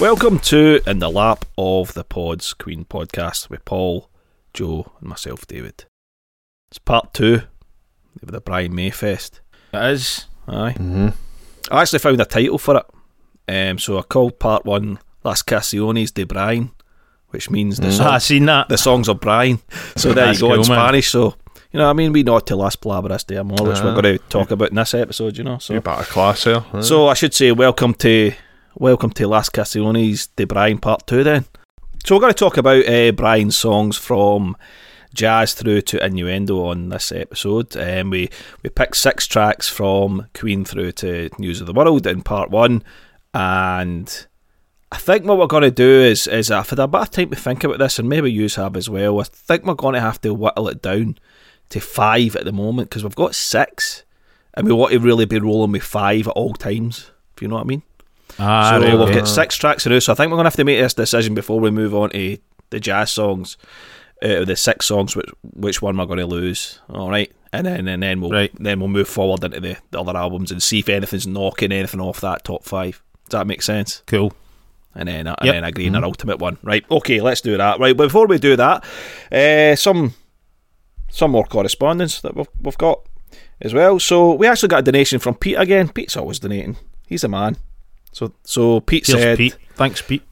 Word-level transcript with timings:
Welcome 0.00 0.38
to 0.40 0.80
In 0.86 1.00
the 1.00 1.10
Lap 1.10 1.44
of 1.58 1.94
the 1.94 2.04
Pods 2.04 2.54
Queen 2.54 2.84
podcast 2.84 3.50
with 3.50 3.64
Paul, 3.64 4.08
Joe, 4.54 4.92
and 5.00 5.08
myself, 5.08 5.46
David. 5.46 5.84
It's 6.70 6.78
part 6.78 7.14
two 7.14 7.42
of 8.22 8.30
the 8.32 8.40
Brian 8.40 8.74
May 8.74 8.90
Fest. 8.90 9.40
It 9.72 9.92
is. 9.92 10.26
Aye. 10.46 10.74
Mm-hmm. 10.78 11.08
I 11.70 11.82
actually 11.82 11.98
found 12.00 12.20
a 12.20 12.24
title 12.24 12.58
for 12.58 12.76
it. 12.78 12.86
Um, 13.70 13.78
so 13.78 13.98
I 13.98 14.02
called 14.02 14.38
part 14.38 14.64
one 14.64 14.98
Las 15.24 15.42
Canciones 15.42 16.12
de 16.12 16.24
Brian, 16.24 16.70
which 17.28 17.50
means 17.50 17.78
the, 17.78 17.88
Mm. 17.88 17.92
song, 17.96 18.06
Ah, 18.06 18.12
I 18.14 18.18
seen 18.18 18.46
that. 18.46 18.68
the 18.68 18.78
songs 18.78 19.08
of 19.08 19.20
Brian. 19.20 19.60
So 19.96 20.12
there 20.14 20.32
you 20.32 20.38
go 20.38 20.52
in 20.54 20.62
cool, 20.62 20.68
man. 20.74 20.84
Spanish. 20.86 21.10
So, 21.10 21.34
you 21.72 21.78
know 21.78 21.88
I 21.88 21.92
mean? 21.92 22.12
We 22.12 22.22
know 22.22 22.38
to 22.40 22.56
Las 22.56 22.76
Palabras 22.76 23.24
de 23.26 23.36
Amor, 23.38 23.56
which 23.66 23.80
we're 23.80 23.90
Ah. 23.92 24.00
going 24.00 24.18
to 24.18 24.24
talk 24.28 24.50
about 24.50 24.70
in 24.70 24.76
this 24.76 24.94
episode, 24.94 25.36
you 25.38 25.44
know. 25.44 25.58
So 25.58 25.74
You 25.74 25.80
bit 25.80 25.94
of 25.98 26.08
class 26.08 26.44
here. 26.44 26.64
so 26.80 27.08
I 27.08 27.14
should 27.14 27.34
say 27.34 27.52
welcome 27.52 27.94
to 27.94 28.32
welcome 28.78 29.10
to 29.12 29.26
Las 29.28 29.48
Castellones 29.50 30.28
de 30.36 30.44
Brian 30.46 30.78
Part 30.78 31.06
Two 31.06 31.22
then. 31.24 31.44
So 32.04 32.14
we're 32.14 32.20
going 32.20 32.32
to 32.32 32.38
talk 32.38 32.56
about 32.56 32.88
uh, 32.88 33.12
Brian's 33.12 33.56
songs 33.56 33.98
from 33.98 34.56
jazz 35.12 35.52
through 35.52 35.82
to 35.82 36.04
innuendo 36.04 36.64
on 36.64 36.88
this 36.88 37.12
episode. 37.12 37.76
Um, 37.76 38.10
we 38.10 38.30
we 38.62 38.70
picked 38.70 38.96
six 38.96 39.26
tracks 39.26 39.68
from 39.68 40.26
Queen 40.32 40.64
through 40.64 40.92
to 40.92 41.28
News 41.38 41.60
of 41.60 41.66
the 41.66 41.74
World 41.74 42.06
in 42.06 42.22
Part 42.22 42.50
One, 42.50 42.82
and 43.34 44.26
I 44.90 44.96
think 44.96 45.26
what 45.26 45.38
we're 45.38 45.46
going 45.46 45.64
to 45.64 45.70
do 45.70 46.00
is 46.00 46.26
is 46.26 46.50
I've 46.50 46.70
had 46.70 46.78
a 46.78 46.88
bit 46.88 47.00
of 47.00 47.10
time 47.10 47.30
to 47.30 47.36
think 47.36 47.64
about 47.64 47.78
this, 47.78 47.98
and 47.98 48.08
maybe 48.08 48.32
you 48.32 48.48
have 48.56 48.76
as 48.76 48.88
well. 48.88 49.20
I 49.20 49.24
think 49.24 49.64
we're 49.64 49.74
going 49.74 49.94
to 49.94 50.00
have 50.00 50.20
to 50.22 50.32
whittle 50.32 50.68
it 50.68 50.80
down 50.80 51.18
to 51.70 51.80
five 51.80 52.36
at 52.36 52.44
the 52.44 52.52
moment 52.52 52.88
because 52.88 53.04
we've 53.04 53.14
got 53.14 53.34
six, 53.34 54.04
and 54.54 54.66
we 54.66 54.72
want 54.72 54.92
to 54.92 54.98
really 54.98 55.26
be 55.26 55.40
rolling 55.40 55.72
with 55.72 55.82
five 55.82 56.26
at 56.26 56.32
all 56.32 56.54
times. 56.54 57.10
If 57.36 57.42
you 57.42 57.48
know 57.48 57.56
what 57.56 57.64
I 57.64 57.68
mean. 57.68 57.82
Ah, 58.38 58.70
so 58.78 58.84
right, 58.84 58.94
okay. 58.94 59.14
get 59.14 59.28
six 59.28 59.56
tracks 59.56 59.84
in 59.86 59.92
a 59.92 59.96
row. 59.96 59.98
So 60.00 60.12
I 60.12 60.14
think 60.14 60.30
we're 60.30 60.36
going 60.36 60.44
to 60.44 60.48
have 60.50 60.56
to 60.56 60.64
make 60.64 60.78
this 60.80 60.94
decision 60.94 61.34
before 61.34 61.58
we 61.60 61.70
move 61.70 61.94
on 61.94 62.10
to 62.10 62.38
the 62.70 62.80
jazz 62.80 63.10
songs. 63.10 63.56
Of 64.20 64.48
the 64.48 64.56
six 64.56 64.86
songs, 64.86 65.14
which 65.14 65.30
which 65.54 65.80
one 65.80 65.96
we're 65.96 66.04
going 66.06 66.18
to 66.18 66.26
lose? 66.26 66.80
All 66.90 67.08
right, 67.08 67.30
and 67.52 67.64
then 67.66 67.86
and 67.86 68.02
then 68.02 68.20
we'll 68.20 68.32
Right. 68.32 68.50
then 68.58 68.80
we'll 68.80 68.88
move 68.88 69.06
forward 69.08 69.44
into 69.44 69.60
the, 69.60 69.76
the 69.92 70.00
other 70.00 70.16
albums 70.16 70.50
and 70.50 70.60
see 70.60 70.80
if 70.80 70.88
anything's 70.88 71.24
knocking 71.24 71.70
anything 71.70 72.00
off 72.00 72.20
that 72.22 72.42
top 72.42 72.64
five. 72.64 73.00
Does 73.28 73.38
that 73.38 73.46
make 73.46 73.62
sense? 73.62 74.02
Cool. 74.06 74.32
and 74.96 75.08
then 75.08 75.28
and 75.28 75.36
Yep. 75.44 75.54
then 75.54 75.62
agree 75.62 75.86
on 75.88 75.94
an 75.94 76.02
ultimate 76.02 76.40
one. 76.40 76.58
Right, 76.64 76.84
okay, 76.90 77.20
let's 77.20 77.40
do 77.40 77.56
that. 77.56 77.78
Right, 77.78 77.96
but 77.96 78.06
before 78.06 78.26
we 78.26 78.38
do 78.38 78.56
that, 78.56 78.84
uh, 79.30 79.76
some 79.76 80.14
some 81.08 81.30
more 81.30 81.44
correspondence 81.44 82.20
that 82.22 82.34
we've 82.34 82.48
we've 82.60 82.76
got 82.78 83.00
as 83.60 83.72
well. 83.72 84.00
So 84.00 84.34
we 84.34 84.48
actually 84.48 84.70
got 84.70 84.80
a 84.80 84.82
donation 84.82 85.20
from 85.20 85.36
Pete 85.36 85.58
again. 85.60 85.90
Pete's 85.90 86.16
always 86.16 86.40
donating. 86.40 86.76
He's 87.06 87.22
a 87.22 87.28
man. 87.28 87.56
So 88.18 88.32
so 88.42 88.80
Pete 88.80 89.04
Cheers, 89.04 89.20
said 89.20 89.38
Pete. 89.38 89.56
Thanks, 89.74 90.02
Pete. 90.02 90.24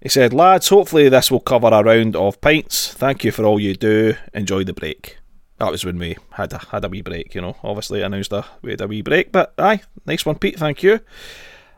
he 0.00 0.08
said, 0.08 0.32
lads, 0.32 0.68
hopefully 0.68 1.08
this 1.08 1.32
will 1.32 1.40
cover 1.40 1.66
a 1.66 1.82
round 1.82 2.14
of 2.14 2.40
pints. 2.40 2.94
Thank 2.94 3.24
you 3.24 3.32
for 3.32 3.44
all 3.44 3.58
you 3.58 3.74
do. 3.74 4.14
Enjoy 4.32 4.62
the 4.62 4.72
break. 4.72 5.18
That 5.58 5.72
was 5.72 5.84
when 5.84 5.98
we 5.98 6.16
had 6.34 6.52
a 6.52 6.58
had 6.58 6.84
a 6.84 6.88
wee 6.88 7.02
break, 7.02 7.34
you 7.34 7.40
know. 7.40 7.56
Obviously 7.64 8.02
announced 8.02 8.32
a 8.32 8.44
we 8.62 8.70
had 8.70 8.82
a 8.82 8.86
wee 8.86 9.02
break, 9.02 9.32
but 9.32 9.52
aye, 9.58 9.82
nice 10.06 10.24
one, 10.24 10.38
Pete. 10.38 10.60
Thank 10.60 10.84
you. 10.84 11.00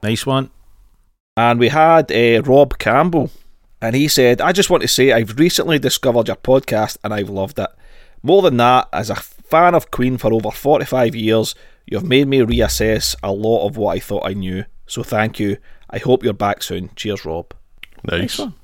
Nice 0.02 0.26
one. 0.26 0.50
And 1.38 1.58
we 1.58 1.68
had 1.68 2.12
uh, 2.12 2.42
Rob 2.42 2.76
Campbell, 2.76 3.30
and 3.80 3.96
he 3.96 4.08
said, 4.08 4.42
I 4.42 4.52
just 4.52 4.68
want 4.68 4.82
to 4.82 4.88
say 4.88 5.10
I've 5.10 5.38
recently 5.38 5.78
discovered 5.78 6.28
your 6.28 6.36
podcast 6.36 6.98
and 7.02 7.14
I've 7.14 7.30
loved 7.30 7.58
it. 7.58 7.70
More 8.22 8.42
than 8.42 8.58
that, 8.58 8.90
as 8.92 9.08
a 9.08 9.16
fan 9.16 9.74
of 9.74 9.90
Queen 9.90 10.18
for 10.18 10.34
over 10.34 10.50
45 10.50 11.14
years, 11.14 11.54
you've 11.86 12.04
made 12.04 12.28
me 12.28 12.40
reassess 12.40 13.16
a 13.22 13.32
lot 13.32 13.66
of 13.66 13.78
what 13.78 13.96
I 13.96 14.00
thought 14.00 14.26
I 14.26 14.34
knew. 14.34 14.64
So 14.86 15.02
thank 15.02 15.38
you. 15.40 15.56
I 15.90 15.98
hope 15.98 16.24
you're 16.24 16.32
back 16.32 16.62
soon. 16.62 16.90
Cheers, 16.96 17.24
Rob. 17.24 17.52
nice. 18.04 18.38
one. 18.38 18.54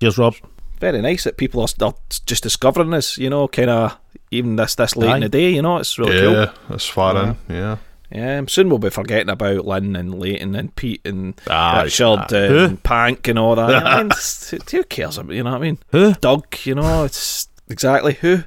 Cheers, 0.00 0.18
Rob. 0.18 0.34
Very 0.80 1.00
nice 1.02 1.24
that 1.24 1.36
people 1.36 1.60
are 1.60 1.68
still 1.68 1.98
just 2.26 2.42
discovering 2.42 2.90
this, 2.90 3.18
you 3.18 3.28
know, 3.28 3.46
kind 3.48 3.68
of 3.70 3.98
even 4.30 4.56
this 4.56 4.74
this 4.76 4.96
late 4.96 5.14
in 5.16 5.20
the 5.20 5.28
day, 5.28 5.50
you 5.50 5.60
know, 5.62 5.76
it's 5.76 5.98
really 5.98 6.16
yeah, 6.16 6.46
cool. 6.46 6.54
that's 6.70 6.86
far 6.86 7.16
in. 7.22 7.36
Yeah. 7.48 7.76
Yeah, 8.12 8.42
soon 8.48 8.68
we'll 8.70 8.78
be 8.78 8.90
forgetting 8.90 9.28
about 9.28 9.64
Lynn 9.66 9.94
and 9.94 10.18
Leighton 10.18 10.56
and 10.56 10.74
Pete 10.74 11.00
and 11.04 11.40
Ah, 11.48 11.82
Richard 11.84 12.18
ah. 12.32 12.34
and 12.34 12.82
Pank 12.82 13.28
and 13.28 13.38
all 13.38 13.54
that. 13.54 13.68
You 13.68 13.80
know 13.80 13.86
I 13.86 13.96
mean, 13.98 14.06
It's- 14.06 14.54
who 14.72 14.82
cares 14.84 15.18
about 15.18 15.34
you 15.36 15.44
know 15.44 15.50
what 15.52 15.58
I 15.58 15.62
mean? 15.62 15.78
Who? 15.92 16.14
Doug, 16.14 16.46
you 16.64 16.74
know, 16.74 17.04
it's 17.04 17.46
exactly 17.68 18.14
who. 18.14 18.42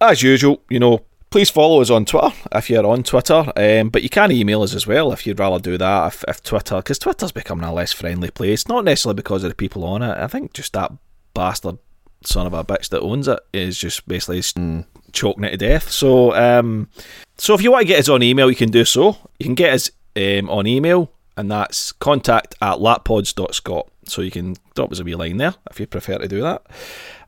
As 0.00 0.22
usual, 0.22 0.62
you 0.68 0.80
know, 0.80 1.02
please 1.34 1.50
follow 1.50 1.80
us 1.80 1.90
on 1.90 2.04
Twitter 2.04 2.32
if 2.52 2.70
you're 2.70 2.86
on 2.86 3.02
Twitter. 3.02 3.52
Um, 3.56 3.88
but 3.88 4.04
you 4.04 4.08
can 4.08 4.30
email 4.30 4.62
us 4.62 4.72
as 4.72 4.86
well 4.86 5.10
if 5.10 5.26
you'd 5.26 5.40
rather 5.40 5.58
do 5.58 5.76
that. 5.76 6.06
If, 6.06 6.24
if 6.28 6.40
Twitter, 6.44 6.76
because 6.76 7.00
Twitter's 7.00 7.32
becoming 7.32 7.64
a 7.64 7.74
less 7.74 7.92
friendly 7.92 8.30
place, 8.30 8.68
not 8.68 8.84
necessarily 8.84 9.16
because 9.16 9.42
of 9.42 9.50
the 9.50 9.56
people 9.56 9.82
on 9.82 10.00
it. 10.00 10.16
I 10.16 10.28
think 10.28 10.52
just 10.52 10.74
that 10.74 10.92
bastard 11.34 11.78
son 12.22 12.46
of 12.46 12.54
a 12.54 12.62
bitch 12.62 12.88
that 12.90 13.00
owns 13.00 13.26
it 13.26 13.40
is 13.52 13.76
just 13.76 14.06
basically 14.06 14.38
s- 14.38 14.54
choking 15.10 15.42
it 15.42 15.50
to 15.50 15.56
death. 15.56 15.90
So, 15.90 16.36
um, 16.36 16.88
so 17.36 17.52
if 17.52 17.62
you 17.62 17.72
want 17.72 17.82
to 17.82 17.88
get 17.88 17.98
us 17.98 18.08
on 18.08 18.22
email, 18.22 18.48
you 18.48 18.54
can 18.54 18.70
do 18.70 18.84
so. 18.84 19.16
You 19.40 19.46
can 19.46 19.56
get 19.56 19.74
us 19.74 19.90
um, 20.14 20.48
on 20.48 20.68
email, 20.68 21.10
and 21.36 21.50
that's 21.50 21.90
contact 21.90 22.54
at 22.62 22.78
lappods.scot. 22.78 23.90
So 24.04 24.22
you 24.22 24.30
can 24.30 24.54
drop 24.76 24.92
us 24.92 25.00
a 25.00 25.02
wee 25.02 25.16
line 25.16 25.38
there 25.38 25.56
if 25.68 25.80
you 25.80 25.88
prefer 25.88 26.18
to 26.18 26.28
do 26.28 26.42
that. 26.42 26.62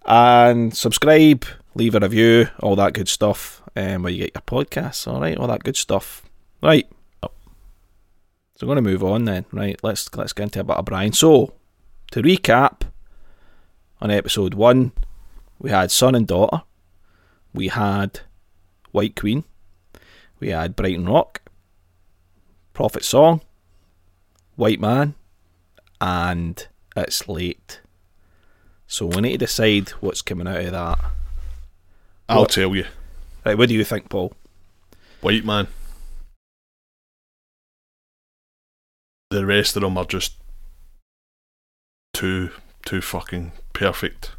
And 0.04 0.76
subscribe, 0.76 1.44
leave 1.74 1.96
a 1.96 1.98
review, 1.98 2.50
all 2.60 2.76
that 2.76 2.92
good 2.92 3.08
stuff, 3.08 3.55
um, 3.76 4.03
where 4.03 4.12
you 4.12 4.25
get 4.25 4.34
your 4.34 4.42
podcasts, 4.42 5.06
all 5.06 5.20
right, 5.20 5.37
all 5.37 5.47
that 5.48 5.62
good 5.64 5.76
stuff. 5.76 6.22
Right. 6.62 6.88
So 7.22 8.66
we're 8.66 8.75
going 8.75 8.84
to 8.84 8.91
move 8.91 9.04
on 9.04 9.26
then. 9.26 9.44
Right, 9.53 9.78
let's 9.82 10.14
let's 10.16 10.32
get 10.32 10.44
into 10.44 10.60
a 10.60 10.64
bit 10.64 10.76
of 10.76 10.84
Brian. 10.87 11.12
So, 11.12 11.53
to 12.12 12.22
recap, 12.22 12.82
on 14.00 14.10
episode 14.10 14.54
one, 14.54 14.92
we 15.59 15.69
had 15.70 15.91
son 15.91 16.15
and 16.15 16.26
daughter, 16.26 16.62
we 17.53 17.69
had 17.69 18.20
White 18.92 19.15
Queen, 19.15 19.44
we 20.41 20.48
had 20.48 20.75
Brighton 20.75 21.04
Rock, 21.06 21.42
Prophet 22.72 23.04
Song, 23.04 23.42
White 24.54 24.81
Man, 24.81 25.15
and 26.00 26.66
It's 26.97 27.28
Late. 27.28 27.81
So 28.86 29.04
we 29.04 29.20
need 29.20 29.32
to 29.32 29.38
decide 29.38 29.91
what's 30.00 30.22
coming 30.22 30.47
out 30.48 30.60
of 30.65 30.72
that. 30.72 30.98
I'll 32.28 32.41
What? 32.41 32.50
tell 32.53 32.75
you. 32.75 32.86
Right, 33.46 33.56
what 33.56 33.68
do 33.68 33.76
you 33.76 33.84
think, 33.84 34.08
Paul? 34.08 34.32
White 35.20 35.44
man. 35.44 35.68
The 39.30 39.46
rest 39.46 39.76
of 39.76 39.82
them 39.82 39.96
are 39.96 40.04
just 40.04 40.34
too, 42.12 42.50
too 42.84 43.00
fucking 43.00 43.52
perfect. 43.72 44.32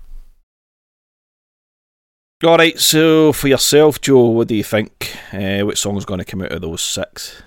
All 2.44 2.58
right, 2.58 2.78
so 2.78 3.32
for 3.32 3.48
yourself, 3.48 4.02
Joe, 4.02 4.26
what 4.26 4.50
do 4.50 4.56
you 4.56 4.64
think? 4.66 5.16
Uh, 5.32 5.62
what 5.62 5.78
song's 5.78 6.04
going 6.04 6.20
to 6.20 6.26
come 6.26 6.42
out 6.42 6.52
of 6.52 6.62
those 6.62 6.82
six? 6.82 7.42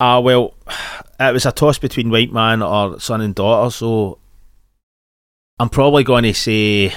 Ah, 0.00 0.20
well, 0.20 0.54
it 1.20 1.34
was 1.34 1.44
a 1.44 1.52
toss 1.52 1.76
between 1.76 2.08
White 2.08 2.32
Man 2.32 2.62
or 2.62 2.98
Son 2.98 3.20
and 3.20 3.34
Daughter, 3.34 3.70
so 3.70 4.16
I'm 5.58 5.68
probably 5.68 6.02
going 6.02 6.24
to 6.24 6.32
say, 6.32 6.94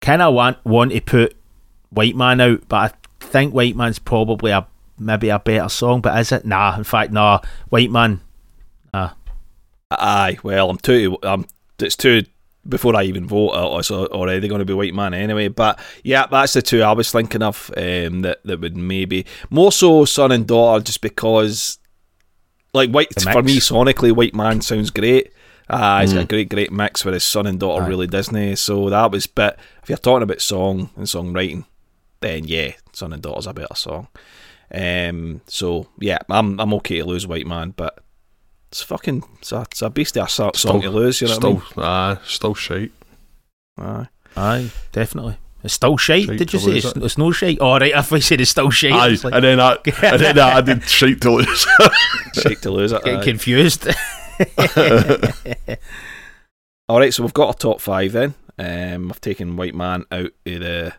kind 0.00 0.22
of 0.22 0.34
want 0.34 0.64
want 0.64 0.92
to 0.92 1.00
put 1.00 1.36
White 1.94 2.16
Man 2.16 2.40
out, 2.40 2.68
but 2.68 2.76
I 2.76 3.24
think 3.26 3.54
White 3.54 3.76
Man's 3.76 3.98
probably 3.98 4.50
a 4.50 4.66
maybe 4.98 5.28
a 5.30 5.38
better 5.38 5.68
song. 5.68 6.00
But 6.00 6.18
is 6.18 6.32
it? 6.32 6.44
Nah. 6.44 6.76
In 6.76 6.84
fact, 6.84 7.12
nah. 7.12 7.40
White 7.70 7.90
Man. 7.90 8.20
Aye, 9.90 10.38
well, 10.42 10.70
I'm 10.70 10.78
two. 10.78 11.18
Um, 11.22 11.46
it's 11.78 11.96
too. 11.96 12.24
before 12.68 12.96
I 12.96 13.04
even 13.04 13.26
vote. 13.28 13.50
uh, 13.50 13.78
It's 13.78 13.90
already 13.90 14.48
going 14.48 14.58
to 14.60 14.64
be 14.64 14.72
White 14.72 14.94
Man 14.94 15.14
anyway. 15.14 15.48
But 15.48 15.78
yeah, 16.02 16.26
that's 16.26 16.54
the 16.54 16.62
two 16.62 16.82
I 16.82 16.92
was 16.92 17.12
thinking 17.12 17.42
of. 17.42 17.70
Um, 17.76 18.22
that 18.22 18.38
that 18.44 18.60
would 18.60 18.76
maybe 18.76 19.26
more 19.50 19.70
so 19.72 20.04
son 20.04 20.32
and 20.32 20.46
daughter, 20.46 20.82
just 20.82 21.00
because, 21.00 21.78
like 22.72 22.90
White 22.90 23.20
for 23.20 23.42
me 23.42 23.58
sonically, 23.58 24.12
White 24.14 24.34
Man 24.34 24.60
sounds 24.62 24.90
great. 24.90 25.32
Uh, 25.68 26.00
he's 26.02 26.12
got 26.12 26.22
a 26.22 26.24
Mm. 26.24 26.28
great, 26.28 26.48
great 26.50 26.72
mix 26.72 27.04
with 27.04 27.14
his 27.14 27.24
son 27.24 27.46
and 27.46 27.58
daughter 27.60 27.84
Aye. 27.84 27.88
really 27.88 28.06
Disney. 28.06 28.56
So 28.56 28.90
that 28.90 29.10
was. 29.12 29.26
But 29.26 29.58
if 29.82 29.88
you're 29.88 29.98
talking 29.98 30.22
about 30.22 30.40
song 30.40 30.90
and 30.96 31.06
songwriting, 31.06 31.64
then 32.24 32.44
yeah, 32.44 32.72
son 32.92 33.12
and 33.12 33.22
daughter's 33.22 33.46
a 33.46 33.52
better 33.54 33.74
song. 33.74 34.08
Um, 34.72 35.40
so 35.46 35.86
yeah, 36.00 36.18
I'm 36.28 36.58
I'm 36.58 36.74
okay 36.74 36.98
to 36.98 37.04
lose 37.04 37.26
White 37.26 37.46
Man, 37.46 37.74
but 37.76 37.98
it's 38.70 38.82
fucking 38.82 39.22
it's 39.38 39.52
a, 39.52 39.62
it's 39.62 39.82
a 39.82 39.90
beastly 39.90 40.22
a 40.22 40.28
so- 40.28 40.50
song 40.54 40.80
to 40.82 40.90
lose. 40.90 41.20
You 41.20 41.28
know 41.28 41.34
what 41.34 41.44
I 41.44 41.48
still, 41.48 41.52
mean? 41.54 41.62
ah, 41.86 42.20
still 42.24 42.54
shite. 42.54 42.92
Aye. 43.78 44.08
Aye, 44.36 44.70
definitely. 44.92 45.36
It's 45.62 45.74
still 45.74 45.96
shite, 45.96 46.24
Shite 46.26 46.38
did 46.38 46.52
you 46.52 46.58
to 46.58 46.64
say? 46.64 46.70
lose 46.72 46.84
It's, 46.84 46.96
it. 46.96 47.02
it's 47.04 47.16
no 47.18 47.30
shite. 47.30 47.58
All 47.60 47.78
right, 47.78 47.92
if 47.94 48.12
I 48.12 48.18
said 48.18 48.40
it's 48.40 48.50
still 48.50 48.68
shite, 48.70 48.92
Aye, 48.92 49.08
it's 49.10 49.24
like, 49.24 49.32
and 49.34 49.44
then 49.44 49.60
I 49.60 49.72
and 50.02 50.20
then 50.20 50.38
I 50.38 50.58
added 50.58 50.84
shite 50.84 51.20
to 51.22 51.30
lose. 51.30 51.66
Shake 52.34 52.60
to 52.62 52.70
lose 52.70 52.92
it. 52.92 53.02
getting 53.04 53.20
aye. 53.20 53.24
confused. 53.24 53.86
All 56.88 56.98
right, 56.98 57.14
so 57.14 57.22
we've 57.22 57.32
got 57.32 57.54
a 57.54 57.58
top 57.58 57.80
five 57.80 58.12
then. 58.12 58.34
Um, 58.58 59.10
I've 59.10 59.20
taken 59.20 59.56
White 59.56 59.74
Man 59.74 60.04
out 60.12 60.26
of 60.26 60.32
the 60.44 60.92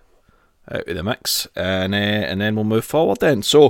out 0.71 0.87
of 0.87 0.95
the 0.95 1.03
mix, 1.03 1.47
and 1.55 1.93
uh, 1.93 1.97
and 1.97 2.41
then 2.41 2.55
we'll 2.55 2.63
move 2.63 2.85
forward 2.85 3.19
then. 3.19 3.43
So, 3.43 3.61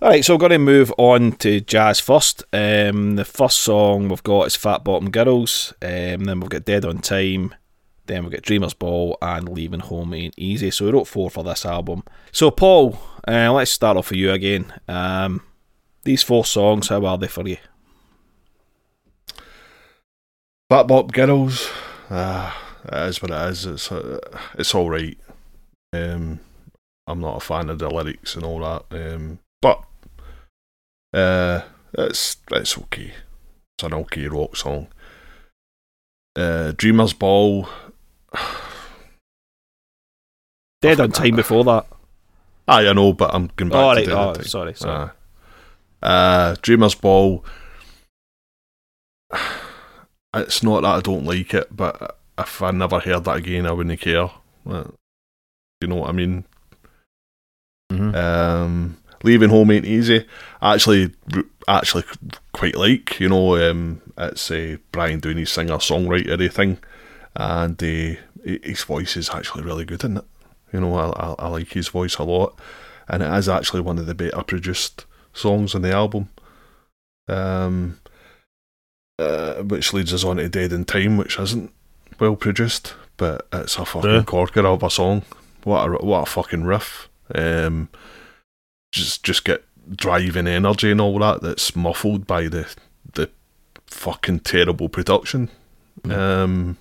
all 0.00 0.08
right, 0.08 0.24
so 0.24 0.34
we're 0.34 0.40
going 0.40 0.50
to 0.52 0.58
move 0.58 0.92
on 0.98 1.32
to 1.32 1.60
jazz 1.60 2.00
first. 2.00 2.42
Um, 2.52 3.16
the 3.16 3.24
first 3.24 3.60
song 3.60 4.08
we've 4.08 4.22
got 4.22 4.46
is 4.46 4.56
Fat 4.56 4.84
Bottom 4.84 5.10
Girls. 5.10 5.72
Um, 5.82 6.24
then 6.24 6.40
we've 6.40 6.50
got 6.50 6.64
Dead 6.64 6.84
on 6.84 6.98
Time. 6.98 7.54
Then 8.06 8.24
we've 8.24 8.32
got 8.32 8.42
Dreamers 8.42 8.74
Ball 8.74 9.16
and 9.22 9.48
Leaving 9.48 9.80
Home 9.80 10.12
Ain't 10.14 10.34
Easy. 10.36 10.70
So 10.70 10.86
we 10.86 10.90
wrote 10.92 11.06
four 11.06 11.30
for 11.30 11.44
this 11.44 11.64
album. 11.64 12.02
So 12.32 12.50
Paul, 12.50 12.98
uh, 13.28 13.52
let's 13.52 13.70
start 13.70 13.96
off 13.96 14.10
with 14.10 14.18
you 14.18 14.32
again. 14.32 14.72
Um, 14.88 15.42
these 16.04 16.22
four 16.22 16.44
songs, 16.44 16.88
how 16.88 17.04
are 17.04 17.16
they 17.16 17.28
for 17.28 17.46
you? 17.46 17.58
Fat 20.68 20.84
Bop 20.84 21.12
Girls, 21.12 21.70
ah, 22.10 22.58
it 22.86 23.08
is 23.08 23.22
what 23.22 23.30
it 23.30 23.50
is. 23.50 23.66
It's 23.66 23.92
uh, 23.92 24.18
it's 24.54 24.74
all 24.74 24.88
right. 24.88 25.18
Um, 25.92 26.40
I'm 27.06 27.20
not 27.20 27.36
a 27.36 27.40
fan 27.40 27.68
of 27.68 27.78
the 27.78 27.90
lyrics 27.90 28.34
and 28.34 28.44
all 28.44 28.60
that. 28.60 28.84
Um, 28.90 29.38
but 29.60 29.82
uh, 31.12 31.62
it's 31.94 32.36
it's 32.50 32.78
okay. 32.78 33.12
It's 33.76 33.84
an 33.84 33.94
okay 33.94 34.26
rock 34.28 34.56
song. 34.56 34.88
Uh, 36.36 36.72
Dreamers 36.76 37.12
Ball. 37.12 37.68
Dead 40.80 40.98
on 41.00 41.12
Time 41.12 41.36
before 41.36 41.62
that. 41.64 41.86
Aye, 42.66 42.88
I 42.88 42.92
know, 42.92 43.12
but 43.12 43.34
I'm 43.34 43.50
going 43.56 43.70
back 43.70 43.78
Oh, 43.78 43.94
to 43.94 44.00
right. 44.00 44.06
Dead 44.06 44.14
Oh, 44.14 44.42
sorry, 44.42 44.74
sorry. 44.74 45.10
Aye. 46.02 46.06
Uh, 46.06 46.56
Dreamers 46.62 46.94
Ball. 46.94 47.44
It's 50.34 50.62
not 50.62 50.80
that 50.80 50.94
I 50.94 51.00
don't 51.00 51.26
like 51.26 51.52
it, 51.52 51.76
but 51.76 52.16
if 52.38 52.62
I 52.62 52.70
never 52.70 52.98
heard 53.00 53.24
that 53.24 53.36
again, 53.36 53.66
I 53.66 53.72
wouldn't 53.72 54.00
care. 54.00 54.30
You 55.82 55.88
know 55.88 55.96
what 55.96 56.08
I 56.10 56.12
mean? 56.12 56.44
Mhm. 57.92 58.14
Um, 58.14 58.96
leaving 59.22 59.50
home 59.50 59.70
ain't 59.70 59.84
easy. 59.84 60.26
Actually, 60.62 61.12
actually 61.68 62.04
quite 62.52 62.76
like. 62.76 63.20
You 63.20 63.28
know, 63.28 63.56
um, 63.70 64.00
it's 64.16 64.50
uh, 64.50 64.76
Brian 64.92 65.20
doing 65.20 65.36
his 65.38 65.50
singer 65.52 65.76
songwriter 65.78 66.50
thing, 66.50 66.78
and 67.36 67.82
uh, 67.82 68.20
his 68.62 68.82
voice 68.84 69.16
is 69.16 69.30
actually 69.30 69.64
really 69.64 69.84
good 69.84 70.00
isn't 70.02 70.18
it. 70.18 70.24
You 70.72 70.80
know, 70.80 70.94
I, 70.94 71.08
I, 71.10 71.34
I 71.38 71.48
like 71.48 71.72
his 71.72 71.88
voice 71.88 72.16
a 72.16 72.24
lot, 72.24 72.58
and 73.08 73.22
it 73.22 73.30
is 73.34 73.48
actually 73.48 73.82
one 73.82 73.98
of 73.98 74.06
the 74.06 74.14
better 74.14 74.42
produced 74.42 75.04
songs 75.34 75.74
on 75.74 75.82
the 75.82 75.92
album. 75.92 76.30
Um, 77.28 77.98
uh, 79.18 79.62
which 79.62 79.92
leads 79.92 80.12
us 80.14 80.24
on 80.24 80.36
to 80.38 80.48
Dead 80.48 80.72
on 80.72 80.84
Time, 80.84 81.16
which 81.18 81.38
isn't 81.38 81.70
well 82.18 82.36
produced, 82.36 82.94
but 83.16 83.46
it's 83.52 83.76
a 83.76 83.84
fucking 83.84 84.10
Yeah. 84.10 84.22
corker 84.22 84.66
of 84.66 84.82
a 84.82 84.90
song. 84.90 85.22
What 85.64 85.86
a 85.86 86.04
what 86.04 86.28
a 86.28 86.30
fucking 86.30 86.64
riff. 86.64 87.08
Um, 87.34 87.88
just 88.92 89.24
just 89.24 89.44
get 89.44 89.64
driving 89.90 90.46
energy 90.46 90.90
and 90.90 91.00
all 91.00 91.18
that. 91.18 91.42
That's 91.42 91.74
muffled 91.76 92.26
by 92.26 92.48
the 92.48 92.72
the 93.14 93.30
fucking 93.86 94.40
terrible 94.40 94.88
production. 94.88 95.50
Um, 96.08 96.78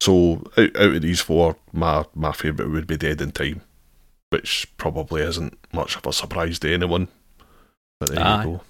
so 0.00 0.42
out, 0.58 0.76
out 0.76 0.96
of 0.96 1.02
these 1.02 1.20
four, 1.20 1.56
my 1.72 2.04
my 2.14 2.32
favourite 2.32 2.70
would 2.70 2.86
be 2.86 2.96
Dead 2.96 3.22
on 3.22 3.32
Time, 3.32 3.62
which 4.30 4.68
probably 4.76 5.22
isn't 5.22 5.58
much 5.72 5.96
of 5.96 6.06
a 6.06 6.12
surprise 6.12 6.58
to 6.60 6.72
anyone. 6.72 7.08
But 8.00 8.10
there 8.10 8.24
Aye. 8.24 8.44
you 8.44 8.50
go. 8.50 8.60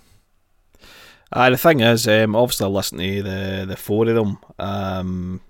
Uh, 1.32 1.50
the 1.50 1.56
thing 1.56 1.80
is, 1.80 2.06
um, 2.06 2.36
obviously, 2.36 2.66
I 2.66 2.68
listened 2.68 3.00
to 3.00 3.22
the 3.22 3.64
the 3.66 3.76
four 3.76 4.06
of 4.06 4.14
them 4.14 4.38
um, 4.58 5.40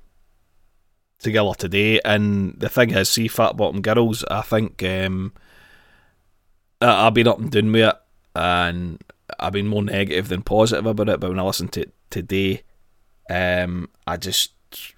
together 1.24 1.52
today, 1.58 2.00
and 2.04 2.54
the 2.58 2.68
thing 2.68 2.90
is, 2.90 3.08
see, 3.08 3.26
Fat 3.28 3.56
Bottom 3.56 3.80
Girls, 3.80 4.24
I 4.30 4.42
think 4.42 4.82
um, 4.82 5.32
I, 6.80 7.06
I've 7.06 7.14
been 7.14 7.26
up 7.28 7.38
and 7.40 7.50
down 7.50 7.72
with 7.72 7.88
it, 7.88 7.96
and 8.36 9.02
I've 9.40 9.52
been 9.52 9.66
more 9.66 9.82
negative 9.82 10.28
than 10.28 10.42
positive 10.42 10.86
about 10.86 11.08
it. 11.08 11.20
But 11.20 11.30
when 11.30 11.38
I 11.40 11.42
listened 11.42 11.72
to 11.72 11.82
it 11.82 11.94
today, 12.10 12.62
um, 13.28 13.88
I 14.06 14.16
just 14.16 14.52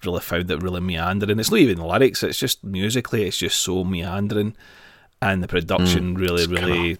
really 0.05 0.21
found 0.21 0.49
it 0.51 0.61
really 0.61 0.81
meandering. 0.81 1.39
It's 1.39 1.51
not 1.51 1.59
even 1.59 1.77
the 1.77 1.85
lyrics; 1.85 2.21
it's 2.23 2.39
just 2.39 2.63
musically, 2.63 3.23
it's 3.25 3.37
just 3.37 3.59
so 3.59 3.83
meandering, 3.83 4.55
and 5.21 5.41
the 5.43 5.47
production 5.47 6.15
really, 6.15 6.43
it's 6.43 6.47
kinda- 6.51 6.67
really. 6.67 6.97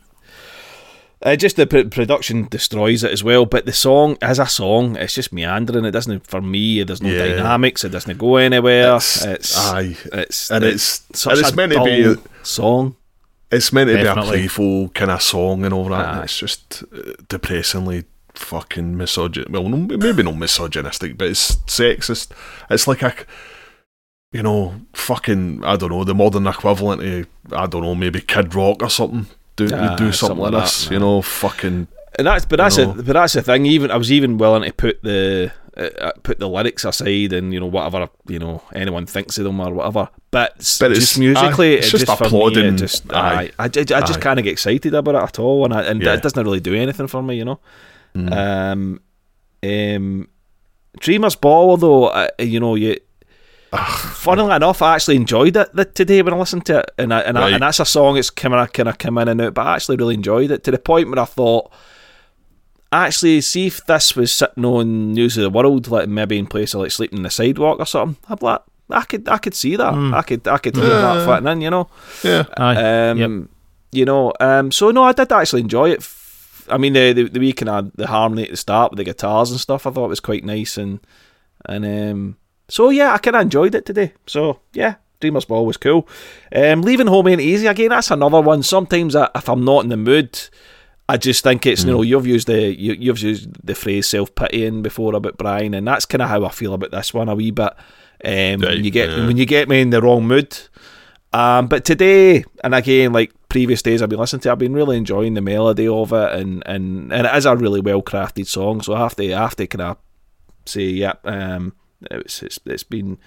Uh, 1.24 1.36
just 1.36 1.56
the 1.56 1.66
pr- 1.66 1.88
production 1.90 2.48
destroys 2.50 3.04
it 3.04 3.12
as 3.12 3.24
well, 3.24 3.46
but 3.46 3.66
the 3.66 3.74
song 3.74 4.18
as 4.22 4.38
a 4.38 4.46
song, 4.46 4.96
it's 4.98 5.16
just 5.16 5.34
meandering. 5.34 5.84
It 5.86 5.92
doesn't, 5.92 6.28
for 6.28 6.42
me, 6.42 6.84
there's 6.84 7.02
no 7.02 7.10
Yeah. 7.10 7.36
dynamics. 7.38 7.84
It 7.84 7.90
doesn't 7.90 8.18
go 8.20 8.36
anywhere. 8.38 8.98
It's, 8.98 9.26
It's 9.26 9.58
aye, 9.58 9.98
it's 10.14 10.52
and 10.52 10.64
it's 10.64 11.04
such 11.14 11.32
and 11.34 11.40
it's 11.42 11.52
a 11.52 11.56
meant 11.56 11.72
to 11.74 11.84
be 11.84 12.04
dull 12.04 12.16
song. 12.44 12.96
it's 13.52 13.74
meant 13.74 13.90
to 13.90 13.96
be 13.98 14.06
a 14.06 14.14
playful 14.16 14.90
kind 14.90 15.10
of 15.10 15.22
song 15.24 15.66
and 15.66 15.74
all 15.74 15.86
that. 15.90 16.06
Aye. 16.06 16.14
And 16.18 16.24
it's 16.26 16.38
just 16.38 16.84
uh, 16.96 17.14
depressingly 17.28 18.04
fucking 18.36 18.94
misogyn. 18.96 19.50
Well, 19.50 19.68
no, 19.70 19.98
maybe 19.98 20.22
not 20.22 20.38
misogynistic, 20.38 21.18
but 21.18 21.30
it's 21.30 21.56
sexist. 21.66 22.30
It's 22.70 22.88
like 22.88 23.02
a, 23.02 23.16
you 24.32 24.44
know, 24.44 24.82
fucking 24.94 25.64
I 25.66 25.78
don't 25.78 25.90
know 25.90 26.04
the 26.04 26.14
modern 26.14 26.46
equivalent 26.46 27.02
of 27.02 27.28
I 27.60 27.66
don't 27.66 27.82
know 27.82 27.96
maybe 27.96 28.22
Kid 28.22 28.54
Rock 28.54 28.84
or 28.84 28.90
something. 28.92 29.26
Do 29.58 29.66
Aye, 29.66 29.96
do 29.98 30.12
something, 30.12 30.14
something 30.14 30.38
like 30.38 30.54
like 30.54 30.64
this, 30.64 30.86
that, 30.86 30.94
you 30.94 31.00
know, 31.00 31.22
fucking 31.22 31.88
And 32.18 32.28
that's 32.28 32.46
but 32.46 32.58
that's 32.58 32.78
know. 32.78 32.92
a, 32.92 32.94
but 32.96 33.14
that's 33.14 33.34
the 33.34 33.42
thing. 33.42 33.66
Even 33.66 33.92
I 33.92 33.98
was 33.98 34.12
even 34.12 34.38
willing 34.38 34.64
to 34.64 34.72
put 34.74 35.04
the 35.04 35.52
uh, 35.76 36.12
put 36.24 36.40
the 36.40 36.48
lyrics 36.50 36.86
aside 36.86 37.34
and 37.34 37.54
you 37.54 37.60
know 37.60 37.68
whatever 37.68 38.10
you 38.28 38.40
know 38.40 38.64
anyone 38.74 39.06
thinks 39.06 39.38
of 39.38 39.44
them 39.44 39.60
or 39.60 39.72
whatever. 39.74 40.10
But, 40.32 40.54
But 40.80 40.92
it's- 40.92 41.00
just 41.00 41.20
musically, 41.20 41.74
aye, 41.76 41.78
it's 41.80 41.92
just 41.92 42.06
just 42.06 42.18
for 42.18 42.24
me, 42.24 42.28
applauding, 42.28 42.78
just 42.78 43.12
aye. 43.14 43.52
I, 43.60 43.68
ju- 43.68 43.82
I 43.96 44.02
just 44.02 44.20
can't 44.22 44.38
get 44.42 44.52
excited 44.52 44.94
about 44.94 45.16
it 45.16 45.22
at 45.24 45.40
all, 45.40 45.66
and 45.66 45.74
I, 45.74 45.82
and 45.84 46.02
Yeah. 46.02 46.14
it 46.16 46.22
doesn't 46.24 46.44
really 46.44 46.60
do 46.60 46.74
anything 46.74 47.08
for 47.08 47.22
me, 47.22 47.36
you 47.38 47.46
know. 47.46 47.60
mm, 48.16 48.32
Um, 48.34 49.00
um, 49.64 50.28
Dreamers 51.00 51.36
Ball, 51.36 51.78
though, 51.78 52.06
uh, 52.06 52.28
you 52.40 52.60
know, 52.60 52.76
you. 52.76 52.98
Funnily 53.76 54.56
enough, 54.56 54.82
I 54.82 54.96
actually 54.96 55.18
enjoyed 55.18 55.58
it 55.58 55.70
th- 55.76 55.94
today 55.94 56.22
when 56.22 56.34
I 56.34 56.38
listened 56.38 56.66
to 56.68 56.80
it, 56.80 56.92
and 56.98 57.14
I, 57.14 57.20
and, 57.22 57.38
I, 57.38 57.50
and 57.52 57.62
that's 57.64 57.80
a 57.80 57.86
song 57.86 58.16
that's 58.16 58.30
kind 58.30 58.54
of 58.54 58.72
kind 58.74 58.88
of 58.90 58.98
come 58.98 59.18
in 59.18 59.28
and 59.28 59.42
out, 59.42 59.54
but 59.54 59.68
I 59.68 59.76
actually 59.76 59.98
really 59.98 60.16
enjoyed 60.16 60.52
it 60.52 60.64
to 60.64 60.72
the 60.72 60.78
point 60.80 61.10
where 61.10 61.20
I 61.20 61.26
thought, 61.26 61.72
actually, 62.92 63.42
see 63.42 63.68
if 63.68 63.86
this 63.86 64.16
was 64.16 64.32
sitting 64.32 64.64
on 64.66 65.14
News 65.14 65.38
of 65.38 65.44
the 65.44 65.50
World, 65.50 65.90
like 65.90 66.08
maybe 66.08 66.38
in 66.38 66.48
place 66.48 66.74
of 66.74 66.82
like 66.82 66.92
sleeping 66.92 67.18
in 67.18 67.24
the 67.24 67.30
sidewalk 67.30 67.80
or 67.80 67.86
something. 67.86 68.18
I'd 68.30 68.42
like, 68.42 68.62
I 68.90 69.04
could 69.04 69.28
I 69.28 69.38
could 69.38 69.54
see 69.54 69.76
that, 69.76 69.94
Mm. 69.94 70.14
I 70.14 70.22
could 70.22 70.48
I 70.48 70.58
could 70.60 70.76
hear 70.76 70.86
Yeah. 70.88 71.02
that 71.16 71.26
fitting 71.26 71.52
in, 71.52 71.62
you 71.62 71.70
know. 71.70 71.90
yeah, 72.24 72.46
Aye. 72.56 73.10
Um, 73.10 73.18
Yep. 73.18 73.32
You 73.94 74.06
know, 74.06 74.34
um, 74.42 74.72
so 74.72 74.92
no, 74.92 75.04
I 75.04 75.14
did 75.14 75.32
actually 75.32 75.62
enjoy 75.62 75.92
it. 75.92 76.08
I 76.70 76.78
mean, 76.78 76.94
the 76.94 77.14
the, 77.14 77.24
the 77.24 77.40
wee 77.40 77.54
kind 77.54 77.92
the 77.96 78.08
harmony 78.08 78.44
at 78.44 78.52
the 78.52 78.58
start 78.58 78.92
with 78.92 78.98
the 78.98 79.04
guitars 79.06 79.50
and 79.52 79.60
stuff, 79.60 79.86
I 79.88 79.92
thought 79.92 80.06
it 80.06 80.10
was 80.10 80.20
quite 80.20 80.44
nice, 80.44 80.78
and 80.78 81.00
and 81.66 81.86
um, 81.86 82.38
so 82.70 82.90
yeah, 82.90 83.14
I 83.14 83.18
kind 83.18 83.36
of 83.36 83.42
enjoyed 83.44 83.76
it 83.76 83.86
today. 83.86 84.14
So 84.26 84.60
yeah, 84.74 84.96
Dreamers 85.20 85.46
Ball 85.46 85.66
was 85.66 85.78
cool. 85.78 86.08
Um, 86.54 86.82
leaving 86.82 87.08
home 87.08 87.28
ain't 87.28 87.42
easy 87.42 87.68
again. 87.68 87.90
That's 87.90 88.12
another 88.12 88.42
one. 88.42 88.64
Sometimes 88.64 89.16
I, 89.16 89.30
if 89.36 89.50
I'm 89.50 89.64
not 89.64 89.84
in 89.84 89.90
the 89.90 89.98
mood, 89.98 90.40
I 91.10 91.18
just 91.18 91.44
think 91.44 91.66
it's 91.66 91.84
you 91.84 91.92
know 91.92 92.02
you've 92.02 92.28
used 92.28 92.48
the 92.48 92.76
you, 92.76 92.94
you've 92.94 93.20
used 93.20 93.66
the 93.66 93.76
phrase 93.76 94.08
self 94.08 94.34
pitying 94.36 94.82
before 94.82 95.16
about 95.16 95.38
Brian, 95.38 95.74
and 95.74 95.88
that's 95.88 96.06
kind 96.06 96.22
of 96.22 96.30
how 96.30 96.46
I 96.46 96.50
feel 96.50 96.74
about 96.74 96.92
this 96.92 97.14
one 97.14 97.30
a 97.30 97.36
wee 97.36 97.52
bit. 97.52 97.74
Um, 98.26 98.62
when 98.62 98.84
you 98.84 98.92
get 98.92 99.10
yeah. 99.10 99.26
when 99.26 99.38
you 99.38 99.46
get 99.46 99.70
me 99.70 99.82
in 99.82 99.90
the 99.90 100.02
wrong 100.02 100.28
mood. 100.28 100.58
Um, 101.34 101.68
but 101.68 101.86
today, 101.86 102.46
and 102.64 102.74
again, 102.74 103.14
like 103.14 103.32
previous 103.50 103.82
days 103.82 104.02
I've 104.02 104.10
been 104.10 104.20
listening 104.20 104.42
to, 104.42 104.52
I've 104.52 104.60
been 104.60 104.74
really 104.74 104.98
enjoying 104.98 105.34
the 105.34 105.42
melody 105.42 105.88
of 105.88 106.14
it, 106.14 106.34
and, 106.34 106.64
and, 106.66 107.12
and 107.12 107.28
it 107.28 107.36
is 107.36 107.46
a 107.46 107.56
really 107.56 107.82
well 107.82 108.02
crafted 108.02 108.48
song. 108.48 108.82
So 108.82 108.94
I 108.94 109.00
have 109.00 109.16
to 109.18 109.34
I 109.34 109.42
have 109.42 109.56
to 109.58 109.68
kind 109.68 109.82
of 109.92 109.98
say, 110.66 110.84
yeah, 110.84 111.14
um, 111.26 111.74
it's 112.12 112.44
it's 112.44 112.60
it's 112.66 112.84
been, 112.84 113.18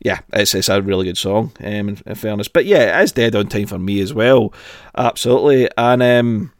yeah, 0.00 0.20
it's 0.32 0.54
it's 0.54 0.68
a 0.68 0.80
really 0.82 1.06
good 1.06 1.18
song. 1.18 1.52
Um, 1.60 1.88
in, 1.90 1.98
in 2.06 2.14
fairness, 2.14 2.48
but 2.48 2.64
yeah, 2.64 3.00
it 3.00 3.04
is 3.04 3.12
dead 3.12 3.34
on 3.34 3.48
time 3.48 3.66
for 3.66 3.78
me 3.78 4.00
as 4.00 4.14
well, 4.14 4.52
absolutely. 4.96 5.68
And 5.76 6.02
um, 6.02 6.52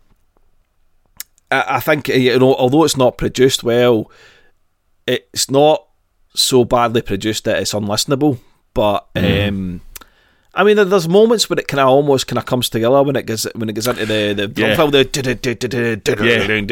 I, 1.50 1.64
I 1.68 1.80
think 1.80 2.09
you 2.09 2.38
know, 2.38 2.54
although 2.54 2.85
it's 2.85 2.97
not 2.97 3.18
produced 3.18 3.64
well, 3.64 4.11
it's 5.06 5.50
not 5.50 5.87
so 6.35 6.64
badly 6.64 7.02
produced 7.02 7.44
that 7.44 7.61
it's 7.61 7.73
unlistenable. 7.75 8.38
But 8.73 9.09
um, 9.16 9.80
I 10.52 10.64
mean, 10.64 10.76
there's 10.76 11.09
moments 11.09 11.49
when 11.49 11.61
it 11.61 11.69
kind 11.69 11.80
of 11.80 11.88
almost 11.88 12.26
kind 12.26 12.38
of 12.38 12.45
comes 12.45 12.69
together 12.69 13.02
when 13.04 13.14
it 13.14 13.25
gets 13.25 13.47
when 13.54 13.69
it 13.69 13.75
gets 13.75 13.87
into 13.87 14.04
the 14.04 14.33
the 14.35 14.49
drum 14.49 14.69
Yeah. 14.69 14.75
fill, 14.76 14.90
the 14.90 15.09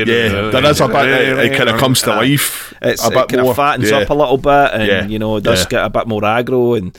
yeah, 0.07 0.15
yeah. 0.45 0.51
There 0.51 0.65
is 0.71 0.81
a 0.81 0.89
bit. 0.89 1.07
It, 1.09 1.39
it 1.53 1.57
kind 1.57 1.69
of 1.71 1.79
comes 1.79 2.03
to 2.03 2.11
life 2.11 2.75
It's, 2.83 3.05
a 3.05 3.07
it 3.07 3.15
bit 3.15 3.29
kind 3.29 3.43
more. 3.43 3.51
of 3.53 3.57
fattens 3.57 3.91
yeah. 3.91 3.99
up 3.99 4.11
a 4.11 4.15
little 4.15 4.37
bit, 4.39 4.71
and 4.73 4.87
Yeah. 4.87 5.07
you 5.07 5.19
know, 5.21 5.37
it 5.37 5.45
does 5.45 5.61
Yeah. 5.63 5.69
get 5.69 5.85
a 5.85 5.91
bit 5.91 6.09
more 6.09 6.23
aggro, 6.23 6.77
and 6.77 6.99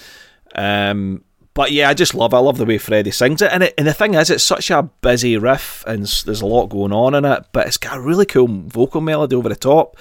Um, 0.56 1.24
but 1.54 1.72
yeah, 1.72 1.90
I 1.90 1.94
just 1.94 2.16
love. 2.16 2.32
It. 2.34 2.38
I 2.38 2.40
love 2.40 2.58
the 2.58 2.66
way 2.66 2.78
Freddie 2.78 3.12
sings 3.12 3.42
it, 3.42 3.52
and 3.52 3.64
it, 3.64 3.74
and 3.78 3.86
the 3.86 3.94
thing 3.94 4.14
is, 4.14 4.30
it's 4.30 4.44
such 4.44 4.72
a 4.72 4.84
busy 5.02 5.38
riff, 5.38 5.84
and 5.86 6.06
there's 6.26 6.42
a 6.42 6.46
lot 6.46 6.68
going 6.68 6.94
on 6.94 7.14
in 7.14 7.26
it. 7.26 7.44
But 7.52 7.68
it's 7.68 7.78
got 7.78 7.98
a 7.98 8.02
really 8.02 8.26
cool 8.26 8.48
vocal 8.48 9.02
melody 9.02 9.36
over 9.36 9.50
the 9.50 9.56
top. 9.56 9.98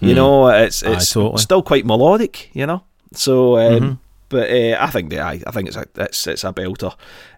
You 0.00 0.14
know, 0.14 0.48
it's 0.48 0.82
Aye, 0.82 0.92
it's 0.94 1.12
totally. 1.12 1.40
still 1.42 1.62
quite 1.62 1.84
melodic. 1.84 2.48
You 2.54 2.66
know, 2.66 2.82
so 3.14 3.58
um, 3.58 3.80
Mhm. 3.80 3.98
But 4.32 4.50
uh, 4.50 4.76
I 4.80 4.90
think 4.90 5.10
the 5.10 5.20
I, 5.20 5.40
I 5.46 5.50
think 5.52 5.68
it's 5.68 5.76
a 5.76 5.86
it's 5.96 6.26
it's 6.26 6.42
a 6.42 6.52
belter. 6.52 6.96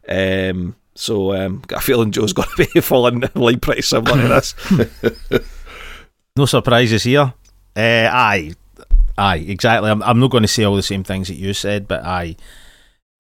Um, 0.08 0.76
so 0.94 1.34
um, 1.34 1.62
got 1.66 1.80
a 1.80 1.84
feeling 1.84 2.12
Joe's 2.12 2.32
going 2.32 2.48
to 2.56 2.68
be 2.72 2.80
falling 2.80 3.22
in 3.22 3.30
line 3.34 3.60
pretty 3.60 3.82
similar 3.82 4.22
to 4.22 4.28
this. 4.28 5.50
No 6.36 6.46
surprises 6.46 7.04
here. 7.04 7.32
Uh, 7.76 8.08
aye, 8.10 8.54
aye, 9.16 9.36
exactly. 9.36 9.88
I'm, 9.88 10.02
I'm 10.02 10.18
not 10.18 10.32
going 10.32 10.42
to 10.42 10.48
say 10.48 10.64
all 10.64 10.74
the 10.74 10.82
same 10.82 11.04
things 11.04 11.28
that 11.28 11.34
you 11.36 11.54
said, 11.54 11.86
but 11.86 12.04
aye, 12.04 12.34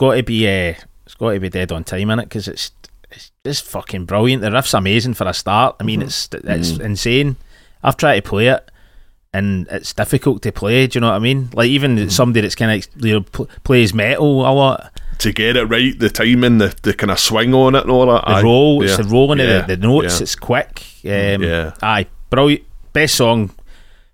got 0.00 0.16
to 0.16 0.24
be 0.24 0.48
uh, 0.48 0.74
it's 1.06 1.14
got 1.14 1.32
to 1.32 1.38
be 1.38 1.48
dead 1.48 1.70
on 1.70 1.84
time 1.84 2.10
in 2.10 2.18
it 2.18 2.24
because 2.24 2.48
it's 2.48 2.72
it's 3.12 3.30
just 3.46 3.66
fucking 3.66 4.06
brilliant. 4.06 4.42
The 4.42 4.50
riff's 4.50 4.74
amazing 4.74 5.14
for 5.14 5.28
a 5.28 5.32
start. 5.32 5.76
I 5.78 5.84
mean, 5.84 6.02
it's 6.02 6.28
it's 6.32 6.70
insane. 6.70 7.36
I've 7.84 7.96
tried 7.96 8.16
to 8.16 8.28
play 8.28 8.48
it. 8.48 8.68
And 9.34 9.66
it's 9.68 9.92
difficult 9.92 10.42
to 10.42 10.52
play. 10.52 10.86
Do 10.86 10.96
you 10.96 11.00
know 11.00 11.08
what 11.10 11.16
I 11.16 11.18
mean? 11.18 11.50
Like 11.52 11.68
even 11.68 12.08
somebody 12.08 12.40
that's 12.42 12.54
kind 12.54 12.70
of 12.70 13.04
you 13.04 13.14
know 13.14 13.20
pl- 13.22 13.48
plays 13.64 13.92
metal 13.92 14.42
a 14.42 14.52
lot. 14.54 14.92
To 15.18 15.32
get 15.32 15.56
it 15.56 15.64
right, 15.64 15.98
the 15.98 16.08
timing, 16.08 16.58
the, 16.58 16.74
the 16.82 16.94
kind 16.94 17.10
of 17.10 17.18
swing 17.18 17.52
on 17.52 17.74
it 17.74 17.82
and 17.82 17.90
all 17.90 18.06
that. 18.06 18.24
The 18.24 18.30
aye, 18.30 18.42
roll, 18.42 18.82
it's 18.82 18.92
yeah, 18.92 18.96
the 19.04 19.08
rolling 19.08 19.40
yeah, 19.40 19.44
of 19.46 19.66
the, 19.66 19.76
the 19.76 19.86
notes. 19.86 20.18
yeah. 20.18 20.22
It's 20.22 20.36
quick. 20.36 20.82
Um, 21.04 21.42
Yeah. 21.42 21.74
Aye, 21.82 22.06
brilliant. 22.30 22.64
Best 22.92 23.16
song. 23.16 23.50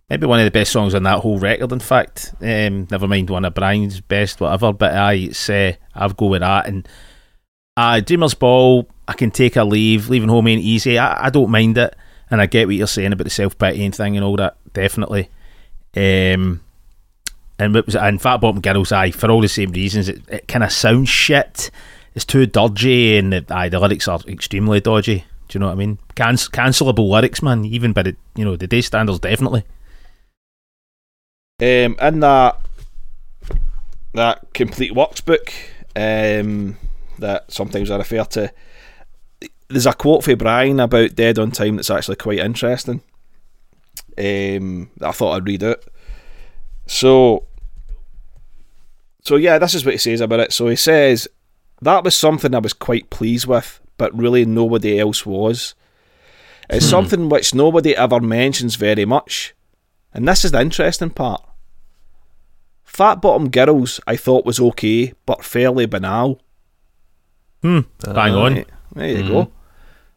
Maybe 0.09 0.27
one 0.27 0.41
of 0.41 0.45
the 0.45 0.51
best 0.51 0.73
songs 0.73 0.95
on 0.95 1.03
that 1.05 1.19
whole 1.21 1.39
record. 1.39 1.71
In 1.71 1.79
fact, 1.81 2.35
um, 2.41 2.89
never 2.91 3.07
mind 3.07 3.31
one 3.31 3.45
of 3.45 3.55
Brian's 3.55 4.01
best, 4.01 4.41
whatever. 4.41 4.73
But 4.73 4.95
aye, 4.95 5.29
it's 5.29 5.49
uh, 5.51 5.75
I've 5.95 6.17
go 6.17 6.27
with 6.27 6.41
that. 6.41 6.67
And 6.67 6.89
aye, 7.77 8.01
Dreamers 8.01 8.35
Ball. 8.35 8.89
I 9.07 9.13
can 9.13 9.31
take 9.31 9.57
a 9.57 9.65
leave. 9.65 10.09
Leaving 10.09 10.29
home 10.31 10.49
ain't 10.49 10.63
easy. 10.63 10.99
I, 10.99 11.27
I 11.27 11.31
don't 11.31 11.51
mind 11.51 11.79
it, 11.79 11.95
and 12.31 12.41
I 12.41 12.47
get 12.47 12.67
what 12.69 12.77
you're 12.77 12.87
saying 12.87 13.13
about 13.13 13.25
the 13.25 13.31
self 13.31 13.59
pitying 13.59 13.93
thing 13.93 14.17
and 14.17 14.25
all 14.25 14.37
that. 14.37 14.57
Definitely. 14.73 15.29
Um, 15.97 16.61
and 17.59 17.75
what 17.75 17.87
was? 17.87 17.97
And 17.97 18.21
Fat 18.21 18.39
Bottom 18.39 18.61
Girls, 18.61 18.93
I 18.93 19.11
for 19.11 19.31
all 19.31 19.41
the 19.41 19.49
same 19.49 19.73
reasons. 19.73 20.09
It, 20.09 20.23
it 20.29 20.49
kind 20.49 20.65
of 20.65 20.73
sounds 20.73 21.09
shit. 21.09 21.71
It's 22.15 22.25
too 22.25 22.47
dodgy, 22.47 23.17
and 23.19 23.33
the, 23.33 23.45
aye, 23.51 23.69
the 23.69 23.79
lyrics 23.79 24.09
are 24.09 24.21
extremely 24.27 24.81
dodgy. 24.81 25.25
Do 25.49 25.57
you 25.57 25.61
know 25.61 25.67
what 25.67 25.73
I 25.73 25.77
mean? 25.77 25.99
Can- 26.15 26.37
cancelable 26.37 27.09
lyrics, 27.09 27.43
man. 27.43 27.65
Even 27.65 27.93
by 27.93 28.03
the 28.03 28.17
you 28.35 28.45
know 28.45 28.57
the 28.57 28.67
day 28.67 28.81
standards, 28.81 29.19
definitely. 29.19 29.65
um, 31.61 31.97
in 32.01 32.21
that 32.21 32.61
that 34.15 34.53
complete 34.55 34.95
works 34.95 35.21
book 35.21 35.53
um, 35.97 36.77
that 37.19 37.51
sometimes 37.53 37.91
I 37.91 37.97
refer 37.97 38.25
to, 38.25 38.53
there's 39.69 39.87
a 39.87 39.93
quote 39.93 40.25
for 40.25 40.35
Brian 40.37 40.81
about 40.81 41.15
Dead 41.15 41.39
on 41.39 41.51
Time 41.51 41.77
that's 41.77 41.91
actually 41.91 42.17
quite 42.17 42.39
interesting. 42.39 43.03
Um, 44.19 44.91
I 45.01 45.13
thought 45.13 45.35
I'd 45.35 45.47
read 45.47 45.63
out. 45.63 45.85
So, 46.87 47.47
so 49.23 49.37
yeah, 49.37 49.59
this 49.59 49.75
is 49.75 49.85
what 49.85 49.95
he 49.95 49.99
says 49.99 50.21
about 50.21 50.41
it. 50.41 50.53
So 50.53 50.69
he 50.69 50.77
says 50.77 51.29
that 51.83 52.05
was 52.05 52.17
something 52.17 52.55
I 52.55 52.59
was 52.59 52.73
quite 52.73 53.11
pleased 53.11 53.47
with, 53.47 53.81
but 53.97 54.17
really 54.17 54.45
nobody 54.45 54.99
else 54.99 55.25
was. 55.25 55.75
It's 56.69 56.87
something 56.87 57.29
which 57.29 57.53
nobody 57.55 57.97
ever 57.97 58.21
mentions 58.21 58.77
very 58.77 59.05
much, 59.05 59.55
and 60.15 60.29
this 60.29 60.45
is 60.45 60.53
the 60.53 60.61
interesting 60.61 61.11
part. 61.11 61.45
Fat 62.85 63.17
Bottom 63.17 63.51
Girls 63.51 64.01
I 64.07 64.17
thought 64.17 64.45
was 64.45 64.61
okay, 64.61 65.13
but 65.27 65.45
fairly 65.45 65.87
banal. 65.87 66.41
Hmm. 67.63 67.81
Bang 68.05 68.35
on. 68.35 68.55
Right, 68.55 68.69
There 68.95 69.09
you 69.09 69.29
go. 69.29 69.53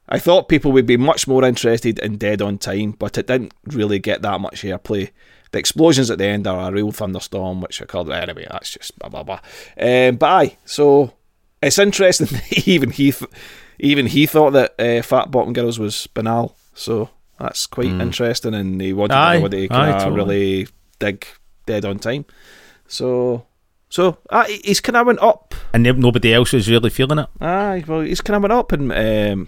I 0.09 0.19
thought 0.19 0.49
people 0.49 0.71
would 0.73 0.85
be 0.85 0.97
much 0.97 1.27
more 1.27 1.43
interested 1.45 1.97
in 1.99 2.17
Dead 2.17 2.41
on 2.41 2.57
Time, 2.57 2.91
but 2.91 3.17
it 3.17 3.27
didn't 3.27 3.53
really 3.67 3.99
get 3.99 4.21
that 4.21 4.41
much 4.41 4.63
airplay. 4.63 5.11
The 5.51 5.59
explosions 5.59 6.09
at 6.11 6.17
the 6.17 6.25
end 6.25 6.45
are 6.47 6.69
a 6.69 6.73
real 6.73 6.91
thunderstorm, 6.91 7.61
which 7.61 7.79
occurred 7.79 8.09
anyway. 8.09 8.47
That's 8.49 8.71
just 8.71 8.97
blah 8.99 9.09
blah 9.09 9.23
blah. 9.23 9.39
Um, 9.79 10.15
but 10.17 10.25
aye, 10.29 10.57
so 10.65 11.13
it's 11.61 11.79
interesting. 11.79 12.27
even 12.65 12.89
he, 12.91 13.11
th- 13.11 13.29
even 13.79 14.07
he 14.07 14.25
thought 14.25 14.51
that 14.51 14.73
uh, 14.79 15.01
Fat 15.03 15.31
Bottom 15.31 15.53
Girls 15.53 15.79
was 15.79 16.07
banal. 16.07 16.55
So 16.73 17.09
that's 17.39 17.65
quite 17.67 17.87
interesting, 17.87 18.53
and 18.55 18.81
he 18.81 18.93
wanted 18.93 19.15
Aye, 19.15 19.35
everybody 19.35 19.67
to 19.67 19.73
aye, 19.75 19.91
totally. 19.99 20.15
really 20.15 20.67
dig 20.99 21.25
Dead 21.65 21.85
on 21.85 21.99
Time. 21.99 22.25
So, 22.87 23.45
so 23.89 24.17
uh, 24.29 24.45
he's 24.63 24.81
kind 24.81 24.97
of 24.97 25.07
went 25.07 25.21
up 25.21 25.53
And 25.73 25.83
nobody 25.83 26.33
else 26.33 26.53
was 26.53 26.69
really 26.69 26.89
feeling 26.89 27.19
it. 27.19 27.29
Aye, 27.39 27.83
well, 27.87 28.01
he's 28.01 28.21
kind 28.21 28.35
of 28.37 28.41
went 28.43 28.53
up 28.53 28.71
and 28.71 28.91
um, 28.91 29.47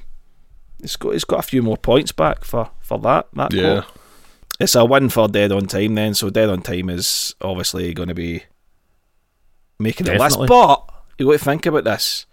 he's 0.85 0.95
got 0.95 1.11
he's 1.13 1.23
got 1.25 1.39
a 1.39 1.43
few 1.43 1.61
more 1.63 1.77
points 1.77 2.11
back 2.11 2.43
for, 2.45 2.69
for 2.79 2.99
that. 2.99 3.27
That 3.33 3.53
Yeah. 3.53 3.81
quote. 3.81 3.97
it's 4.59 4.75
a 4.75 4.85
win 4.85 5.09
for 5.09 5.27
Dead 5.27 5.51
on 5.51 5.65
Time 5.65 5.95
then. 5.95 6.13
So 6.13 6.29
Dead 6.29 6.49
on 6.49 6.61
Time 6.61 6.89
is 6.89 7.35
obviously 7.41 7.93
going 7.93 8.09
to 8.09 8.15
be 8.15 8.43
making 9.79 10.05
the 10.05 10.15
list. 10.15 10.37
But 10.47 10.83
you 11.17 11.25
got 11.27 11.31
to 11.33 11.37
think 11.39 11.65
about 11.65 11.83
this: 11.85 12.25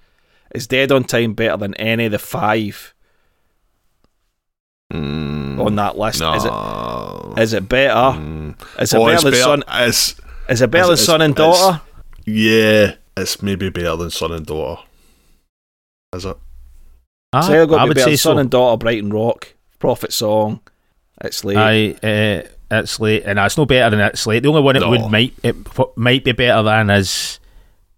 is 0.55 0.67
Dead 0.67 0.93
on 0.93 1.05
Time 1.05 1.33
better 1.35 1.57
than 1.57 1.75
any 1.75 2.07
of 2.07 2.13
the 2.13 2.19
five 2.19 2.95
Mm, 4.93 5.59
on 5.65 5.77
that 5.77 5.97
list? 5.97 6.17
Is 6.21 6.45
it 6.45 6.49
no. 6.51 7.35
is 7.39 7.53
it 7.55 7.67
better? 7.69 7.95
Mm. 8.19 8.55
Is 8.81 8.93
it 8.93 8.99
Oh, 8.99 9.07
better 9.07 9.23
than 9.23 9.31
better- 9.33 9.43
Son? 9.43 9.61
it's- 9.63 10.15
Is 10.51 10.61
it 10.61 10.71
better 10.71 10.89
than 10.89 10.97
Son 10.99 11.21
and 11.23 11.33
it's- 11.33 11.59
Daughter? 11.61 11.81
yeah, 12.27 12.95
it's 13.17 13.41
maybe 13.43 13.71
better 13.71 13.97
than 13.97 14.11
son 14.11 14.33
and 14.33 14.45
daughter. 14.45 14.83
Is 16.15 16.27
it? 16.27 16.37
Aye, 17.33 17.47
Say 17.47 17.59
I 17.61 17.67
got 17.67 17.81
I 17.81 17.85
would 17.85 17.99
say 17.99 18.11
than 18.11 18.17
Son 18.19 18.35
so. 18.37 18.39
and 18.39 18.51
Daughter, 18.51 18.77
Brighton 18.79 19.11
Rock, 19.11 19.55
Prophet 19.79 20.13
Song. 20.13 20.61
It's 21.23 21.45
late. 21.45 21.57
Aye, 21.57 21.91
uh, 22.03 22.43
it's 22.71 23.01
late, 23.01 23.23
and 23.25 23.39
it's 23.39 23.57
no 23.57 23.65
better 23.67 23.91
than 23.97 24.01
it's 24.07 24.27
late. 24.27 24.43
The 24.43 24.49
only 24.49 24.61
one 24.63 24.77
it 24.77 24.81
No. 24.81 24.91
would 24.91 25.11
might 25.11 25.35
it 25.43 25.57
f- 25.67 25.97
might 25.97 26.25
be 26.25 26.33
better 26.33 26.63
than 26.63 26.91
is 26.91 27.39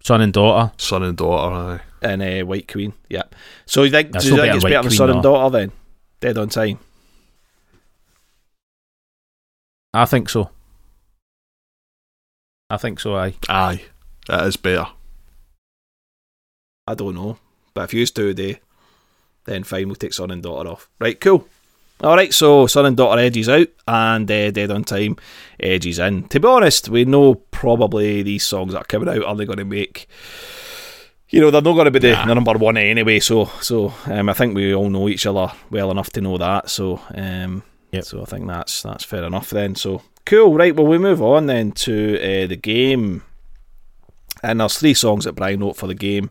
son 0.03 0.21
and 0.21 0.31
daughter. 0.31 0.71
Son 0.77 1.03
and 1.03 1.17
daughter, 1.17 1.53
aye. 1.55 1.79
and 2.01 2.21
uh, 2.21 2.45
White 2.45 2.71
Queen. 2.71 2.93
Yeah. 3.09 3.23
So 3.65 3.83
you 3.83 3.91
think, 3.91 4.11
That's 4.11 4.25
do 4.25 4.31
you 4.31 4.37
no 4.37 4.41
think 4.43 4.49
better 4.49 4.57
it's 4.57 4.63
White 4.63 4.69
better 4.71 4.81
than 4.83 4.89
Queen, 4.89 4.97
Son 4.97 5.09
and. 5.09 5.23
Daughter 5.23 5.57
then? 5.57 5.71
Dead 6.21 6.37
on 6.37 6.49
Time. 6.49 6.79
I 9.93 10.05
think 10.05 10.29
so. 10.29 10.49
I 12.69 12.77
think 12.77 12.99
so. 12.99 13.15
Aye. 13.15 13.35
Aye, 13.47 13.81
it 14.29 14.43
is 14.47 14.57
better. 14.57 14.87
I 16.87 16.95
don't 16.95 17.15
know. 17.15 17.37
But 17.73 17.85
if 17.85 17.93
you 17.93 17.99
used 18.01 18.15
to 18.17 18.33
do, 18.33 18.55
then 19.45 19.63
fine, 19.63 19.87
we'll 19.87 19.95
take 19.95 20.13
Son 20.13 20.31
and 20.31 20.43
Daughter 20.43 20.69
off. 20.69 20.89
Right, 20.99 21.19
cool. 21.19 21.47
Alright, 22.03 22.33
so 22.33 22.67
Son 22.67 22.85
and 22.85 22.97
Daughter 22.97 23.21
edges 23.21 23.47
out 23.47 23.67
and 23.87 24.29
uh, 24.29 24.51
Dead 24.51 24.69
on 24.71 24.83
Time 24.83 25.15
edges 25.59 25.97
in. 25.99 26.27
To 26.27 26.39
be 26.39 26.47
honest, 26.47 26.89
we 26.89 27.05
know 27.05 27.35
probably 27.35 28.21
these 28.21 28.43
songs 28.45 28.73
that 28.73 28.81
are 28.81 28.85
coming 28.85 29.07
out 29.07 29.23
are 29.23 29.35
they 29.35 29.45
going 29.45 29.59
to 29.59 29.65
make 29.65 30.07
you 31.29 31.41
know, 31.41 31.49
they're 31.51 31.61
not 31.61 31.73
going 31.73 31.85
to 31.85 31.91
be 31.91 31.99
the, 31.99 32.11
Nah. 32.11 32.33
number 32.33 32.53
one 32.53 32.77
anyway, 32.77 33.19
so 33.19 33.45
so 33.59 33.93
um, 34.05 34.29
I 34.29 34.33
think 34.33 34.55
we 34.55 34.75
all 34.75 34.89
know 34.89 35.09
each 35.09 35.25
other 35.25 35.51
well 35.71 35.89
enough 35.91 36.09
to 36.11 36.21
know 36.21 36.37
that. 36.37 36.69
So 36.69 37.01
um, 37.15 37.63
Yep. 37.91 38.03
so 38.03 38.21
I 38.21 38.25
think 38.25 38.47
that's 38.47 38.83
that's 38.83 39.03
fair 39.03 39.23
enough 39.23 39.49
then. 39.49 39.75
So 39.75 40.01
cool, 40.25 40.53
right? 40.53 40.75
Well, 40.75 40.85
we 40.85 40.97
move 40.97 41.21
on 41.21 41.47
then 41.47 41.71
to 41.73 42.17
uh, 42.19 42.47
the 42.47 42.55
game, 42.57 43.23
and 44.43 44.59
there's 44.59 44.77
three 44.77 44.93
songs 44.93 45.25
that 45.25 45.33
Brian 45.35 45.61
wrote 45.61 45.77
for 45.77 45.87
the 45.87 45.95
game, 45.95 46.29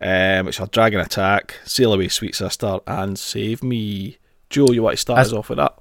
um, 0.00 0.46
which 0.46 0.60
are 0.60 0.66
Dragon 0.66 1.00
Attack, 1.00 1.56
Sail 1.64 1.92
Away, 1.92 2.08
Sweet 2.08 2.34
Sister, 2.34 2.78
and 2.86 3.18
Save 3.18 3.62
Me. 3.62 4.18
Joe, 4.50 4.68
you 4.70 4.82
want 4.82 4.94
to 4.94 5.00
start 5.00 5.16
That's- 5.16 5.32
us 5.32 5.38
off 5.38 5.48
with 5.48 5.58
that? 5.58 5.74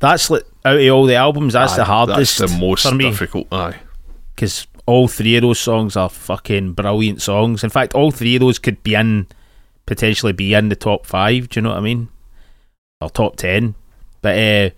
That's 0.00 0.30
like, 0.30 0.44
out 0.64 0.80
of 0.80 0.90
all 0.92 1.04
the 1.04 1.14
albums, 1.16 1.52
that's 1.52 1.76
the 1.76 1.82
Aye, 1.82 1.84
hardest 1.84 2.38
That's 2.38 2.52
the 2.52 2.58
most 2.58 2.88
for 2.88 2.94
me 2.94 3.04
difficult. 3.10 3.48
Aye. 3.52 3.76
because 4.34 4.66
all 4.86 5.08
three 5.08 5.36
of 5.36 5.42
those 5.42 5.60
songs 5.60 5.94
are 5.94 6.08
fucking 6.08 6.72
brilliant 6.72 7.20
songs. 7.20 7.62
In 7.62 7.68
fact, 7.70 7.94
all 7.94 8.10
three 8.10 8.36
of 8.36 8.40
those 8.40 8.58
could 8.58 8.82
be 8.82 8.94
in 8.94 9.26
potentially 9.86 10.32
be 10.32 10.54
in 10.54 10.70
the 10.70 10.76
top 10.76 11.04
five. 11.04 11.50
Do 11.50 11.58
you 11.60 11.62
know 11.62 11.68
what 11.70 11.78
I 11.78 11.82
mean? 11.82 12.08
Or 13.02 13.10
top 13.10 13.36
ten. 13.36 13.74
But 14.22 14.38
uh, 14.38 14.70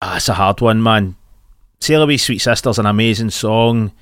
ah, 0.00 0.16
it's 0.16 0.28
a 0.30 0.34
hard 0.34 0.60
one, 0.62 0.82
man. 0.82 1.16
Sail 1.80 2.02
Away, 2.02 2.16
Sweet 2.16 2.38
Sister's 2.38 2.78
an 2.78 2.86
amazing 2.86 3.30
song. 3.30 3.92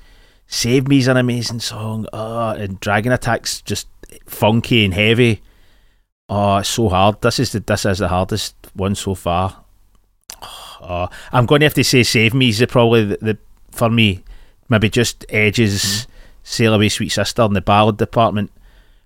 Save 0.51 0.89
Me's 0.89 1.07
an 1.07 1.15
amazing 1.15 1.61
song. 1.61 2.05
Oh, 2.11 2.49
and 2.49 2.77
Dragon 2.81 3.13
Attack's 3.13 3.61
just 3.61 3.87
funky 4.25 4.83
and 4.83 4.93
heavy. 4.93 5.41
Oh, 6.27 6.57
it's 6.57 6.67
so 6.67 6.89
hard. 6.89 7.21
This 7.21 7.39
is 7.39 7.53
the 7.53 7.61
this 7.61 7.85
is 7.85 7.99
the 7.99 8.09
hardest 8.09 8.55
one 8.73 8.93
so 8.95 9.15
far. 9.15 9.63
Oh, 10.41 10.77
oh 10.81 11.09
I'm 11.31 11.45
going 11.45 11.61
to 11.61 11.65
have 11.67 11.73
to 11.75 11.85
say 11.85 12.03
Save 12.03 12.33
Me's 12.33 12.59
the, 12.59 12.67
probably 12.67 13.05
the, 13.05 13.17
the 13.21 13.37
for 13.71 13.89
me 13.89 14.25
maybe 14.67 14.89
just 14.89 15.25
edges 15.29 15.81
mm-hmm. 15.81 16.11
Sail 16.43 16.73
Away 16.73 16.89
Sweet 16.89 17.09
Sister 17.09 17.43
in 17.43 17.53
the 17.53 17.61
ballad 17.61 17.95
department. 17.95 18.51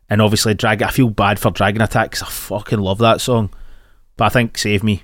And 0.09 0.23
obviously 0.23 0.55
Dragon. 0.55 0.87
I 0.87 0.91
feel 0.91 1.11
bad 1.11 1.37
for 1.37 1.51
Dragon 1.51 1.83
Attack 1.83 2.11
'cause 2.11 2.23
I 2.23 2.29
fucking 2.29 2.79
love 2.79 2.97
that 2.97 3.21
song. 3.21 3.51
But 4.17 4.25
I 4.25 4.29
think 4.29 4.57
Save 4.57 4.83
Me 4.83 5.03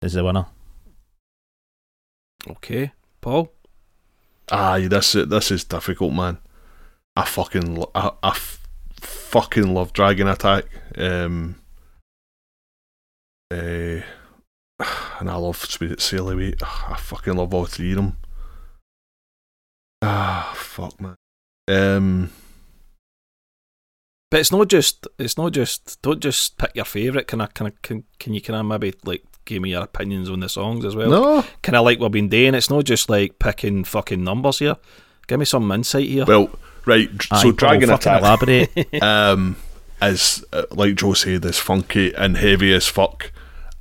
is 0.00 0.14
the 0.14 0.24
winner. 0.24 0.46
Okay, 2.48 2.92
Paul. 3.20 3.52
Aye, 4.50 4.88
this 4.88 5.12
this 5.12 5.50
is 5.50 5.64
difficult, 5.64 6.12
man. 6.12 6.38
I 7.16 7.24
fucking 7.24 7.82
I, 7.94 8.10
I 8.22 8.30
f- 8.30 8.60
fucking 9.00 9.72
love 9.72 9.92
Dragon 9.92 10.28
Attack. 10.28 10.66
Um, 10.96 11.56
eh, 13.50 14.02
and 15.20 15.30
I 15.30 15.36
love 15.36 15.56
Spirit 15.56 16.00
Sail 16.00 16.30
Away. 16.30 16.54
I 16.62 16.96
fucking 16.98 17.34
love 17.36 17.54
all 17.54 17.64
three 17.66 17.92
of 17.92 17.96
them. 17.96 18.16
Ah, 20.02 20.52
fuck 20.54 21.00
man. 21.00 21.16
Um, 21.68 22.30
But 24.30 24.40
it's 24.40 24.52
not 24.52 24.68
just. 24.68 25.06
It's 25.18 25.38
not 25.38 25.52
just. 25.52 26.02
Don't 26.02 26.20
just 26.20 26.58
pick 26.58 26.72
your 26.74 26.84
favourite. 26.84 27.26
Can 27.26 27.40
I? 27.40 27.46
Can 27.46 27.68
I? 27.68 27.72
Can, 27.82 28.04
can 28.18 28.34
you? 28.34 28.42
Can 28.42 28.54
I 28.54 28.62
maybe 28.62 28.92
like 29.04 29.24
give 29.44 29.62
me 29.62 29.70
your 29.70 29.82
opinions 29.84 30.30
on 30.30 30.40
the 30.40 30.48
songs 30.48 30.84
as 30.84 30.94
well? 30.96 31.10
no, 31.10 31.44
Kind 31.62 31.76
of 31.76 31.84
like 31.84 31.98
what 32.00 32.12
we've 32.12 32.22
been 32.22 32.28
doing. 32.28 32.54
It's 32.54 32.70
not 32.70 32.84
just 32.84 33.08
like 33.08 33.38
picking 33.38 33.84
fucking 33.84 34.22
numbers 34.22 34.58
here. 34.60 34.76
Give 35.26 35.38
me 35.38 35.44
some 35.44 35.70
insight 35.72 36.08
here. 36.08 36.24
well, 36.26 36.50
right. 36.86 37.08
dr- 37.16 37.32
Aye, 37.32 37.42
so 37.42 37.48
Paul, 37.48 37.52
Dragon 37.52 37.88
fucking 37.88 38.12
Attack. 38.12 38.20
elaborate. 38.20 38.94
um, 39.02 39.56
is 40.02 40.44
uh, 40.52 40.64
like 40.70 40.96
Joe 40.96 41.14
said, 41.14 41.44
is 41.44 41.58
funky 41.58 42.14
and 42.14 42.36
heavy 42.36 42.74
as 42.74 42.86
fuck. 42.88 43.32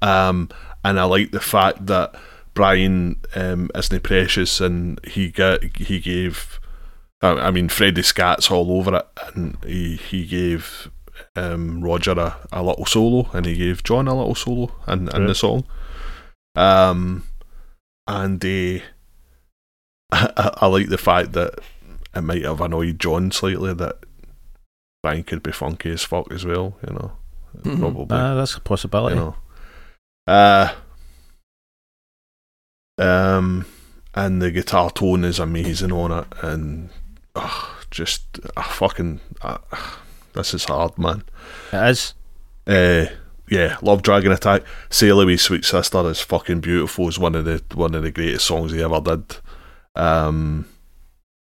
Um, 0.01 0.49
and 0.85 0.99
I 0.99 1.03
like 1.05 1.31
the 1.31 1.39
fact 1.41 1.85
that 1.87 2.15
Brian 2.53 3.19
um, 3.35 3.69
isn't 3.75 4.03
precious, 4.03 4.61
and 4.61 4.99
he 5.05 5.29
got 5.29 5.63
he 5.77 5.99
gave. 5.99 6.59
I 7.21 7.31
I 7.31 7.51
mean, 7.51 7.67
Freddie 7.69 8.01
scats 8.03 8.51
all 8.51 8.71
over 8.77 8.95
it, 8.97 9.07
and 9.33 9.57
he 9.65 9.95
he 9.97 10.25
gave 10.25 10.89
um, 11.35 11.83
Roger 11.83 12.11
a, 12.11 12.37
a 12.51 12.63
little 12.63 12.85
solo, 12.85 13.29
and 13.33 13.45
he 13.45 13.55
gave 13.55 13.83
John 13.83 14.07
a 14.07 14.15
little 14.15 14.35
solo 14.35 14.71
in, 14.87 15.07
in 15.15 15.27
the 15.27 15.35
song. 15.35 15.63
Um, 16.55 17.23
and 18.07 18.43
uh, 18.43 18.79
I, 20.11 20.51
I 20.61 20.67
like 20.67 20.89
the 20.89 20.97
fact 20.97 21.33
that 21.33 21.59
it 22.15 22.21
might 22.21 22.43
have 22.45 22.61
annoyed 22.61 22.99
John 22.99 23.31
slightly 23.31 23.73
that 23.73 23.97
Brian 25.01 25.23
could 25.23 25.41
be 25.43 25.51
funky 25.51 25.91
as 25.91 26.03
fuck 26.03 26.31
as 26.31 26.45
well, 26.45 26.77
you 26.87 26.93
know. 26.93 27.11
Mhm. 27.61 27.79
Probably. 27.79 28.17
Ah, 28.17 28.35
that's 28.35 28.55
a 28.55 28.59
possibility. 28.61 29.15
you 29.15 29.21
know. 29.21 29.35
Uh 30.25 30.73
um 32.97 33.65
and 34.15 34.41
the 34.41 34.51
guitar 34.51 34.89
tone 34.91 35.23
is 35.23 35.39
amazing 35.39 35.91
on 35.91 36.11
it 36.11 36.25
and 36.43 36.89
just 37.89 38.39
uh, 38.55 38.61
fucking 38.61 39.19
uh, 39.41 39.57
this 40.33 40.53
is 40.53 40.65
hard 40.65 40.97
man. 40.97 41.23
It 41.71 41.89
is. 41.89 42.13
Uh 42.67 43.05
yeah, 43.49 43.77
love 43.81 44.01
Dragon 44.01 44.31
Attack. 44.31 44.63
Sail 44.89 45.19
Away 45.21 45.37
Sweet 45.37 45.65
Sister 45.65 46.09
is 46.09 46.21
fucking 46.21 46.61
beautiful. 46.61 47.07
It's 47.07 47.19
one 47.19 47.35
of 47.35 47.45
the 47.45 47.61
one 47.75 47.93
of 47.93 48.03
the 48.03 48.11
greatest 48.11 48.45
songs 48.45 48.71
he 48.71 48.81
ever 48.81 48.99
did. 49.01 49.37
Um, 49.95 50.65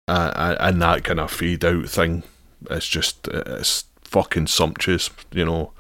uh, 0.09 0.57
and 0.61 0.83
that 0.83 1.05
kind 1.05 1.21
of 1.21 1.31
fade 1.31 1.65
out 1.65 1.89
thing, 1.89 2.25
it's 2.71 2.89
just 2.89 3.29
it's 3.29 3.85
fucking 4.03 4.49
sumptuous. 4.49 5.11
You 5.33 5.45
know, 5.45 5.73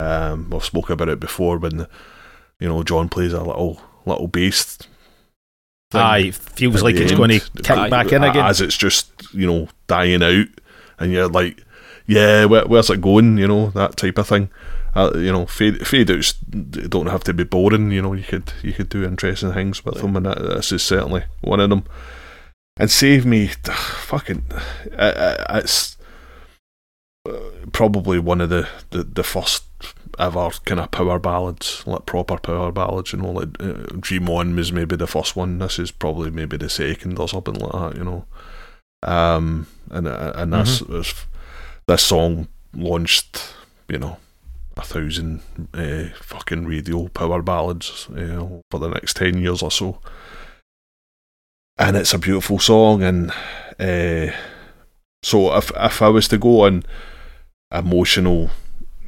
um, 0.00 0.52
I've 0.52 0.64
spoke 0.64 0.90
about 0.90 1.08
it 1.10 1.20
before 1.20 1.58
when 1.58 1.86
you 2.58 2.68
know 2.68 2.82
John 2.82 3.08
plays 3.08 3.32
a 3.32 3.42
little 3.42 3.80
little 4.04 4.28
bass. 4.28 4.76
thing 5.90 6.00
Aye, 6.00 6.18
it 6.18 6.34
feels 6.34 6.82
like 6.82 6.96
it's 6.96 7.12
end. 7.12 7.18
going 7.18 7.38
to 7.38 7.62
kick 7.62 7.90
back 7.90 8.12
in 8.12 8.24
again. 8.24 8.46
as 8.46 8.60
it's 8.60 8.76
just 8.76 9.12
you 9.32 9.46
know 9.46 9.68
dying 9.86 10.22
out, 10.22 10.46
and 10.98 11.12
you're 11.12 11.28
like, 11.28 11.62
yeah, 12.06 12.44
where, 12.44 12.64
where's 12.66 12.90
it 12.90 13.00
going? 13.00 13.38
You 13.38 13.48
know 13.48 13.70
that 13.70 13.96
type 13.96 14.18
of 14.18 14.28
thing. 14.28 14.50
Uh, 14.94 15.12
you 15.16 15.30
know, 15.30 15.44
fade 15.44 15.86
fade 15.86 16.10
outs 16.10 16.32
don't 16.32 17.08
have 17.08 17.24
to 17.24 17.34
be 17.34 17.44
boring. 17.44 17.90
You 17.90 18.02
know, 18.02 18.14
you 18.14 18.24
could 18.24 18.52
you 18.62 18.72
could 18.72 18.88
do 18.88 19.04
interesting 19.04 19.52
things 19.52 19.84
with 19.84 20.00
them, 20.00 20.16
and 20.16 20.26
that, 20.26 20.38
this 20.38 20.72
is 20.72 20.82
certainly 20.82 21.24
one 21.42 21.60
of 21.60 21.70
them. 21.70 21.84
And 22.78 22.90
save 22.90 23.24
me, 23.24 23.46
fucking, 23.46 24.44
uh, 24.92 24.96
uh, 24.96 25.60
it's 25.62 25.96
uh, 27.26 27.32
probably 27.72 28.18
one 28.18 28.42
of 28.42 28.50
the, 28.50 28.68
the, 28.90 29.02
the 29.02 29.22
first 29.22 29.64
ever 30.18 30.50
kind 30.66 30.80
of 30.80 30.90
power 30.90 31.18
ballads, 31.18 31.82
like 31.86 32.04
proper 32.04 32.36
power 32.36 32.70
ballads. 32.72 33.12
You 33.12 33.20
know, 33.20 33.30
like 33.30 33.48
uh, 33.60 33.96
Dream 33.98 34.28
On 34.28 34.54
was 34.54 34.72
maybe 34.72 34.94
the 34.94 35.06
first 35.06 35.36
one. 35.36 35.58
This 35.58 35.78
is 35.78 35.90
probably 35.90 36.30
maybe 36.30 36.58
the 36.58 36.68
second 36.68 37.18
or 37.18 37.28
something 37.28 37.54
like 37.54 37.72
that. 37.72 37.96
You 37.96 38.04
know, 38.04 38.24
um, 39.02 39.66
and 39.90 40.06
uh, 40.06 40.32
and 40.34 40.52
this 40.52 40.82
was 40.82 41.14
this 41.86 42.02
song 42.02 42.48
launched. 42.74 43.54
You 43.88 43.98
know, 43.98 44.16
a 44.76 44.82
thousand 44.82 45.42
uh, 45.72 46.06
fucking 46.20 46.66
radio 46.66 47.08
power 47.08 47.42
ballads. 47.42 48.08
Know, 48.10 48.62
for 48.70 48.80
the 48.80 48.88
next 48.88 49.16
ten 49.16 49.38
years 49.38 49.62
or 49.62 49.70
so. 49.70 50.00
And 51.78 51.96
it's 51.96 52.14
a 52.14 52.18
beautiful 52.18 52.58
song, 52.58 53.02
and 53.02 53.30
uh, 53.78 54.34
so 55.22 55.54
if 55.56 55.70
if 55.76 56.00
I 56.00 56.08
was 56.08 56.26
to 56.28 56.38
go 56.38 56.62
on 56.62 56.84
emotional, 57.70 58.48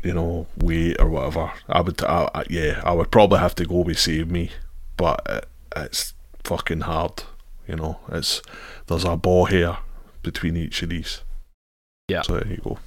you 0.04 0.12
know, 0.12 0.46
weight 0.58 0.96
or 1.00 1.08
whatever, 1.08 1.50
I 1.68 1.80
would, 1.80 2.02
I, 2.04 2.28
I- 2.34 2.44
yeah, 2.50 2.82
I 2.84 2.92
would 2.92 3.10
probably 3.10 3.38
have 3.38 3.54
to 3.54 3.64
go 3.64 3.80
with 3.80 3.98
Save 3.98 4.30
Me, 4.30 4.50
but 4.98 5.22
it, 5.26 5.48
it's 5.76 6.12
fucking 6.44 6.82
hard, 6.82 7.22
you 7.66 7.76
know. 7.76 8.00
It's 8.12 8.42
there's 8.86 9.04
a 9.04 9.16
ball 9.16 9.46
here 9.46 9.78
between 10.22 10.54
each 10.58 10.82
of 10.82 10.90
these. 10.90 11.22
Yeah. 12.08 12.22
So 12.22 12.34
there 12.38 12.46
you 12.50 12.56
go. 12.62 12.78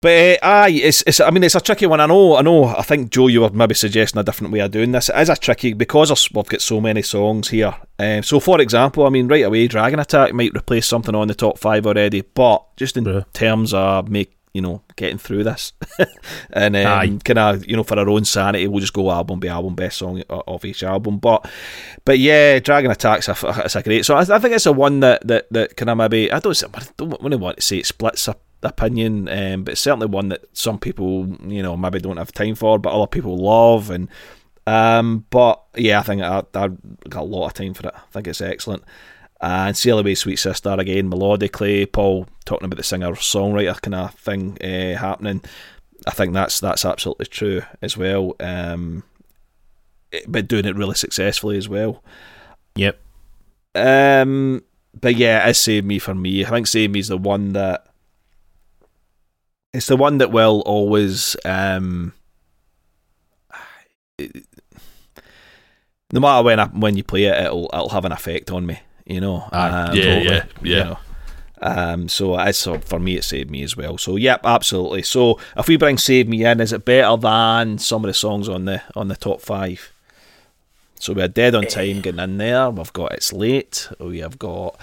But 0.00 0.38
uh, 0.40 0.46
aye, 0.46 0.68
it's, 0.84 1.02
it's. 1.08 1.18
I 1.18 1.28
mean, 1.30 1.42
it's 1.42 1.56
a 1.56 1.60
tricky 1.60 1.86
one. 1.86 1.98
I 2.00 2.06
know. 2.06 2.36
I 2.36 2.42
know. 2.42 2.66
I 2.66 2.82
think 2.82 3.10
Joe, 3.10 3.26
you 3.26 3.40
were 3.40 3.50
maybe 3.50 3.74
suggesting 3.74 4.20
a 4.20 4.22
different 4.22 4.52
way 4.52 4.60
of 4.60 4.70
doing 4.70 4.92
this. 4.92 5.08
It 5.08 5.16
is 5.18 5.28
a 5.28 5.34
tricky 5.34 5.72
because 5.72 6.30
we've 6.32 6.46
got 6.46 6.60
so 6.62 6.80
many 6.80 7.02
songs 7.02 7.48
here. 7.48 7.74
Um, 7.98 8.22
so, 8.22 8.38
for 8.38 8.60
example, 8.60 9.04
I 9.04 9.10
mean, 9.10 9.26
right 9.26 9.44
away, 9.44 9.66
Dragon 9.66 9.98
Attack 9.98 10.34
might 10.34 10.56
replace 10.56 10.86
something 10.86 11.16
on 11.16 11.26
the 11.26 11.34
top 11.34 11.58
five 11.58 11.84
already, 11.84 12.20
but 12.20 12.64
just 12.76 12.96
in 12.96 13.06
Yeah. 13.06 13.22
terms 13.32 13.74
of 13.74 14.08
make 14.08 14.37
you 14.58 14.62
know 14.62 14.82
getting 14.96 15.18
through 15.18 15.44
this, 15.44 15.72
and 16.52 16.74
um, 16.74 17.20
kind 17.20 17.38
of 17.38 17.64
you 17.64 17.76
know 17.76 17.84
for 17.84 17.96
our 17.96 18.08
own 18.08 18.24
sanity, 18.24 18.66
we'll 18.66 18.80
just 18.80 18.92
go 18.92 19.08
album 19.12 19.38
by 19.38 19.46
album, 19.46 19.76
best 19.76 19.98
song 19.98 20.20
of 20.28 20.64
each 20.64 20.82
album. 20.82 21.18
But 21.18 21.48
but 22.04 22.18
yeah, 22.18 22.58
Dragon 22.58 22.90
Attack's 22.90 23.28
a, 23.28 23.36
it's 23.64 23.76
a 23.76 23.82
great. 23.84 24.04
So 24.04 24.16
I, 24.16 24.22
I 24.22 24.40
think 24.40 24.52
it's 24.52 24.66
a 24.66 24.72
one 24.72 24.98
that 24.98 25.24
that 25.28 25.46
that 25.52 25.76
kind 25.76 25.90
of 25.90 25.96
maybe 25.96 26.32
I 26.32 26.40
don't 26.40 26.60
I 26.74 26.82
don't 26.96 27.22
really 27.22 27.36
want 27.36 27.58
to 27.58 27.62
say 27.62 27.76
it 27.76 27.86
splits 27.86 28.26
up 28.26 28.42
opinion, 28.64 29.28
um, 29.28 29.62
but 29.62 29.72
it's 29.72 29.80
certainly 29.80 30.08
one 30.08 30.30
that 30.30 30.44
some 30.52 30.80
people, 30.80 31.28
you 31.46 31.62
know, 31.62 31.76
maybe 31.76 32.00
don't 32.00 32.16
have 32.16 32.32
time 32.32 32.56
for, 32.56 32.80
but 32.80 32.92
other 32.92 33.06
people 33.06 33.38
love. 33.38 33.90
And 33.90 34.08
um, 34.66 35.24
but 35.30 35.62
yeah, 35.76 36.00
I 36.00 36.02
think 36.02 36.20
I, 36.22 36.42
I 36.54 36.68
got 37.08 37.20
a 37.20 37.22
lot 37.22 37.46
of 37.46 37.54
time 37.54 37.74
for 37.74 37.86
it. 37.86 37.94
I 37.94 38.10
think 38.10 38.26
it's 38.26 38.40
excellent. 38.40 38.82
And 39.40 39.86
Away, 39.86 40.14
Sweet 40.14 40.36
Sister 40.36 40.70
again, 40.78 41.10
melodically. 41.10 41.90
Paul 41.90 42.26
talking 42.44 42.66
about 42.66 42.76
the 42.76 42.82
singer 42.82 43.12
songwriter 43.12 43.80
kind 43.80 43.94
of 43.94 44.14
thing 44.14 44.58
uh, 44.62 44.98
happening. 44.98 45.42
I 46.06 46.10
think 46.10 46.32
that's 46.32 46.60
that's 46.60 46.84
absolutely 46.84 47.26
true 47.26 47.62
as 47.80 47.96
well. 47.96 48.34
Um, 48.40 49.04
but 50.26 50.48
doing 50.48 50.64
it 50.64 50.76
really 50.76 50.94
successfully 50.94 51.56
as 51.56 51.68
well. 51.68 52.02
Yep. 52.74 53.00
Um, 53.74 54.64
but 55.00 55.16
yeah, 55.16 55.46
it's 55.48 55.58
Save 55.58 55.84
Me 55.84 55.98
for 55.98 56.14
me. 56.14 56.44
I 56.44 56.48
think 56.48 56.66
Save 56.66 56.90
Me 56.90 57.00
is 57.00 57.08
the 57.08 57.18
one 57.18 57.52
that 57.52 57.86
it's 59.72 59.86
the 59.86 59.96
one 59.96 60.18
that 60.18 60.32
will 60.32 60.62
always 60.66 61.36
um 61.44 62.12
it- 64.18 64.46
no 66.12 66.20
matter 66.20 66.42
when 66.42 66.58
I, 66.58 66.66
when 66.66 66.96
you 66.96 67.04
play 67.04 67.24
it, 67.24 67.44
it'll 67.44 67.70
it'll 67.72 67.90
have 67.90 68.04
an 68.04 68.12
effect 68.12 68.50
on 68.50 68.66
me. 68.66 68.80
You 69.08 69.20
know. 69.20 69.48
Aye, 69.50 69.68
Um, 69.68 69.96
yeah, 69.96 70.02
totally, 70.04 70.24
yeah, 70.26 70.44
you 70.62 70.76
yeah. 70.76 70.82
know. 70.84 70.98
Um, 71.60 72.08
so 72.08 72.38
it's 72.38 72.58
so 72.58 72.78
for 72.78 73.00
me, 73.00 73.16
it 73.16 73.24
saved 73.24 73.50
me 73.50 73.64
as 73.64 73.76
well. 73.76 73.98
So 73.98 74.14
yep, 74.14 74.42
absolutely. 74.44 75.02
So 75.02 75.40
if 75.56 75.66
we 75.66 75.76
bring 75.76 75.98
"Save 75.98 76.28
Me" 76.28 76.44
in, 76.44 76.60
is 76.60 76.72
it 76.72 76.84
better 76.84 77.16
than 77.16 77.78
some 77.78 78.04
of 78.04 78.08
the 78.08 78.14
songs 78.14 78.48
on 78.48 78.66
the 78.66 78.80
on 78.94 79.08
the 79.08 79.16
top 79.16 79.40
five? 79.40 79.90
So 81.00 81.12
we're 81.14 81.26
"Dead 81.28 81.54
on 81.56 81.66
Time" 81.66 82.00
getting 82.00 82.20
in 82.20 82.38
there. 82.38 82.70
We've 82.70 82.92
got 82.92 83.12
"It's 83.12 83.32
Late." 83.32 83.88
We 83.98 84.18
have 84.20 84.38
got 84.38 84.78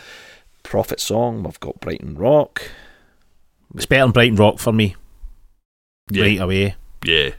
"Prophet 0.63 0.99
Song." 0.99 1.43
We've 1.43 1.59
got 1.61 1.79
"Brighton 1.79 2.15
Rock." 2.17 2.69
It's 3.73 3.85
better 3.85 4.03
than 4.03 4.11
Brighton 4.11 4.35
Rock 4.37 4.59
for 4.59 4.73
me. 4.73 4.95
Yeah. 6.09 6.23
Right 6.23 6.41
away. 6.41 6.75
Yeah. 7.05 7.29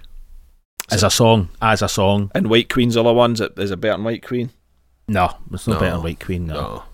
As 0.90 1.02
a 1.02 1.10
song. 1.10 1.48
As 1.60 1.82
a 1.82 1.88
song. 1.88 2.30
And 2.34 2.48
White 2.48 2.68
Queen's 2.68 2.96
other 2.96 3.12
ones. 3.12 3.40
Is 3.40 3.70
it 3.70 3.80
better 3.80 3.94
than 3.96 4.04
White 4.04 4.24
Queen? 4.26 4.50
No, 5.08 5.36
it's 5.52 5.66
not 5.66 5.74
No. 5.74 5.80
better 5.80 5.92
than 5.92 6.02
White 6.02 6.20
Queen, 6.20 6.46
no. 6.46 6.54
No. 6.54 6.84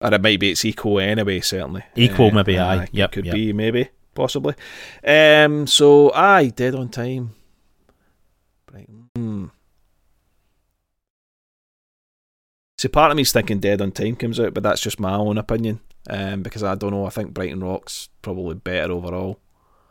Or 0.00 0.12
it 0.14 0.20
might 0.22 0.38
be 0.40 0.50
it's 0.50 0.64
equal 0.64 1.00
anyway. 1.00 1.40
Certainly 1.40 1.84
Equal 1.94 2.30
maybe, 2.30 2.58
aye. 2.58 2.84
it 2.84 2.90
Yep, 2.92 3.12
could 3.12 3.26
yep. 3.26 3.34
be 3.34 3.52
maybe 3.54 3.88
possibly. 4.14 4.54
Um. 5.06 5.66
So 5.66 6.12
aye, 6.14 6.48
"Dead 6.54 6.74
on 6.74 6.90
Time." 6.90 7.34
Brighton. 8.66 9.08
Hmm. 9.16 9.46
See, 12.78 12.88
part 12.88 13.10
of 13.10 13.16
me's 13.16 13.32
thinking 13.32 13.58
"Dead 13.58 13.80
on 13.80 13.90
Time" 13.92 14.16
comes 14.16 14.38
out, 14.38 14.52
but 14.52 14.62
that's 14.62 14.82
just 14.82 15.00
my 15.00 15.14
own 15.14 15.38
opinion. 15.38 15.80
Um, 16.10 16.42
because 16.42 16.62
I 16.62 16.74
don't 16.74 16.90
know. 16.92 17.06
I 17.06 17.10
think 17.10 17.32
Brighton 17.32 17.60
Rock's 17.60 18.10
probably 18.22 18.54
better 18.54 18.92
overall. 18.92 19.40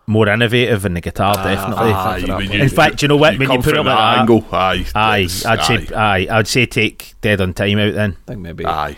More 0.08 0.30
innovative 0.30 0.86
in 0.86 0.94
the 0.94 1.02
guitar, 1.02 1.34
Ah, 1.38 1.44
definitely. 1.44 1.92
ah, 1.92 2.12
Aye, 2.14 2.22
for 2.22 2.42
you- 2.44 2.62
In 2.62 2.70
fact, 2.70 3.02
you 3.02 3.08
know 3.08 3.18
what? 3.18 3.40
When 3.40 3.50
you 3.50 3.58
put 3.58 3.74
it 3.74 3.78
from 3.78 3.88
like 3.88 3.98
that 3.98 4.16
that, 4.16 4.20
angle, 4.20 4.46
aye, 4.52 4.86
aye, 4.94 5.28
I'd 5.46 5.64
say, 5.64 5.96
aye, 5.96 6.28
I'd 6.30 6.48
say 6.48 6.66
take 6.68 7.14
Dead 7.22 7.42
on 7.42 7.54
Time 7.56 7.80
out 7.80 7.94
then. 7.96 8.16
I 8.28 8.32
think 8.32 8.42
maybe. 8.42 8.66
aye, 8.68 8.98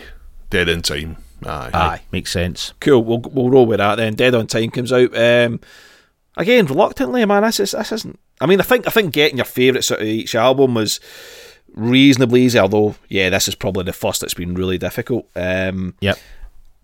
dead 0.50 0.68
on 0.68 0.82
time. 0.82 1.16
Aye. 1.46 1.70
Aye, 1.72 2.00
makes 2.12 2.30
sense. 2.32 2.74
Cool. 2.80 3.02
We'll 3.04 3.20
we'll 3.20 3.48
roll 3.48 3.64
with 3.66 3.78
that 3.78 3.94
then. 3.94 4.14
Dead 4.16 4.34
on 4.34 4.46
Time 4.48 4.70
comes 4.70 4.92
out. 4.92 5.16
Um, 5.16 5.60
again, 6.36 6.66
reluctantly, 6.66 7.24
man. 7.24 7.42
This 7.42 7.60
is 7.60 7.70
this 7.70 7.92
isn't. 7.92 8.18
I 8.40 8.46
mean, 8.46 8.60
I 8.60 8.64
think 8.64 8.86
I 8.86 8.90
think 8.90 9.12
getting 9.14 9.38
your 9.38 9.44
favourites 9.46 9.90
out 9.90 10.00
of 10.00 10.06
each 10.06 10.34
album 10.34 10.74
was 10.74 11.00
reasonably 11.74 12.42
easy. 12.42 12.58
Although, 12.58 12.96
yeah, 13.08 13.30
this 13.30 13.48
is 13.48 13.54
probably 13.54 13.84
the 13.84 13.92
first 13.92 14.20
that's 14.20 14.34
been 14.34 14.54
really 14.54 14.78
difficult. 14.78 15.26
Um, 15.36 15.94
Yep. 16.00 16.18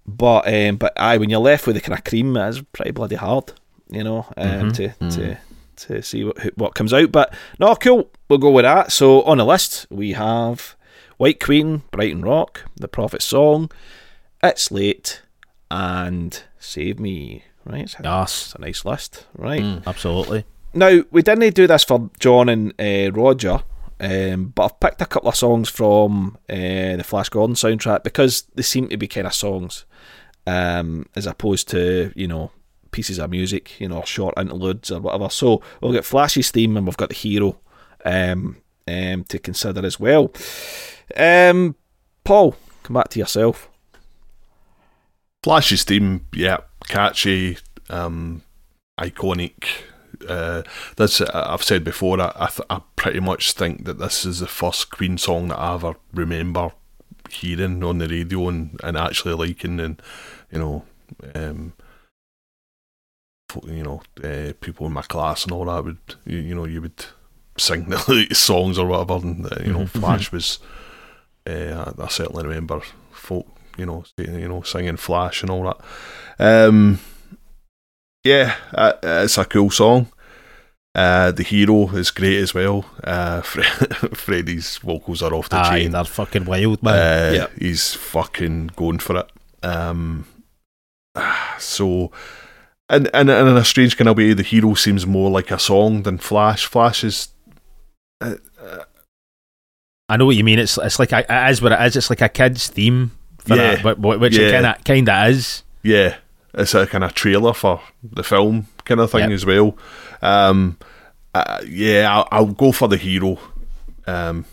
But 0.07 0.47
um, 0.53 0.77
but 0.77 0.93
aye, 0.97 1.17
when 1.19 1.31
you're 1.31 1.41
left 1.41 1.67
with 1.67 1.77
the 1.77 1.81
kind 1.83 1.99
of 1.99 2.05
cream, 2.05 2.37
it's 2.37 2.61
pretty 2.73 2.91
bloody 2.91 3.17
hard, 3.17 3.53
you 3.89 4.05
know, 4.05 4.27
um, 4.37 4.73
to 4.73 4.89
to 5.11 5.39
to 5.77 6.03
see 6.03 6.25
what 6.25 6.39
what 6.57 6.75
comes 6.75 6.93
out. 6.93 7.11
But 7.13 7.35
no, 7.59 7.75
cool. 7.77 8.11
We'll 8.29 8.39
go 8.39 8.51
with 8.51 8.65
that. 8.65 8.93
So 8.93 9.23
on 9.23 9.39
the 9.39 9.45
list 9.45 9.87
we 9.91 10.13
have 10.13 10.77
White 11.17 11.41
Queen, 11.41 11.83
Brighton 11.91 12.23
Rock, 12.23 12.65
The 12.77 12.89
Prophet 12.89 13.23
Song, 13.23 13.71
It's 14.43 14.71
Late, 14.71 15.23
and 15.71 16.43
Save 16.59 16.99
Me. 16.99 17.45
Right, 17.65 17.83
it's, 17.83 17.97
Yes. 18.03 18.47
it's 18.47 18.55
a 18.57 18.61
nice 18.61 18.85
list. 18.85 19.27
Right. 19.37 19.81
Absolutely. 19.87 20.45
Now 20.75 21.03
we 21.11 21.23
didn't 21.23 21.55
do 21.55 21.67
this 21.67 21.85
for 21.85 22.11
John 22.19 22.49
and 22.49 22.75
uh, 22.81 23.13
Roger, 23.13 23.63
um, 24.01 24.47
but 24.55 24.65
I've 24.65 24.81
picked 24.81 25.01
a 25.03 25.07
couple 25.07 25.29
of 25.29 25.37
songs 25.37 25.69
from 25.69 26.37
uh, 26.51 26.97
the 26.97 27.05
Flash 27.07 27.29
Gordon 27.29 27.55
soundtrack 27.55 28.03
because 28.03 28.43
they 28.55 28.63
seem 28.63 28.89
to 28.89 28.97
be 28.97 29.07
kind 29.07 29.27
of 29.27 29.35
songs, 29.35 29.85
um, 30.47 31.07
as 31.15 31.27
opposed 31.27 31.69
to 31.71 32.13
you 32.17 32.27
know 32.27 32.51
pieces 32.95 33.19
of 33.19 33.29
music, 33.29 33.81
you 33.81 33.89
know, 33.89 34.03
short 34.05 34.39
interludes 34.39 34.91
or 34.93 35.01
whatever. 35.01 35.29
So 35.29 35.61
we'll 35.81 35.93
get 35.93 36.05
Flash's 36.05 36.53
theme 36.53 36.77
and 36.77 36.87
we've 36.87 36.97
got 36.97 37.09
the 37.09 37.15
hero 37.17 37.59
um, 38.05 38.59
um, 38.87 39.25
to 39.25 39.39
consider 39.41 39.85
as 39.85 39.99
well. 39.99 40.33
Um, 41.17 41.75
Paul, 42.23 42.57
come 42.85 42.95
back 42.95 43.09
to 43.09 43.19
yourself. 43.19 43.69
Flash's 45.43 45.83
theme, 45.83 46.25
yeah, 46.33 46.59
catchy, 46.89 47.59
um, 47.91 48.43
iconic. 48.99 49.67
Uh, 50.29 50.63
that's 50.97 51.21
I've 51.21 51.65
said 51.65 51.83
before. 51.83 52.21
I 52.21 52.33
I, 52.37 52.47
th- 52.47 52.67
I 52.71 52.81
pretty 52.97 53.21
much 53.21 53.53
think 53.53 53.85
that 53.85 53.99
this 53.99 54.25
is 54.25 54.39
the 54.39 54.47
first 54.47 54.91
Queen 54.91 55.19
song 55.19 55.49
that 55.49 55.59
I 55.59 55.75
ever 55.75 55.97
remember 56.15 56.71
hearing 57.29 57.83
on 57.83 57.99
the 57.99 58.09
radio 58.09 58.49
and, 58.49 58.81
and 58.83 58.97
actually 58.97 59.35
liking, 59.35 59.81
and 59.81 60.01
you 60.51 60.59
know, 60.61 60.85
um, 61.35 61.75
you 63.67 63.83
know, 63.83 64.03
uh, 64.23 64.53
people 64.61 64.87
in 64.87 64.93
my 64.93 65.03
class 65.03 65.45
and 65.45 65.53
all 65.53 65.67
that 65.67 65.85
would 65.85 65.99
you, 66.27 66.39
you 66.39 66.55
know 66.55 66.65
you 66.65 66.81
would 66.83 67.05
sing 67.59 67.85
the 67.89 68.05
latest 68.09 68.43
songs 68.43 68.79
or 68.79 68.87
whatever, 68.87 69.15
and 69.27 69.47
uh, 69.47 69.57
you 69.65 69.73
know, 69.73 69.87
Flash 69.87 70.33
was. 70.33 70.59
Uh, 71.47 71.93
I, 71.99 72.03
I 72.05 72.09
certainly 72.09 72.43
remember 72.47 72.81
folk, 73.13 73.47
you 73.77 73.85
know, 73.85 74.05
you 74.17 74.49
know, 74.49 74.63
singing 74.63 74.97
Flash 74.97 75.43
and 75.43 75.51
all 75.51 75.65
that. 75.65 75.79
Um, 76.39 77.01
yeah, 78.25 78.57
uh, 78.73 78.95
it's 79.03 79.37
a 79.37 79.45
cool 79.45 79.71
song. 79.71 80.09
Uh, 80.95 81.33
the 81.33 81.43
hero 81.43 81.89
is 81.91 82.11
great 82.11 82.39
as 82.39 82.55
well. 82.55 82.87
Uh, 83.03 83.41
Fre- 83.43 83.61
Freddie's 84.15 84.79
vocals 84.79 85.23
are 85.23 85.35
off 85.35 85.49
the 85.51 85.57
Aye, 85.57 85.81
chain. 85.81 85.91
they're 85.91 86.05
fucking 86.05 86.45
wild, 86.47 86.83
man. 86.83 86.95
Uh, 86.95 87.33
Yeah. 87.37 87.47
He's 87.59 87.93
fucking 87.95 88.71
going 88.77 89.01
for 89.01 89.17
it. 89.19 89.31
Um, 89.63 90.27
so, 91.59 92.11
and, 92.89 93.09
and, 93.15 93.31
and 93.31 93.49
in 93.49 93.57
a 93.57 93.65
strange 93.65 93.97
kind 93.97 94.09
of 94.09 94.17
way, 94.17 94.33
the 94.35 94.43
hero 94.43 94.75
seems 94.75 95.07
more 95.07 95.31
like 95.31 95.51
a 95.51 95.59
song 95.59 96.03
than 96.03 96.19
Flash. 96.19 96.67
Flash 96.67 97.03
is. 97.05 97.29
Uh, 98.21 98.35
uh, 98.61 98.85
I 100.09 100.17
know 100.17 100.27
what 100.27 100.37
you 100.37 100.45
mean. 100.45 100.59
It's 100.59 100.77
it's 100.79 100.99
like 100.99 101.13
a, 101.13 101.25
it 101.29 101.51
is 101.51 101.63
what 101.63 101.73
it 101.73 101.81
is. 101.83 101.97
It's 101.97 102.11
like 102.11 102.21
a 102.21 102.29
kid's 102.29 102.69
theme, 102.69 103.13
for 103.39 103.57
Yeah. 103.57 103.77
that, 103.83 103.99
which 103.99 104.37
Yeah. 104.37 104.49
it 104.49 104.53
kind 104.53 104.67
of 104.67 104.85
kind 104.85 105.09
of 105.09 105.29
is. 105.31 105.63
yeah, 105.83 106.17
it's 106.53 106.75
a 106.75 106.87
kind 106.87 107.05
of 107.05 107.15
trailer 107.15 107.55
for 107.55 107.81
the 108.03 108.23
film 108.23 108.67
kind 108.85 109.01
of 109.01 109.11
thing 109.11 109.21
Yep. 109.23 109.31
as 109.31 109.47
well. 109.47 109.79
Um, 110.21 110.77
uh, 111.35 111.63
yeah, 111.67 112.15
I'll, 112.15 112.29
I'll 112.31 112.47
go 112.53 112.71
for 112.71 112.87
the 112.87 112.97
hero 112.99 113.39
um, 114.07 114.45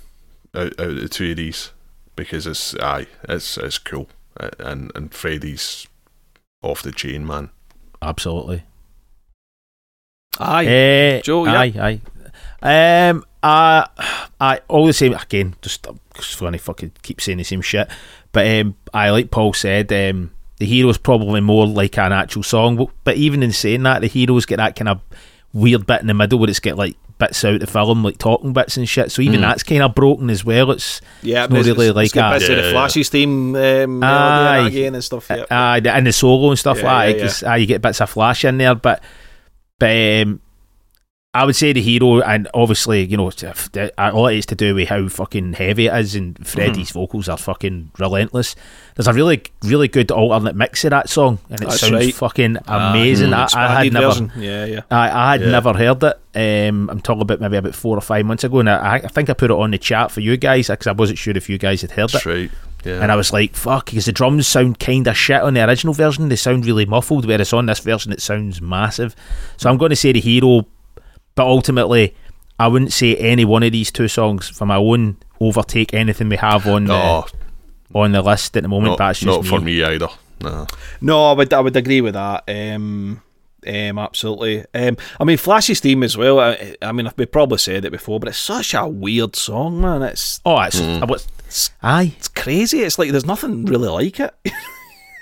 out, 0.55 0.73
out 0.79 0.87
of 0.89 0.95
the 1.01 1.09
two 1.09 1.31
of 1.31 1.37
these 1.37 1.71
because 2.15 2.47
it's 2.47 2.73
aye, 2.77 3.07
it's 3.27 3.57
it's 3.57 3.77
cool, 3.77 4.07
Uh, 4.39 4.49
and 4.59 4.91
and 4.95 5.13
Freddie's 5.13 5.85
off 6.63 6.81
the 6.81 6.91
chain, 6.93 7.27
man. 7.27 7.49
Absolutely. 8.01 8.63
Aye, 10.39 10.65
Eh, 10.65 11.21
Joe, 11.21 11.45
yeah. 11.45 11.59
aye, 11.59 11.99
aye. 12.63 13.09
Um, 13.09 13.25
I, 13.43 13.87
I 14.39 14.61
all 14.67 14.85
the 14.85 14.93
same 14.93 15.13
again. 15.13 15.55
Just 15.61 15.85
just 16.15 16.35
funny, 16.35 16.57
fucking 16.57 16.91
keep 17.01 17.21
saying 17.21 17.37
the 17.37 17.43
same 17.43 17.61
shit. 17.61 17.89
But 18.31 18.47
um, 18.47 18.75
I 18.93 19.09
like 19.09 19.29
Paul 19.31 19.53
said, 19.53 19.91
um, 19.91 20.31
the 20.57 20.65
hero's 20.65 20.97
probably 20.97 21.41
more 21.41 21.67
like 21.67 21.97
an 21.97 22.13
actual 22.13 22.43
song. 22.43 22.77
But, 22.77 22.89
but 23.03 23.17
even 23.17 23.43
in 23.43 23.51
saying 23.51 23.83
that, 23.83 24.01
the 24.01 24.07
heroes 24.07 24.45
get 24.45 24.57
that 24.57 24.75
kind 24.75 24.89
of 24.89 25.01
weird 25.53 25.85
bit 25.85 26.01
in 26.01 26.07
the 26.07 26.13
middle 26.13 26.39
where 26.39 26.49
it's 26.49 26.59
get 26.59 26.77
like 26.77 26.95
bits 27.21 27.45
out 27.45 27.53
of 27.53 27.59
the 27.61 27.67
film, 27.67 28.03
like 28.03 28.17
talking 28.17 28.51
bits 28.51 28.75
and 28.75 28.89
shit. 28.89 29.11
So 29.11 29.21
even 29.21 29.39
Mm. 29.39 29.43
that's 29.43 29.63
kind 29.63 29.81
of 29.83 29.95
broken 29.95 30.29
as 30.29 30.43
well. 30.43 30.71
It's 30.71 30.99
yeah, 31.21 31.45
it's 31.45 31.53
not 31.53 31.65
really 31.65 31.91
like 31.91 32.11
got 32.11 32.31
a- 32.33 32.39
bits 32.39 32.49
of 32.49 32.55
the 32.57 32.63
Yeah. 32.63 32.71
Flashy's 32.73 33.07
theme 33.09 33.55
um, 33.55 33.99
melody 33.99 34.03
Aye. 34.03 34.57
and 34.57 34.67
again 34.67 34.95
and 34.95 35.03
stuff. 35.03 35.27
Yeah. 35.29 35.43
uh, 35.49 35.79
and 35.85 36.05
the 36.07 36.11
solo 36.11 36.49
and 36.49 36.59
stuff 36.59 36.79
Yeah, 36.79 36.93
like 36.93 37.15
yeah, 37.15 37.21
that. 37.21 37.27
'cause, 37.27 37.43
uh, 37.43 37.53
you 37.53 37.65
get 37.67 37.81
bits 37.81 38.01
of 38.01 38.09
flash 38.09 38.43
in 38.43 38.57
there, 38.57 38.75
but 38.75 39.01
but 39.79 39.89
um, 40.21 40.41
I 41.33 41.45
would 41.45 41.55
say 41.55 41.71
the 41.71 41.81
hero, 41.81 42.19
and 42.19 42.49
obviously 42.53 43.05
you 43.05 43.15
know 43.15 43.29
if 43.29 43.71
the- 43.71 43.93
a 43.97 44.11
lot 44.11 44.33
it's 44.33 44.45
to 44.47 44.55
do 44.55 44.75
with 44.75 44.89
how 44.89 45.07
fucking 45.07 45.53
heavy 45.53 45.87
it 45.87 45.95
is, 45.97 46.13
and 46.13 46.35
Freddie's 46.45 46.89
Mm-hmm. 46.89 46.99
vocals 46.99 47.29
are 47.29 47.37
fucking 47.37 47.91
relentless. 47.97 48.53
There's 48.95 49.07
a 49.07 49.13
really 49.13 49.41
really 49.63 49.87
good 49.87 50.11
alternate 50.11 50.57
mix 50.57 50.83
of 50.83 50.89
that 50.89 51.07
song, 51.09 51.39
and 51.49 51.61
it 51.61 51.69
That's 51.69 51.79
sounds 51.79 51.93
right. 51.93 52.13
fucking 52.13 52.57
Ah, 52.67 52.91
amazing. 52.91 53.29
mm, 53.29 53.33
I, 53.33 53.37
I 53.37 53.67
had 53.67 53.85
expanded 53.87 53.93
never. 53.93 54.07
version. 54.07 54.31
Yeah, 54.37 54.65
yeah. 54.65 54.81
I, 54.91 55.09
I 55.09 55.31
had 55.31 55.41
Yeah. 55.41 55.51
never 55.51 55.73
heard 55.73 56.03
it. 56.03 56.19
Um, 56.69 56.89
I'm 56.89 56.99
talking 56.99 57.21
about 57.21 57.39
maybe 57.39 57.55
about 57.55 57.75
four 57.75 57.97
or 57.97 58.01
five 58.01 58.25
months 58.25 58.43
ago, 58.43 58.59
and 58.59 58.69
I, 58.69 58.95
I 58.95 58.99
think 59.07 59.29
I 59.29 59.33
put 59.33 59.51
it 59.51 59.57
on 59.57 59.71
the 59.71 59.77
chat 59.77 60.11
for 60.11 60.19
you 60.19 60.35
guys 60.35 60.67
because 60.67 60.87
I 60.87 60.91
wasn't 60.91 61.17
sure 61.17 61.35
if 61.37 61.49
you 61.49 61.57
guys 61.57 61.79
had 61.81 61.91
heard 61.91 62.13
it. 62.13 62.25
Right. 62.25 62.51
Yeah. 62.83 62.99
And 63.01 63.09
I 63.09 63.15
was 63.15 63.31
like, 63.31 63.55
fuck, 63.55 63.85
because 63.85 64.05
the 64.05 64.11
drums 64.11 64.47
sound 64.47 64.79
kind 64.79 65.07
of 65.07 65.15
shit 65.15 65.39
on 65.41 65.53
the 65.53 65.65
original 65.65 65.93
version. 65.93 66.27
They 66.27 66.35
sound 66.35 66.65
really 66.65 66.85
muffled, 66.85 67.25
whereas 67.25 67.53
on 67.53 67.67
this 67.67 67.79
version 67.79 68.11
it 68.11 68.21
sounds 68.21 68.59
massive. 68.61 69.15
So 69.55 69.69
I'm 69.69 69.77
going 69.77 69.91
to 69.91 69.95
say 69.95 70.11
the 70.11 70.19
hero, 70.19 70.65
but 71.35 71.45
ultimately, 71.45 72.15
I 72.59 72.67
wouldn't 72.67 72.93
say 72.93 73.15
any 73.15 73.45
one 73.45 73.63
of 73.63 73.71
these 73.71 73.91
two 73.91 74.07
songs 74.07 74.49
for 74.49 74.65
my 74.65 74.75
own 74.77 75.17
overtake 75.39 75.93
anything 75.93 76.29
we 76.29 76.35
have 76.37 76.67
on 76.67 76.85
the, 76.85 77.23
on 77.95 78.11
the 78.11 78.21
list 78.21 78.55
at 78.57 78.63
the 78.63 78.69
moment. 78.69 78.91
not, 78.91 78.97
but 78.99 79.07
that's 79.07 79.19
just 79.19 79.25
not 79.27 79.43
me. 79.43 79.49
for 79.49 79.59
me 79.61 79.83
either. 79.83 80.07
No. 80.41 80.67
No, 81.01 81.25
I 81.25 81.33
would 81.33 81.53
I 81.53 81.59
would 81.59 81.75
agree 81.75 82.01
with 82.01 82.13
that. 82.15 82.43
Um, 82.47 83.21
um, 83.67 83.99
absolutely. 83.99 84.65
Um, 84.73 84.97
I 85.19 85.23
mean, 85.23 85.37
Flashy's 85.37 85.79
theme 85.79 86.01
as 86.03 86.17
well. 86.17 86.39
I, 86.39 86.75
I 86.81 86.91
mean, 86.91 87.09
we 87.15 87.25
probably 87.27 87.59
said 87.59 87.85
it 87.85 87.91
before, 87.91 88.19
but 88.19 88.29
it's 88.29 88.37
such 88.39 88.73
a 88.73 88.87
weird 88.87 89.35
song, 89.35 89.81
man. 89.81 90.01
It's 90.01 90.41
Oh, 90.45 90.59
it's, 90.61 90.79
Mm. 90.79 91.01
I 91.01 91.05
was, 91.05 91.27
aye, 91.83 92.13
it's 92.17 92.27
crazy. 92.27 92.81
It's 92.81 92.97
like 92.97 93.11
there's 93.11 93.25
nothing 93.25 93.65
really 93.65 93.87
like 93.89 94.19
it. 94.19 94.33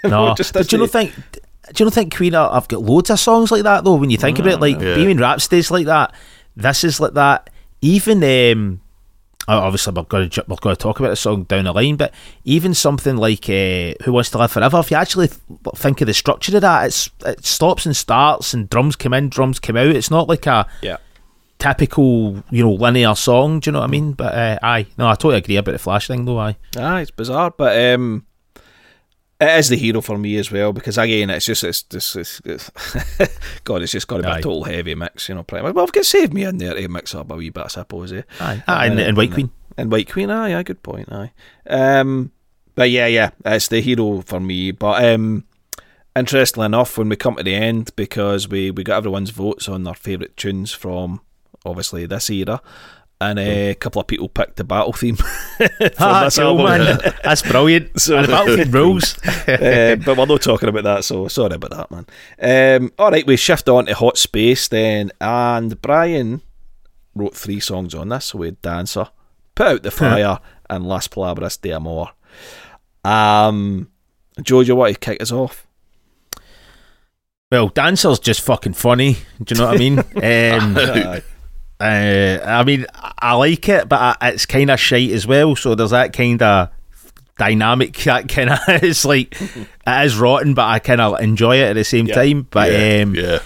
No. 0.06 0.34
just 0.36 0.54
but 0.54 0.65
do 0.69 0.78
you 0.78 0.84
not 0.84 0.91
doesn't- 0.93 1.12
think? 1.12 1.39
Do 1.74 1.84
you 1.84 1.86
not 1.86 1.94
think 1.94 2.16
Queen? 2.16 2.36
are- 2.36 2.52
I've 2.54 2.68
got 2.68 2.82
loads 2.82 3.10
of 3.10 3.20
songs 3.20 3.52
like 3.52 3.64
that 3.64 3.84
though. 3.84 3.96
When 3.96 4.10
you 4.10 4.18
think 4.18 4.40
about 4.40 4.54
it, 4.54 4.60
like 4.62 4.76
Yeah. 4.76 4.96
Bohemian 4.96 5.18
Rhapsody's 5.20 5.72
like 5.72 5.86
that. 5.86 6.14
This 6.56 6.84
is 6.84 7.00
like 7.00 7.14
that. 7.14 7.50
Even 7.82 8.24
um, 8.24 8.82
obviously 9.48 9.94
we're 9.94 10.04
going 10.04 10.30
to 10.30 10.46
we're 10.48 10.56
going 10.58 10.76
to 10.76 10.82
talk 10.82 11.00
about 11.00 11.10
the 11.10 11.16
song 11.16 11.44
down 11.44 11.64
the 11.66 11.72
line, 11.72 11.96
but 11.96 12.14
even 12.44 12.74
something 12.74 13.16
like 13.18 13.50
uh, 13.50 13.94
"Who 14.04 14.12
Wants 14.14 14.30
to 14.32 14.38
Live 14.38 14.52
Forever," 14.52 14.80
if 14.80 14.92
you 14.92 14.98
actually 14.98 15.28
th- 15.30 15.40
think 15.76 16.02
of 16.02 16.08
the 16.08 16.14
structure 16.14 16.56
of 16.56 16.62
that, 16.62 16.88
it's 16.88 17.10
it 17.26 17.46
stops 17.46 17.86
and 17.86 17.96
starts, 17.96 18.54
and 18.54 18.70
drums 18.70 18.96
come 18.96 19.14
in, 19.14 19.30
drums 19.30 19.60
come 19.60 19.78
out. 19.78 19.88
It's 19.96 20.12
not 20.12 20.28
like 20.28 20.46
a 20.46 20.68
Yeah. 20.82 20.98
typical 21.58 22.44
you 22.52 22.64
know 22.64 22.72
linear 22.74 23.16
song. 23.16 23.60
Do 23.60 23.70
you 23.70 23.72
know 23.74 23.80
what 23.80 23.86
I 23.86 23.92
mean? 23.92 24.14
But 24.14 24.34
uh, 24.36 24.60
aye, 24.62 24.88
no, 24.98 25.08
I 25.08 25.14
totally 25.14 25.38
agree 25.38 25.56
about 25.58 25.72
the 25.74 25.80
Flash 25.80 26.08
thing 26.08 26.26
though. 26.26 26.40
Aye, 26.40 26.58
Ah, 26.78 26.98
it's 26.98 27.12
bizarre, 27.12 27.52
but 27.56 27.78
um, 27.94 28.26
it 29.41 29.60
is 29.60 29.69
the 29.69 29.78
hero 29.78 30.02
for 30.02 30.17
me 30.17 30.38
as 30.38 30.52
well 30.52 30.73
because 30.73 30.97
again, 30.97 31.30
it's 31.30 31.45
just 31.45 31.63
it's 31.63 31.84
just 31.84 32.15
it's, 32.15 32.41
it's 32.43 32.71
God, 33.63 33.82
it's 33.82 33.91
just 33.91 34.08
got 34.08 34.17
to 34.17 34.23
be 34.23 34.30
Aye. 34.30 34.39
a 34.39 34.41
total 34.41 34.63
heavy 34.65 34.95
mix, 34.95 35.30
you 35.30 35.36
know. 35.36 35.43
Pretty 35.43 35.63
much. 35.63 35.75
Well, 35.75 35.86
I've 35.86 35.91
got 35.91 36.06
Save 36.06 36.34
Me 36.34 36.43
in 36.43 36.58
there 36.58 36.73
to 36.73 36.88
mix 36.88 37.15
up 37.15 37.32
a 37.32 37.36
wee 37.36 37.49
bit, 37.49 37.63
I 37.63 37.67
suppose. 37.67 38.12
Eh? 38.12 38.23
aye, 38.39 38.63
aye 38.67 38.88
and, 38.88 38.99
and 38.99 39.17
White 39.17 39.32
Queen. 39.32 39.49
and 39.78 39.91
White 39.91 40.12
Queen. 40.12 40.30
Aye, 40.30 40.56
aye, 40.58 40.63
good 40.63 40.84
point. 40.84 41.12
Aye, 41.12 41.32
um, 41.67 42.32
but 42.75 42.89
yeah, 42.89 43.08
yeah, 43.08 43.32
it's 43.45 43.69
the 43.69 43.82
hero 43.82 44.21
for 44.21 44.39
me. 44.39 44.71
But 44.71 45.06
um, 45.06 45.45
interestingly 46.15 46.65
enough, 46.65 46.97
when 46.97 47.10
we 47.10 47.15
come 47.15 47.36
to 47.36 47.43
the 47.43 47.56
end, 47.56 47.95
because 47.95 48.49
we 48.49 48.71
we 48.71 48.84
got 48.84 48.97
everyone's 48.97 49.30
votes 49.30 49.69
on 49.69 49.84
their 49.84 49.93
favourite 49.93 50.36
tunes 50.36 50.73
from 50.73 51.21
obviously 51.65 52.06
this 52.06 52.30
era. 52.30 52.62
And 53.22 53.38
uh, 53.38 53.42
a 53.42 53.74
couple 53.76 54.00
of 54.00 54.08
people 54.08 54.30
picked 54.30 54.56
the 54.56 54.64
battle 54.64 54.94
theme. 54.94 55.18
Ah, 56.00 56.30
cool, 56.34 56.62
album. 56.62 56.66
man. 56.66 57.14
That's 57.24 57.42
brilliant. 57.42 58.00
So- 58.00 58.16
and 58.18 58.26
the 58.28 58.32
Battlefield 58.32 58.74
rules. 58.74 59.18
uh, 59.28 59.98
but 60.06 60.18
we're 60.18 60.26
not 60.26 60.42
talking 60.42 60.70
about 60.70 60.86
that, 60.86 61.04
so 61.04 61.28
sorry 61.28 61.56
about 61.56 61.72
that, 61.72 61.92
man. 61.92 62.06
Um, 62.82 62.94
all 62.98 63.12
right, 63.12 63.28
we 63.28 63.36
shift 63.36 63.68
on 63.68 63.88
to 63.88 63.94
Hot 63.96 64.18
Space 64.18 64.70
then, 64.70 65.12
and 65.20 65.82
Brian 65.82 66.42
wrote 67.14 67.36
three 67.36 67.60
songs 67.60 67.94
on 67.94 68.08
this. 68.08 68.28
So 68.28 68.38
we 68.38 68.48
had 68.48 68.62
Dancer, 68.62 69.10
Put 69.54 69.68
Out 69.68 69.84
the 69.84 69.92
Fire, 69.92 70.40
and 70.70 70.88
Las 70.88 71.08
Palabras 71.10 71.58
de 71.58 71.74
Amor. 71.74 72.12
Um, 73.04 73.90
Joe, 74.42 74.62
you 74.62 74.78
want 74.78 74.94
to 74.94 75.00
kick 75.00 75.22
us 75.22 75.34
off? 75.34 75.68
Well, 77.52 77.68
Dancer's 77.68 78.20
just 78.20 78.40
fucking 78.42 78.74
funny. 78.74 79.18
Do 79.44 79.56
you 79.56 79.60
know 79.62 79.68
what 79.68 79.76
I 79.76 79.78
mean? 79.78 80.00
um. 81.18 81.22
Uh, 81.80 82.39
I 82.46 82.63
mean, 82.63 82.86
I 83.20 83.36
like 83.36 83.70
it, 83.70 83.88
but 83.88 84.18
I, 84.22 84.30
it's 84.30 84.46
kind 84.46 84.70
of 84.70 84.80
shite 84.80 85.12
as 85.12 85.26
well. 85.26 85.56
So 85.56 85.76
there's 85.76 85.92
that 85.92 86.13
kind 86.13 86.42
of 86.42 86.70
dynamic 87.38 87.94
that 88.04 88.28
kind 88.28 88.50
of 88.50 88.60
it's 88.68 89.06
like 89.06 89.39
it 89.42 89.68
is 90.06 90.18
rotten, 90.18 90.54
but 90.54 90.65
I 90.68 90.80
kind 90.80 91.00
of 91.02 91.20
enjoy 91.22 91.58
it 91.58 91.70
at 91.70 91.74
the 91.74 91.84
same 91.84 92.06
Yeah. 92.08 92.15
time. 92.15 92.48
But 92.52 92.72
yeah, 92.74 93.02
um, 93.04 93.15
yeah. 93.15 93.39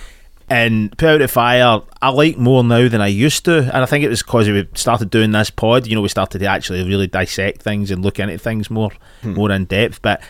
and 0.49 0.97
Put 0.97 1.09
Out 1.09 1.17
the 1.19 1.27
Fire, 1.27 1.81
I 2.01 2.09
like 2.09 2.37
more 2.37 2.63
now 2.63 2.87
than 2.87 3.01
I 3.01 3.07
used 3.07 3.45
to, 3.45 3.57
and 3.59 3.83
I 3.83 3.85
think 3.85 4.03
it 4.03 4.09
was 4.09 4.23
because 4.23 4.49
we 4.49 4.67
started 4.73 5.11
doing 5.11 5.31
this 5.31 5.51
pod. 5.51 5.85
You 5.85 5.95
know, 5.95 6.01
we 6.01 6.09
started 6.09 6.39
to 6.39 6.45
actually 6.47 6.83
really 6.87 7.07
dissect 7.07 7.61
things 7.61 7.91
and 7.91 8.03
look 8.03 8.19
into 8.19 8.37
things 8.39 8.71
more, 8.71 8.91
more 9.23 9.51
in 9.51 9.65
depth. 9.65 10.01
But 10.01 10.23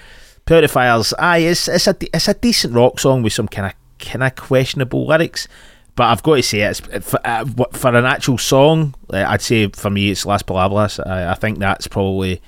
Put 0.45 0.57
Out 0.57 0.61
the 0.61 0.67
Fire's, 0.67 1.13
aye, 1.17 1.37
it's 1.37 1.69
it's 1.69 1.87
a 1.87 1.95
it's 2.13 2.27
a 2.27 2.33
decent 2.33 2.73
rock 2.73 2.99
song 2.99 3.23
with 3.23 3.31
some 3.31 3.47
kind 3.47 3.67
of 3.67 3.73
kind 4.05 4.23
of 4.23 4.35
questionable 4.35 5.07
lyrics. 5.07 5.47
But 5.95 6.05
I've 6.05 6.23
got 6.23 6.35
to 6.37 6.43
say, 6.43 6.61
it's 6.61 6.79
for, 6.79 7.19
uh, 7.23 7.45
for 7.71 7.95
an 7.95 8.05
actual 8.05 8.37
song. 8.39 8.95
uh, 9.13 9.25
I'd 9.27 9.41
say 9.41 9.67
for 9.69 9.89
me, 9.91 10.09
it's 10.09 10.25
Las 10.25 10.41
Palabras. 10.41 10.99
I, 10.99 11.31
I 11.31 11.35
think 11.35 11.59
that's 11.59 11.87
probably 11.87 12.41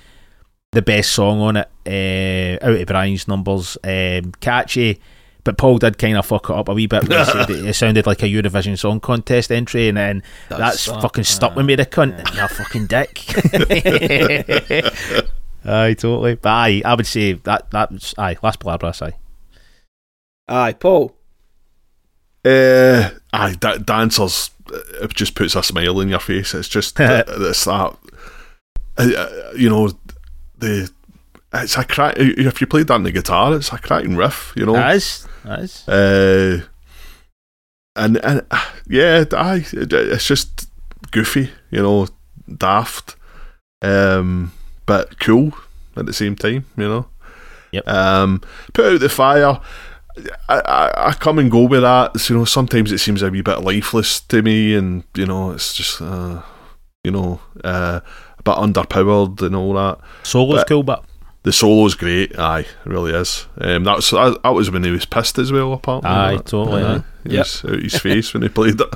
the 0.72 0.82
best 0.82 1.12
song 1.12 1.40
on 1.42 1.58
it 1.58 1.70
uh, 1.86 2.66
out 2.66 2.74
of 2.82 2.88
Brian's 2.88 3.28
numbers. 3.28 3.78
Um, 3.84 4.32
catchy, 4.42 5.00
but 5.44 5.60
Paul 5.60 5.78
did 5.78 6.00
kind 6.00 6.18
of 6.18 6.26
fuck 6.26 6.50
it 6.50 6.56
up 6.56 6.70
a 6.70 6.74
wee 6.74 6.88
bit. 6.88 7.08
When 7.08 7.20
he 7.20 7.26
said 7.26 7.50
it, 7.52 7.66
it 7.68 7.74
sounded 7.76 8.08
like 8.08 8.24
a 8.24 8.26
Eurovision 8.26 8.80
Song 8.80 9.00
Contest 9.00 9.52
entry, 9.52 9.90
and 9.90 9.98
then 9.98 10.24
that's, 10.50 10.86
That's- 10.88 11.02
fucking 11.04 11.24
stuck 11.26 11.56
with 11.56 11.68
me, 11.68 11.76
the 11.76 11.86
cunt. 11.86 12.18
You're 12.36 12.48
fucking 12.48 12.88
dick. 12.88 13.22
aye, 15.66 15.94
totally. 15.94 16.34
But 16.36 16.50
aye, 16.50 16.82
I 16.84 16.96
would 16.96 17.06
say 17.06 17.34
that 17.34 17.70
that's 17.70 18.16
aye, 18.18 18.38
Las 18.42 18.56
Palabras. 18.56 19.04
Aye. 19.04 19.14
Aye, 20.48 20.74
Paul. 20.74 21.16
Uh, 22.46 23.10
aye, 23.34 23.56
da- 23.60 23.78
dancers. 23.78 24.52
It 25.02 25.14
just 25.14 25.36
puts 25.36 25.56
a 25.56 25.64
smile 25.64 26.00
in 26.02 26.10
your 26.10 26.20
face. 26.20 26.54
It's 26.54 26.70
just 26.70 26.96
it's 27.00 27.66
that. 27.66 27.98
Uh, 28.98 29.52
you 29.56 29.70
know, 29.70 29.92
the 30.60 30.90
it's 31.54 31.78
a 31.78 31.84
crack. 31.84 32.16
If 32.18 32.62
you 32.62 32.68
played 32.68 32.88
that 32.88 32.96
on 32.96 33.04
the 33.04 33.12
guitar, 33.12 33.56
it's 33.56 33.72
a 33.72 33.78
cracking 33.78 34.16
riff. 34.16 34.54
You 34.56 34.66
know, 34.66 34.74
nice, 34.74 35.28
nice. 35.44 35.88
uh, 35.88 36.62
and 37.96 38.18
and 38.24 38.46
yeah, 38.88 39.24
aye, 39.32 39.66
it's 39.72 40.26
just 40.28 40.70
goofy. 41.12 41.50
You 41.72 41.82
know, 41.82 42.08
daft, 42.58 43.16
um, 43.82 44.52
but 44.86 45.20
cool 45.20 45.54
at 45.96 46.06
the 46.06 46.14
same 46.14 46.36
time. 46.36 46.66
You 46.78 46.88
know. 46.88 47.06
Yep. 47.72 47.88
Um, 47.88 48.42
put 48.74 48.94
out 48.94 49.00
the 49.02 49.10
fire. 49.10 49.60
I, 50.50 50.60
I, 50.60 51.08
I 51.10 51.14
come 51.14 51.40
and 51.40 51.52
go 51.52 51.64
with 51.64 51.82
that. 51.82 52.20
So, 52.20 52.34
you 52.34 52.40
know, 52.40 52.46
sometimes 52.46 52.92
it 52.92 53.00
seems 53.00 53.22
a 53.22 53.30
wee 53.30 53.42
bit 53.42 53.62
lifeless 53.62 54.20
to 54.22 54.42
me, 54.42 54.76
and 54.76 55.04
you 55.16 55.26
know, 55.26 55.52
it's 55.52 55.74
just 55.74 56.02
uh, 56.02 56.42
you 57.04 57.12
know 57.12 57.40
uh, 57.64 58.00
a 58.40 58.44
bit 58.44 58.56
underpowered 58.56 59.42
and 59.42 59.56
all 59.56 59.74
that. 59.74 60.00
Solo's 60.24 60.60
but- 60.62 60.68
cool, 60.70 60.84
but 60.84 61.04
The 61.44 61.52
solo's 61.54 61.94
great, 61.96 62.38
aye, 62.40 62.62
it 62.62 62.68
really 62.86 63.14
is. 63.14 63.46
Um, 63.60 63.84
that's 63.84 64.10
that, 64.12 64.40
that 64.44 64.50
was 64.54 64.72
when 64.72 64.84
he 64.84 64.92
was 64.92 65.06
pissed 65.06 65.38
as 65.38 65.52
well. 65.52 65.74
Apparently, 65.74 66.10
Aye, 66.10 66.32
wasn't 66.32 66.48
totally, 66.48 66.84
Aye, 66.84 66.96
aye. 66.96 67.04
he 67.30 67.38
was 67.38 67.66
out 67.66 67.80
his 67.84 68.00
face 68.00 68.34
when 68.34 68.44
he 68.44 68.50
played 68.50 68.80
it. 68.82 68.94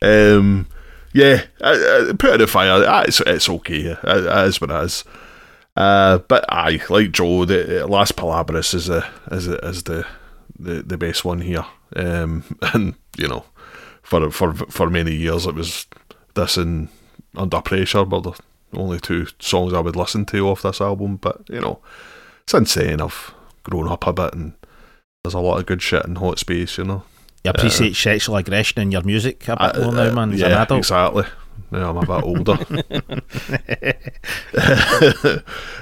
Um, 0.00 0.66
yeah, 1.12 1.42
I, 1.62 2.08
I, 2.10 2.12
put 2.18 2.30
it 2.34 2.40
in 2.42 2.46
fire. 2.46 2.84
aye, 2.86 3.04
It's 3.08 3.20
it's 3.20 3.48
okay. 3.48 3.80
It, 3.86 3.98
it 4.02 4.46
is 4.48 4.60
what 4.60 4.70
it 4.70 4.84
is. 4.84 5.04
Uh, 5.76 6.18
but 6.18 6.44
aye, 6.48 6.80
like 6.90 7.12
Joe, 7.12 7.44
the 7.44 7.84
uh, 7.84 7.86
Las 7.88 8.12
Palabras 8.12 8.74
is 8.74 8.86
the 8.86 9.06
is 9.30 9.46
the, 9.46 9.56
is 9.66 9.82
the, 9.84 10.06
the 10.58 10.82
the 10.82 10.98
best 10.98 11.24
one 11.24 11.40
here. 11.40 11.64
Um, 11.96 12.44
and 12.74 12.94
you 13.16 13.28
know, 13.28 13.44
for 14.02 14.30
for 14.30 14.54
for 14.54 14.90
many 14.90 15.14
years 15.14 15.46
it 15.46 15.54
was 15.54 15.86
this 16.34 16.56
and 16.56 16.88
Under 17.36 17.60
Pressure 17.60 18.04
were 18.04 18.20
the 18.20 18.32
only 18.74 19.00
two 19.00 19.26
songs 19.38 19.72
I 19.72 19.80
would 19.80 19.96
listen 19.96 20.24
to 20.26 20.48
off 20.48 20.62
this 20.62 20.80
album. 20.80 21.16
But 21.16 21.40
you 21.48 21.60
know, 21.60 21.80
since 22.46 22.74
then 22.74 23.00
I've 23.00 23.34
grown 23.64 23.88
up 23.88 24.06
a 24.06 24.12
bit 24.12 24.34
and 24.34 24.52
there's 25.24 25.34
a 25.34 25.40
lot 25.40 25.58
of 25.58 25.66
good 25.66 25.82
shit 25.82 26.04
in 26.06 26.16
Hot 26.16 26.38
Space. 26.38 26.78
You 26.78 26.84
know, 26.84 27.02
you 27.44 27.50
appreciate 27.50 27.96
sexual 27.96 28.36
aggression 28.36 28.80
in 28.82 28.90
your 28.92 29.02
music 29.02 29.46
a 29.48 29.56
bit 29.56 29.76
Uh, 29.76 29.82
more 29.84 29.92
now, 29.92 30.12
man. 30.12 30.32
As 30.32 30.42
an 30.42 30.50
yeah, 30.50 30.62
adult. 30.62 30.78
exactly. 30.78 31.24
Yeah, 31.70 31.90
I'm 31.90 31.96
a 31.98 32.00
bit 32.00 32.24
older. 32.24 32.58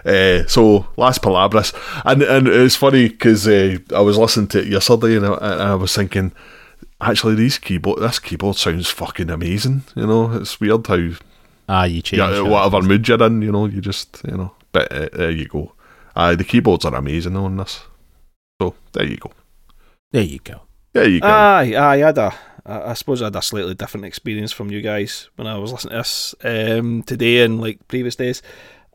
uh, 0.05 0.47
so, 0.47 0.87
Las 0.97 1.19
Palabras. 1.19 1.73
And 2.05 2.23
and 2.23 2.49
it's 2.49 2.77
funny 2.77 3.09
because 3.09 3.47
uh, 3.47 3.79
I 3.95 4.01
was 4.01 4.19
listening 4.19 4.49
to 4.49 4.61
it 4.61 4.67
yesterday 4.69 5.17
and 5.17 5.27
I, 5.27 5.33
and 5.35 5.63
I 5.63 5.75
was 5.75 5.95
thinking, 5.95 6.33
actually, 7.01 7.35
these 7.37 7.59
keyboard, 7.59 8.01
this 8.01 8.19
keyboard 8.19 8.57
sounds 8.57 8.91
fucking 8.91 9.31
amazing. 9.31 9.83
You 9.95 10.07
know, 10.07 10.33
it's 10.33 10.61
weird 10.61 10.87
how, 10.87 11.09
Ah, 11.69 11.85
you 11.85 12.03
change. 12.03 12.19
yeah, 12.19 12.41
whatever 12.41 12.83
mood 12.83 13.07
you're 13.09 13.23
in, 13.25 13.43
you 13.43 13.53
know, 13.53 13.67
you 13.67 13.81
just, 13.81 14.23
you 14.29 14.37
know, 14.37 14.53
but 14.73 14.91
uh, 14.93 15.09
there 15.13 15.31
you 15.31 15.47
go. 15.47 15.73
Uh, 16.15 16.35
the 16.35 16.45
keyboards 16.45 16.85
are 16.85 16.95
amazing 16.95 17.37
on 17.37 17.57
this. 17.57 17.83
So, 18.61 18.75
there 18.93 19.05
you 19.07 19.17
go. 19.19 19.31
There 20.13 20.23
you 20.23 20.39
go. 20.39 20.63
There 20.93 21.09
you 21.09 21.21
go. 21.21 21.27
Aye, 21.29 21.75
aye, 21.75 21.95
I 21.95 21.97
had 21.99 22.19
a. 22.19 22.33
I 22.67 22.91
I 22.91 22.95
suppose 22.95 23.23
I 23.23 23.27
had 23.27 23.37
a 23.37 23.43
slightly 23.43 23.75
different 23.75 24.07
experience 24.07 24.53
from 24.53 24.71
you 24.71 24.83
guys 24.83 25.29
when 25.37 25.47
I 25.47 25.57
was 25.59 25.73
listening 25.73 25.93
to 25.93 25.99
this 25.99 26.35
um, 26.45 27.03
today 27.05 27.43
and 27.43 27.61
like 27.61 27.87
previous 27.89 28.17
days. 28.17 28.43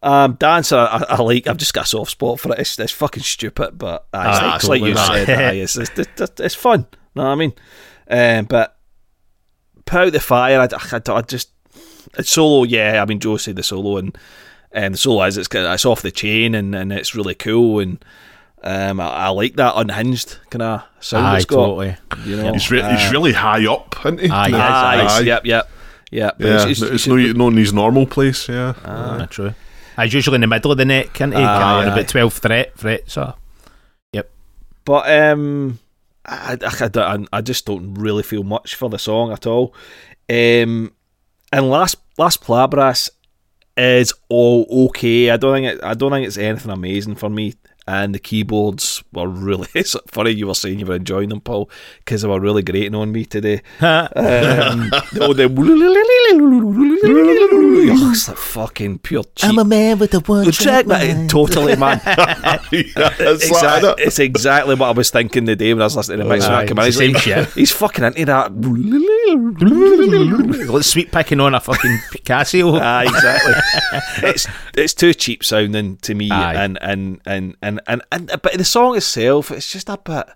Um, 0.03 0.33
Dancer, 0.33 0.77
I, 0.77 1.05
I 1.09 1.21
like. 1.21 1.47
I've 1.47 1.57
just 1.57 1.73
got 1.73 1.85
a 1.85 1.87
soft 1.87 2.11
spot 2.11 2.39
for 2.39 2.51
it. 2.53 2.59
It's, 2.59 2.79
it's 2.79 2.91
fucking 2.91 3.23
stupid, 3.23 3.77
but 3.77 4.07
aye, 4.13 4.31
it's, 4.31 4.41
like, 4.41 4.55
it's 4.55 4.67
like 4.67 4.81
you 4.81 4.95
said. 4.97 5.55
it's, 5.55 5.77
it's, 5.77 6.39
it's, 6.39 6.55
fun. 6.55 6.87
Know 7.13 7.23
what 7.23 7.29
I 7.29 7.35
mean? 7.35 7.53
Um, 8.09 8.45
but 8.45 8.77
put 9.85 10.01
out 10.01 10.13
the 10.13 10.19
fire. 10.19 10.59
I, 10.59 10.67
I, 10.71 11.01
I 11.17 11.21
just 11.21 11.51
it's 12.17 12.31
solo. 12.31 12.63
Yeah, 12.63 13.01
I 13.01 13.05
mean 13.05 13.19
Joe 13.19 13.37
said 13.37 13.55
the 13.55 13.63
solo 13.63 13.97
and 13.97 14.17
and 14.71 14.93
the 14.93 14.97
solo 14.97 15.23
is 15.23 15.37
it's 15.37 15.49
it's 15.51 15.85
off 15.85 16.01
the 16.01 16.11
chain 16.11 16.55
and, 16.55 16.73
and 16.73 16.91
it's 16.91 17.15
really 17.15 17.35
cool 17.35 17.79
and 17.79 18.03
um, 18.63 18.99
I, 18.99 19.07
I 19.07 19.27
like 19.29 19.55
that 19.55 19.73
unhinged 19.75 20.37
kind 20.49 20.61
of 20.61 20.83
sound 20.99 21.25
Aye, 21.27 21.37
it's 21.37 21.45
got. 21.45 21.55
totally. 21.65 21.97
You 22.25 22.37
know, 22.37 22.53
he's, 22.53 22.69
re- 22.69 22.81
he's 22.83 23.07
uh, 23.07 23.11
really 23.11 23.33
high 23.33 23.65
up, 23.71 23.95
isn't 24.05 24.19
he? 24.19 24.29
Aye, 24.29 24.47
he 24.49 24.53
is, 24.53 24.59
Aye, 24.59 25.05
aye. 25.07 25.19
yep, 25.21 25.45
yep, 25.45 25.69
yep. 26.11 26.35
but 26.37 26.45
Yeah, 26.47 26.53
it's- 26.53 26.81
it's- 26.81 26.81
it's, 26.81 27.07
it's- 27.07 27.07
no, 27.07 27.45
not 27.45 27.51
in 27.53 27.57
his 27.57 27.73
normal 27.73 28.05
place, 28.05 28.47
yeah. 28.49 28.73
Ah, 28.85 29.25
true. 29.29 29.53
I 29.97 30.05
was 30.05 30.13
usually 30.13 30.35
in 30.35 30.41
the 30.41 30.47
middle 30.47 30.71
of 30.71 30.77
the 30.77 30.85
neck, 30.85 31.13
can't 31.13 31.33
he? 31.33 31.39
Aye, 31.39 31.41
Kinda 31.83 31.91
aye. 31.91 31.93
about 31.93 32.07
12 32.07 32.33
threat, 32.33 32.77
fret, 32.77 33.09
so. 33.09 33.33
Yep. 34.13 34.31
But 34.85 35.09
um, 35.11 35.79
I, 36.25 36.57
I, 36.61 36.85
I, 36.85 36.87
don't- 36.87 37.29
I 37.33 37.41
just 37.41 37.65
don't 37.65 37.93
really 37.95 38.23
feel 38.23 38.43
much 38.43 38.75
for 38.75 38.89
the 38.89 38.97
song 38.99 39.31
at 39.31 39.45
all. 39.47 39.73
Um, 40.29 40.93
and 41.51 41.69
last 41.69 41.95
Las 42.17 42.37
Palabras 42.37 43.09
is 43.75 44.13
all 44.29 44.65
okay. 44.87 45.29
I 45.31 45.37
don't 45.37 45.53
think 45.55 45.67
it, 45.67 45.83
I 45.83 45.93
don't 45.93 46.11
think 46.11 46.25
it's 46.27 46.37
anything 46.37 46.71
amazing 46.71 47.15
for 47.15 47.29
me. 47.29 47.55
And 47.91 48.15
the 48.15 48.19
keyboards 48.19 49.03
were 49.11 49.27
really 49.27 49.67
it's 49.75 49.97
funny. 50.07 50.31
You 50.31 50.47
were 50.47 50.55
saying 50.55 50.79
you 50.79 50.85
were 50.85 50.95
enjoying 50.95 51.27
them, 51.27 51.41
Paul, 51.41 51.69
because 51.99 52.21
they 52.21 52.27
were 52.29 52.39
really 52.39 52.63
grating 52.63 52.95
on 52.95 53.11
me 53.11 53.25
today. 53.25 53.61
Um, 53.81 54.89
oh, 55.19 55.33
the 55.33 55.45
oh, 57.93 58.11
it's 58.11 58.27
like 58.27 58.37
fucking 58.37 58.99
pure 58.99 59.23
cheap. 59.35 59.49
I'm 59.49 59.59
a 59.59 59.65
man 59.65 59.99
with 59.99 60.11
the 60.11 60.19
one 60.21 60.45
the 60.45 60.51
track, 60.51 60.85
man, 60.87 61.27
totally, 61.27 61.75
man. 61.75 61.99
yeah, 62.05 62.59
it's 62.71 63.47
Exact- 63.47 63.83
like 63.83 63.99
it's 63.99 64.19
exactly 64.19 64.75
what 64.75 64.87
I 64.87 64.91
was 64.91 65.09
thinking 65.09 65.45
the 65.45 65.55
day 65.55 65.73
when 65.73 65.81
I 65.81 65.85
was 65.85 65.95
listening 65.95 66.19
to 66.19 66.25
Mix 66.25 66.45
Aye, 66.45 66.63
Rack. 66.65 66.75
Man, 66.75 66.87
it's 66.87 66.97
he's, 66.97 66.97
same 66.97 67.13
like, 67.13 67.23
shit. 67.23 67.49
he's 67.53 67.71
fucking 67.71 68.03
into 68.03 68.25
that. 68.25 68.51
Sweet 70.83 71.11
picking 71.11 71.39
on 71.39 71.55
a 71.55 71.59
fucking 71.59 71.97
Casio. 72.23 72.79
Aye, 72.79 73.05
exactly. 73.05 74.29
it's 74.29 74.47
it's 74.75 74.93
too 74.93 75.13
cheap 75.13 75.43
sounding 75.43 75.97
to 75.97 76.15
me, 76.15 76.29
Aye. 76.31 76.53
and, 76.63 76.77
and 76.81 77.21
and 77.25 77.55
and 77.61 77.80
and 77.87 78.01
and 78.11 78.27
but 78.41 78.53
the 78.53 78.63
song 78.63 78.95
itself, 78.95 79.51
it's 79.51 79.71
just 79.71 79.89
a 79.89 79.97
bit. 79.97 80.27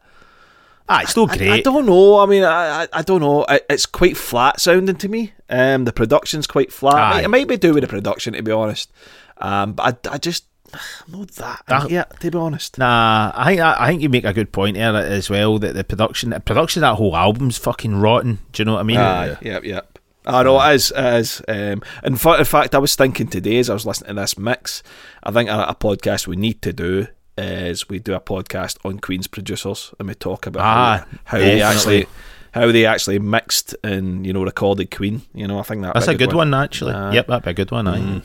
Ah, 0.88 1.02
it's 1.02 1.12
still 1.12 1.30
I, 1.30 1.38
great. 1.38 1.52
I 1.52 1.62
don't 1.62 1.86
know. 1.86 2.20
I 2.20 2.26
mean, 2.26 2.44
I 2.44 2.84
I, 2.84 2.88
I 2.94 3.02
don't 3.02 3.22
know. 3.22 3.46
I, 3.48 3.62
it's 3.70 3.86
quite 3.86 4.18
flat 4.18 4.60
sounding 4.60 4.96
to 4.98 5.10
me. 5.10 5.34
Um, 5.50 5.86
the 5.86 5.94
production's 5.94 6.48
quite 6.48 6.72
flat. 6.72 6.94
It 6.94 6.98
Aye. 6.98 7.12
might, 7.14 7.24
it 7.26 7.28
might 7.30 7.48
be 7.48 7.58
due 7.58 7.74
with 7.74 7.82
the 7.84 7.88
production, 7.88 8.34
to 8.34 8.44
be 8.44 8.52
honest. 8.52 8.92
Um, 9.38 9.74
but 9.74 10.08
I, 10.08 10.16
I 10.16 10.18
just 10.18 10.46
I'm 10.74 11.20
not 11.20 11.32
that. 11.32 11.64
That- 11.68 11.90
yeah, 11.90 12.04
to 12.04 12.32
be 12.32 12.38
honest. 12.38 12.78
Nah, 12.78 13.32
I 13.36 13.46
think 13.46 13.62
I 13.62 13.88
think 13.88 14.02
you 14.02 14.10
make 14.10 14.26
a 14.26 14.34
good 14.34 14.52
point 14.52 14.76
there 14.76 14.96
as 14.96 15.30
well. 15.30 15.58
That 15.60 15.74
the 15.74 15.84
production, 15.84 16.30
the 16.32 16.40
production 16.40 16.84
of 16.84 16.92
that 16.92 16.96
whole 16.98 17.16
album's 17.16 17.58
fucking 17.58 17.96
rotten. 17.96 18.40
Do 18.52 18.62
you 18.62 18.66
know 18.66 18.74
what 18.74 18.82
I 18.82 18.84
mean? 18.84 18.98
Aye, 18.98 19.38
yep, 19.42 19.64
yep. 19.64 20.00
I 20.28 20.42
know 20.42 20.60
it 20.60 20.74
is, 20.74 20.92
it 20.96 21.14
is. 21.20 21.42
Um, 21.48 21.84
in, 22.04 22.16
fa- 22.16 22.40
in 22.40 22.46
fact, 22.46 22.74
I 22.74 22.80
was 22.80 22.96
thinking 22.96 23.28
today 23.28 23.60
as 23.60 23.70
I 23.70 23.74
was 23.74 23.86
listening 23.86 24.16
to 24.16 24.22
this 24.22 24.40
mix, 24.40 24.82
I 25.22 25.30
think 25.32 25.50
a, 25.52 25.66
a 25.68 25.76
podcast 25.76 26.26
we 26.26 26.36
need 26.36 26.64
to 26.64 26.74
do 26.74 27.08
is 27.38 27.90
we 27.90 28.00
do 28.00 28.14
a 28.14 28.20
podcast 28.20 28.78
on 28.86 29.00
Queen's 29.00 29.28
producers 29.28 29.94
and 30.00 30.08
we 30.08 30.16
talk 30.16 30.46
about 30.48 30.64
Ah, 30.64 31.06
how, 31.26 31.38
how 31.38 31.38
they 31.40 31.62
actually 31.62 32.06
how 32.54 32.72
they 32.72 32.86
actually 32.86 33.20
mixed 33.20 33.76
and 33.84 34.26
you 34.26 34.32
know 34.34 34.44
recorded 34.44 34.90
Queen. 34.96 35.22
You 35.34 35.48
know, 35.48 35.60
I 35.60 35.64
think 35.64 35.82
that 35.82 35.94
That's 35.94 36.08
a 36.08 36.16
good 36.16 36.34
one, 36.34 36.54
actually. 36.54 36.94
Aye. 36.94 37.14
yep, 37.16 37.28
that'd 37.28 37.44
be 37.44 37.52
a 37.52 37.54
good 37.54 37.72
one. 37.72 37.86
Mm. 37.86 38.24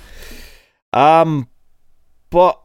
Um, 0.99 1.49
but 2.31 2.59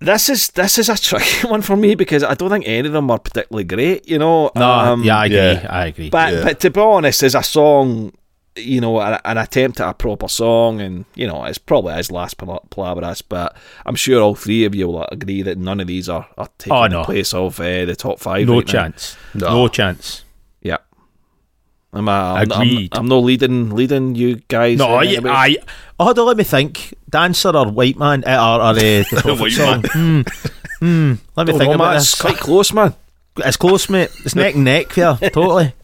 This 0.00 0.28
is 0.28 0.48
this 0.50 0.78
is 0.78 0.88
a 0.88 0.96
tricky 1.08 1.46
one 1.46 1.62
for 1.62 1.76
me 1.76 1.94
because 1.94 2.24
I 2.24 2.34
don't 2.34 2.50
think 2.50 2.66
any 2.66 2.88
of 2.88 2.92
them 2.92 3.08
are 3.10 3.18
particularly 3.20 3.62
great. 3.64 4.08
You 4.08 4.18
know, 4.18 4.50
No, 4.56 4.68
Um, 4.70 5.04
yeah, 5.04 5.18
I 5.18 5.26
agree. 5.26 5.36
yeah. 5.38 5.66
I 5.70 5.86
agree. 5.86 6.10
But 6.10 6.32
Yeah. 6.32 6.42
but 6.44 6.58
to 6.60 6.70
be 6.70 6.80
honest, 6.80 7.22
as 7.22 7.36
a 7.36 7.42
song, 7.44 8.12
you 8.56 8.80
know, 8.80 9.00
an, 9.00 9.38
attempt 9.38 9.80
at 9.80 9.88
a 9.88 9.94
proper 9.94 10.28
song, 10.28 10.80
and 10.80 11.04
you 11.14 11.26
know, 11.26 11.44
it's 11.44 11.58
probably 11.58 11.94
his 11.94 12.10
last 12.10 12.36
pal- 12.38 12.64
Palabras. 12.70 13.22
But 13.22 13.56
I'm 13.86 13.94
sure 13.94 14.20
all 14.20 14.34
three 14.34 14.64
of 14.64 14.74
you 14.74 14.88
will 14.88 15.04
agree 15.04 15.42
that 15.42 15.58
none 15.58 15.80
of 15.80 15.86
these 15.86 16.08
are, 16.08 16.28
are 16.36 16.48
taking 16.58 16.72
Oh, 16.76 16.88
the 16.88 17.04
place 17.04 17.32
of 17.32 17.58
uh, 17.60 17.84
the 17.84 17.96
top 17.96 18.18
five. 18.20 18.46
no 18.46 18.56
right 18.56 18.66
chance. 18.66 19.16
No. 19.34 19.48
No 19.48 19.68
chance. 19.68 20.24
Yeah. 20.60 20.78
I'm, 21.94 22.08
uh, 22.08 22.12
I'm, 22.12 22.52
I'm, 22.52 22.60
Agreed. 22.62 22.88
I'm 22.92 23.06
no 23.06 23.20
leading 23.20 23.70
leading 23.70 24.14
you 24.14 24.36
guys. 24.48 24.78
No, 24.78 24.94
I. 24.96 25.18
I, 25.24 25.56
oh, 26.00 26.04
hold 26.04 26.18
on, 26.18 26.26
let 26.26 26.36
me 26.36 26.44
think. 26.44 26.94
Dancer 27.08 27.50
or 27.54 27.70
White 27.70 27.98
Man, 27.98 28.24
uh, 28.26 28.30
or, 28.30 28.60
or 28.60 28.70
uh, 28.70 28.72
the 28.72 29.36
White 29.40 29.52
song. 29.52 29.84
Hmm. 29.92 30.20
Hmm. 30.78 31.14
Let 31.36 31.46
me 31.46 31.52
Don't 31.52 31.58
think 31.58 31.70
know, 31.70 31.74
about 31.74 31.84
man, 31.90 31.94
this. 31.96 32.12
It's 32.12 32.20
quite 32.20 32.38
close, 32.38 32.72
man. 32.72 32.94
It's 33.36 33.56
close, 33.56 33.88
mate. 33.88 34.10
It's 34.24 34.34
neck 34.34 34.54
and 34.54 34.64
neck 34.64 34.88
there, 34.94 35.16
totally. 35.16 35.74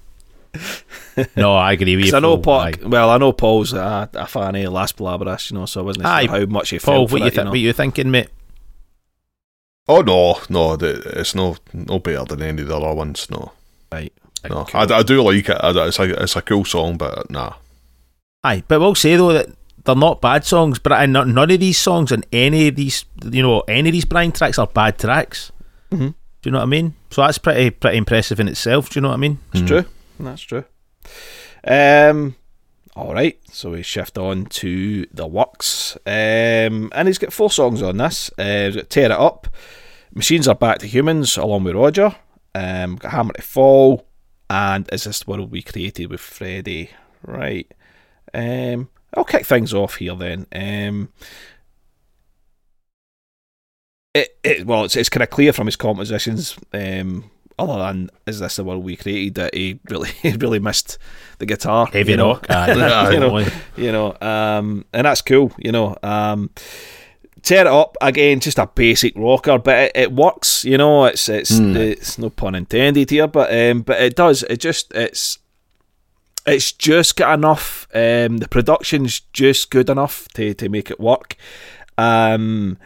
No, 1.37 1.55
I 1.55 1.73
agree 1.73 1.97
with 1.97 2.07
you. 2.07 2.11
'Cause 2.13 2.17
I 2.19 2.21
know 2.21 2.37
Paul. 2.39 2.43
Paul. 2.43 2.67
Aye. 2.85 2.89
Well, 2.89 3.11
I 3.11 3.19
know 3.19 3.33
Paul's 3.33 3.73
a, 3.73 4.09
a 4.15 4.27
fan 4.27 4.55
of 4.57 4.73
Las 4.73 4.93
Palabras, 4.93 5.51
you 5.51 5.59
know, 5.59 5.67
so 5.67 5.81
I 5.81 5.85
wasn't 5.85 6.07
Aye. 6.07 6.27
sure 6.27 6.39
how 6.41 6.47
much 6.47 6.71
he 6.71 6.79
Paul, 6.79 6.95
felt 6.95 7.01
what 7.03 7.11
for 7.11 7.19
you, 7.19 7.25
it, 7.25 7.31
th- 7.31 7.37
you 7.39 7.45
know. 7.45 7.51
what 7.51 7.59
you 7.61 7.73
thinking, 7.73 8.11
mate? 8.11 8.29
Oh 9.89 10.03
no, 10.03 10.39
no, 10.51 10.75
it's 10.81 11.35
no 11.35 11.57
no 11.73 11.99
better 11.99 12.25
than 12.25 12.43
any 12.43 12.63
of 12.63 12.69
the 12.69 12.77
other 12.77 12.95
ones. 12.95 13.27
No, 13.31 13.53
Right. 13.91 14.13
no, 14.49 14.65
Cool. 14.65 14.81
I, 14.81 14.99
I 14.99 15.03
do 15.03 15.23
like 15.23 15.49
it. 15.49 15.57
It's 15.63 15.99
a 15.99 16.23
it's 16.23 16.37
a 16.37 16.43
cool 16.43 16.65
song, 16.65 16.99
but 16.99 17.31
nah. 17.31 17.55
Aye, 18.45 18.63
but 18.69 18.81
we'll 18.81 18.95
say 18.95 19.17
though 19.17 19.33
that 19.33 19.49
they're 19.85 19.95
not 19.97 20.21
bad 20.21 20.45
songs. 20.45 20.79
But 20.79 20.93
I, 20.93 21.07
none 21.07 21.33
none 21.33 21.51
of 21.51 21.61
these 21.61 21.79
songs 21.81 22.13
and 22.13 22.27
any 22.33 22.69
of 22.69 22.77
these, 22.77 23.07
you 23.25 23.43
know, 23.43 23.61
any 23.67 23.89
of 23.89 23.93
these 23.95 24.05
Brian 24.05 24.31
tracks 24.33 24.59
are 24.59 24.67
bad 24.67 24.99
tracks. 24.99 25.53
Mhm. 25.91 26.15
Do 26.43 26.51
you 26.51 26.53
know 26.53 26.59
what 26.59 26.65
I 26.65 26.67
mean? 26.67 26.95
So 27.11 27.23
that's 27.23 27.39
pretty 27.39 27.71
pretty 27.71 27.97
impressive 27.97 28.39
in 28.41 28.49
itself. 28.49 28.91
Do 28.91 28.99
you 28.99 29.01
know 29.03 29.09
what 29.09 29.15
I 29.15 29.19
mean? 29.19 29.39
It's 29.55 29.67
true. 29.67 29.87
That's 30.21 30.43
true. 30.43 30.65
Um, 31.65 32.37
all 32.95 33.15
right. 33.15 33.39
So 33.53 33.71
we 33.71 33.83
shift 33.83 34.19
on 34.19 34.47
to 34.47 35.07
the 35.13 35.27
works, 35.27 35.97
um, 36.07 36.91
and 36.95 37.07
he's 37.07 37.19
got 37.19 37.33
four 37.33 37.51
songs 37.51 37.83
on 37.83 37.97
this. 37.97 38.31
Uh, 38.39 38.67
he's 38.67 38.77
got 38.77 38.91
"Tear 38.91 39.07
It 39.07 39.13
Up," 39.13 39.49
"Machines 40.15 40.49
or 40.49 40.55
Back 40.55 40.79
to 40.79 40.87
Humans," 40.87 41.37
along 41.37 41.65
with 41.65 41.77
Roger. 41.77 42.15
Um, 42.55 42.97
got 42.97 43.13
"Hammer 43.13 43.35
to 43.35 43.43
Fall," 43.43 44.07
and 44.51 44.89
"Is 44.93 45.05
This 45.05 45.21
the 45.21 45.31
World 45.31 45.51
We 45.51 45.63
Created" 45.63 46.11
with 46.11 46.21
Freddie. 46.21 46.91
Right. 47.23 47.73
Um, 48.35 48.89
I'll 49.15 49.25
kick 49.25 49.47
things 49.47 49.73
off 49.73 49.97
here 49.97 50.15
then. 50.15 50.47
Um, 50.53 51.09
it, 54.15 54.39
it 54.43 54.67
well, 54.67 54.85
it's, 54.85 54.97
it's 54.97 55.09
kind 55.09 55.23
of 55.23 55.31
clear 55.31 55.53
from 55.53 55.67
his 55.67 55.77
compositions. 55.77 56.57
Um, 56.73 57.31
other 57.59 57.79
than 57.79 58.11
is 58.27 58.39
this 58.41 58.57
the 58.57 58.65
world 58.65 58.85
we 58.85 58.97
created 58.97 59.35
that 59.35 59.55
he 59.55 59.81
really 59.89 60.09
he 60.23 60.33
really 60.33 60.59
missed 60.59 60.99
the 61.39 61.47
guitar 61.47 61.87
Heavy 61.87 62.13
you 62.13 62.17
know? 62.17 62.35
rock. 62.35 62.47
Aye, 62.51 63.11
You 63.13 63.21
know, 63.21 63.47
you 63.77 63.93
know 63.93 64.17
um 64.21 64.85
and 64.93 65.05
that's 65.05 65.23
cool 65.23 65.53
you 65.59 65.73
know 65.73 65.97
um 66.03 66.51
tear 67.43 67.61
it 67.61 67.67
up 67.67 67.97
again 68.01 68.41
just 68.41 68.59
a 68.59 68.67
basic 68.67 69.13
rocker 69.17 69.59
but 69.59 69.77
it, 69.79 69.93
it 69.95 70.13
works 70.13 70.65
you 70.65 70.77
know 70.77 71.05
it's 71.05 71.29
it's 71.29 71.51
it's 71.53 72.19
no 72.19 72.31
pun 72.31 72.55
intended 72.55 73.11
here 73.11 73.27
but 73.29 73.53
um 73.53 73.83
but 73.83 74.01
it 74.01 74.17
does 74.17 74.43
it 74.45 74.59
just 74.59 74.93
it's 74.95 75.39
it's 76.47 76.73
just 76.73 77.17
got 77.17 77.35
enough 77.35 77.87
um 77.95 78.39
the 78.39 78.49
production's 78.49 79.21
just 79.33 79.71
good 79.71 79.89
enough 79.89 80.27
to 80.29 80.53
to 80.55 80.69
make 80.69 80.91
it 80.91 80.99
work 80.99 81.37
um 81.97 82.77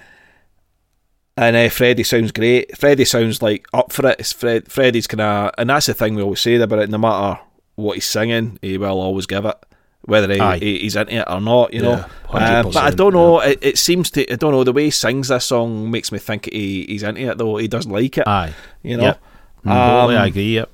and 1.37 1.57
uh, 1.57 1.69
Freddie 1.69 2.03
sounds 2.05 2.33
great. 2.33 2.77
Freddie 2.77 3.05
sounds 3.05 3.41
like 3.43 3.67
up 3.73 3.93
for 3.93 4.07
it. 4.09 4.21
It's 4.21 4.33
Fred, 4.33 4.71
Freddie's 4.71 5.07
kind 5.07 5.21
of, 5.21 5.51
and 5.59 5.71
that's 5.71 5.87
the 5.87 5.95
thing 5.95 6.15
we 6.15 6.23
always 6.23 6.41
say 6.41 6.55
about 6.57 6.81
it. 6.81 6.91
No 6.91 6.99
matter 6.99 7.41
what 7.77 7.95
he's 7.95 8.07
singing, 8.07 8.59
he 8.63 8.77
will 8.79 9.01
always 9.01 9.27
give 9.27 9.45
it, 9.47 9.57
whether 10.03 10.33
he, 10.33 10.59
he- 10.59 10.79
he's 10.81 10.97
into 10.97 11.15
it 11.15 11.25
or 11.31 11.41
not. 11.41 11.73
You 11.73 11.83
know, 11.83 12.05
Yeah, 12.35 12.59
Um, 12.61 12.65
but 12.67 12.77
I 12.77 12.91
don't 12.91 13.15
know. 13.15 13.41
It, 13.41 13.59
it 13.63 13.79
seems 13.79 14.11
to. 14.13 14.31
I 14.33 14.37
don't 14.37 14.53
know. 14.53 14.65
The 14.65 14.73
way 14.73 14.85
he 14.85 14.91
sings 14.91 15.29
this 15.29 15.47
song 15.47 15.91
makes 15.91 16.13
me 16.13 16.19
think 16.19 16.53
he, 16.53 16.85
he's 16.85 17.03
into 17.03 17.23
it, 17.31 17.39
though 17.39 17.57
he 17.57 17.69
doesn't 17.69 17.91
like 17.93 18.19
it. 18.19 18.27
Aye. 18.29 18.53
You 18.83 18.97
know, 18.99 19.05
Yep. 19.05 19.21
Totally, 19.65 20.17
Um, 20.17 20.23
I 20.23 20.27
agree. 20.27 20.55
Yep. 20.57 20.71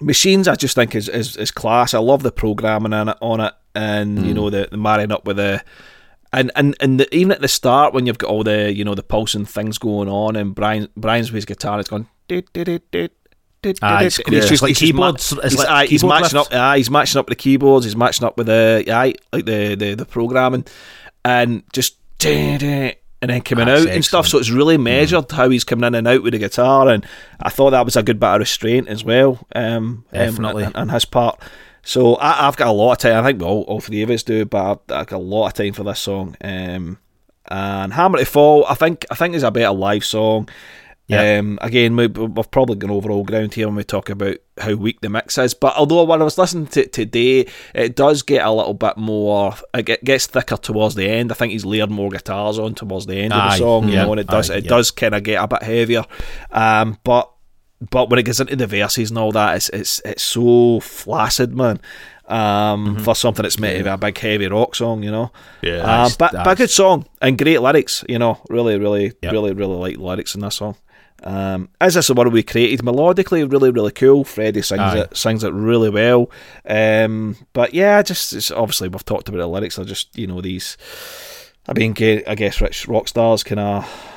machines 0.00 0.48
I 0.48 0.54
just 0.56 0.74
think 0.74 0.94
is, 0.94 1.08
is, 1.08 1.36
is 1.36 1.50
class. 1.50 1.94
I 1.94 1.98
love 1.98 2.22
the 2.22 2.32
programming 2.32 2.92
on 2.92 3.08
it, 3.10 3.16
on 3.20 3.40
it 3.40 3.54
and 3.74 4.26
you 4.26 4.32
know 4.32 4.48
the, 4.48 4.66
the 4.70 4.76
marrying 4.78 5.12
up 5.12 5.26
with 5.26 5.36
the 5.36 5.62
and 6.32 6.50
and 6.56 6.76
and 6.80 7.00
the, 7.00 7.14
even 7.14 7.32
at 7.32 7.40
the 7.40 7.48
start 7.48 7.94
when 7.94 8.06
you've 8.06 8.18
got 8.18 8.30
all 8.30 8.42
the 8.44 8.72
you 8.72 8.84
know 8.84 8.94
the 8.94 9.02
pulsing 9.02 9.44
things 9.44 9.78
going 9.78 10.08
on 10.08 10.36
and 10.36 10.54
Brian 10.54 10.88
Brian's 10.96 11.30
with 11.30 11.36
his 11.36 11.44
guitar 11.44 11.78
it's 11.80 11.88
going 11.88 12.06
"Dit, 12.28 12.52
dit, 12.52 12.64
dit, 12.64 12.82
dit, 12.90 13.12
dit, 13.62 13.78
Ah, 13.82 13.96
it's- 13.98 14.16
dit," 14.16 14.26
and 14.26 14.34
it's 14.36 14.62
like 14.62 14.76
he's 14.76 14.92
ma- 14.92 15.12
keyboards- 15.12 15.42
he's, 15.42 15.58
like 15.58 15.68
aye, 15.68 15.86
he's 15.86 16.04
matching 16.04 16.38
up 16.38 16.52
aye, 16.52 16.76
he's 16.78 16.90
matching 16.90 17.18
up 17.18 17.28
with 17.28 17.38
the 17.38 17.42
keyboards 17.42 17.84
he's 17.84 17.96
matching 17.96 18.26
up 18.26 18.36
with 18.36 18.46
the 18.48 18.84
aye, 18.92 19.14
like 19.32 19.44
the 19.46 19.74
the, 19.76 19.94
the 19.94 20.04
programming 20.06 20.64
and 21.24 21.62
just 21.72 21.96
and 23.22 23.30
then 23.30 23.40
coming 23.42 23.66
That's 23.66 23.86
out 23.86 23.88
and 23.88 24.04
stuff. 24.04 24.26
So 24.26 24.38
it's 24.38 24.50
really 24.50 24.76
measured 24.78 25.30
how 25.30 25.48
he's 25.50 25.64
coming 25.64 25.84
in 25.86 25.94
and 25.94 26.06
out 26.08 26.22
with 26.22 26.32
the 26.32 26.38
guitar 26.38 26.88
and 26.88 27.04
I 27.40 27.48
thought 27.50 27.70
that 27.70 27.84
was 27.84 27.96
a 27.96 28.02
good 28.02 28.20
bit 28.20 28.26
of 28.28 28.38
restraint 28.40 28.88
as 28.88 29.04
well 29.04 29.46
um, 29.54 30.04
Definitely. 30.12 30.64
um, 30.64 30.72
on, 30.74 30.82
on 30.82 30.88
his 30.90 31.04
part 31.04 31.40
so 31.86 32.16
I, 32.16 32.48
I've 32.48 32.56
got 32.56 32.66
a 32.66 32.72
lot 32.72 32.92
of 32.92 32.98
time 32.98 33.24
I 33.24 33.28
think 33.28 33.42
all, 33.42 33.62
all 33.62 33.80
three 33.80 34.02
of 34.02 34.10
us 34.10 34.24
do 34.24 34.44
but 34.44 34.82
I've, 34.90 34.96
I've 34.98 35.06
got 35.06 35.16
a 35.16 35.18
lot 35.18 35.46
of 35.46 35.54
time 35.54 35.72
for 35.72 35.84
this 35.84 36.00
song. 36.00 36.36
Um, 36.40 36.98
and 37.48 37.92
Hammer 37.92 38.18
to 38.18 38.24
Fall 38.24 38.66
I 38.68 38.74
think 38.74 39.06
I 39.10 39.14
think 39.14 39.34
is 39.34 39.44
a 39.44 39.52
better 39.52 39.72
live 39.72 40.04
song. 40.04 40.48
Yeah. 41.08 41.38
um, 41.38 41.60
again 41.62 41.94
we, 41.94 42.08
we've 42.08 42.50
probably 42.50 42.74
gone 42.74 42.90
over 42.90 43.12
all 43.12 43.22
ground 43.22 43.54
here 43.54 43.68
when 43.68 43.76
we 43.76 43.84
talk 43.84 44.08
about 44.08 44.38
how 44.58 44.74
weak 44.74 45.00
the 45.02 45.08
mix 45.08 45.38
is 45.38 45.54
but 45.54 45.76
although 45.76 46.02
when 46.02 46.20
I 46.20 46.24
was 46.24 46.36
listening 46.36 46.66
to 46.66 46.82
it 46.82 46.92
today 46.92 47.46
it 47.72 47.94
does 47.94 48.22
get 48.22 48.44
a 48.44 48.50
little 48.50 48.74
bit 48.74 48.96
more 48.96 49.54
it 49.72 50.02
gets 50.02 50.26
thicker 50.26 50.56
towards 50.56 50.96
the 50.96 51.08
end. 51.08 51.30
I 51.30 51.36
think 51.36 51.52
he's 51.52 51.64
layered 51.64 51.92
more 51.92 52.10
guitars 52.10 52.58
on 52.58 52.74
towards 52.74 53.06
the 53.06 53.18
end 53.18 53.32
of 53.32 53.52
the 53.52 53.58
song 53.58 53.88
you 53.88 53.94
know 53.94 54.10
and 54.10 54.20
it 54.20 54.26
does 54.26 54.50
aye, 54.50 54.56
it 54.56 54.64
yeah. 54.64 54.70
does 54.70 54.90
kind 54.90 55.14
of 55.14 55.22
get 55.22 55.40
a 55.40 55.46
bit 55.46 55.62
heavier. 55.62 56.04
Um, 56.50 56.98
but 57.04 57.30
but 57.90 58.08
when 58.08 58.18
it 58.18 58.24
gets 58.24 58.40
into 58.40 58.56
the 58.56 58.66
verses 58.66 59.10
and 59.10 59.18
all 59.18 59.32
that, 59.32 59.56
it's 59.56 59.68
it's 59.70 60.00
it's 60.04 60.22
so 60.22 60.80
flaccid, 60.80 61.54
man. 61.54 61.80
Um, 62.28 62.98
for 62.98 63.14
something 63.14 63.44
that's 63.44 63.58
meant 63.58 63.78
to 63.78 63.84
be 63.84 63.90
a 63.90 63.96
big 63.96 64.18
heavy 64.18 64.48
rock 64.48 64.74
song, 64.74 65.04
you 65.04 65.12
know. 65.12 65.30
Yeah, 65.62 66.04
um, 66.04 66.12
but 66.18 66.32
but 66.32 66.48
a 66.48 66.54
good 66.56 66.70
song 66.70 67.06
and 67.22 67.38
great 67.38 67.60
lyrics, 67.60 68.04
you 68.08 68.18
know. 68.18 68.40
Really, 68.50 68.78
really, 68.78 69.12
Yep. 69.22 69.32
really, 69.32 69.52
really 69.52 69.76
like 69.76 69.96
lyrics 69.98 70.34
in 70.34 70.40
this 70.40 70.56
song. 70.56 70.74
Um, 71.22 71.68
as 71.80 71.94
this 71.94 72.08
the 72.08 72.14
one 72.14 72.30
we 72.30 72.42
created 72.42 72.80
melodically, 72.84 73.50
really, 73.50 73.70
really 73.70 73.92
cool. 73.92 74.24
Freddie 74.24 74.62
sings 74.62 74.80
Aye. 74.80 74.98
it, 75.00 75.16
sings 75.16 75.44
it 75.44 75.52
really 75.52 75.88
well. 75.90 76.30
Um, 76.68 77.36
but 77.52 77.74
yeah, 77.74 78.02
just 78.02 78.32
it's, 78.32 78.50
obviously 78.50 78.88
we've 78.88 79.04
talked 79.04 79.28
about 79.28 79.38
the 79.38 79.46
lyrics. 79.46 79.78
Are 79.78 79.84
just 79.84 80.16
you 80.18 80.26
know 80.26 80.40
these. 80.40 80.76
I 81.68 81.72
mean, 81.74 81.94
I 82.26 82.34
guess 82.34 82.60
rich 82.60 82.86
rock 82.88 83.08
stars 83.08 83.42
kind 83.42 83.60
of 83.60 84.12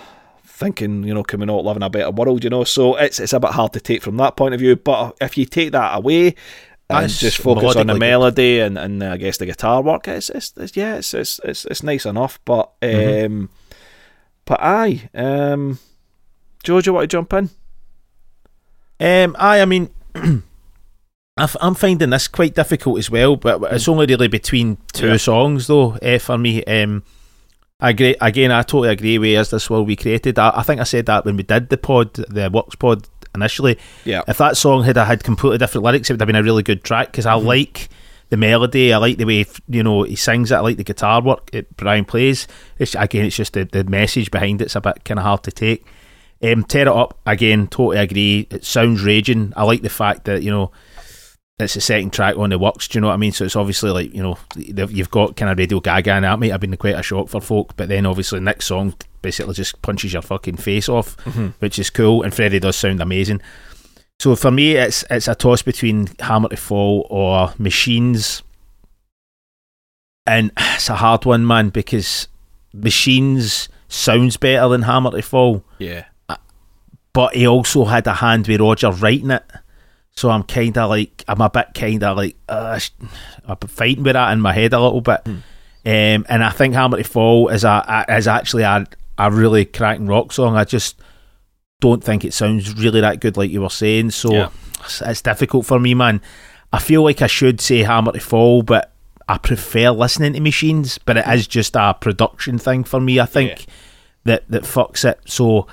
thinking, 0.59 1.03
you 1.03 1.13
know, 1.13 1.23
coming 1.23 1.49
out 1.49 1.63
living 1.63 1.83
a 1.83 1.89
better 1.89 2.11
world, 2.11 2.43
you 2.43 2.49
know. 2.49 2.63
So 2.65 2.95
it's 2.97 3.19
it's 3.19 3.33
a 3.33 3.39
bit 3.39 3.51
hard 3.51 3.73
to 3.73 3.79
take 3.79 4.01
from 4.03 4.17
that 4.17 4.35
point 4.35 4.53
of 4.53 4.59
view. 4.59 4.75
But 4.75 5.17
if 5.21 5.37
you 5.37 5.45
take 5.45 5.71
that 5.71 5.97
away 5.97 6.35
and 6.91 7.03
That's 7.05 7.19
just 7.19 7.37
focus 7.37 7.75
on 7.75 7.87
the 7.87 7.93
good. 7.93 7.99
melody 7.99 8.59
and, 8.59 8.77
and 8.77 9.01
uh, 9.03 9.11
I 9.13 9.17
guess 9.17 9.37
the 9.37 9.45
guitar 9.45 9.81
work, 9.81 10.07
it's, 10.07 10.29
it's, 10.29 10.53
it's 10.57 10.75
yeah, 10.75 10.95
it's, 10.97 11.13
it's 11.13 11.39
it's 11.43 11.65
it's 11.65 11.83
nice 11.83 12.05
enough. 12.05 12.39
But 12.45 12.71
um, 12.81 12.89
Mm-hmm. 12.89 13.45
but 14.45 14.59
aye, 14.61 15.09
um, 15.13 15.79
George, 16.63 16.87
you 16.87 16.93
want 16.93 17.03
to 17.09 17.15
jump 17.17 17.31
in? 17.33 17.49
Um, 18.99 19.35
I, 19.39 19.61
I 19.61 19.65
mean, 19.65 19.89
I'm 21.37 21.75
finding 21.75 22.09
this 22.09 22.27
quite 22.27 22.53
difficult 22.55 22.99
as 22.99 23.09
well, 23.09 23.37
but 23.37 23.61
it's 23.71 23.87
only 23.87 24.05
really 24.07 24.27
between 24.27 24.77
two 24.91 25.11
Yeah. 25.11 25.17
songs 25.17 25.67
though. 25.67 25.93
Eh, 26.01 26.17
for 26.17 26.37
me, 26.37 26.63
um, 26.65 27.03
I 27.79 27.91
agree. 27.91 28.15
Again, 28.19 28.51
I 28.51 28.61
totally 28.63 28.89
agree 28.89 29.17
with 29.17 29.37
as 29.37 29.51
this 29.51 29.69
world 29.69 29.87
we 29.87 29.95
created. 29.95 30.37
I, 30.37 30.51
I 30.55 30.63
think 30.63 30.81
I 30.81 30.83
said 30.83 31.05
that 31.05 31.23
when 31.25 31.37
we 31.37 31.43
did 31.43 31.69
the 31.69 31.77
pod, 31.77 32.13
the 32.13 32.49
Works 32.53 32.75
pod 32.75 33.07
initially. 33.33 33.77
Yeah, 34.05 34.21
If 34.27 34.37
that 34.39 34.57
song 34.57 34.83
had 34.83 34.97
I 34.97 35.05
had 35.05 35.23
completely 35.23 35.57
different 35.59 35.85
lyrics, 35.85 36.09
it 36.09 36.13
would 36.13 36.21
have 36.21 36.27
been 36.27 36.35
a 36.35 36.43
really 36.43 36.63
good 36.63 36.83
track 36.83 37.07
because 37.11 37.25
I 37.25 37.35
Mm-hmm. 37.37 37.47
like 37.47 37.89
the 38.29 38.37
melody. 38.37 38.91
I 38.93 38.97
like 38.97 39.17
the 39.17 39.25
way 39.25 39.45
you 39.67 39.81
know 39.81 40.03
he 40.03 40.15
sings 40.15 40.51
it. 40.51 40.55
I 40.55 40.59
like 40.59 40.77
the 40.77 40.83
guitar 40.83 41.21
work 41.21 41.51
that 41.51 41.75
Brian 41.77 42.05
plays. 42.05 42.47
It's 42.77 42.95
again, 42.95 43.25
it's 43.25 43.35
just 43.37 43.53
the, 43.53 43.63
the 43.63 43.83
message 43.85 44.29
behind 44.29 44.61
it's 44.61 44.75
a 44.75 44.81
bit 44.81 45.03
kind 45.05 45.17
of 45.19 45.23
hard 45.25 45.43
to 45.43 45.51
take. 45.51 45.85
Um, 46.43 46.63
tear 46.63 46.83
it 46.83 46.87
up 46.89 47.17
again. 47.25 47.67
Totally 47.67 47.97
agree. 47.97 48.47
It 48.51 48.63
sounds 48.65 49.03
raging. 49.03 49.51
I 49.55 49.63
like 49.63 49.81
the 49.81 49.89
fact 49.89 50.25
that 50.25 50.43
you 50.43 50.51
know 50.51 50.71
it's 51.59 51.73
the 51.73 51.81
second 51.81 52.13
track 52.13 52.37
on 52.37 52.51
the 52.51 52.57
works. 52.57 52.87
Do 52.87 52.97
you 52.97 53.01
know 53.01 53.07
what 53.07 53.15
I 53.15 53.17
mean? 53.17 53.33
So 53.33 53.43
it's 53.43 53.55
obviously 53.55 53.91
like 53.91 54.13
you 54.13 54.23
know 54.23 54.37
you've 54.55 55.11
got 55.11 55.35
kind 55.35 55.51
of 55.51 55.57
Radio 55.57 55.79
Gaga 55.79 56.13
and 56.13 56.25
that 56.25 56.39
might 56.39 56.51
have 56.51 56.61
been 56.61 56.75
quite 56.77 56.95
a 56.95 57.03
shock 57.03 57.27
for 57.27 57.41
folk. 57.41 57.75
But 57.75 57.89
then 57.89 58.05
obviously 58.05 58.39
next 58.39 58.67
song 58.67 58.95
basically 59.21 59.53
just 59.53 59.81
punches 59.81 60.13
your 60.13 60.21
fucking 60.21 60.57
face 60.57 60.87
off, 60.87 61.17
mm-hmm. 61.17 61.47
which 61.59 61.77
is 61.77 61.89
cool. 61.89 62.23
And 62.23 62.33
Freddie 62.33 62.59
does 62.59 62.77
sound 62.77 63.01
amazing. 63.01 63.41
So 64.19 64.35
for 64.35 64.51
me, 64.51 64.75
it's 64.75 65.03
it's 65.09 65.27
a 65.27 65.35
toss 65.35 65.61
between 65.61 66.07
Hammer 66.19 66.49
to 66.49 66.57
Fall 66.57 67.05
or 67.09 67.53
Machines, 67.57 68.41
and 70.25 70.51
it's 70.57 70.89
a 70.89 70.95
hard 70.95 71.25
one, 71.25 71.45
man, 71.45 71.69
because 71.69 72.29
Machines 72.73 73.67
sounds 73.89 74.37
better 74.37 74.69
than 74.69 74.83
Hammer 74.83 75.11
to 75.11 75.21
Fall. 75.21 75.63
Yeah. 75.77 76.05
Uh, 76.29 76.37
but 77.11 77.35
he 77.35 77.47
also 77.47 77.85
had 77.85 78.07
a 78.07 78.13
hand 78.13 78.47
with 78.47 78.61
Roger 78.61 78.91
writing 78.91 79.31
it. 79.31 79.43
So 80.19 80.29
I'm 80.29 80.43
kind 80.43 80.77
of 80.77 80.89
like, 80.89 81.23
I'm 81.29 81.39
a 81.39 81.49
bit 81.49 81.67
kind 81.73 82.03
of 82.03 82.17
like, 82.17 82.35
uh, 82.49 82.77
I'm 83.45 83.55
fighting 83.55 84.03
with 84.03 84.13
that 84.15 84.33
in 84.33 84.41
my 84.41 84.51
head 84.51 84.73
a 84.73 84.79
little 84.81 84.99
bit. 84.99 85.21
Um, 85.25 85.41
and 85.85 86.43
I 86.43 86.49
think 86.49 86.73
Hammer 86.73 86.97
to 86.97 87.05
Fall 87.05 87.47
is 87.47 87.63
a, 87.63 88.05
a 88.09 88.17
is 88.17 88.27
actually 88.27 88.63
a, 88.63 88.85
a 89.17 89.31
really 89.31 89.63
cracking 89.63 90.07
rock 90.07 90.33
song. 90.33 90.57
I 90.57 90.65
just 90.65 90.99
don't 91.79 92.03
think 92.03 92.25
it 92.25 92.33
sounds 92.33 92.75
really 92.75 92.99
that 92.99 93.21
good, 93.21 93.37
like 93.37 93.49
you 93.49 93.61
were 93.61 93.69
saying. 93.69 94.11
So 94.11 94.33
Yeah. 94.33 94.49
it's, 94.81 95.01
it's 95.01 95.21
difficult 95.21 95.65
for 95.65 95.79
me, 95.79 95.93
man. 95.93 96.19
I 96.73 96.79
feel 96.79 97.01
like 97.01 97.21
I 97.21 97.27
should 97.27 97.61
say 97.61 97.83
Hammer 97.83 98.11
to 98.11 98.19
Fall, 98.19 98.61
but 98.61 98.91
I 99.29 99.37
prefer 99.37 99.91
listening 99.91 100.33
to 100.33 100.41
Machines. 100.41 100.97
But 100.97 101.15
it 101.15 101.27
is 101.29 101.47
just 101.47 101.77
a 101.77 101.93
production 101.93 102.57
thing 102.59 102.83
for 102.83 102.99
me. 102.99 103.21
I 103.21 103.25
think 103.25 103.67
that 104.25 104.43
that 104.49 104.63
fucks 104.63 105.09
it. 105.09 105.21
So 105.27 105.65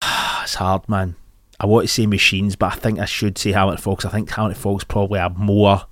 it's 0.42 0.54
hard, 0.54 0.88
man. 0.88 1.16
I 1.62 1.66
want 1.66 1.86
to 1.86 1.92
say 1.92 2.06
Machines, 2.06 2.56
but 2.56 2.72
I 2.72 2.76
think 2.76 2.98
I 2.98 3.04
should 3.04 3.38
say 3.38 3.52
Hammer 3.52 3.76
to 3.76 3.80
Fall 3.80 3.96
'cause 3.96 4.04
I 4.06 4.10
think 4.10 4.28
Hammer 4.30 4.50
to 4.52 4.54
Fall's 4.54 4.84
probably 4.84 5.20
a 5.20 5.30
more. 5.30 5.82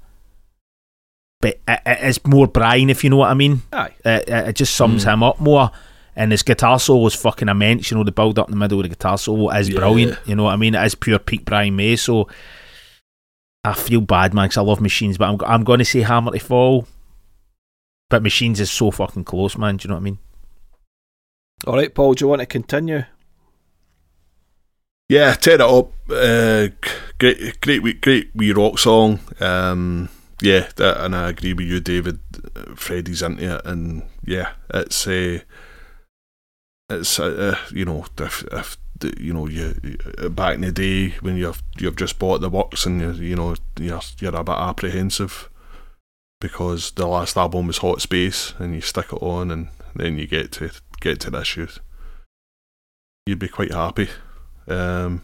But 1.41 1.61
it, 1.69 1.81
it- 1.87 1.99
it's 2.03 2.27
more 2.27 2.47
Brian, 2.49 2.91
if 2.91 3.03
you 3.05 3.11
know 3.11 3.17
what 3.19 3.31
I 3.31 3.35
mean. 3.35 3.63
Aye. 3.73 3.95
It, 4.05 4.29
it 4.29 4.49
it 4.49 4.57
just 4.57 4.75
sums 4.75 5.05
hmm. 5.05 5.11
him 5.11 5.23
up 5.23 5.41
more. 5.41 5.71
And 6.17 6.33
his 6.33 6.43
guitar 6.43 6.79
solo 6.81 7.07
is 7.07 7.15
fucking 7.15 7.49
immense. 7.49 7.91
You 7.91 7.97
know, 7.97 8.05
the 8.05 8.11
build 8.13 8.39
up 8.39 8.49
in 8.49 8.51
the 8.51 8.59
middle 8.59 8.79
of 8.81 8.83
the 8.83 8.89
guitar 8.89 9.17
solo 9.17 9.49
is 9.51 9.69
Yeah. 9.69 9.79
brilliant. 9.79 10.19
You 10.27 10.35
know 10.35 10.43
what 10.43 10.53
I 10.53 10.57
mean? 10.57 10.75
It 10.75 10.85
is 10.85 10.95
pure 10.97 11.21
peak 11.21 11.45
Brian 11.45 11.77
May. 11.77 11.95
So 11.97 12.27
I 13.65 13.73
feel 13.75 14.01
bad, 14.01 14.35
man, 14.35 14.49
'cause 14.49 14.59
I 14.59 14.63
love 14.63 14.81
Machines, 14.81 15.17
but 15.19 15.29
I'm, 15.29 15.39
I'm 15.47 15.65
going 15.65 15.79
to 15.79 15.85
say 15.85 16.01
Hammer 16.01 16.33
to 16.33 16.39
Fall. 16.41 16.87
But 18.11 18.25
Machines 18.25 18.59
is 18.59 18.71
so 18.73 18.91
fucking 18.91 19.25
close, 19.25 19.57
man. 19.57 19.77
Do 19.77 19.85
you 19.85 19.89
know 19.91 19.95
what 19.95 20.01
I 20.01 20.05
mean? 20.05 20.19
All 21.67 21.77
right, 21.77 21.95
Paul. 21.95 22.15
Do 22.15 22.25
you 22.25 22.29
want 22.29 22.41
to 22.41 22.47
continue? 22.47 23.05
Yeah, 25.11 25.35
tear 25.35 25.55
it 25.55 25.61
up. 25.61 25.91
Uh, 26.09 26.69
great, 27.19 27.61
great, 27.61 28.01
great 28.01 28.31
wee 28.33 28.53
rock 28.53 28.79
song. 28.79 29.19
Um, 29.41 30.09
yeah, 30.41 30.69
that, 30.77 31.05
and 31.05 31.17
I 31.17 31.31
agree 31.31 31.53
with 31.53 31.67
you, 31.67 31.81
David. 31.81 32.21
Freddie's 32.77 33.21
into 33.21 33.57
it, 33.57 33.63
and 33.65 34.05
yeah, 34.25 34.53
it's 34.73 35.09
uh, 35.09 35.41
it's 36.89 37.19
uh, 37.19 37.25
uh, 37.25 37.57
you 37.75 37.85
know, 37.85 38.07
if, 38.21 38.45
if 38.53 38.77
you 39.19 39.35
know 39.35 39.49
you 39.49 39.75
uh, 40.19 40.29
back 40.29 40.55
in 40.55 40.61
the 40.61 40.71
day 40.71 41.09
when 41.23 41.37
you've 41.37 41.61
you've 41.77 41.97
just 41.97 42.21
bought 42.21 42.41
the 42.41 42.49
works 42.49 42.87
and 42.87 43.01
you 43.01 43.11
you 43.15 43.35
know 43.35 43.57
you're 43.81 44.01
you're 44.21 44.37
a 44.37 44.45
bit 44.45 44.55
apprehensive 44.55 45.51
because 46.41 46.93
the 46.93 47.09
last 47.09 47.37
album 47.37 47.67
was 47.67 47.79
Hot 47.79 48.01
Space 48.01 48.55
and 48.61 48.77
you 48.77 48.81
stick 48.81 49.13
it 49.13 49.21
on 49.21 49.51
and 49.51 49.71
then 49.93 50.19
you 50.19 50.29
get 50.29 50.53
to 50.53 50.71
get 51.01 51.19
to 51.19 51.31
this 51.31 51.57
you 51.57 51.67
you'd 53.27 53.41
be 53.41 53.49
quite 53.49 53.73
happy. 53.73 54.09
Um, 54.71 55.23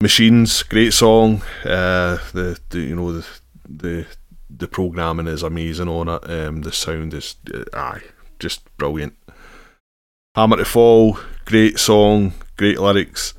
Machines, 0.00 0.62
great 0.64 0.92
song. 0.92 1.42
Uh, 1.64 2.18
the, 2.32 2.58
the 2.70 2.80
you 2.80 2.96
know 2.96 3.12
the 3.12 3.26
the 3.66 4.06
the 4.50 4.68
programming 4.68 5.26
is 5.28 5.42
amazing 5.42 5.88
on 5.88 6.08
it. 6.08 6.30
Um, 6.30 6.62
the 6.62 6.72
sound 6.72 7.14
is 7.14 7.36
uh, 7.54 7.64
aye, 7.72 8.02
just 8.38 8.64
brilliant. 8.76 9.14
Hammer 10.34 10.56
to 10.58 10.64
Fall, 10.64 11.18
great 11.46 11.78
song, 11.78 12.34
great 12.56 12.78
lyrics. 12.78 13.34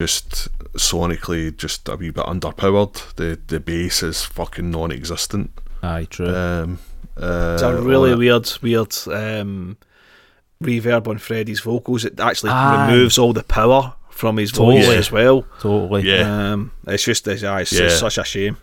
Just 0.00 0.48
sonically, 0.74 1.54
just 1.56 1.88
a 1.88 1.96
wee 1.96 2.10
bit 2.10 2.24
underpowered. 2.24 3.14
The 3.16 3.38
the 3.46 3.60
bass 3.60 4.02
is 4.02 4.24
fucking 4.24 4.70
non-existent. 4.70 5.50
Aye, 5.82 6.06
true. 6.08 6.34
Um, 6.34 6.78
uh, 7.16 7.52
It's 7.54 7.62
a 7.62 7.82
really 7.82 8.12
on 8.12 8.18
weird, 8.18 8.48
weird 8.62 8.96
um, 9.08 9.76
reverb 10.62 11.08
on 11.08 11.18
Freddie's 11.18 11.60
vocals. 11.60 12.04
It 12.04 12.18
actually 12.20 12.50
Aye. 12.52 12.86
removes 12.86 13.18
all 13.18 13.32
the 13.32 13.42
power 13.42 13.94
from 14.22 14.36
his 14.36 14.52
Totally. 14.52 14.82
voice 14.86 14.96
as 14.98 15.10
well. 15.10 15.42
totally. 15.58 16.02
yeah. 16.08 16.52
Um, 16.52 16.70
it's 16.86 17.02
just, 17.02 17.26
it's, 17.26 17.42
aye, 17.42 17.62
it's 17.62 17.72
Yeah. 17.72 17.80
just 17.88 17.98
such 17.98 18.18
a 18.18 18.24
shame. 18.24 18.56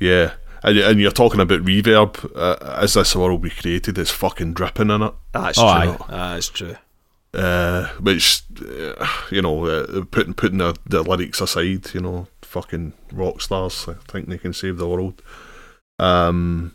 Yeah, 0.00 0.32
and, 0.62 0.78
and 0.78 0.98
you're 0.98 1.10
talking 1.10 1.40
about 1.40 1.60
reverb. 1.62 2.12
Uh, 2.34 2.56
as 2.80 2.94
this 2.94 3.14
world 3.14 3.42
we 3.42 3.50
created, 3.50 3.98
it's 3.98 4.10
fucking 4.10 4.54
dripping 4.54 4.88
in 4.88 5.02
it. 5.02 5.12
That's 5.32 5.58
Oh, 5.58 5.62
true. 5.82 5.96
aye. 6.08 6.34
That's 6.34 6.48
true. 6.48 6.76
Uh, 7.34 7.88
which, 8.00 8.44
uh, 8.62 9.06
you 9.30 9.42
know, 9.42 9.66
uh, 9.66 10.04
putting 10.10 10.32
putting 10.32 10.58
the, 10.58 10.74
the 10.86 11.02
lyrics 11.02 11.42
aside, 11.42 11.92
you 11.92 12.00
know, 12.00 12.28
fucking 12.40 12.94
rock 13.12 13.42
stars. 13.42 13.86
I 13.88 13.94
think 14.10 14.28
they 14.30 14.38
can 14.38 14.54
save 14.54 14.78
the 14.78 14.88
world. 14.88 15.20
Um, 15.98 16.74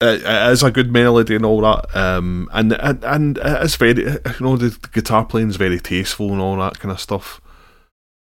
it, 0.00 0.22
it 0.22 0.52
is 0.52 0.62
a 0.62 0.70
good 0.70 0.92
melody 0.92 1.36
and 1.36 1.44
all 1.44 1.60
that. 1.62 1.94
Um, 1.96 2.48
and 2.52 2.72
and 2.72 3.04
and 3.04 3.38
it's 3.38 3.76
very, 3.76 4.04
you 4.04 4.20
know, 4.40 4.56
the, 4.56 4.70
the 4.70 4.88
guitar 4.92 5.24
playing 5.24 5.50
is 5.50 5.56
very 5.56 5.80
tasteful 5.80 6.32
and 6.32 6.40
all 6.40 6.56
that 6.56 6.78
kind 6.78 6.92
of 6.92 7.00
stuff. 7.00 7.40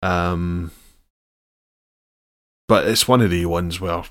Um, 0.03 0.71
but 2.69 2.87
it's 2.87 3.09
one 3.09 3.21
of 3.21 3.31
the 3.31 3.47
ones 3.47 3.81
where, 3.81 4.05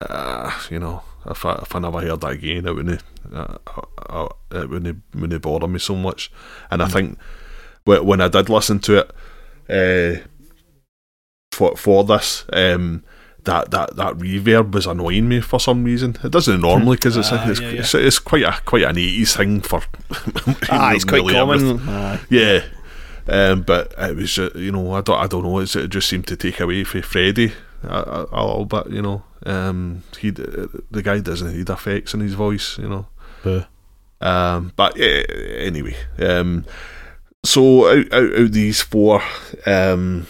uh, 0.00 0.60
you 0.70 0.78
know, 0.78 1.02
if 1.26 1.44
I 1.44 1.54
if 1.62 1.74
I 1.74 1.78
never 1.78 2.00
heard 2.00 2.20
that 2.20 2.32
again, 2.32 2.66
it 2.66 2.74
wouldn't 2.74 3.02
uh, 3.32 3.58
uh, 4.08 4.28
it 4.52 4.68
wouldn't 4.68 5.02
wouldn't 5.14 5.42
bother 5.42 5.68
me 5.68 5.78
so 5.78 5.94
much. 5.94 6.30
And 6.70 6.82
I 6.82 6.88
think 6.88 7.18
wh- 7.84 8.04
when 8.04 8.20
I 8.20 8.28
did 8.28 8.48
listen 8.48 8.78
to 8.80 8.98
it, 8.98 9.10
uh, 9.68 10.20
for 11.52 11.76
for 11.76 12.04
this, 12.04 12.44
um, 12.52 13.04
that 13.44 13.70
that 13.70 13.96
that 13.96 14.14
reverb 14.18 14.72
was 14.72 14.86
annoying 14.86 15.28
me 15.28 15.40
for 15.40 15.60
some 15.60 15.84
reason. 15.84 16.16
It 16.22 16.30
doesn't 16.32 16.60
normally 16.60 16.96
because 16.96 17.16
it's, 17.16 17.30
Ah, 17.32 17.48
it's, 17.48 17.60
yeah, 17.60 17.70
yeah. 17.70 17.80
it's 17.80 17.94
it's 17.94 18.18
quite 18.18 18.42
a 18.42 18.52
quite 18.64 18.82
an 18.84 18.98
eighties 18.98 19.36
thing 19.36 19.60
for. 19.60 19.82
Ah, 20.70 20.92
it's 20.92 21.04
quite 21.04 21.28
common. 21.28 21.88
Aye. 21.88 22.20
Yeah. 22.30 22.64
Um, 23.26 23.62
but 23.62 23.94
it 23.96 24.16
was, 24.16 24.34
just, 24.34 24.54
you 24.54 24.70
know, 24.70 24.92
I 24.92 25.00
don't, 25.00 25.18
I 25.18 25.26
don't 25.26 25.44
know. 25.44 25.58
It's, 25.58 25.74
it 25.76 25.88
just 25.88 26.08
seemed 26.10 26.26
to 26.26 26.36
take 26.36 26.60
away 26.60 26.84
from 26.84 27.00
Freddie 27.00 27.52
a, 27.82 27.88
a, 27.88 28.26
a 28.32 28.44
little 28.46 28.64
bit, 28.66 28.90
you 28.90 29.00
know. 29.00 29.22
Um, 29.46 30.02
he, 30.18 30.28
the 30.30 31.02
guy 31.02 31.20
doesn't 31.20 31.56
need 31.56 31.70
effects 31.70 32.12
in 32.12 32.20
his 32.20 32.34
voice, 32.34 32.76
you 32.78 32.88
know. 32.88 33.06
Boo. 33.42 33.64
Um, 34.20 34.72
but 34.76 34.96
yeah, 34.96 35.22
anyway, 35.58 35.96
um, 36.18 36.64
so 37.44 37.88
out, 37.88 38.12
out 38.12 38.38
out 38.40 38.52
these 38.52 38.80
four, 38.82 39.22
um, 39.66 40.26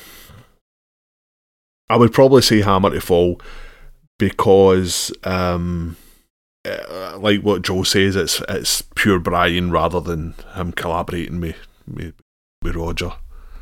I 1.90 1.96
would 1.96 2.12
probably 2.12 2.42
say 2.42 2.62
Hammer 2.62 2.90
to 2.90 3.00
Fall 3.00 3.40
because, 4.18 5.12
um, 5.24 5.96
uh, 6.64 7.18
like 7.18 7.42
what 7.42 7.62
Joe 7.62 7.82
says, 7.82 8.16
it's 8.16 8.40
it's 8.48 8.82
pure 8.94 9.18
Brian 9.18 9.70
rather 9.70 10.00
than 10.00 10.34
him 10.54 10.72
collaborating 10.72 11.40
with 11.40 11.56
with, 11.86 12.14
with 12.62 12.76
Roger. 12.76 13.12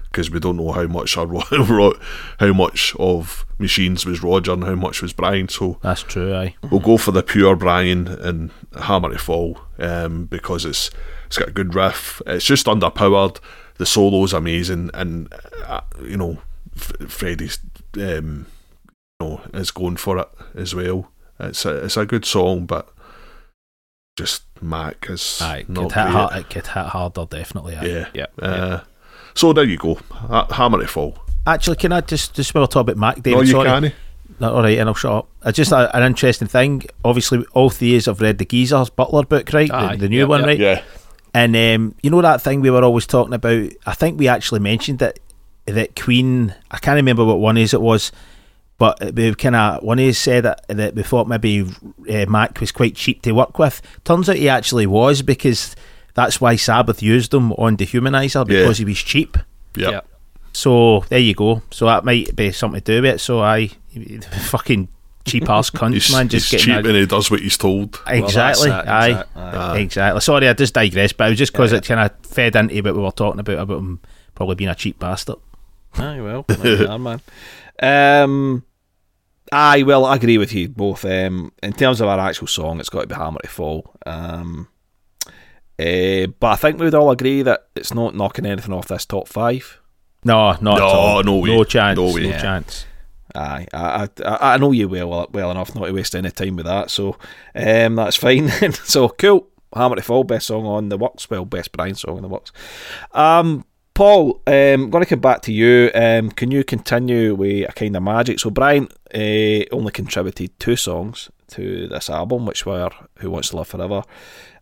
Because 0.05 0.31
we 0.31 0.41
don't 0.41 0.59
know 0.59 0.73
how 0.73 0.87
much 0.87 1.17
our, 1.17 1.27
how 2.39 2.53
much 2.53 2.95
of 2.99 3.47
Machines 3.59 4.05
was 4.05 4.23
Roger 4.23 4.53
and 4.53 4.63
how 4.63 4.75
much 4.75 5.01
was 5.01 5.15
Brian. 5.15 5.49
So 5.49 5.79
That's 5.83 6.03
true, 6.03 6.35
aye. 6.35 6.55
we'll 6.71 6.81
go 6.81 6.99
for 6.99 7.13
the 7.13 7.23
pure 7.23 7.57
Brian 7.57 8.07
and 8.09 8.51
Hammer 8.79 9.11
to 9.11 9.19
Fall 9.19 9.59
um, 9.79 10.27
because 10.27 10.67
it's 10.67 10.91
it's 11.27 11.39
got 11.39 11.49
a 11.49 11.53
good 11.53 11.75
riff. 11.75 12.21
It's 12.27 12.45
just 12.45 12.67
underpowered. 12.67 13.39
The 13.79 13.87
solo's 13.87 14.35
amazing, 14.35 14.91
and 14.93 15.33
uh, 15.65 15.81
you 16.03 16.19
know 16.19 16.43
F- 16.77 16.93
Freddie's 17.09 17.59
um, 17.99 18.47
you 19.21 19.27
know 19.27 19.41
is 19.55 19.71
going 19.71 19.97
for 19.97 20.19
it 20.19 20.29
as 20.55 20.75
well. 20.75 21.11
It's 21.41 21.65
a 21.65 21.85
it's 21.85 21.97
a 21.97 22.07
good 22.07 22.25
song, 22.25 22.67
but 22.67 22.89
just 24.17 24.45
Mack 24.61 25.07
is 25.09 25.41
Aye, 25.41 25.65
not 25.69 25.85
could 25.85 25.93
hit, 25.93 26.03
great. 26.03 26.13
hard, 26.13 26.37
it 26.37 26.51
could 26.51 26.67
hit 26.67 26.87
harder, 26.87 27.27
definitely. 27.27 27.77
Aye. 27.77 27.85
Yeah. 27.85 28.07
Yeah. 28.15 28.27
Uh, 28.39 28.81
so 29.35 29.53
there 29.53 29.65
you 29.65 29.79
go. 29.79 29.95
Ha- 30.11 30.47
Hammer 30.51 30.81
to 30.81 30.87
Fall. 30.87 31.19
Actually, 31.47 31.77
can 31.77 31.93
I 31.93 32.01
just 32.03 32.35
just 32.35 32.55
while 32.55 32.65
we 32.65 32.69
talk 32.69 32.83
about 32.83 32.97
Mack, 32.97 33.17
David? 33.23 33.37
no, 33.37 33.43
you 33.43 33.53
sorry. 33.53 33.69
can't. 33.69 33.95
No, 34.41 34.55
all 34.55 34.63
right, 34.63 34.79
and 34.79 34.89
I'll 34.89 34.95
shut 34.95 35.13
up. 35.13 35.29
It's 35.45 35.57
just 35.57 35.73
a, 35.73 35.95
an 35.97 36.03
interesting 36.03 36.49
thing. 36.49 36.85
Obviously, 37.05 37.45
all 37.53 37.71
three 37.71 37.95
of 37.95 37.99
us 37.99 38.07
have 38.07 38.21
read 38.21 38.39
the 38.39 38.45
Geezer's 38.45 38.91
Butler 38.91 39.25
book, 39.25 39.53
right? 39.53 39.71
Aye, 39.71 39.97
the, 39.97 40.03
the 40.03 40.09
new 40.09 40.21
yep, 40.21 40.29
one, 40.29 40.41
yep. 40.41 40.47
right? 40.47 40.59
Yeah. 40.59 40.83
And 41.35 41.57
um, 41.57 41.95
you 42.03 42.11
know 42.11 42.23
that 42.23 42.43
thing 42.43 42.61
we 42.61 42.71
were 42.71 42.85
always 42.85 43.07
talking 43.07 43.33
about? 43.35 43.71
I 43.87 43.95
think 43.95 44.19
we 44.19 44.29
actually 44.29 44.61
mentioned 44.61 45.01
it 45.03 45.21
that 45.67 45.95
Queen. 46.01 46.55
I 46.71 46.79
can't 46.79 46.97
remember 46.97 47.25
what 47.25 47.39
one 47.39 47.57
is 47.57 47.73
it 47.75 47.81
was, 47.81 48.13
but 48.79 49.15
we 49.15 49.35
kind 49.35 49.57
of 49.57 49.83
one 49.83 49.99
is 49.99 50.19
said 50.19 50.45
that, 50.45 50.67
that 50.69 50.95
we 50.95 51.03
thought 51.03 51.29
maybe 51.29 51.63
uh, 52.11 52.27
Mack 52.29 52.61
was 52.61 52.73
quite 52.73 52.95
cheap 52.97 53.23
to 53.23 53.33
work 53.33 53.59
with. 53.59 53.81
Turns 54.05 54.29
out 54.29 54.37
he 54.37 54.49
actually 54.49 54.87
was 54.87 55.23
because 55.23 55.75
that's 56.15 56.41
why 56.41 56.57
Sabbath 56.57 57.03
used 57.03 57.33
him 57.33 57.53
on 57.53 57.77
Dehumanizer 57.77 58.47
because 58.47 58.79
he 58.79 58.85
was 58.85 58.99
cheap. 58.99 59.37
Yep. 59.77 59.91
Yeah. 59.93 60.01
So 60.53 61.01
there 61.09 61.19
you 61.19 61.35
go. 61.35 61.63
So 61.71 61.87
that 61.87 62.05
might 62.05 62.37
be 62.37 62.53
something 62.53 62.81
to 62.81 62.85
do 62.97 63.03
with 63.03 63.15
it. 63.15 63.19
So 63.21 63.41
I 63.41 63.69
fucking 64.49 64.89
cheap 65.25 65.49
ass 65.49 65.71
cunt, 65.71 65.95
He's, 65.95 66.13
man, 66.13 66.29
just 66.29 66.51
he's 66.51 66.61
cheap 66.63 66.75
a- 66.75 66.89
and 66.89 66.97
he 66.97 67.07
does 67.07 67.31
what 67.31 67.41
he's 67.41 67.57
told. 67.57 67.99
exactly. 68.07 68.69
Well, 68.71 68.85
that's 68.85 68.87
it, 68.87 68.91
aye. 68.91 69.09
exact- 69.11 69.37
aye. 69.37 69.57
Aye. 69.57 69.79
Exactly. 69.79 70.21
Sorry, 70.21 70.49
I 70.49 70.53
just 70.53 70.75
digressed, 70.75 71.17
but 71.17 71.29
it 71.29 71.31
was 71.31 71.39
just 71.39 71.53
because 71.53 71.73
Yeah, 71.73 71.79
it 71.79 71.85
kind 71.85 72.01
of 72.01 72.27
fed 72.27 72.57
into 72.57 72.75
what 72.83 72.95
we 72.97 73.01
were 73.01 73.11
talking 73.13 73.41
about 73.41 73.59
about 73.59 73.79
him 73.79 74.01
probably 74.35 74.57
being 74.57 74.71
a 74.71 74.75
cheap 74.75 74.99
bastard. 74.99 75.37
Aye, 75.95 76.21
well, 76.21 76.45
there 76.49 76.83
you 76.83 76.89
are, 76.89 76.99
man. 76.99 77.21
Um, 77.83 78.65
aye, 79.51 79.83
well, 79.83 80.05
I 80.05 80.17
agree 80.17 80.39
with 80.39 80.53
you 80.53 80.69
both. 80.69 81.05
Um, 81.05 81.53
in 81.63 81.73
terms 81.73 82.01
of 82.01 82.09
our 82.09 82.19
actual 82.19 82.47
song, 82.47 82.81
it's 82.81 82.89
got 82.89 83.03
to 83.03 83.07
be 83.07 83.15
Hammer 83.15 83.41
to 83.43 83.49
Fall. 83.49 83.95
Um, 84.07 84.69
Uh, 85.79 86.27
but 86.39 86.49
I 86.49 86.57
think 86.57 86.79
we 86.79 86.85
would 86.85 86.95
all 86.95 87.11
agree 87.11 87.43
that 87.43 87.67
it's 87.75 87.93
not 87.95 88.15
knocking 88.15 88.47
anything 88.47 88.73
off 88.75 88.89
this 88.89 89.07
top 89.07 89.27
five. 89.27 89.81
No, 90.25 90.53
not 90.61 90.75
at 90.77 90.79
No, 90.81 90.87
all. 90.87 91.23
no 91.25 91.39
way. 91.39 91.57
No 91.57 91.65
chance. 91.65 91.97
No 91.97 92.11
No. 92.13 92.17
Yeah. 92.19 92.41
chance. 92.41 92.87
Aye, 93.35 93.67
I, 93.73 94.09
I, 94.25 94.55
I 94.55 94.57
know 94.59 94.73
you 94.73 94.89
well 94.89 95.27
well 95.33 95.51
enough 95.51 95.75
not 95.75 95.87
to 95.87 95.93
waste 95.93 96.15
any 96.15 96.31
time 96.31 96.55
with 96.57 96.67
that, 96.67 96.91
so 96.91 97.17
um, 97.55 97.97
that's 97.97 98.17
fine. 98.17 98.49
so 98.85 99.09
cool. 99.09 99.49
Hammer 99.75 99.97
to 99.97 100.03
Fall, 100.03 100.23
best 100.25 100.47
song 100.49 100.67
on 100.67 100.91
the 100.91 100.99
works. 100.99 101.29
Well, 101.31 101.47
best 101.47 101.73
Brian 101.73 101.95
song 101.95 102.17
on 102.17 102.23
the 102.23 102.29
works. 102.29 102.53
Um, 103.13 103.65
Paul, 103.95 104.41
um, 104.47 104.53
I'm 104.55 104.91
going 104.91 105.05
to 105.05 105.09
come 105.09 105.21
back 105.21 105.43
to 105.43 105.53
you. 105.53 105.91
Um, 105.95 106.31
can 106.31 106.51
you 106.51 106.65
continue 106.65 107.35
with 107.35 107.69
a 107.69 107.73
kind 107.73 107.95
of 107.97 108.03
magic? 108.03 108.41
So 108.41 108.51
Brian 108.51 108.89
uh, 109.15 109.65
only 109.71 109.93
contributed 109.93 110.59
two 110.59 110.77
songs 110.77 111.31
to 111.49 111.89
this 111.89 112.09
album, 112.09 112.47
which 112.47 112.65
were 112.65 112.89
"Who 113.19 113.31
Wants 113.31 113.51
to 113.51 113.57
Live 113.57 113.69
Forever" 113.69 114.03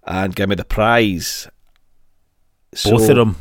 and 0.05 0.35
"Give 0.35 0.49
Me 0.49 0.57
the 0.57 0.65
Prize." 0.65 1.49
Both 2.85 3.09
of 3.11 3.17
them. 3.17 3.37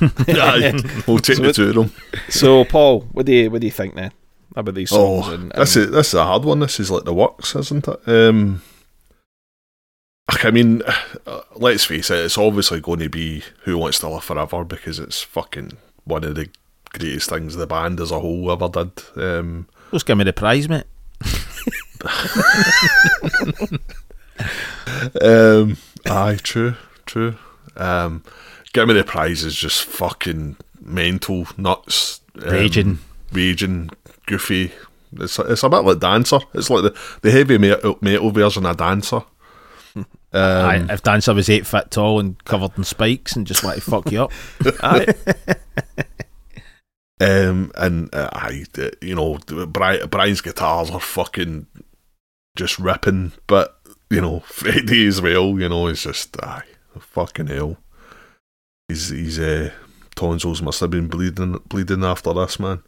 Aye, 0.28 0.72
we'll 1.06 1.18
take 1.18 1.36
So 1.36 1.42
the 1.42 1.48
it- 1.50 1.54
two 1.56 1.68
of 1.70 1.74
them. 1.74 1.92
So, 2.28 2.64
Paul, 2.64 3.00
what 3.12 3.26
do 3.26 3.32
you 3.32 3.50
what 3.50 3.60
do 3.60 3.66
you 3.66 3.70
think 3.72 3.94
then 3.96 4.12
about 4.56 4.74
these 4.74 4.90
songs? 4.90 5.26
Oh, 5.28 5.32
and, 5.34 5.52
this 5.52 5.76
and- 5.76 5.84
is 5.86 5.90
this 5.90 6.08
is 6.08 6.14
a 6.14 6.24
hard 6.24 6.44
one. 6.44 6.60
This 6.60 6.80
is 6.80 6.90
like 6.90 7.04
the 7.04 7.12
works, 7.14 7.54
isn't 7.54 7.86
it? 7.86 8.00
Um, 8.08 8.62
I 10.28 10.50
mean, 10.50 10.82
uh, 11.26 11.40
let's 11.56 11.84
face 11.84 12.10
it. 12.10 12.18
It's 12.24 12.38
obviously 12.38 12.80
going 12.80 13.00
to 13.00 13.08
be 13.08 13.42
"Who 13.64 13.78
Wants 13.78 13.98
to 14.00 14.08
Live 14.08 14.24
Forever" 14.24 14.64
because 14.64 14.98
it's 14.98 15.22
fucking 15.22 15.72
one 16.04 16.24
of 16.24 16.34
the 16.34 16.48
greatest 16.90 17.28
things 17.30 17.56
the 17.56 17.66
band 17.66 18.00
as 18.00 18.10
a 18.10 18.20
whole 18.20 18.50
ever 18.50 18.68
did. 18.68 18.90
Um, 19.16 19.68
Just 19.90 20.06
give 20.06 20.16
me 20.18 20.24
the 20.24 20.32
prize, 20.32 20.68
mate. 20.68 20.84
um, 25.22 25.76
aye, 26.06 26.38
true, 26.42 26.74
true. 27.06 27.36
Um, 27.76 28.22
Give 28.72 28.88
me 28.88 28.94
the 28.94 29.04
prize 29.04 29.44
is 29.44 29.54
just 29.54 29.84
fucking 29.84 30.56
mental, 30.80 31.46
nuts, 31.56 32.20
um, 32.42 32.50
Raging. 32.50 32.98
raging, 33.32 33.90
goofy. 34.26 34.72
It's 35.16 35.38
it's 35.38 35.62
a 35.62 35.68
bit 35.68 35.84
like 35.84 36.00
Dancer. 36.00 36.40
It's 36.54 36.70
like 36.70 36.82
the, 36.82 36.98
the 37.22 37.30
heavy 37.30 37.56
metal, 37.56 37.98
metal 38.00 38.30
version 38.32 38.66
of 38.66 38.76
Dancer. 38.76 39.22
Um, 40.34 40.66
Aye, 40.66 40.86
if 40.92 41.02
Dancer 41.02 41.32
was 41.32 41.48
eight 41.48 41.64
foot 41.64 41.90
tall 41.90 42.18
and 42.18 42.42
covered 42.44 42.76
in 42.76 42.84
spikes 42.84 43.36
and 43.36 43.46
just 43.46 43.62
to 43.62 43.80
fuck 43.80 44.10
you 44.10 44.24
up. 44.24 44.32
Aye. 44.82 45.14
Um, 47.20 47.70
and 47.76 48.12
uh, 48.12 48.28
I, 48.32 48.64
uh, 48.76 48.90
you 49.00 49.14
know, 49.14 49.38
Brian, 49.68 50.08
Brian's 50.08 50.40
guitars 50.40 50.90
are 50.90 51.00
fucking 51.00 51.66
just 52.56 52.78
ripping, 52.78 53.32
but 53.46 53.78
you 54.10 54.20
know, 54.20 54.40
Freddie 54.46 55.06
as 55.06 55.22
well. 55.22 55.58
You 55.58 55.68
know, 55.68 55.86
is 55.86 56.02
just 56.02 56.36
aye, 56.42 56.64
fucking 56.98 57.46
hell. 57.46 57.76
He's 58.88 59.10
he's 59.10 59.38
uh, 59.38 59.70
tonsils 60.16 60.60
must 60.60 60.80
have 60.80 60.90
been 60.90 61.08
bleeding 61.08 61.60
bleeding 61.68 62.04
after 62.04 62.34
this 62.34 62.58
man. 62.58 62.82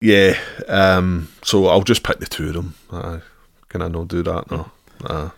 Yeah. 0.00 0.38
Um. 0.68 1.28
So 1.42 1.66
I'll 1.66 1.82
just 1.82 2.04
pick 2.04 2.20
the 2.20 2.26
two 2.26 2.48
of 2.48 2.54
them. 2.54 2.74
Aye. 2.92 3.20
Can 3.68 3.82
I 3.82 3.88
not 3.88 4.08
do 4.08 4.22
that? 4.22 4.50
No. 4.50 4.70
Uh, 5.04 5.30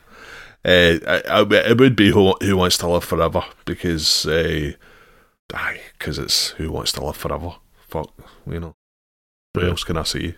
uh, 0.69 0.99
I, 1.07 1.23
I, 1.41 1.71
it 1.71 1.79
would 1.79 1.97
be 1.97 2.11
who, 2.11 2.35
who 2.41 2.57
wants 2.57 2.79
to 2.79 2.89
live 2.89 3.05
forever 3.05 3.45
because 3.65 4.27
uh, 4.27 4.73
Aye, 5.55 5.81
because 5.99 6.19
it's 6.19 6.49
who 6.51 6.71
wants 6.71 6.93
to 6.93 7.05
live 7.05 7.17
forever. 7.17 7.53
Fuck, 7.89 8.13
you 8.47 8.61
know. 8.61 8.75
What 9.55 9.65
else 9.65 9.85
can 9.85 9.97
I 9.97 10.03
say? 10.03 10.37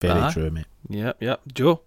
Very 0.00 0.20
Aye. 0.20 0.32
true, 0.32 0.50
mate. 0.50 0.66
yep, 0.88 1.18
yep. 1.20 1.42
Joe. 1.52 1.82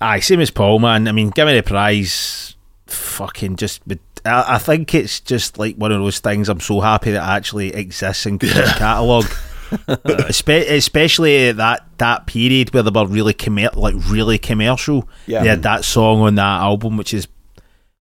Aye, 0.00 0.20
same 0.20 0.40
as 0.40 0.50
Paul, 0.50 0.80
man. 0.80 1.06
I 1.08 1.12
mean, 1.12 1.30
give 1.30 1.46
me 1.46 1.54
the 1.54 1.62
prize. 1.62 2.56
Fucking 2.86 3.56
just, 3.56 3.86
but 3.86 3.98
I, 4.24 4.54
I 4.54 4.58
think 4.58 4.94
it's 4.94 5.20
just 5.20 5.58
like 5.58 5.76
one 5.76 5.92
of 5.92 6.00
those 6.00 6.20
things. 6.20 6.48
I'm 6.48 6.60
so 6.60 6.80
happy 6.80 7.12
that 7.12 7.22
it 7.22 7.36
actually 7.36 7.74
exists 7.74 8.26
in 8.26 8.38
the 8.38 8.74
catalogue. 8.76 9.26
Espe- 9.88 10.70
especially 10.70 11.52
that 11.52 11.84
that 11.98 12.26
period 12.26 12.72
where 12.72 12.82
they 12.82 12.90
were 12.90 13.06
really 13.06 13.34
commer- 13.34 13.74
like 13.76 13.94
really 14.08 14.38
commercial. 14.38 15.08
Yeah. 15.26 15.42
They 15.42 15.48
had 15.48 15.62
that 15.62 15.84
song 15.84 16.20
on 16.20 16.34
that 16.36 16.60
album, 16.60 16.96
which 16.96 17.12
is 17.12 17.28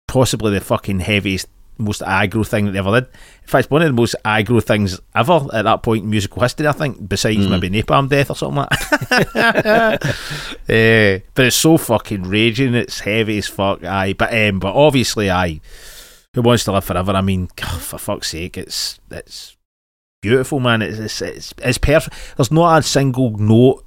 possibly 0.08 0.52
the 0.52 0.62
fucking 0.62 1.00
heaviest, 1.00 1.48
most 1.78 2.02
aggro 2.02 2.46
thing 2.46 2.66
that 2.66 2.72
they 2.72 2.80
ever 2.80 3.02
did. 3.02 3.10
In 3.44 3.48
fact, 3.48 3.72
one 3.72 3.82
of 3.82 3.88
the 3.88 3.94
most 3.94 4.16
aggro 4.26 4.64
things 4.64 5.00
ever 5.16 5.48
at 5.54 5.64
that 5.64 5.84
point 5.84 6.04
in 6.04 6.10
musical 6.10 6.42
history, 6.42 6.68
I 6.68 6.72
think, 6.72 7.08
besides 7.10 7.48
maybe 7.48 7.70
Napalm 7.70 8.10
Death 8.10 8.30
or 8.30 8.36
something 8.36 8.58
like 8.58 9.34
that. 9.34 10.16
Eh, 10.70 11.20
but 11.34 11.46
it's 11.46 11.56
so 11.58 11.78
fucking 11.78 12.24
raging, 12.24 12.74
it's 12.74 13.00
heavy 13.02 13.38
as 13.38 13.48
fuck, 13.48 13.84
aye. 13.84 14.14
But 14.14 14.34
um, 14.34 14.60
but 14.60 14.74
obviously, 14.76 15.30
aye. 15.30 15.60
Who 16.36 16.42
wants 16.42 16.64
to 16.64 16.72
live 16.72 16.84
forever? 16.84 17.12
I 17.12 17.22
mean, 17.22 17.48
for 17.80 17.98
fuck's 18.00 18.30
sake, 18.30 18.58
it's 18.58 19.00
it's 19.12 19.53
beautiful, 20.24 20.60
man. 20.60 20.82
It's 20.82 20.98
it's 20.98 21.22
it's, 21.22 21.54
it's 21.60 21.78
perfect. 21.78 22.16
There's 22.36 22.52
not 22.52 22.80
a 22.80 22.82
single 22.82 23.30
note 23.38 23.86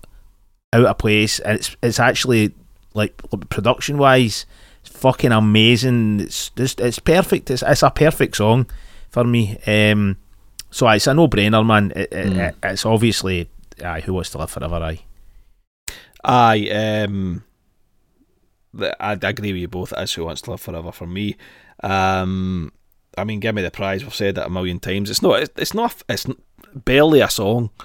out 0.72 0.84
of 0.86 0.98
place, 0.98 1.40
and 1.40 1.58
it's 1.58 1.76
it's 1.82 1.98
actually 1.98 2.54
like 2.94 3.16
production 3.48 3.98
wise, 3.98 4.46
it's 4.82 4.96
fucking 4.96 5.32
amazing. 5.32 6.20
It's 6.20 6.50
just 6.50 6.78
it's 6.80 7.00
perfect. 7.00 7.50
It's 7.50 7.62
it's 7.66 7.82
a 7.82 7.90
perfect 7.90 8.36
song 8.36 8.66
for 9.10 9.24
me. 9.24 9.58
Um, 9.66 10.18
so 10.70 10.86
it's 10.88 11.06
a 11.08 11.14
no 11.14 11.26
brainer, 11.26 11.64
man. 11.66 11.92
It, 11.96 12.10
Mm. 12.12 12.36
it- 12.48 12.54
it's 12.62 12.86
obviously 12.86 13.48
aye. 13.84 14.00
Who 14.00 14.14
wants 14.14 14.30
to 14.30 14.38
live 14.38 14.50
forever? 14.50 14.76
Aye. 14.76 15.00
Aye, 16.24 16.68
um, 17.04 17.44
I, 18.80 18.92
I 19.00 19.12
agree 19.12 19.52
with 19.52 19.60
you 19.62 19.68
both. 19.68 19.92
Is 19.96 20.12
Who 20.14 20.24
Wants 20.24 20.42
to 20.42 20.50
Live 20.50 20.60
Forever 20.60 20.92
for 20.92 21.06
me. 21.06 21.36
Um, 21.82 22.72
I 23.16 23.24
mean, 23.24 23.40
give 23.40 23.54
me 23.54 23.62
the 23.62 23.70
prize. 23.70 24.04
We've 24.04 24.14
said 24.14 24.34
that 24.34 24.46
a 24.46 24.50
million 24.50 24.78
times. 24.80 25.10
It's 25.10 25.22
not. 25.22 25.48
It's 25.56 25.74
not. 25.74 26.02
It's 26.08 26.26
barely 26.74 27.20
a 27.20 27.30
song. 27.30 27.70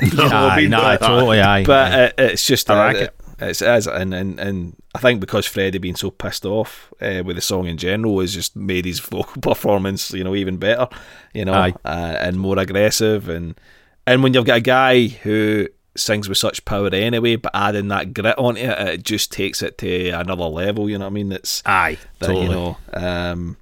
You 0.00 0.16
know 0.16 0.24
what 0.24 0.32
I 0.32 0.56
aye, 0.60 0.66
nah, 0.68 0.96
But- 0.98 1.06
totally 1.08 1.40
aye. 1.40 1.64
but 1.64 1.92
aye. 1.92 2.04
it, 2.04 2.14
it's 2.18 2.46
just 2.46 2.70
I 2.70 2.76
like 2.86 2.96
it. 2.96 3.14
It's, 3.40 3.60
as 3.60 3.88
and, 3.88 4.14
and 4.14 4.38
and 4.38 4.76
I 4.94 5.00
think 5.00 5.18
because 5.20 5.46
Freddie 5.46 5.78
being 5.78 5.96
so 5.96 6.12
pissed 6.12 6.46
off 6.46 6.92
uh, 7.02 7.24
with 7.26 7.34
the 7.34 7.42
song 7.42 7.66
in 7.66 7.76
general 7.76 8.20
has 8.20 8.32
just 8.32 8.54
made 8.54 8.84
his 8.84 9.00
vocal 9.10 9.42
performance, 9.42 10.12
you 10.12 10.22
know, 10.22 10.36
even 10.36 10.58
better, 10.58 10.86
you 11.32 11.44
know, 11.44 11.52
uh, 11.54 11.72
and 11.84 12.38
more 12.38 12.56
aggressive, 12.56 13.28
and 13.28 13.58
and 14.06 14.22
when 14.22 14.32
you've 14.32 14.44
got 14.46 14.58
a 14.58 14.60
guy 14.60 15.08
who 15.08 15.66
sings 15.96 16.28
with 16.28 16.38
such 16.38 16.64
power 16.64 16.88
anyway, 16.92 17.34
but 17.34 17.50
adding 17.54 17.88
that 17.88 18.14
grit 18.14 18.38
onto 18.38 18.60
it, 18.60 18.78
it 18.88 19.02
just 19.02 19.32
takes 19.32 19.60
it 19.62 19.76
to 19.78 20.10
another 20.10 20.44
level. 20.44 20.88
You 20.88 20.98
know 20.98 21.06
what 21.06 21.10
I 21.10 21.14
mean? 21.14 21.32
It's 21.32 21.62
aye, 21.66 21.98
that 22.20 22.26
totally. 22.28 22.44
you 22.44 22.50
know, 22.52 22.76
um, 22.92 23.56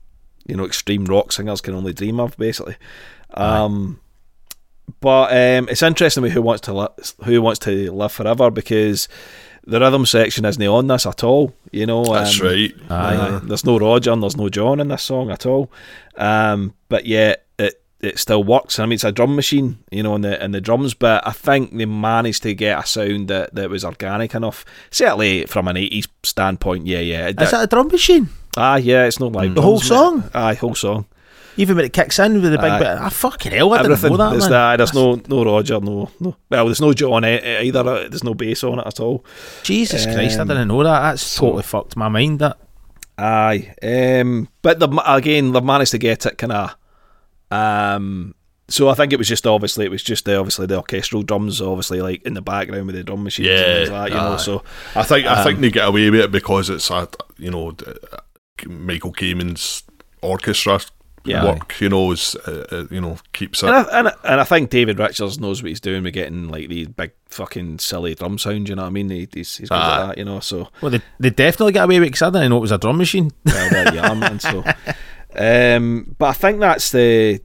you 0.47 0.57
know, 0.57 0.64
extreme 0.64 1.05
rock 1.05 1.32
singers 1.32 1.61
can 1.61 1.74
only 1.74 1.93
dream 1.93 2.20
of, 2.20 2.36
basically. 2.36 2.76
Um, 3.34 4.01
but 5.01 5.30
um, 5.30 5.68
it's 5.68 5.82
interesting 5.82 6.22
with 6.22 6.32
who 6.32 6.43
wants 6.43 6.62
to 6.62 6.72
li- 6.72 7.05
who 7.24 7.40
wants 7.40 7.61
to 7.61 7.90
live 7.93 8.12
forever 8.12 8.51
because 8.51 9.09
the 9.64 9.80
rhythm 9.80 10.07
section 10.07 10.45
isn't 10.45 10.62
on 10.62 10.86
this 10.88 11.07
at 11.07 11.22
all. 11.22 11.55
You 11.70 11.86
know, 11.86 12.05
That's 12.05 12.40
um, 12.40 12.47
right. 12.47 12.74
Uh, 12.90 13.40
there's 13.43 13.64
no 13.64 13.78
Roger 13.78 14.12
and 14.12 14.22
there's 14.22 14.36
no 14.36 14.49
John 14.49 14.80
in 14.80 14.88
this 14.88 15.03
song 15.03 15.30
at 15.30 15.47
all. 15.47 15.70
Um, 16.16 16.74
but 16.88 17.07
yet 17.07 17.47
it 17.59 17.82
it 18.01 18.18
still 18.18 18.43
works. 18.43 18.78
I 18.78 18.84
mean, 18.84 18.95
it's 18.95 19.05
a 19.05 19.12
drum 19.12 19.36
machine, 19.36 19.78
you 19.90 20.03
know, 20.03 20.16
in 20.16 20.22
the 20.22 20.43
in 20.45 20.51
the 20.51 20.61
drums. 20.61 20.95
But 20.95 21.26
I 21.26 21.32
think 21.32 21.76
they 21.76 21.86
managed 21.86 22.43
to 22.43 22.55
get 22.55 22.78
a 22.78 22.86
sound 22.86 23.28
that, 23.28 23.55
that 23.55 23.70
was 23.70 23.84
organic 23.84 24.34
enough. 24.34 24.64
Certainly 24.90 25.47
from 25.47 25.68
an 25.68 25.76
'80s 25.76 26.09
standpoint, 26.22 26.86
yeah, 26.86 27.01
yeah. 27.01 27.28
Is 27.28 27.51
that 27.53 27.64
a 27.64 27.66
drum 27.66 27.88
machine? 27.88 28.28
Ah, 28.57 28.76
yeah, 28.76 29.05
it's 29.07 29.20
not 29.20 29.32
like 29.32 29.55
The 29.55 29.62
whole 29.62 29.80
song? 29.80 30.20
mate. 30.20 30.30
Aye, 30.34 30.55
whole 30.55 30.74
song. 30.74 31.07
Even 31.59 31.76
when 31.76 31.84
it 31.84 31.92
kicks 31.92 32.18
in 32.18 32.34
with 32.40 32.50
the 32.50 32.57
big 32.59 32.70
Aye. 32.70 32.78
bit, 32.78 32.88
ah, 32.88 33.09
fucking 33.11 33.53
hell, 33.53 33.74
I 33.74 33.80
Everything. 33.80 34.11
didn't 34.12 34.18
know 34.18 34.24
that, 34.24 34.30
there's, 34.30 34.42
man. 34.44 34.50
that- 34.53 34.76
there's 34.78 34.94
no 34.94 35.20
no 35.28 35.44
Roger, 35.44 35.80
no 35.80 36.11
no. 36.18 36.36
Well, 36.48 36.64
there's 36.64 36.80
no 36.80 36.92
John 36.94 37.24
e- 37.26 37.59
either. 37.66 37.80
uh, 37.80 38.09
There's 38.09 38.24
no 38.24 38.32
bass 38.34 38.64
on 38.64 38.78
it 38.78 38.86
at 38.86 39.00
all. 39.00 39.22
Jesus 39.62 40.07
Christ, 40.07 40.38
I 40.38 40.42
Um, 40.42 40.48
didn't 40.48 40.68
know 40.68 40.82
that. 40.82 41.00
That's 41.03 41.22
so- 41.22 41.42
totally 41.42 41.62
fucked 41.64 41.94
my 41.96 42.09
mind. 42.09 42.38
That 42.38 42.57
Aye, 43.18 43.74
um, 43.82 44.48
but 44.62 44.80
the, 44.80 44.88
again, 45.07 45.53
they've 45.53 45.62
managed 45.62 45.90
to 45.90 45.98
get 45.98 46.24
it 46.24 46.38
kind 46.38 46.53
of. 46.53 46.74
Um, 47.50 48.34
so 48.68 48.88
I 48.88 48.94
think 48.94 49.12
it 49.12 49.18
was 49.18 49.28
just 49.28 49.46
obviously 49.46 49.84
it 49.84 49.90
was 49.90 50.03
just 50.03 50.24
the, 50.24 50.36
obviously 50.36 50.66
the 50.66 50.76
orchestral 50.78 51.22
drums, 51.22 51.61
obviously 51.61 52.00
like 52.00 52.22
in 52.24 52.32
the 52.32 52.40
background 52.40 52.86
with 52.86 52.94
the 52.96 53.05
drum 53.05 53.22
machines 53.24 53.48
and 53.50 53.59
Yeah, 53.59 53.74
things 53.74 53.90
like 53.90 54.11
that, 54.11 54.16
you 54.16 54.22
know. 54.22 54.32
aye. 54.34 54.36
So 54.38 54.62
I 54.94 55.03
think 55.03 55.26
I 55.26 55.44
think 55.44 55.57
Um, 55.57 55.62
they 55.62 55.70
get 55.70 55.86
away 55.88 56.09
with 56.09 56.20
it 56.20 56.32
because 56.32 56.70
it's 56.70 56.90
a 56.90 57.07
you 57.38 57.50
know 57.50 57.72
d- 57.72 57.84
Michael 58.68 59.12
Kamen's 59.12 59.82
orchestra 60.22 60.80
Yeah. 61.24 61.44
work. 61.44 61.80
You 61.80 61.88
know, 61.88 62.12
is 62.12 62.34
uh, 62.46 62.64
uh, 62.70 62.84
you 62.90 63.00
know 63.00 63.16
keeps 63.32 63.62
it. 63.62 63.66
and 63.68 63.76
I, 63.76 63.98
and, 63.98 64.08
I, 64.08 64.12
and 64.24 64.40
I 64.40 64.44
think 64.44 64.70
David 64.70 64.98
Richards 64.98 65.38
knows 65.38 65.62
what 65.62 65.68
he's 65.68 65.80
doing 65.80 66.02
with 66.02 66.14
getting 66.14 66.48
like 66.48 66.68
these 66.68 66.88
big 66.88 67.12
fucking 67.28 67.78
silly 67.78 68.14
drum 68.14 68.38
sounds. 68.38 68.68
You 68.68 68.74
know 68.76 68.82
what 68.82 68.88
I 68.88 68.92
mean? 68.92 69.10
He, 69.10 69.28
he's 69.32 69.56
he's 69.56 69.68
good 69.68 69.74
Aye. 69.76 70.00
at 70.02 70.06
that, 70.08 70.18
you 70.18 70.24
know. 70.24 70.40
So 70.40 70.68
well, 70.80 70.90
they, 70.90 71.00
they 71.20 71.30
definitely 71.30 71.72
got 71.72 71.84
away 71.84 72.00
with 72.00 72.08
it 72.08 72.12
'cause 72.12 72.22
I 72.22 72.30
didn't 72.30 72.50
know 72.50 72.56
it 72.58 72.60
was 72.60 72.72
a 72.72 72.78
drum 72.78 72.98
machine. 72.98 73.30
well, 73.44 73.70
there 73.70 73.94
you 73.94 74.00
are, 74.00 74.14
man. 74.16 74.40
So, 74.40 74.64
um, 75.36 76.14
but 76.18 76.26
I 76.26 76.32
think 76.32 76.60
that's 76.60 76.90
the. 76.90 77.40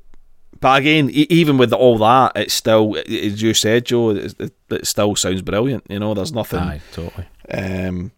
But 0.60 0.80
again, 0.80 1.10
e- 1.12 1.28
even 1.30 1.60
with 1.60 1.72
all 1.72 2.00
that, 2.00 2.32
it's 2.36 2.54
still, 2.56 2.98
as 2.98 3.42
you 3.44 3.54
said, 3.54 3.86
Joe, 3.86 4.10
it, 4.10 4.34
it, 4.40 4.54
it 4.72 4.88
still 4.88 5.16
sounds 5.16 5.44
brilliant. 5.44 5.84
You 5.88 6.00
know, 6.00 6.16
there's 6.16 6.34
nothing. 6.34 6.60
Aye, 6.60 6.82
totally. 6.94 7.28
Um, 7.52 8.12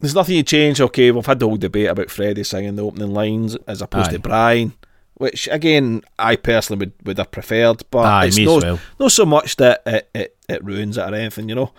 there's 0.00 0.14
nothing 0.14 0.36
you 0.36 0.42
change. 0.42 0.80
Okay, 0.80 1.10
we've 1.10 1.26
had 1.26 1.38
the 1.38 1.46
whole 1.46 1.56
debate 1.56 1.88
about 1.88 2.10
Freddie 2.10 2.44
singing 2.44 2.76
the 2.76 2.84
opening 2.84 3.12
lines 3.12 3.56
as 3.66 3.82
opposed 3.82 4.08
Aye. 4.08 4.12
to 4.12 4.18
Brian, 4.18 4.72
which 5.14 5.48
again 5.48 6.02
I 6.18 6.36
personally 6.36 6.86
would, 6.86 7.06
would 7.06 7.18
have 7.18 7.30
preferred, 7.30 7.82
but 7.90 8.06
Aye, 8.06 8.26
it's 8.26 8.36
me 8.38 8.46
no, 8.46 8.58
well. 8.58 8.80
not 8.98 9.12
so 9.12 9.26
much 9.26 9.56
that 9.56 9.82
it, 9.86 10.10
it, 10.14 10.36
it 10.48 10.64
ruins 10.64 10.96
it 10.98 11.02
or 11.02 11.14
anything, 11.14 11.48
you 11.48 11.54
know. 11.54 11.72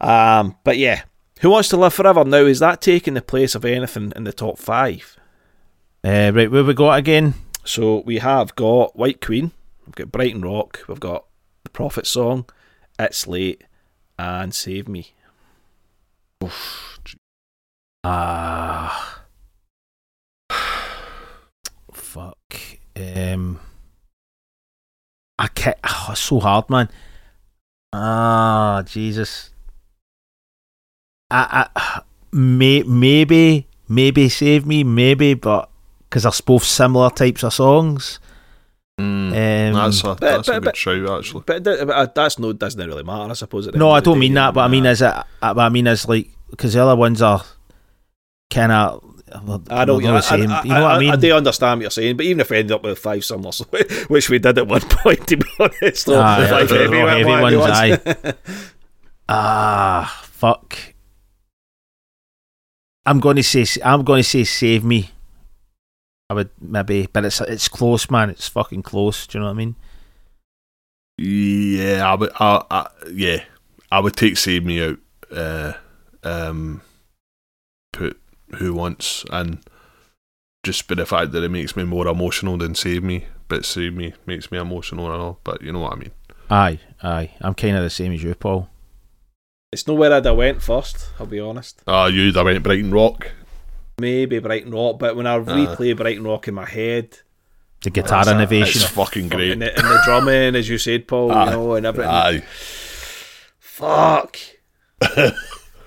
Um, 0.00 0.56
but 0.64 0.76
yeah, 0.76 1.02
Who 1.40 1.50
Wants 1.50 1.70
to 1.70 1.76
Live 1.76 1.94
Forever 1.94 2.24
now 2.24 2.44
is 2.44 2.58
that 2.60 2.80
taking 2.82 3.14
the 3.14 3.22
place 3.22 3.54
of 3.54 3.64
anything 3.64 4.12
in 4.14 4.24
the 4.24 4.32
top 4.32 4.58
five? 4.58 5.16
Uh, 6.04 6.30
right, 6.34 6.50
where 6.50 6.62
we 6.64 6.74
got 6.74 6.98
again? 6.98 7.34
So 7.64 8.00
we 8.00 8.18
have 8.18 8.54
got 8.54 8.96
White 8.96 9.20
Queen, 9.20 9.50
we've 9.86 9.94
got 9.94 10.12
Brighton 10.12 10.42
Rock, 10.42 10.84
we've 10.86 11.00
got 11.00 11.24
the 11.64 11.70
Prophet 11.70 12.06
song, 12.06 12.44
It's 12.98 13.26
Late, 13.26 13.64
and 14.18 14.54
Save 14.54 14.86
Me. 14.88 15.14
Ah. 18.08 19.18
Fuck. 21.92 22.54
Um. 22.96 23.58
I 25.38 25.48
can't. 25.48 25.76
Oh, 25.84 26.08
it's 26.12 26.20
so 26.20 26.38
hard, 26.40 26.70
man. 26.70 26.88
Ah, 27.92 28.82
Jesus. 28.86 29.50
I, 31.30 31.68
I, 31.74 32.00
may, 32.32 32.82
maybe, 32.84 33.66
maybe 33.88 34.28
save 34.28 34.64
me, 34.64 34.84
maybe, 34.84 35.34
but 35.34 35.68
because 36.08 36.22
they're 36.22 36.32
both 36.46 36.62
similar 36.62 37.10
types 37.10 37.42
of 37.42 37.52
songs. 37.52 38.20
Mm, 39.00 39.26
Um, 39.28 39.74
that's 39.74 40.04
a, 40.04 40.14
that's 40.20 40.48
a 40.48 40.52
but- 40.52 40.58
good 40.60 40.64
but- 40.64 40.76
shout, 40.76 41.18
actually. 41.18 41.42
But, 41.46 41.64
but 41.64 41.90
uh, 41.90 42.06
that's 42.14 42.38
no 42.38 42.52
doesn't 42.52 42.86
really 42.86 43.02
matter, 43.02 43.30
I 43.30 43.34
suppose. 43.34 43.66
at 43.66 43.74
No, 43.74 43.90
I 43.90 43.98
don't 44.00 44.18
mean 44.20 44.34
that, 44.34 44.54
but 44.54 44.60
I 44.60 44.68
mean, 44.68 44.86
uh, 44.86 44.90
is 44.90 45.02
uh, 45.02 45.24
But 45.40 45.58
I 45.58 45.68
mean, 45.68 45.86
is 45.88 46.06
like 46.08 46.30
because 46.50 46.74
the 46.74 46.82
other 46.82 46.94
ones 46.96 47.20
are 47.20 47.42
kind 48.50 48.72
of. 48.72 49.02
I 49.70 49.84
don't. 49.84 50.02
the 50.02 50.20
same. 50.20 50.50
I, 50.50 50.62
you 50.62 50.68
know 50.70 50.82
what 50.82 50.90
I 50.92 50.98
mean? 51.00 51.10
I 51.10 51.16
do 51.16 51.32
understand 51.34 51.78
what 51.78 51.82
you're 51.82 51.90
saying, 51.90 52.16
but 52.16 52.26
even 52.26 52.40
if 52.40 52.48
we 52.50 52.58
ended 52.58 52.72
up 52.72 52.82
with 52.84 52.98
five 52.98 53.24
similar, 53.24 53.50
which 54.08 54.30
we 54.30 54.38
did 54.38 54.56
at 54.56 54.66
one 54.68 54.80
point, 54.82 55.26
to 55.26 55.36
be 55.36 55.46
honest, 55.58 56.04
so 56.04 56.20
Aye, 56.20 56.40
the 56.42 56.48
five 56.48 56.70
heavy, 56.70 56.96
heavy 56.96 57.24
one- 57.24 57.42
ones, 57.42 57.56
ones. 57.56 57.72
aye. 57.74 58.34
Ah, 59.28 60.20
fuck. 60.24 60.78
I'm 63.04 63.18
going 63.20 63.36
to 63.36 63.42
say. 63.42 63.66
I'm 63.84 64.04
going 64.04 64.22
to 64.22 64.28
say 64.28 64.44
save 64.44 64.84
me. 64.84 65.10
I 66.30 66.34
would 66.34 66.50
maybe, 66.60 67.06
but 67.12 67.24
it's 67.24 67.40
it's 67.40 67.68
close, 67.68 68.08
man. 68.10 68.30
It's 68.30 68.48
fucking 68.48 68.82
close. 68.82 69.26
Do 69.26 69.38
you 69.38 69.40
know 69.40 69.46
what 69.46 69.52
I 69.52 69.56
mean? 69.56 69.74
Yeah, 71.18 72.08
I 72.10 72.14
would. 72.14 72.30
I, 72.38 72.62
I, 72.70 72.86
yeah, 73.12 73.44
I 73.90 74.00
would 74.00 74.16
take 74.16 74.36
Save 74.36 74.64
Me 74.64 74.82
out. 74.84 74.98
Uh, 75.32 75.72
um, 76.22 76.80
put 76.80 76.85
Who 78.56 78.74
Wants 78.74 79.24
and 79.30 79.58
just 80.64 80.88
by 80.88 80.94
the 80.96 81.06
fact 81.06 81.32
that 81.32 81.42
it 81.44 81.50
makes 81.50 81.76
me 81.76 81.84
more 81.84 82.06
emotional 82.08 82.56
than 82.58 82.74
Save 82.74 83.02
Me, 83.04 83.26
but 83.48 83.64
Save 83.64 83.94
Me 83.94 84.14
makes 84.26 84.50
me 84.50 84.58
emotional 84.58 85.12
and 85.12 85.20
all. 85.22 85.40
But 85.44 85.62
you 85.62 85.72
know 85.72 85.80
what 85.80 85.92
I 85.92 85.96
mean. 85.96 86.10
Aye, 86.50 86.80
aye. 87.02 87.30
I'm 87.40 87.54
kind 87.54 87.76
of 87.76 87.82
the 87.82 87.90
same 87.90 88.12
as 88.12 88.22
you, 88.22 88.34
Paul. 88.34 88.68
It's 89.72 89.86
nowhere 89.86 90.12
I'd 90.12 90.24
have 90.24 90.36
went 90.36 90.62
first. 90.62 91.08
I'll 91.20 91.26
be 91.26 91.40
honest. 91.40 91.82
Ah, 91.86 92.06
you. 92.06 92.32
I 92.36 92.42
went 92.42 92.62
Brighton 92.62 92.90
Rock. 92.90 93.30
Maybe 94.00 94.38
Brighton 94.38 94.72
Rock, 94.72 94.98
but 94.98 95.16
when 95.16 95.26
I 95.26 95.38
replay 95.38 95.96
Brighton 95.96 96.24
Rock 96.24 96.48
in 96.48 96.54
my 96.54 96.66
head, 96.68 97.18
The 97.82 97.90
guitar 97.90 98.24
That's 98.24 98.28
a- 98.28 98.34
innovation. 98.36 98.82
It's 98.82 98.90
fucking 98.90 99.28
great. 99.28 99.52
and 99.52 99.62
the, 99.62 99.76
and 99.76 99.86
the 99.86 100.00
drumming, 100.04 100.54
as 100.56 100.68
you 100.68 100.78
said, 100.78 101.06
Paul, 101.08 101.32
Aye. 101.32 101.44
you 101.44 101.50
know, 101.50 101.74
and 101.74 101.86
everything. 101.86 102.10
Aye. 102.12 102.42
Fuck. 103.58 104.38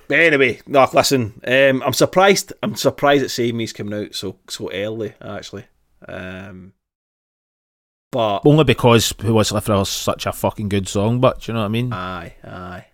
but 0.10 0.20
anyway, 0.20 0.60
no, 0.66 0.86
listen. 0.92 1.40
Um, 1.46 1.84
I'm 1.86 1.94
surprised. 1.94 2.52
I'm 2.64 2.76
surprised 2.76 3.24
that 3.24 3.30
Save 3.30 3.54
Me's 3.54 3.72
coming 3.72 3.94
out 3.94 4.16
so 4.16 4.38
so 4.50 4.72
early. 4.72 5.14
Actually, 5.22 5.66
um, 6.08 6.74
but 8.12 8.42
Only 8.44 8.64
because 8.64 9.14
Who 9.22 9.36
Was 9.36 9.52
Left 9.52 9.70
is 9.70 9.88
such 9.88 10.26
a 10.26 10.32
fucking 10.32 10.68
good 10.68 10.88
song, 10.88 11.22
but 11.22 11.42
do 11.42 11.52
you 11.52 11.54
know 11.54 11.60
what 11.62 11.68
I 11.68 11.70
mean? 11.70 11.94
aye, 11.94 12.34
aye. 12.44 12.86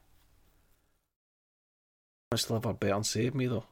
Must 2.31 2.51
love 2.51 2.65
a 2.65 2.73
better 2.73 2.95
on 2.95 3.05
Save 3.05 3.33
Me 3.33 3.47
though. 3.47 3.63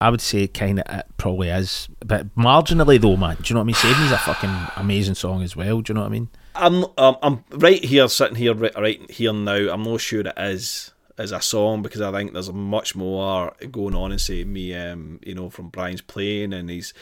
I 0.00 0.08
would 0.08 0.22
say 0.22 0.46
kind 0.48 0.80
of 0.80 0.98
it 0.98 1.06
probably 1.18 1.50
is, 1.50 1.88
but 2.00 2.34
marginally 2.36 2.98
though, 2.98 3.18
man. 3.18 3.36
Do 3.36 3.42
you 3.44 3.54
know 3.54 3.60
what 3.60 3.64
I 3.64 3.66
mean? 3.66 3.74
Save 3.74 4.00
Me's 4.00 4.12
a 4.12 4.18
fucking 4.18 4.56
amazing 4.76 5.14
song 5.14 5.42
as 5.42 5.54
well. 5.54 5.82
Do 5.82 5.90
you 5.90 5.94
know 5.94 6.00
what 6.00 6.06
I 6.06 6.10
mean? 6.12 6.30
I'm 6.54 6.84
um, 6.96 7.16
I'm 7.22 7.44
right 7.50 7.84
here, 7.84 8.08
sitting 8.08 8.36
here, 8.36 8.54
right, 8.54 8.74
right 8.78 9.10
here 9.10 9.34
now. 9.34 9.72
I'm 9.72 9.82
not 9.82 10.00
sure 10.00 10.20
it 10.20 10.32
is 10.38 10.93
as 11.16 11.32
a 11.32 11.40
song 11.40 11.82
because 11.82 12.00
I 12.00 12.10
think 12.12 12.32
there's 12.32 12.52
much 12.52 12.96
more 12.96 13.54
going 13.70 13.94
on 13.94 14.12
in 14.12 14.18
Save 14.18 14.46
Me. 14.46 14.74
Um, 14.74 15.20
you 15.24 15.34
know, 15.34 15.50
from 15.50 15.68
Brian's 15.68 16.00
playing 16.00 16.52
and 16.52 16.68
he's 16.68 16.92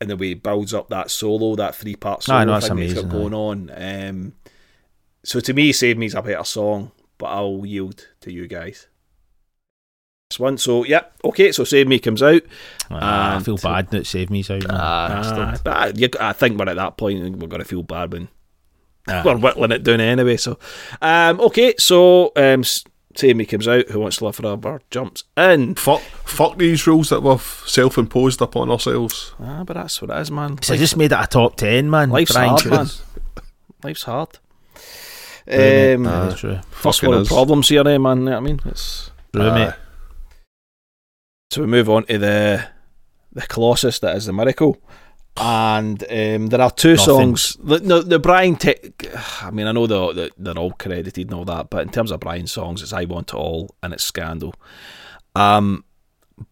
and 0.00 0.10
the 0.10 0.16
way 0.16 0.28
he 0.28 0.34
builds 0.34 0.74
up 0.74 0.88
that 0.88 1.10
solo, 1.10 1.54
that 1.56 1.74
three 1.74 1.96
part 1.96 2.22
solo 2.22 2.44
no, 2.44 2.52
that's 2.52 2.68
thing 2.68 2.76
that 2.76 2.82
he's 2.82 2.94
got 2.94 3.08
going 3.08 3.34
on. 3.34 3.70
Um, 3.74 4.32
so 5.22 5.40
to 5.40 5.54
me, 5.54 5.72
Save 5.72 5.98
Me's 5.98 6.14
a 6.14 6.22
better 6.22 6.44
song, 6.44 6.92
but 7.18 7.26
I'll 7.26 7.64
yield 7.64 8.08
to 8.20 8.32
you 8.32 8.46
guys. 8.46 8.88
This 10.30 10.40
one, 10.40 10.58
so 10.58 10.84
yeah, 10.84 11.04
okay. 11.24 11.52
So 11.52 11.64
Save 11.64 11.88
Me 11.88 11.98
comes 11.98 12.22
out. 12.22 12.42
Ah, 12.90 13.36
I 13.36 13.42
feel 13.42 13.56
bad 13.56 13.90
that 13.90 14.06
Save 14.06 14.30
Me's 14.30 14.50
out. 14.50 14.64
Ah, 14.68 15.56
but 15.62 15.76
I, 15.76 15.92
you, 15.94 16.08
I 16.20 16.32
think 16.32 16.58
we're 16.58 16.68
at 16.68 16.76
that 16.76 16.96
point 16.96 17.20
we're 17.38 17.48
going 17.48 17.62
to 17.62 17.68
feel 17.68 17.82
bad 17.82 18.12
when 18.12 18.28
Aye. 19.06 19.22
we're 19.24 19.36
whittling 19.36 19.72
it 19.72 19.84
down 19.84 20.00
anyway. 20.00 20.36
So, 20.36 20.58
um, 21.00 21.40
okay, 21.40 21.74
so 21.78 22.32
um, 22.36 22.64
s- 23.14 23.20
Save 23.20 23.36
Me 23.36 23.46
comes 23.46 23.66
out. 23.68 23.88
Who 23.88 24.00
wants 24.00 24.16
to 24.18 24.24
live 24.26 24.36
forever? 24.36 24.80
Jumps 24.90 25.24
in. 25.36 25.74
Fuck, 25.76 26.00
fuck 26.00 26.58
these 26.58 26.86
rules 26.86 27.08
that 27.10 27.22
we've 27.22 27.40
self-imposed 27.66 28.40
upon 28.42 28.70
ourselves. 28.70 29.34
Ah, 29.40 29.64
but 29.64 29.74
that's 29.74 30.00
what 30.02 30.10
it 30.10 30.20
is, 30.20 30.30
man. 30.30 30.60
So 30.62 30.74
I 30.74 30.76
just 30.76 30.96
made 30.96 31.12
it 31.12 31.18
a 31.20 31.26
top 31.26 31.56
ten, 31.56 31.88
man. 31.90 32.10
life's 32.10 32.32
Brian 32.32 32.50
hard, 32.50 32.66
man. 32.66 32.86
Life's 33.82 34.02
hard. 34.04 34.38
True, 35.46 35.58
mate. 35.58 35.94
Um, 35.94 36.02
That's 36.04 36.40
true. 36.40 36.58
first 36.70 37.02
world 37.02 37.22
is. 37.22 37.28
problems 37.28 37.68
here, 37.68 37.86
eh, 37.86 37.98
man. 37.98 38.18
You 38.20 38.24
know 38.24 38.30
what 38.32 38.36
I 38.38 38.40
mean, 38.40 38.60
it's 38.64 39.10
True, 39.32 39.42
Aye. 39.48 39.64
mate. 39.66 39.74
So 41.50 41.60
we 41.60 41.66
move 41.68 41.88
on 41.90 42.04
to 42.06 42.18
the 42.18 42.64
the 43.32 43.42
Colossus 43.46 43.98
that 44.00 44.16
is 44.16 44.26
the 44.26 44.32
miracle, 44.32 44.78
and 45.36 46.02
um, 46.10 46.46
there 46.46 46.60
are 46.60 46.70
two 46.70 46.92
Nothing. 46.94 47.04
songs. 47.04 47.56
The, 47.62 47.78
the, 47.78 48.02
the 48.02 48.18
Brian, 48.18 48.56
te- 48.56 48.92
I 49.42 49.50
mean, 49.50 49.66
I 49.66 49.72
know 49.72 49.86
they're, 49.86 50.30
they're- 50.36 50.58
all 50.58 50.70
credited 50.72 51.26
and 51.28 51.34
all 51.34 51.44
that, 51.46 51.70
but 51.70 51.82
in 51.82 51.88
terms 51.90 52.10
of 52.10 52.20
Brian 52.20 52.46
songs, 52.46 52.82
it's 52.82 52.92
"I 52.92 53.04
Want 53.04 53.30
It 53.30 53.34
All" 53.34 53.74
and 53.82 53.92
it's 53.92 54.04
"Scandal." 54.04 54.54
Um, 55.34 55.84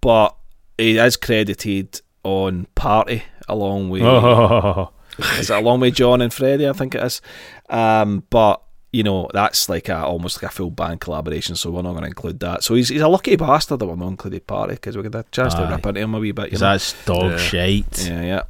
but 0.01 0.37
he 0.78 0.99
is 0.99 1.16
credited 1.16 2.01
on 2.24 2.66
"Party" 2.74 3.22
along 3.49 3.91
with 3.91 4.03
Oh, 4.03 4.91
is 5.39 5.51
it 5.51 5.57
along 5.57 5.80
with 5.80 5.95
John 5.95 6.20
and 6.20 6.33
Freddie? 6.33 6.68
I 6.68 6.72
think 6.72 6.95
it 6.95 7.03
is. 7.03 7.20
Um, 7.68 8.24
but 8.30 8.62
you 8.93 9.03
know 9.03 9.28
that's 9.32 9.68
like 9.68 9.88
a 9.88 10.05
almost 10.05 10.43
like 10.43 10.51
a 10.51 10.55
full 10.55 10.70
band 10.70 11.01
collaboration, 11.01 11.55
so 11.57 11.70
we're 11.70 11.82
not 11.82 11.93
going 11.93 12.03
to 12.03 12.09
include 12.09 12.40
that. 12.40 12.62
So 12.62 12.74
he's 12.74 12.88
he's 12.90 13.01
a 13.01 13.09
lucky 13.09 13.36
bastard 13.36 13.78
that 13.78 13.86
we're 13.86 13.97
not 13.97 14.09
included 14.09 14.47
party 14.47 14.74
because 14.74 14.97
we 14.97 15.03
get 15.03 15.14
a 15.14 15.24
chance 15.30 15.55
to 15.55 15.62
Aye. 15.62 15.70
rip 15.70 15.86
into 15.86 16.01
him 16.01 16.14
a 16.14 16.18
wee 16.18 16.32
bit. 16.32 16.47
You 16.53 16.59
know? 16.59 16.72
that's 16.72 17.05
dog 17.05 17.30
Yeah. 17.32 17.36
shite. 17.38 18.07
Yeah, 18.09 18.43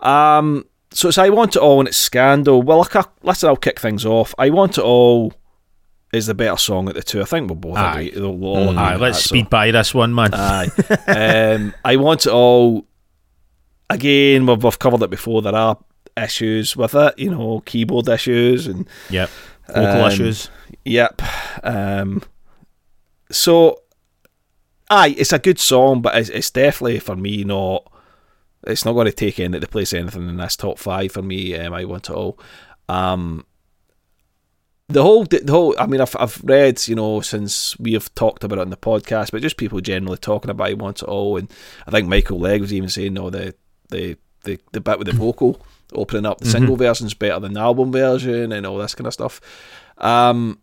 yeah. 0.00 0.36
Um, 0.38 0.64
so 0.92 1.08
it's 1.08 1.18
I 1.18 1.28
want 1.28 1.56
it 1.56 1.60
all 1.62 1.80
and 1.80 1.88
it's 1.88 1.96
scandal. 1.96 2.62
Well, 2.62 2.78
look, 2.78 2.96
I- 2.96 3.04
listen, 3.22 3.48
I'll 3.48 3.56
kick 3.56 3.78
things 3.80 4.04
off. 4.06 4.34
I 4.38 4.50
want 4.50 4.78
it 4.78 4.84
all 4.84 5.32
is 6.12 6.26
the 6.26 6.34
better 6.34 6.56
song 6.58 6.88
of 6.88 6.94
the 6.94 7.02
two. 7.02 7.20
I 7.22 7.24
think 7.24 7.48
we'll 7.48 7.56
both 7.56 7.76
Aye. 7.78 8.00
agree. 8.02 8.20
We'll 8.20 8.44
all 8.44 8.68
agree 8.70 8.76
Aye, 8.78 8.96
let's 8.96 9.18
that, 9.18 9.22
so- 9.22 9.28
speed 9.28 9.50
by 9.50 9.70
this 9.70 9.94
one, 9.94 10.14
man. 10.14 10.30
Aye. 10.34 10.68
um, 11.08 11.74
I 11.84 11.96
want 11.96 12.26
it 12.26 12.32
all. 12.32 12.86
Again, 13.90 14.46
we've, 14.46 14.62
we've 14.62 14.78
covered 14.78 15.02
it 15.02 15.10
before. 15.10 15.42
There 15.42 15.54
are 15.54 15.76
issues 16.16 16.76
with 16.76 16.94
it, 16.94 17.18
you 17.18 17.30
know, 17.30 17.60
keyboard 17.64 18.08
issues 18.08 18.66
and 18.66 18.86
yep. 19.10 19.30
Vocal 19.72 20.04
um, 20.04 20.10
issues. 20.10 20.50
Yep. 20.84 21.22
Um, 21.62 22.22
so, 23.30 23.82
aye, 24.90 25.14
it's 25.16 25.32
a 25.32 25.38
good 25.38 25.58
song, 25.58 26.02
but 26.02 26.16
it's, 26.16 26.28
it's 26.28 26.50
definitely 26.50 26.98
for 26.98 27.16
me 27.16 27.44
not. 27.44 27.90
It's 28.64 28.84
not 28.84 28.92
going 28.92 29.06
to 29.06 29.12
take 29.12 29.40
any 29.40 29.58
the 29.58 29.66
place 29.66 29.92
anything 29.92 30.28
in 30.28 30.36
this 30.36 30.54
top 30.54 30.78
five 30.78 31.10
for 31.10 31.22
me. 31.22 31.56
Um, 31.56 31.72
I 31.72 31.84
want 31.84 32.08
it 32.08 32.14
all. 32.14 32.38
Um, 32.88 33.44
the 34.88 35.02
whole, 35.02 35.24
the 35.24 35.42
whole. 35.48 35.74
I 35.78 35.86
mean, 35.86 36.00
I've 36.00 36.14
I've 36.18 36.40
read, 36.44 36.86
you 36.86 36.94
know, 36.94 37.20
since 37.20 37.78
we 37.78 37.94
have 37.94 38.14
talked 38.14 38.44
about 38.44 38.58
it 38.58 38.62
on 38.62 38.70
the 38.70 38.76
podcast, 38.76 39.32
but 39.32 39.42
just 39.42 39.56
people 39.56 39.80
generally 39.80 40.18
talking 40.18 40.50
about 40.50 40.68
I 40.68 40.74
want 40.74 41.02
it 41.02 41.08
all, 41.08 41.36
and 41.38 41.50
I 41.86 41.90
think 41.90 42.08
Michael 42.08 42.38
Legg 42.38 42.60
was 42.60 42.72
even 42.72 42.88
saying, 42.88 43.14
no, 43.14 43.30
the 43.30 43.54
the 43.88 44.16
the, 44.44 44.58
the 44.72 44.80
bit 44.80 44.98
with 44.98 45.06
the 45.06 45.14
vocal 45.14 45.64
opening 45.94 46.26
up 46.26 46.38
the 46.38 46.46
single 46.50 46.76
version's 46.76 47.14
better 47.14 47.40
than 47.40 47.52
the 47.54 47.60
album 47.60 47.92
version 47.92 48.52
and 48.52 48.66
all 48.66 48.78
this 48.78 48.94
kind 48.94 49.06
of 49.06 49.12
stuff. 49.12 49.40
Um, 49.98 50.58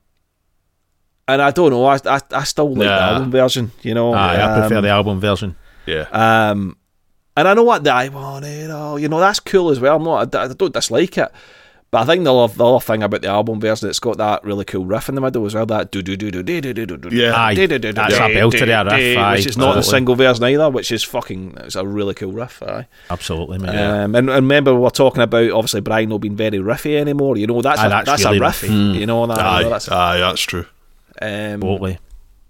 and 1.28 1.42
I 1.42 1.52
don't 1.52 1.70
know, 1.72 1.86
I 1.86 1.98
I, 2.06 2.20
I 2.32 2.44
still 2.44 2.70
like 2.74 2.88
the 2.88 2.92
album 2.92 3.32
version, 3.32 3.72
you 3.84 3.94
know. 3.94 4.14
Aye, 4.14 4.36
I 4.44 4.60
prefer 4.60 4.78
Um, 4.78 4.84
the 4.84 4.90
album 4.90 5.20
version. 5.20 5.56
Yeah. 5.86 6.08
um, 6.12 6.76
and 7.38 7.48
I 7.48 7.54
know 7.54 7.64
what 7.64 7.84
the 7.84 7.94
I 7.94 8.10
want 8.10 8.46
it 8.46 8.70
all. 8.72 9.00
You 9.00 9.08
know 9.08 9.20
that's 9.20 9.40
cool 9.40 9.70
as 9.70 9.80
well. 9.80 9.96
I'm 9.96 10.04
not. 10.04 10.36
I, 10.36 10.44
I 10.44 10.48
don't 10.54 10.74
dislike 10.74 11.18
it, 11.18 11.32
But 11.92 12.02
I 12.02 12.06
think 12.06 12.24
the 12.24 12.34
other, 12.34 12.54
the 12.54 12.66
other 12.66 12.80
thing 12.80 13.02
about 13.02 13.24
the 13.24 13.30
album 13.30 13.60
version, 13.60 13.90
it's 13.90 14.00
got 14.00 14.18
that 14.18 14.44
really 14.44 14.64
cool 14.64 14.86
riff 14.86 15.10
in 15.10 15.16
the 15.16 15.22
middle 15.22 15.44
as 15.48 15.56
well. 15.56 15.66
That 15.66 15.90
do 15.90 16.04
do 16.04 16.16
do 16.16 16.30
do 16.30 16.44
do 16.44 16.62
do 16.62 16.74
do 16.74 16.98
do. 16.98 17.10
Yeah. 17.16 17.36
Aye, 17.36 17.56
that's 17.56 17.74
a 17.74 18.30
belter 18.30 18.66
there, 18.68 18.86
riff, 18.86 19.18
aye, 19.18 19.36
which 19.36 19.48
is 19.48 19.58
not 19.58 19.74
the 19.74 19.78
absolutely. 19.80 19.98
single 19.98 20.16
version 20.16 20.44
either. 20.44 20.70
Which 20.70 20.92
is 20.92 21.04
fucking. 21.04 21.56
It's 21.62 21.76
a 21.76 21.86
really 21.86 22.14
cool 22.14 22.32
riff. 22.32 22.62
Aye. 22.62 22.86
Absolutely, 23.10 23.58
mate. 23.58 23.76
Um, 23.76 24.14
and, 24.16 24.30
and 24.30 24.30
remember, 24.30 24.74
we 24.76 24.82
we're 24.82 24.90
talking 24.92 25.24
about 25.24 25.50
obviously 25.50 25.82
Brian 25.82 26.10
not 26.10 26.22
being 26.22 26.36
very 26.36 26.60
riffy 26.60 26.96
anymore. 27.00 27.38
You 27.38 27.48
know, 27.48 27.62
that's 27.62 27.80
Aye, 27.80 27.88
a, 27.88 27.90
that's 27.90 28.06
that's, 28.06 28.24
really 28.24 28.38
a 28.38 28.42
riff. 28.42 28.62
riffy. 28.62 28.96
You 29.00 29.06
know 29.08 29.26
that. 29.26 29.40
Aye, 29.40 29.64
that's, 29.64 29.90
aye, 29.90 30.18
that's 30.20 30.42
true. 30.42 30.68
um, 31.22 31.62
Totally. 31.62 31.98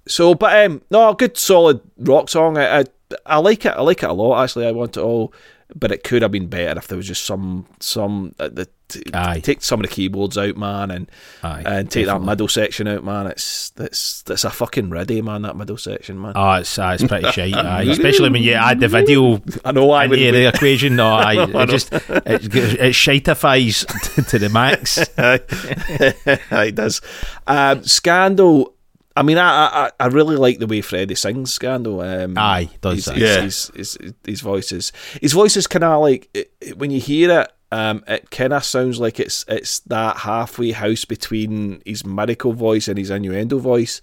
so, 0.05 0.35
but 0.35 0.65
um, 0.65 0.81
no, 0.91 1.09
a 1.09 1.15
good 1.15 1.37
solid 1.37 1.79
rock 1.97 2.27
song. 2.27 2.57
I, 2.57 2.79
I 2.79 2.83
I 3.25 3.37
like 3.37 3.65
it. 3.65 3.69
I 3.69 3.81
like 3.81 4.03
it 4.03 4.09
a 4.09 4.13
lot. 4.13 4.43
Actually, 4.43 4.67
I 4.67 4.71
want 4.71 4.97
it 4.97 5.01
all, 5.01 5.33
but 5.75 5.91
it 5.91 6.03
could 6.03 6.21
have 6.23 6.31
been 6.31 6.47
better 6.47 6.79
if 6.79 6.87
there 6.87 6.97
was 6.97 7.07
just 7.07 7.25
some 7.25 7.65
some 7.79 8.33
uh, 8.39 8.49
the 8.49 8.67
t- 8.87 9.03
Aye. 9.13 9.39
take 9.39 9.61
some 9.61 9.79
of 9.79 9.87
the 9.87 9.93
keyboards 9.95 10.35
out, 10.37 10.57
man, 10.57 10.89
and 10.89 11.11
Aye, 11.43 11.63
and 11.65 11.91
take 11.91 12.07
that 12.07 12.23
middle 12.23 12.47
section 12.47 12.87
out, 12.87 13.03
man. 13.03 13.27
It's 13.27 13.71
it's 13.77 14.23
it's 14.27 14.43
a 14.43 14.49
fucking 14.49 14.89
ready, 14.89 15.21
man. 15.21 15.43
That 15.43 15.55
middle 15.55 15.77
section, 15.77 16.19
man. 16.19 16.33
Oh, 16.35 16.53
it's, 16.53 16.79
uh, 16.79 16.91
it's 16.99 17.03
pretty 17.03 17.31
shite, 17.31 17.53
aye. 17.55 17.83
especially 17.83 18.31
when 18.31 18.41
you 18.41 18.53
add 18.53 18.79
the 18.79 18.87
video 18.87 19.41
I 19.63 19.71
know 19.71 19.91
I 19.91 20.05
into 20.05 20.17
would. 20.17 20.33
the 20.33 20.47
equation. 20.47 20.95
No, 20.95 21.07
aye, 21.13 21.35
it 21.47 21.69
just 21.69 21.93
it, 21.93 22.01
it 22.25 22.93
shitifies 22.95 23.85
to, 24.15 24.21
to 24.29 24.39
the 24.39 24.49
max. 24.49 24.97
it 25.17 26.75
does. 26.75 27.01
Um, 27.45 27.83
Scandal. 27.83 28.73
I 29.19 29.23
mean, 29.23 29.37
I, 29.37 29.67
I 29.67 29.91
I 29.99 30.07
really 30.07 30.35
like 30.37 30.59
the 30.59 30.67
way 30.67 30.81
Freddie 30.81 31.15
sings 31.15 31.53
Scandal. 31.53 32.01
Um, 32.01 32.37
Aye, 32.37 32.69
does 32.81 32.95
his, 32.95 33.05
that. 33.05 33.15
his, 33.17 33.21
Yeah. 33.23 33.41
his, 33.41 33.71
his, 33.75 33.97
his 34.25 34.41
voice 34.41 34.71
is 34.71 34.91
his 35.21 35.33
voice 35.33 35.57
is 35.57 35.67
kind 35.67 35.83
of 35.83 36.01
like 36.01 36.29
it, 36.33 36.51
it- 36.61 36.77
when 36.77 36.91
you 36.91 36.99
hear 36.99 37.41
it. 37.41 37.51
Um, 37.71 38.03
it 38.07 38.31
kind 38.31 38.51
of 38.51 38.63
sounds 38.63 38.99
like 38.99 39.19
it's 39.19 39.45
it's 39.47 39.81
that 39.81 40.17
halfway 40.17 40.71
house 40.71 41.05
between 41.05 41.83
his 41.85 42.03
miracle 42.03 42.51
voice 42.53 42.87
and 42.87 42.97
his 42.97 43.11
innuendo 43.11 43.59
voice. 43.59 44.01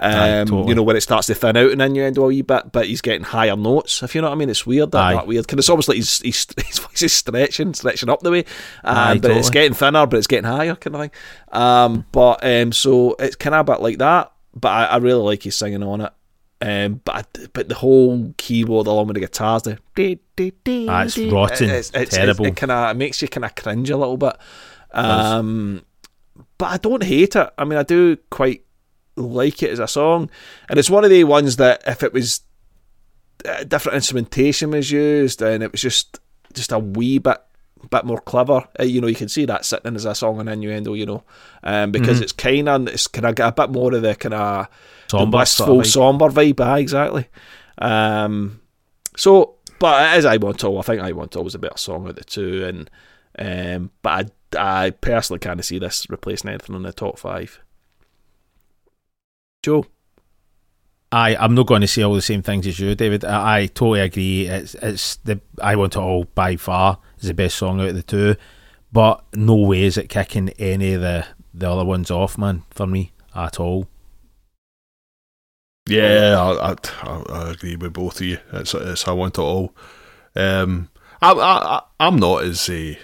Um, 0.00 0.10
Aye, 0.12 0.44
totally. 0.44 0.68
You 0.70 0.74
know 0.74 0.82
when 0.84 0.96
it 0.96 1.02
starts 1.02 1.26
to 1.26 1.34
thin 1.34 1.54
out 1.58 1.70
and 1.70 1.82
innuendo 1.82 2.24
a 2.24 2.28
wee 2.28 2.40
bit, 2.40 2.72
but 2.72 2.86
he's 2.86 3.02
getting 3.02 3.22
higher 3.24 3.56
notes. 3.56 4.02
If 4.02 4.14
you 4.14 4.22
know 4.22 4.28
what 4.28 4.36
I 4.36 4.38
mean, 4.38 4.48
it's 4.48 4.64
weird. 4.66 4.92
That, 4.92 5.02
Aye. 5.02 5.12
that 5.16 5.26
weird 5.26 5.44
because 5.46 5.58
it's 5.58 5.68
almost 5.68 5.88
like 5.88 5.98
his, 5.98 6.18
his 6.20 6.46
his 6.66 6.78
voice 6.78 7.02
is 7.02 7.12
stretching, 7.12 7.74
stretching 7.74 8.08
up 8.08 8.20
the 8.20 8.30
way, 8.30 8.44
um, 8.84 8.96
Aye, 8.96 9.18
but 9.18 9.32
it's 9.32 9.50
getting 9.50 9.74
thinner, 9.74 10.06
but 10.06 10.16
it's 10.16 10.26
getting 10.26 10.48
higher, 10.50 10.74
kind 10.74 10.96
of 10.96 11.00
thing. 11.02 11.10
Um, 11.52 12.06
but 12.10 12.40
um, 12.42 12.72
so 12.72 13.16
it's 13.18 13.36
kind 13.36 13.54
of 13.54 13.68
a 13.68 13.72
bit 13.72 13.82
like 13.82 13.98
that. 13.98 14.32
But 14.54 14.68
I, 14.68 14.84
I 14.84 14.96
really 14.98 15.22
like 15.22 15.42
his 15.42 15.56
singing 15.56 15.82
on 15.82 16.00
it. 16.02 16.12
Um, 16.60 17.00
but 17.04 17.14
I, 17.14 17.46
but 17.52 17.68
the 17.68 17.74
whole 17.74 18.32
keyboard 18.36 18.86
along 18.86 19.08
with 19.08 19.14
the 19.14 19.20
guitars, 19.20 19.62
the 19.62 19.78
Ah, 20.88 21.02
it's 21.02 21.18
rotten, 21.18 21.68
terrible. 22.10 22.46
It, 22.46 22.56
kind 22.56 22.72
of 22.72 22.90
it 22.90 22.98
makes 22.98 23.20
you 23.20 23.28
kind 23.28 23.44
of 23.44 23.54
cringe 23.54 23.90
a 23.90 23.96
little 23.96 24.16
bit. 24.16 24.36
Um, 24.92 25.84
but 26.56 26.66
I 26.66 26.76
don't 26.78 27.02
hate 27.02 27.36
it. 27.36 27.50
I 27.58 27.64
mean, 27.64 27.78
I 27.78 27.82
do 27.82 28.16
quite 28.30 28.64
like 29.16 29.62
it 29.62 29.70
as 29.70 29.78
a 29.78 29.88
song, 29.88 30.30
and 30.68 30.78
it's 30.78 30.88
one 30.88 31.04
of 31.04 31.10
the 31.10 31.24
ones 31.24 31.56
that 31.56 31.82
if 31.86 32.02
it 32.02 32.12
was 32.12 32.40
uh, 33.44 33.64
different 33.64 33.96
instrumentation 33.96 34.70
was 34.70 34.90
used 34.90 35.42
and 35.42 35.62
it 35.62 35.70
was 35.70 35.80
just 35.80 36.20
just 36.54 36.72
a 36.72 36.78
wee 36.78 37.18
bit 37.18 37.38
bit 37.84 38.04
more 38.04 38.20
clever. 38.20 38.66
Uh, 38.78 38.84
you 38.84 39.00
know, 39.00 39.06
you 39.06 39.14
can 39.14 39.28
see 39.28 39.44
that 39.46 39.64
sitting 39.64 39.94
as 39.94 40.04
a 40.04 40.14
song 40.14 40.40
on 40.40 40.48
innuendo. 40.48 40.94
You 40.94 41.06
know, 41.06 41.24
um, 41.62 41.92
because 41.92 42.20
it's 42.20 42.32
kind 42.32 42.68
of 42.68 42.88
it's 42.88 43.06
kind 43.06 43.26
of 43.26 43.34
got 43.34 43.58
a 43.58 43.66
bit 43.66 43.72
more 43.72 43.94
of 43.94 44.02
the 44.02 44.14
kind 44.14 44.34
of 44.34 44.68
Somber 45.10 45.38
wistful, 45.38 45.66
sort 45.66 45.86
of 45.86 45.92
somber 45.92 46.28
vibe. 46.28 46.60
Aye, 46.60 46.78
exactly. 46.80 47.28
Um, 47.78 48.60
so, 49.16 49.56
but 49.78 50.16
as 50.16 50.24
I 50.24 50.36
Want 50.38 50.60
To, 50.60 50.78
I 50.78 50.82
think 50.82 51.02
I 51.02 51.12
Want 51.12 51.32
To 51.32 51.42
was 51.42 51.54
a 51.54 51.58
better 51.58 51.78
song 51.78 52.08
of 52.08 52.16
the 52.16 52.24
two, 52.24 52.64
and 52.64 52.90
um, 53.38 53.90
but 54.02 54.32
I, 54.56 54.86
I 54.86 54.90
personally 54.90 55.40
kind 55.40 55.60
of 55.60 55.66
see 55.66 55.78
this 55.78 56.08
replacing 56.08 56.50
anything 56.50 56.74
on 56.74 56.82
the 56.82 56.92
top 56.92 57.18
five. 57.18 57.60
Joe, 59.62 59.86
I 61.12 61.36
I'm 61.36 61.54
not 61.54 61.66
going 61.66 61.82
to 61.82 61.86
say 61.86 62.02
all 62.02 62.14
the 62.14 62.22
same 62.22 62.42
things 62.42 62.66
as 62.66 62.78
you, 62.78 62.94
David. 62.94 63.24
I, 63.24 63.58
I 63.58 63.66
totally 63.66 64.00
agree. 64.00 64.46
It's 64.46 64.74
it's 64.74 65.16
the 65.16 65.40
I 65.60 65.76
want 65.76 65.96
it 65.96 66.00
all 66.00 66.24
by 66.24 66.56
far 66.56 66.98
is 67.24 67.28
the 67.28 67.34
best 67.34 67.56
song 67.56 67.80
out 67.80 67.88
of 67.88 67.94
the 67.96 68.02
two, 68.02 68.36
but 68.92 69.24
no 69.34 69.56
way 69.56 69.82
is 69.82 69.96
it 69.96 70.08
kicking 70.08 70.50
any 70.58 70.92
of 70.94 71.00
the 71.00 71.26
the 71.52 71.70
other 71.70 71.84
ones 71.84 72.10
off, 72.10 72.36
man. 72.38 72.62
For 72.70 72.86
me 72.86 73.12
at 73.34 73.58
all. 73.60 73.88
Yeah, 75.88 76.40
I, 76.40 76.72
I, 77.02 77.22
I, 77.28 77.50
agree 77.50 77.76
with 77.76 77.92
both 77.92 78.16
of 78.20 78.26
you. 78.26 78.38
It's, 78.54 78.72
it's 78.72 79.06
I 79.06 79.12
want 79.12 79.36
it 79.36 79.42
all. 79.42 79.74
Um, 80.34 80.88
I, 81.20 81.32
I, 81.32 81.82
I'm 82.00 82.16
not 82.16 82.44
as 82.44 82.68
uh, 82.70 82.94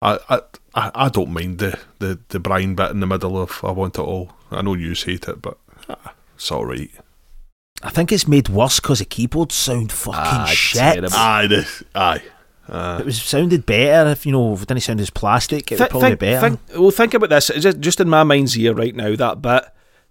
I, 0.00 0.18
I, 0.28 0.40
I 0.74 0.90
I 0.94 1.08
don't 1.08 1.32
mind 1.32 1.58
the, 1.58 1.78
the, 1.98 2.20
the 2.28 2.38
Brian 2.38 2.76
bit 2.76 2.92
in 2.92 3.00
the 3.00 3.06
middle 3.06 3.36
of 3.40 3.60
I 3.64 3.72
want 3.72 3.96
it 3.98 4.02
all. 4.02 4.30
I 4.50 4.62
know 4.62 4.74
you 4.74 4.94
hate 4.94 5.26
it, 5.26 5.42
but 5.42 5.58
ah, 5.88 6.14
it's 6.36 6.52
all 6.52 6.66
right. 6.66 6.90
I 7.82 7.90
think 7.90 8.12
it's 8.12 8.28
made 8.28 8.48
worse 8.48 8.78
because 8.78 9.00
the 9.00 9.04
keyboards 9.04 9.56
sound 9.56 9.90
fucking 9.90 10.20
Ah, 10.22 10.46
shit. 10.46 10.80
terrible. 10.80 11.08
Aye, 11.14 11.46
the, 11.48 11.84
aye. 11.96 12.22
Uh, 12.68 12.98
It 13.00 13.06
was 13.06 13.20
sounded 13.20 13.66
better 13.66 14.10
if 14.10 14.24
you 14.24 14.32
know 14.32 14.52
if 14.54 14.62
it 14.62 14.68
didn't 14.68 14.82
sound 14.82 15.00
as 15.00 15.10
plastic. 15.10 15.72
It 15.72 15.80
would 15.80 15.90
probably 15.90 16.08
think, 16.10 16.20
be 16.20 16.26
better. 16.26 16.48
think, 16.50 16.60
well, 16.78 16.90
think 16.90 17.14
about 17.14 17.30
this. 17.30 17.50
It's 17.50 17.76
Just, 17.78 18.00
in 18.00 18.08
my 18.08 18.22
mind's 18.24 18.56
ear 18.56 18.74
right 18.74 18.94
now, 18.94 19.14
that 19.16 19.42
bit. 19.42 19.64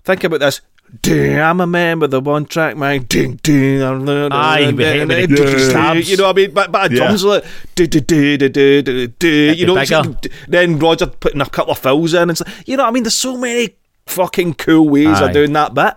Think 0.03 0.23
about 0.23 0.39
this. 0.41 0.61
Ding, 1.01 1.39
I'm 1.39 1.61
a 1.61 1.67
man 1.67 1.99
with 1.99 2.13
a 2.13 2.19
one 2.19 2.43
track 2.45 2.75
mind. 2.75 3.07
Ding, 3.07 3.39
ding. 3.43 3.81
Aye, 3.81 4.73
with 4.73 4.79
it 4.81 5.29
Yeah. 5.29 5.93
You 5.93 6.17
know 6.17 6.23
what 6.25 6.29
I 6.31 6.33
mean? 6.33 6.53
But, 6.53 6.69
but 6.71 6.91
Yeah. 6.91 6.97
drums 6.97 7.23
like. 7.23 7.45
Do, 7.75 7.87
do, 7.87 8.01
do, 8.01 8.37
do, 8.37 8.49
do, 8.49 8.81
do, 8.81 9.07
do, 9.07 9.27
you 9.55 9.65
know, 9.65 9.75
bigger. 9.75 10.03
then 10.49 10.79
Roger 10.79 11.07
putting 11.07 11.39
a 11.39 11.45
couple 11.45 11.71
of 11.71 11.79
fills 11.79 12.13
in. 12.13 12.29
And 12.29 12.37
stuff. 12.37 12.63
You 12.67 12.75
know 12.75 12.83
what 12.83 12.89
I 12.89 12.91
mean? 12.91 13.03
There's 13.03 13.13
so 13.15 13.37
many 13.37 13.75
fucking 14.07 14.55
cool 14.55 14.89
ways 14.89 15.07
Aye. 15.07 15.27
of 15.27 15.33
doing 15.33 15.53
that 15.53 15.73
bit. 15.73 15.93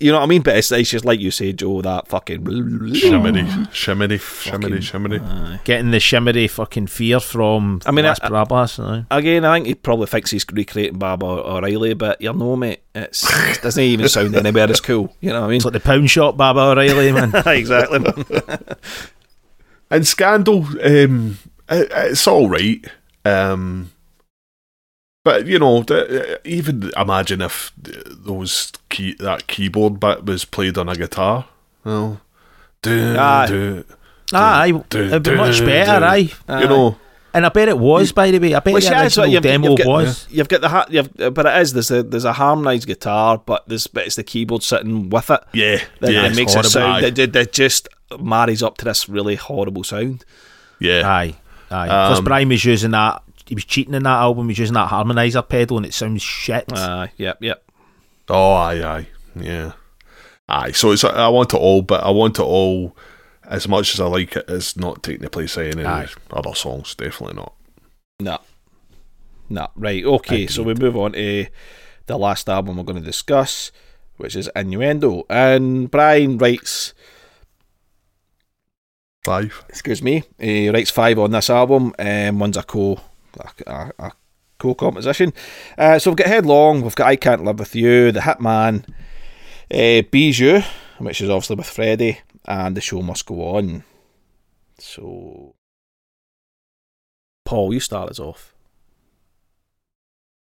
You 0.00 0.12
know 0.12 0.18
what 0.18 0.24
I 0.24 0.28
mean? 0.28 0.40
But 0.42 0.56
it's, 0.56 0.72
it's 0.72 0.88
just 0.90 1.04
like 1.04 1.20
you 1.20 1.30
say, 1.30 1.52
Joe, 1.52 1.82
that 1.82 2.08
fucking. 2.08 2.44
shimmery, 2.94 3.66
shimmery, 3.70 4.18
shimmery, 4.18 4.80
shimmery. 4.80 5.20
Getting 5.64 5.90
the 5.90 6.00
shimmery 6.00 6.48
fucking 6.48 6.86
fear 6.86 7.20
from 7.20 7.80
I 7.84 7.90
mean, 7.90 8.06
Las 8.06 8.18
I- 8.22 8.28
Brabas. 8.30 8.82
aye. 8.82 9.04
Again, 9.10 9.44
I 9.44 9.56
think 9.56 9.66
he 9.66 9.74
probably 9.74 10.06
thinks 10.06 10.30
he's 10.30 10.46
recreating 10.50 10.98
Bob 10.98 11.22
O- 11.22 11.42
O'Riley, 11.56 11.92
but 11.94 12.20
you 12.20 12.32
know, 12.32 12.56
mate, 12.56 12.80
it's, 12.94 13.24
it 13.50 13.60
doesn't 13.62 13.82
even 13.82 14.08
sound 14.08 14.34
anywhere 14.34 14.70
as 14.70 14.80
cool. 14.80 15.14
You 15.20 15.30
know 15.30 15.40
what 15.42 15.46
I 15.46 15.50
mean? 15.50 15.56
It's 15.56 15.64
like 15.66 15.74
the 15.74 15.80
pound 15.80 16.10
shop 16.10 16.36
Baba 16.36 16.60
O'Riley, 16.60 17.12
man. 17.12 17.32
exactly. 17.46 18.00
And 19.92 20.06
Scandal, 20.06 20.64
um, 20.84 21.38
it, 21.68 21.88
it's 21.92 22.26
all 22.28 22.48
right. 22.48 22.84
Um, 23.24 23.90
but 25.24 25.46
you 25.46 25.58
know, 25.58 25.84
even 26.44 26.90
imagine 26.96 27.40
if 27.42 27.72
those 27.76 28.72
key 28.88 29.14
that 29.20 29.46
keyboard 29.46 30.00
bit 30.00 30.24
was 30.24 30.44
played 30.44 30.78
on 30.78 30.88
a 30.88 30.94
guitar. 30.96 31.46
Well, 31.84 32.20
do, 32.82 33.16
Aye. 33.18 33.46
do, 33.46 33.84
aye, 34.32 34.70
do, 34.88 35.04
it'd 35.04 35.22
be 35.22 35.34
much 35.34 35.60
better, 35.60 36.04
aye. 36.04 36.30
you 36.60 36.68
know, 36.68 36.96
And 37.34 37.44
I 37.46 37.48
bet 37.50 37.68
it 37.68 37.78
was, 37.78 38.10
by 38.12 38.30
the 38.30 38.38
way. 38.38 38.54
I 38.54 38.60
bet 38.60 38.74
Which 38.74 38.84
the 38.88 39.04
is 39.04 39.16
what 39.16 39.24
original 39.24 39.26
you've, 39.28 39.42
demo 39.42 39.68
you've 39.70 39.78
got, 39.78 39.86
was. 39.86 40.26
You've 40.30 40.48
got 40.48 40.60
the 40.62 40.68
ha- 40.68 40.86
you've, 40.90 41.14
but 41.34 41.46
it 41.46 41.60
is 41.60 41.72
there's 41.74 41.90
a 41.90 42.02
there's 42.02 42.24
a 42.24 42.32
harmonised 42.32 42.86
guitar, 42.86 43.38
but 43.38 43.68
there's 43.68 43.86
but 43.86 44.06
it's 44.06 44.16
the 44.16 44.24
keyboard 44.24 44.62
sitting 44.62 45.10
with 45.10 45.30
it 45.30 45.40
yeah, 45.52 45.82
that 46.00 46.12
yeah, 46.12 46.26
it 46.26 46.36
makes 46.36 46.54
it 46.54 46.64
sound 46.66 46.92
Aye. 46.94 47.00
that, 47.02 47.14
that, 47.16 47.32
that 47.34 47.52
just 47.52 47.88
marries 48.18 48.62
up 48.62 48.76
to 48.78 48.84
this 48.84 49.08
really 49.08 49.36
horrible 49.36 49.84
sound. 49.84 50.24
yeah. 50.80 51.06
Aye, 51.08 51.34
aye. 51.70 51.86
Plus, 51.86 52.18
Um, 52.18 52.24
Brian 52.24 52.48
was 52.48 52.64
using 52.64 52.90
that. 52.92 53.22
He 53.50 53.56
was 53.56 53.64
cheating 53.64 53.94
in 53.94 54.04
that 54.04 54.20
album. 54.20 54.46
He 54.46 54.52
was 54.52 54.58
using 54.60 54.74
that 54.74 54.90
harmonizer 54.90 55.46
pedal, 55.46 55.76
and 55.76 55.84
it 55.84 55.92
sounds 55.92 56.22
shit. 56.22 56.72
Aye, 56.72 57.10
yep, 57.16 57.38
yep. 57.42 57.64
Oh, 58.28 58.52
aye, 58.52 58.80
aye, 58.80 59.06
yeah, 59.34 59.72
aye. 60.48 60.70
So 60.70 60.92
it's 60.92 61.02
I 61.02 61.26
want 61.26 61.52
it 61.52 61.56
all, 61.56 61.82
but 61.82 62.04
I 62.04 62.10
want 62.10 62.38
it 62.38 62.42
all 62.42 62.96
as 63.42 63.66
much 63.66 63.92
as 63.92 63.98
I 64.00 64.06
like 64.06 64.36
it. 64.36 64.44
it. 64.48 64.54
Is 64.54 64.76
not 64.76 65.02
taking 65.02 65.22
the 65.22 65.30
place 65.30 65.56
of 65.56 65.66
any 65.66 65.84
Aye. 65.84 66.06
other 66.30 66.54
songs. 66.54 66.94
Definitely 66.94 67.38
not. 67.38 67.54
No. 68.20 68.38
No. 69.48 69.68
Right, 69.74 70.04
okay, 70.04 70.46
so 70.46 70.62
we 70.62 70.74
move 70.74 70.96
on 70.96 71.12
to 71.14 71.46
the 72.06 72.16
last 72.16 72.48
album 72.48 72.76
we're 72.76 72.84
going 72.84 73.00
to 73.00 73.04
discuss, 73.04 73.72
which 74.16 74.36
is 74.36 74.48
Innuendo. 74.54 75.24
And 75.28 75.90
Brian 75.90 76.38
writes 76.38 76.94
Five. 79.24 79.64
excuse 79.68 80.02
me, 80.02 80.22
he 80.38 80.70
writes 80.70 80.90
five 80.90 81.18
on 81.18 81.32
this 81.32 81.50
album, 81.50 81.92
and 81.98 82.38
one's 82.40 82.56
a 82.56 82.62
co 82.62 83.00
a, 83.38 83.70
a, 83.70 83.92
a 84.06 84.12
co 84.58 84.74
composition. 84.74 85.32
Uh, 85.78 85.98
so 85.98 86.10
we've 86.10 86.16
got 86.18 86.26
Headlong, 86.28 86.82
we've 86.82 86.94
got 86.94 87.06
I 87.08 87.16
Can't 87.16 87.44
Live 87.44 87.58
With 87.58 87.74
You, 87.74 88.12
The 88.12 88.20
Hitman, 88.20 88.84
uh, 89.72 90.02
Bijou, 90.10 90.60
which 90.98 91.20
is 91.20 91.30
obviously 91.30 91.56
with 91.56 91.66
Freddie, 91.68 92.20
and 92.44 92.76
The 92.76 92.80
Show 92.80 93.02
Must 93.02 93.24
Go 93.26 93.56
On. 93.56 93.84
So, 94.78 95.54
Paul, 97.44 97.72
you 97.74 97.80
start 97.80 98.10
us 98.10 98.18
off. 98.18 98.54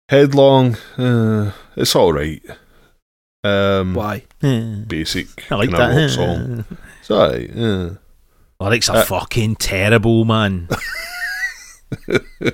Headlong. 0.09 0.75
Uh, 0.97 1.51
it's 1.75 1.95
all 1.95 2.13
right. 2.13 2.41
Um, 3.43 3.93
Why? 3.93 4.23
basic 4.87 5.51
I 5.51 5.55
like 5.55 5.69
that. 5.71 5.95
rock 5.95 6.09
song. 6.09 6.65
It's 7.01 7.11
alright. 7.11 7.49
Yeah. 7.53 7.89
Lyric's 8.59 8.89
are 8.89 8.97
Uh, 8.97 9.03
fucking 9.05 9.57
terrible, 9.57 10.25
man. 10.25 10.67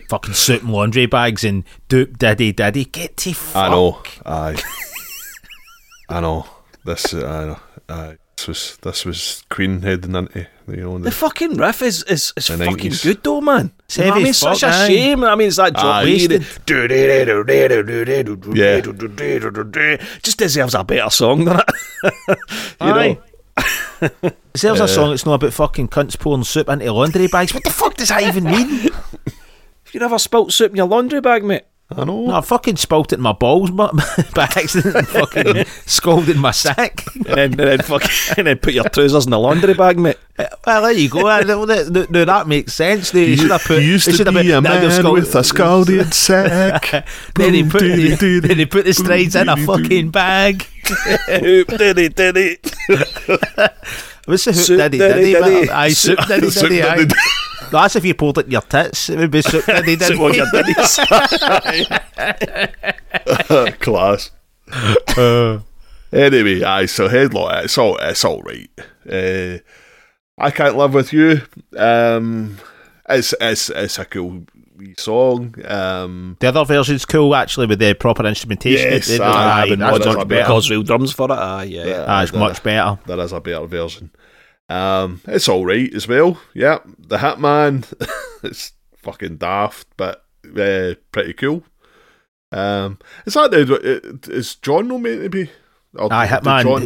fucking 0.10 0.34
soup 0.34 0.64
and 0.64 0.72
laundry 0.72 1.06
bags 1.06 1.44
and 1.44 1.64
doop 1.90 2.18
diddy 2.18 2.52
diddy. 2.52 2.86
Get 2.86 3.18
to 3.18 3.34
fuck. 3.34 3.56
I 3.64 3.70
know. 3.70 4.02
Aye. 4.26 4.62
I 6.10 6.20
know. 6.20 6.46
This. 6.86 7.14
Uh, 7.14 7.28
I 7.28 7.46
know. 7.46 7.60
Aye. 7.96 8.18
This 8.38 8.48
was 8.48 8.78
this 8.78 9.06
was 9.06 9.44
Queen 9.52 9.82
heading 9.84 10.16
into 10.16 10.48
you 10.68 10.78
know 10.78 10.98
The 10.98 11.06
the, 11.06 11.12
fucking 11.12 11.58
riff 11.58 11.84
is 11.84 12.02
is, 12.04 12.34
is 12.36 12.48
fucking 12.48 12.76
90s. 12.76 13.04
good 13.04 13.24
though, 13.24 13.40
man. 13.40 13.72
It's 13.86 13.98
You 13.98 14.06
know 14.06 14.14
I 14.14 14.24
mean, 14.24 14.34
such 14.34 14.64
a 14.64 14.72
shame. 14.88 15.24
I 15.24 15.36
mean, 15.36 15.48
it's 15.50 15.58
that 15.58 15.74
drop 15.74 16.04
Yeah. 18.56 18.82
Just 20.24 20.40
deserves 20.40 20.74
a 20.74 20.84
better 20.84 21.10
song 21.12 21.46
than 21.46 21.60
it. 21.60 21.70
you 22.28 22.36
Aye. 22.80 23.08
know, 23.14 23.24
There's 24.54 24.80
a 24.80 24.84
uh, 24.84 24.88
song 24.88 25.10
that's 25.12 25.26
not 25.26 25.36
about 25.36 25.54
fucking 25.54 25.90
cunts 25.90 26.18
pouring 26.18 26.44
soup 26.44 26.70
into 26.70 26.92
laundry 26.92 27.28
bags. 27.28 27.54
What 27.54 27.64
the 27.64 27.70
fuck 27.70 27.96
does 27.96 28.10
that 28.10 28.24
even 28.24 28.46
mean? 28.46 28.68
Have 29.92 29.94
you 29.94 30.02
ever 30.02 30.20
spilt 30.20 30.54
soup 30.54 30.72
in 30.72 30.78
your 30.78 30.88
laundry 30.88 31.22
bag, 31.22 31.44
mate? 31.44 31.64
I 31.98 32.06
know. 32.06 32.26
No, 32.28 32.36
I 32.36 32.42
fucking 32.42 32.78
spilt 32.78 33.12
it 33.12 33.16
in 33.16 33.22
my 33.22 33.34
balls 33.34 33.70
but 33.72 33.94
by 34.34 34.44
accident 34.44 34.96
and 34.96 35.08
fucking 35.08 35.66
scalded 35.86 36.38
my 36.38 36.52
sack. 36.52 37.04
And 37.16 37.26
then, 37.26 37.38
and 37.52 37.54
then 37.60 37.80
fucking, 37.80 38.10
and 38.38 38.48
then 38.48 38.58
put 38.60 38.74
your 38.74 38.88
trousers 38.90 39.26
in 39.26 39.32
the 39.32 39.40
laundry 39.40 39.74
bag, 39.74 40.00
mate. 40.00 40.18
Well, 40.66 40.82
there 40.84 40.92
you 40.94 41.10
go. 41.10 41.28
Uh, 41.28 41.42
no, 41.42 41.66
no, 41.66 42.06
no, 42.10 42.26
that 42.26 42.48
makes 42.48 42.74
sense. 42.74 43.12
They 43.12 43.36
should 43.36 43.52
have 43.52 43.62
put. 43.64 43.80
he 43.82 43.88
used 43.88 44.06
to 44.06 44.14
should 44.14 44.28
have 44.28 44.36
be 44.36 44.44
put- 44.44 44.52
a 44.52 44.62
man 44.62 44.90
scald- 44.92 45.14
with 45.14 45.36
a 45.36 45.44
scalded 45.44 46.14
sack. 46.14 47.06
Then 47.36 47.54
he 47.54 47.64
put 47.64 47.82
the, 47.82 48.40
then 48.44 48.58
he 48.58 48.66
put 48.66 48.86
the 48.86 48.94
strides 48.94 49.36
in 49.36 49.50
a 49.50 49.58
fucking 49.58 50.10
bag. 50.12 50.66
Hoop 51.28 51.68
diddy 51.68 52.10
diddy. 52.10 52.58
What's 54.26 54.46
the 54.46 54.52
hoop 54.54 54.62
Soup 54.64 54.78
diddy 54.78 54.98
diddy 54.98 55.34
diddy? 55.34 55.44
diddy. 55.44 55.70
Aye, 55.70 55.90
soup 55.90 56.20
diddy 56.28 56.50
Soup 56.50 56.70
diddy. 56.70 56.84
aye. 56.84 56.96
diddy 56.98 57.14
No, 57.64 57.68
That's 57.80 57.96
if 57.96 58.06
you 58.06 58.14
pulled 58.14 58.38
it 58.38 58.46
in 58.46 58.52
your 58.52 58.62
tits. 58.62 59.10
It 59.10 59.18
would 59.18 59.32
be 59.32 59.42
soup 59.42 59.66
diddy 59.68 59.98
Soup 59.98 60.20
on 60.20 60.34
your 60.34 60.46
diddies. 60.54 61.00
Class. 63.80 64.32
Anyway, 66.14 66.64
aye. 66.64 66.86
So 66.88 67.08
headlong. 67.08 67.52
It's 67.64 67.78
all. 67.78 67.98
It's 67.98 68.26
all 68.26 68.42
right. 68.42 68.70
Uh, 69.10 69.60
I 70.38 70.52
can't 70.52 70.76
live 70.76 70.94
with 70.94 71.14
you. 71.14 71.42
Um, 71.78 72.58
it's 73.08 73.34
it's 73.40 73.70
it's 73.70 73.98
a 74.00 74.06
cool 74.06 74.44
wee 74.82 74.96
song. 74.98 75.56
Um, 75.66 76.38
The 76.40 76.48
other 76.50 76.66
version's 76.66 77.06
cool 77.06 77.36
actually 77.36 77.68
with 77.68 77.80
the 77.80 77.94
proper 77.94 78.26
instrumentation. 78.26 78.92
Yes, 78.92 79.10
It- 79.10 79.16
it- 79.16 79.22
aye, 79.22 79.62
aye, 79.64 79.76
that's 79.76 80.06
not 80.06 80.18
much 80.18 80.28
better. 80.28 80.42
Because 80.44 80.70
real 80.70 80.84
drums 80.84 81.12
for 81.14 81.26
it. 81.32 81.38
Ah, 81.38 81.62
yeah. 81.62 81.86
yeah. 81.86 82.06
Ah, 82.08 82.22
it's 82.24 82.32
the- 82.32 82.40
much 82.40 82.62
better. 82.64 83.00
There 83.06 83.20
is 83.20 83.32
a 83.32 83.40
better 83.40 83.66
version. 83.68 84.12
Um, 84.70 85.22
it's 85.28 85.50
all 85.50 85.66
right 85.66 85.94
as 85.94 86.08
well. 86.08 86.40
Yeah, 86.54 86.80
the 86.98 87.18
Hitman. 87.18 87.86
it's 88.44 88.72
fucking 88.98 89.38
daft, 89.38 89.88
but 89.98 90.24
uh, 90.48 90.96
pretty 91.12 91.34
cool. 91.34 91.64
Um, 92.54 92.98
is 93.26 93.34
that 93.36 93.52
the, 93.52 94.20
is 94.30 94.56
John 94.56 94.88
no 94.88 94.98
meant 94.98 95.24
to 95.24 95.30
be? 95.30 95.50
Or 95.96 96.12
Aye, 96.12 96.28
did 96.28 96.40
Hitman. 96.44 96.64
John- 96.64 96.82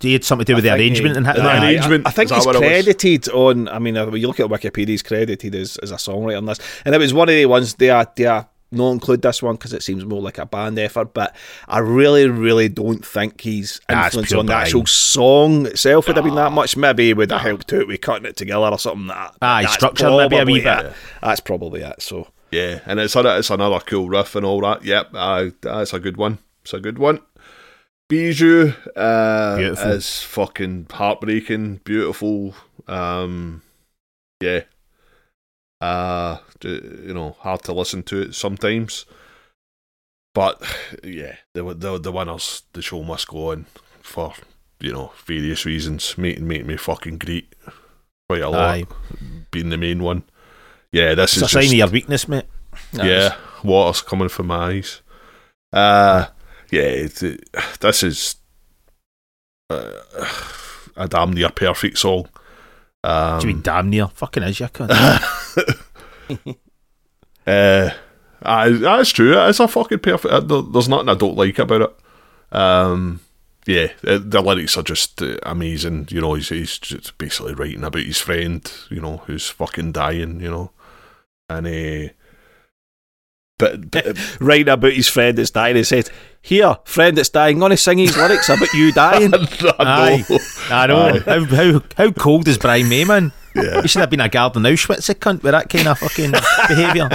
He 0.00 0.12
had, 0.12 0.24
something 0.24 0.44
to 0.44 0.52
do 0.52 0.54
with 0.56 0.64
the 0.64 0.70
I 0.70 0.76
think 0.76 0.92
arrangement 0.98 1.14
he- 1.14 1.16
and 1.18 1.26
the 1.26 1.30
Hitman. 1.32 1.62
Arrangement, 1.62 2.06
I, 2.06 2.10
I 2.10 2.12
think 2.12 2.30
he's 2.30 2.44
what 2.46 2.54
was? 2.56 2.58
credited 2.60 3.28
on. 3.30 3.68
I 3.68 3.78
mean, 3.78 3.96
uh, 3.96 4.06
when 4.06 4.20
you 4.20 4.26
look 4.26 4.40
at 4.40 4.46
Wikipedia, 4.48 4.88
he's 4.88 5.02
credited 5.02 5.54
as, 5.54 5.76
as 5.78 5.90
a 5.92 5.96
songwriter 5.96 6.36
on 6.38 6.44
this, 6.46 6.58
and 6.84 6.94
it 6.94 6.98
was 6.98 7.14
one 7.14 7.28
of 7.28 7.34
the 7.34 7.46
ones 7.46 7.74
they 7.74 7.88
are 7.90 8.06
they 8.16 8.26
are 8.26 8.46
not 8.72 8.90
include 8.92 9.20
this 9.22 9.42
one 9.42 9.56
because 9.56 9.72
it 9.72 9.82
seems 9.82 10.04
more 10.04 10.20
like 10.22 10.38
a 10.38 10.46
band 10.46 10.78
effort. 10.78 11.12
But 11.14 11.34
I 11.68 11.78
really, 11.78 12.28
really 12.28 12.68
don't 12.68 13.04
think 13.04 13.40
he's 13.40 13.80
Nah, 13.88 14.06
it's 14.06 14.14
influence 14.14 14.28
pure 14.28 14.40
on 14.40 14.46
the 14.46 14.50
Brian. 14.52 14.64
actual 14.66 14.86
song 14.86 15.66
itself 15.66 16.06
would 16.06 16.16
have 16.16 16.24
been 16.24 16.34
that 16.36 16.52
much. 16.52 16.76
Maybe 16.76 17.06
he 17.06 17.14
would 17.14 17.30
have 17.32 17.40
helped 17.40 17.66
to 17.68 17.80
it 17.80 17.88
with 17.88 18.00
cutting 18.02 18.26
it 18.26 18.36
together 18.36 18.66
or 18.68 18.78
something. 18.78 19.06
That 19.08 19.34
Aye, 19.42 19.62
that's 19.62 19.74
structure 19.74 20.10
maybe 20.10 20.36
a 20.36 20.44
wee 20.44 20.60
probably 20.60 20.60
bit. 20.60 20.86
it. 20.86 20.92
That's 21.22 21.40
probably 21.40 21.80
it. 21.80 22.00
So 22.02 22.28
Yeah, 22.52 22.80
and 22.86 23.00
it's 23.00 23.16
a, 23.16 23.38
it's 23.38 23.50
another 23.50 23.80
cool 23.80 24.08
riff 24.08 24.36
and 24.36 24.44
all 24.46 24.60
that. 24.60 24.84
Yep, 24.84 25.08
uh, 25.14 25.46
that's 25.62 25.92
a 25.92 25.98
good 25.98 26.16
one. 26.16 26.38
It's 26.62 26.72
a 26.74 26.78
good 26.78 26.98
one. 26.98 27.20
Bijou 28.10 28.72
uh, 28.96 29.56
Beautiful. 29.56 29.90
is 29.92 30.22
fucking 30.24 30.86
heartbreaking, 30.90 31.80
beautiful. 31.84 32.54
Um, 32.88 33.62
yeah, 34.42 34.62
uh, 35.80 36.38
you 36.64 37.14
know, 37.14 37.36
hard 37.38 37.62
to 37.62 37.72
listen 37.72 38.02
to 38.04 38.20
it 38.22 38.34
sometimes, 38.34 39.06
but 40.34 40.60
yeah, 41.04 41.36
the 41.54 41.62
the 41.72 41.98
the 42.00 42.10
winners, 42.10 42.64
the 42.72 42.82
show 42.82 43.04
must 43.04 43.28
go 43.28 43.52
on 43.52 43.66
for 44.02 44.34
you 44.80 44.92
know 44.92 45.12
various 45.24 45.64
reasons. 45.64 46.18
Make 46.18 46.40
make 46.40 46.66
me 46.66 46.76
fucking 46.76 47.18
great 47.18 47.54
quite 48.28 48.42
a 48.42 48.50
lot, 48.50 48.74
Aye. 48.74 48.84
being 49.52 49.70
the 49.70 49.78
main 49.78 50.02
one. 50.02 50.24
Yeah, 50.92 51.14
this 51.14 51.34
It's 51.34 51.42
a 51.42 51.44
is 51.44 51.50
sign 51.52 51.62
just, 51.62 51.74
of 51.74 51.78
your 51.78 51.88
weakness, 51.90 52.26
mate. 52.26 52.46
yeah, 52.92 53.36
water's 53.62 54.02
coming 54.02 54.28
from 54.28 54.48
my 54.48 54.70
eyes. 54.72 55.00
Uh, 55.72 56.26
yeah, 56.70 56.82
it, 56.82 57.22
it- 57.22 57.48
this 57.80 58.02
is 58.02 58.36
uh, 59.70 59.90
a 60.96 61.08
damn 61.08 61.32
near 61.32 61.50
perfect 61.50 61.98
song. 61.98 62.28
Do 63.02 63.38
you 63.40 63.46
mean 63.46 63.56
Um, 63.56 63.62
damn 63.62 63.90
near? 63.90 64.08
Fucking 64.08 64.42
is, 64.42 64.60
you 64.60 64.66
cunt. 64.66 64.90
uh, 67.46 67.90
aye, 68.42 68.70
that's 68.70 69.10
true. 69.10 69.38
It's 69.48 69.60
a 69.60 69.68
fucking 69.68 70.00
perfect. 70.00 70.32
uh, 70.32 70.40
There's 70.40 70.88
nothing 70.88 71.08
I 71.08 71.14
don't 71.14 71.36
like 71.36 71.58
about 71.58 71.82
it. 71.82 72.56
Um, 72.56 73.20
yeah, 73.66 73.88
uh, 74.06 74.18
the 74.22 74.40
lyrics 74.42 74.76
are 74.76 74.82
just 74.82 75.22
uh, 75.22 75.36
amazing. 75.44 76.08
You 76.10 76.20
know, 76.20 76.34
he's, 76.34 76.48
he's 76.48 76.78
just 76.78 77.16
basically 77.18 77.54
writing 77.54 77.84
about 77.84 78.02
his 78.02 78.18
friend, 78.18 78.70
you 78.90 79.00
know, 79.00 79.18
who's 79.26 79.48
fucking 79.48 79.92
dying, 79.92 80.40
you 80.40 80.50
know. 80.50 80.70
And 81.48 81.66
uh, 81.66 82.12
but, 83.60 83.90
but 83.90 84.18
writing 84.40 84.68
about 84.68 84.92
his 84.92 85.08
friend 85.08 85.38
that's 85.38 85.50
dying, 85.50 85.76
he 85.76 85.84
said, 85.84 86.10
"Here, 86.42 86.76
friend 86.84 87.16
that's 87.16 87.28
dying, 87.28 87.56
I'm 87.56 87.60
gonna 87.60 87.76
sing 87.76 87.98
his 87.98 88.16
lyrics 88.16 88.48
about 88.48 88.72
you 88.72 88.92
dying." 88.92 89.32
I 89.78 90.16
know. 90.16 90.38
I 90.70 90.86
know. 90.86 91.20
How, 91.20 91.44
how, 91.44 91.82
how 91.96 92.10
cold 92.12 92.48
is 92.48 92.58
Brian 92.58 92.88
May, 92.88 93.04
man? 93.04 93.32
Yeah. 93.54 93.82
He 93.82 93.88
should 93.88 94.00
have 94.00 94.10
been 94.10 94.20
a 94.20 94.28
guard 94.28 94.56
in 94.56 94.62
Auschwitz, 94.62 95.08
a 95.08 95.14
cunt, 95.14 95.42
with 95.42 95.52
that 95.52 95.68
kind 95.68 95.88
of 95.88 95.98
fucking 95.98 96.32
behaviour. 96.68 97.08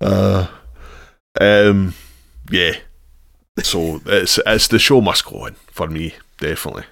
Uh, 0.00 0.46
um, 1.40 1.94
yeah. 2.50 2.72
So 3.58 4.00
it's 4.06 4.38
it's 4.46 4.68
the 4.68 4.78
show 4.78 5.00
must 5.00 5.24
go 5.24 5.46
on 5.46 5.56
for 5.70 5.88
me, 5.88 6.14
definitely. 6.38 6.84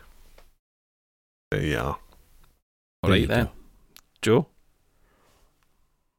Yeah. 1.53 1.95
All 3.03 3.11
There 3.11 3.17
you 3.17 3.27
right 3.27 3.29
then, 3.29 3.49
Joe. 4.21 4.47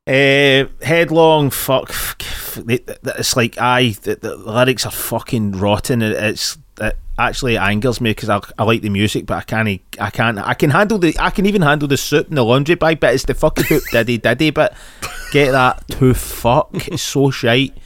Uh, 0.10 0.66
headlong, 0.82 1.52
fuck. 1.52 1.94
It's 2.58 3.36
like, 3.36 3.60
aye, 3.60 3.96
the, 4.02 4.16
the 4.16 4.36
lyrics 4.38 4.84
are 4.88 4.92
fucking 4.92 5.52
rotten. 5.52 6.02
It, 6.02 6.14
it's 6.14 6.58
it 6.82 6.98
actually 7.20 7.60
angers 7.60 8.02
me 8.02 8.10
because 8.10 8.28
I, 8.28 8.40
I 8.58 8.64
like 8.64 8.82
the 8.82 8.90
music, 8.90 9.28
but 9.28 9.38
I 9.38 9.42
can't, 9.42 9.82
I 10.00 10.10
can't, 10.10 10.40
I 10.40 10.56
can 10.56 10.72
handle 10.72 10.98
the, 10.98 11.16
I 11.20 11.30
can 11.30 11.46
even 11.46 11.62
handle 11.62 11.88
the 11.88 11.96
soup 11.96 12.28
in 12.28 12.36
the 12.36 12.44
laundry 12.44 12.74
bag, 12.74 13.00
but 13.00 13.14
it's 13.14 13.26
the 13.26 13.36
fucking 13.36 13.66
hoop 13.66 13.84
diddy 13.92 14.18
diddy. 14.18 14.50
But 14.50 14.76
get 15.32 15.52
that 15.52 15.88
to 15.90 16.16
fuck. 16.16 16.88
It's 16.88 17.04
so 17.04 17.30
shite. 17.30 17.78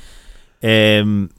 Um, 0.64 1.30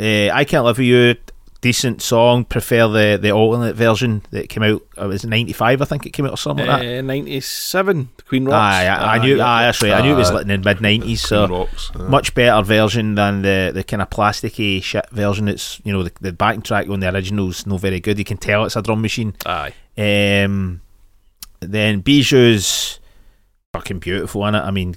uh, 0.00 0.30
I 0.32 0.44
can't 0.44 0.64
live 0.64 0.78
with 0.78 0.86
you. 0.86 1.16
Decent 1.62 2.02
song. 2.02 2.44
Prefer 2.44 2.86
the 2.88 3.18
the 3.20 3.30
alternate 3.32 3.74
version 3.74 4.22
that 4.30 4.48
came 4.48 4.62
out. 4.62 4.82
It 4.98 5.06
was 5.06 5.24
ninety 5.24 5.52
five, 5.54 5.80
I 5.80 5.84
think 5.86 6.04
it 6.06 6.10
came 6.10 6.26
out 6.26 6.32
or 6.32 6.36
something 6.36 6.66
like 6.66 6.82
that. 6.82 6.98
Uh, 6.98 7.02
Ninety-seven, 7.02 8.10
Queen 8.28 8.44
Rocks. 8.44 8.54
Aye, 8.54 8.86
I, 8.86 9.14
I 9.16 9.18
knew. 9.18 9.36
yeah. 9.38 9.46
Aye, 9.46 9.62
that's 9.64 9.82
right. 9.82 9.92
I 9.92 10.02
knew 10.02 10.12
it 10.12 10.16
was 10.16 10.30
Aye. 10.30 10.34
like 10.34 10.42
in 10.42 10.48
the 10.48 10.58
mid 10.58 10.80
nineties. 10.80 11.22
So 11.22 11.48
Rocks. 11.48 11.90
uh, 11.94 12.00
much 12.04 12.34
better 12.34 12.62
version 12.62 13.14
than 13.14 13.42
the 13.42 13.72
the 13.74 13.82
kind 13.82 14.02
of 14.02 14.10
plasticky 14.10 14.82
shit 14.82 15.08
version. 15.10 15.48
It's 15.48 15.80
you 15.82 15.92
know 15.92 16.02
the, 16.02 16.12
the 16.20 16.32
backing 16.32 16.62
track 16.62 16.88
on 16.88 17.00
the 17.00 17.12
original's 17.12 17.66
no 17.66 17.78
very 17.78 18.00
good. 18.00 18.18
You 18.18 18.24
can 18.24 18.36
tell 18.36 18.64
it's 18.64 18.76
a 18.76 18.82
drum 18.82 19.00
machine. 19.02 19.34
Aye. 19.46 19.72
Um, 19.98 20.82
then 21.60 22.02
Bijou's 22.02 23.00
fucking 23.72 23.98
beautiful, 24.00 24.46
is 24.46 24.54
it? 24.54 24.58
I 24.58 24.70
mean, 24.70 24.94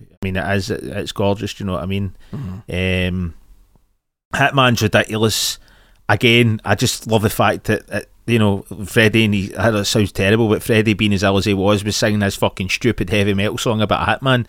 I 0.00 0.16
mean 0.24 0.36
it 0.36 0.56
is. 0.56 0.70
It's 0.70 1.12
gorgeous. 1.12 1.54
Do 1.54 1.62
you 1.64 1.66
know 1.66 1.74
what 1.74 1.84
I 1.84 1.86
mean? 1.86 2.16
Um, 2.32 3.34
Hitman's 4.34 4.82
ridiculous. 4.82 5.58
Again, 6.12 6.60
I 6.64 6.74
just 6.74 7.06
love 7.06 7.22
the 7.22 7.30
fact 7.30 7.64
that, 7.64 7.86
that 7.86 8.06
you 8.26 8.38
know 8.38 8.62
Freddie. 8.84 9.24
And 9.26 9.34
he, 9.34 9.56
I 9.56 9.70
know 9.70 9.78
it 9.78 9.84
sounds 9.84 10.10
terrible, 10.10 10.48
but 10.48 10.60
Freddie, 10.62 10.94
being 10.94 11.12
as 11.14 11.22
ill 11.22 11.36
as 11.36 11.44
he 11.44 11.54
was, 11.54 11.84
was 11.84 11.96
singing 11.96 12.18
this 12.18 12.34
fucking 12.34 12.68
stupid 12.68 13.10
heavy 13.10 13.32
metal 13.32 13.58
song 13.58 13.80
about 13.80 14.08
a 14.08 14.18
hitman. 14.18 14.46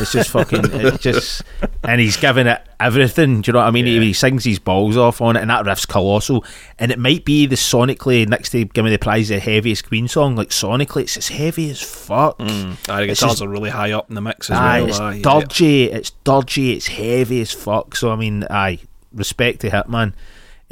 It's 0.00 0.12
just 0.12 0.30
fucking. 0.30 0.62
It's 0.72 1.02
just, 1.02 1.42
and 1.82 2.00
he's 2.00 2.16
giving 2.16 2.46
it 2.46 2.62
everything. 2.80 3.42
Do 3.42 3.48
you 3.48 3.52
know 3.52 3.58
what 3.58 3.68
I 3.68 3.70
mean? 3.70 3.84
He, 3.86 3.98
he 4.00 4.12
sings 4.14 4.44
his 4.44 4.58
balls 4.58 4.96
off 4.96 5.20
on 5.20 5.36
it, 5.36 5.40
and 5.42 5.50
that 5.50 5.66
riff's 5.66 5.84
colossal. 5.86 6.42
And 6.78 6.90
it 6.90 6.98
might 6.98 7.24
be 7.26 7.44
the 7.46 7.56
sonically 7.56 8.26
next 8.26 8.50
to 8.50 8.64
give 8.64 8.84
me 8.84 8.90
the 8.90 8.98
prize 8.98 9.28
the 9.28 9.38
heaviest 9.40 9.86
Queen 9.88 10.08
song. 10.08 10.36
Like 10.36 10.48
sonically, 10.48 11.02
it's 11.02 11.16
as 11.18 11.28
heavy 11.28 11.68
as 11.70 11.82
fuck. 11.82 12.38
Mm. 12.38 12.76
Aye, 12.88 13.04
the 13.06 13.12
It's 13.12 13.20
guitars 13.20 13.32
just- 13.34 13.42
are 13.42 13.48
really 13.48 13.70
high 13.70 13.92
up 13.92 14.08
in 14.08 14.14
the 14.14 14.22
mix 14.22 14.50
as 14.50 14.58
Aye, 14.58 14.80
well. 14.80 14.88
it's 14.88 14.98
aye, 15.00 15.14
yeah. 15.16 15.22
dodgy. 15.22 15.84
It's 15.84 16.10
dodgy. 16.24 16.72
It's 16.72 16.86
heavy 16.86 17.42
as 17.42 17.52
fuck. 17.52 17.94
So 17.94 18.10
I 18.10 18.16
mean, 18.16 18.46
aye, 18.48 18.78
respect 19.12 19.60
to 19.60 19.70
Hitman. 19.70 20.14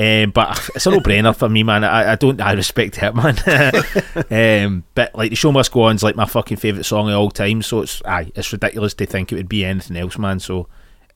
Um, 0.03 0.31
but 0.31 0.71
it's 0.75 0.87
a 0.87 0.91
no-brainer 0.91 1.37
for 1.37 1.49
me, 1.49 1.63
man. 1.63 1.85
I, 1.85 2.13
I 2.13 2.15
don't. 2.17 2.41
I 2.41 2.53
respect 2.53 2.95
Hitman. 2.97 3.37
um, 4.67 4.85
but 4.95 5.15
like 5.15 5.31
the 5.31 5.37
show 5.37 5.53
must 5.53 5.71
go 5.73 5.83
on 5.83 5.97
is 5.97 6.03
like 6.03 6.17
my 6.17 6.25
fucking 6.25 6.57
favorite 6.57 6.85
song 6.85 7.09
of 7.09 7.15
all 7.17 7.31
time. 7.31 7.63
So 7.63 7.83
it's 7.83 8.03
aye, 8.05 8.33
it's 8.35 8.53
ridiculous 8.53 8.95
to 8.95 9.07
think 9.07 9.31
it 9.33 9.37
would 9.37 9.49
be 9.49 9.65
anything 9.65 9.97
else, 9.97 10.19
man. 10.19 10.41
So, 10.41 10.69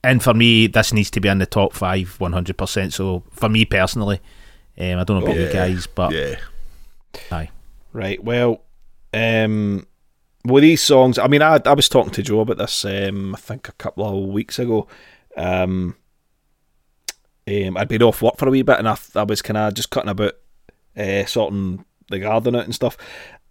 and 0.05 0.22
for 0.22 0.34
me, 0.34 0.66
this 0.66 0.93
needs 0.93 1.11
to 1.12 1.20
be 1.20 1.28
in 1.28 1.39
the 1.39 1.47
top 1.47 1.72
five, 1.72 2.14
one 2.20 2.32
hundred 2.32 2.57
percent. 2.59 2.93
So 2.93 3.24
for 3.30 3.49
me 3.49 3.64
personally, 3.64 4.20
um, 4.78 4.99
I 4.99 5.05
don't 5.05 5.18
know 5.20 5.24
about 5.26 5.37
you 5.39 5.49
guys, 5.49 5.87
but 5.87 6.12
Yeah. 6.12 6.37
aye, 7.30 7.51
Right. 7.93 8.22
Well, 8.22 8.62
um, 9.14 9.87
with 10.45 10.62
these 10.62 10.82
songs, 10.82 11.18
I 11.18 11.26
mean, 11.28 11.43
I, 11.43 11.61
I 11.64 11.72
was 11.72 11.89
talking 11.89 12.12
to 12.12 12.22
Joe 12.22 12.41
about 12.41 12.59
this. 12.59 12.84
Um, 12.84 13.34
I 13.34 13.39
think 13.39 13.68
a 13.68 13.72
couple 13.72 14.07
of 14.07 14.28
weeks 14.32 14.59
ago. 14.59 14.87
Um, 15.37 15.97
um, 17.49 17.76
I'd 17.76 17.88
been 17.88 18.03
off 18.03 18.22
work 18.22 18.36
for 18.38 18.49
a 18.49 18.51
wee 18.51 18.62
bit, 18.62 18.78
and 18.78 18.88
I, 18.88 18.97
I 19.14 19.22
was 19.22 19.42
kind 19.42 19.57
of 19.57 19.74
just 19.74 19.90
cutting 19.90 20.11
about, 20.11 20.34
uh, 20.97 21.24
sorting 21.26 21.84
the 22.11 22.18
garden 22.18 22.57
out 22.57 22.64
and 22.64 22.74
stuff. 22.74 22.97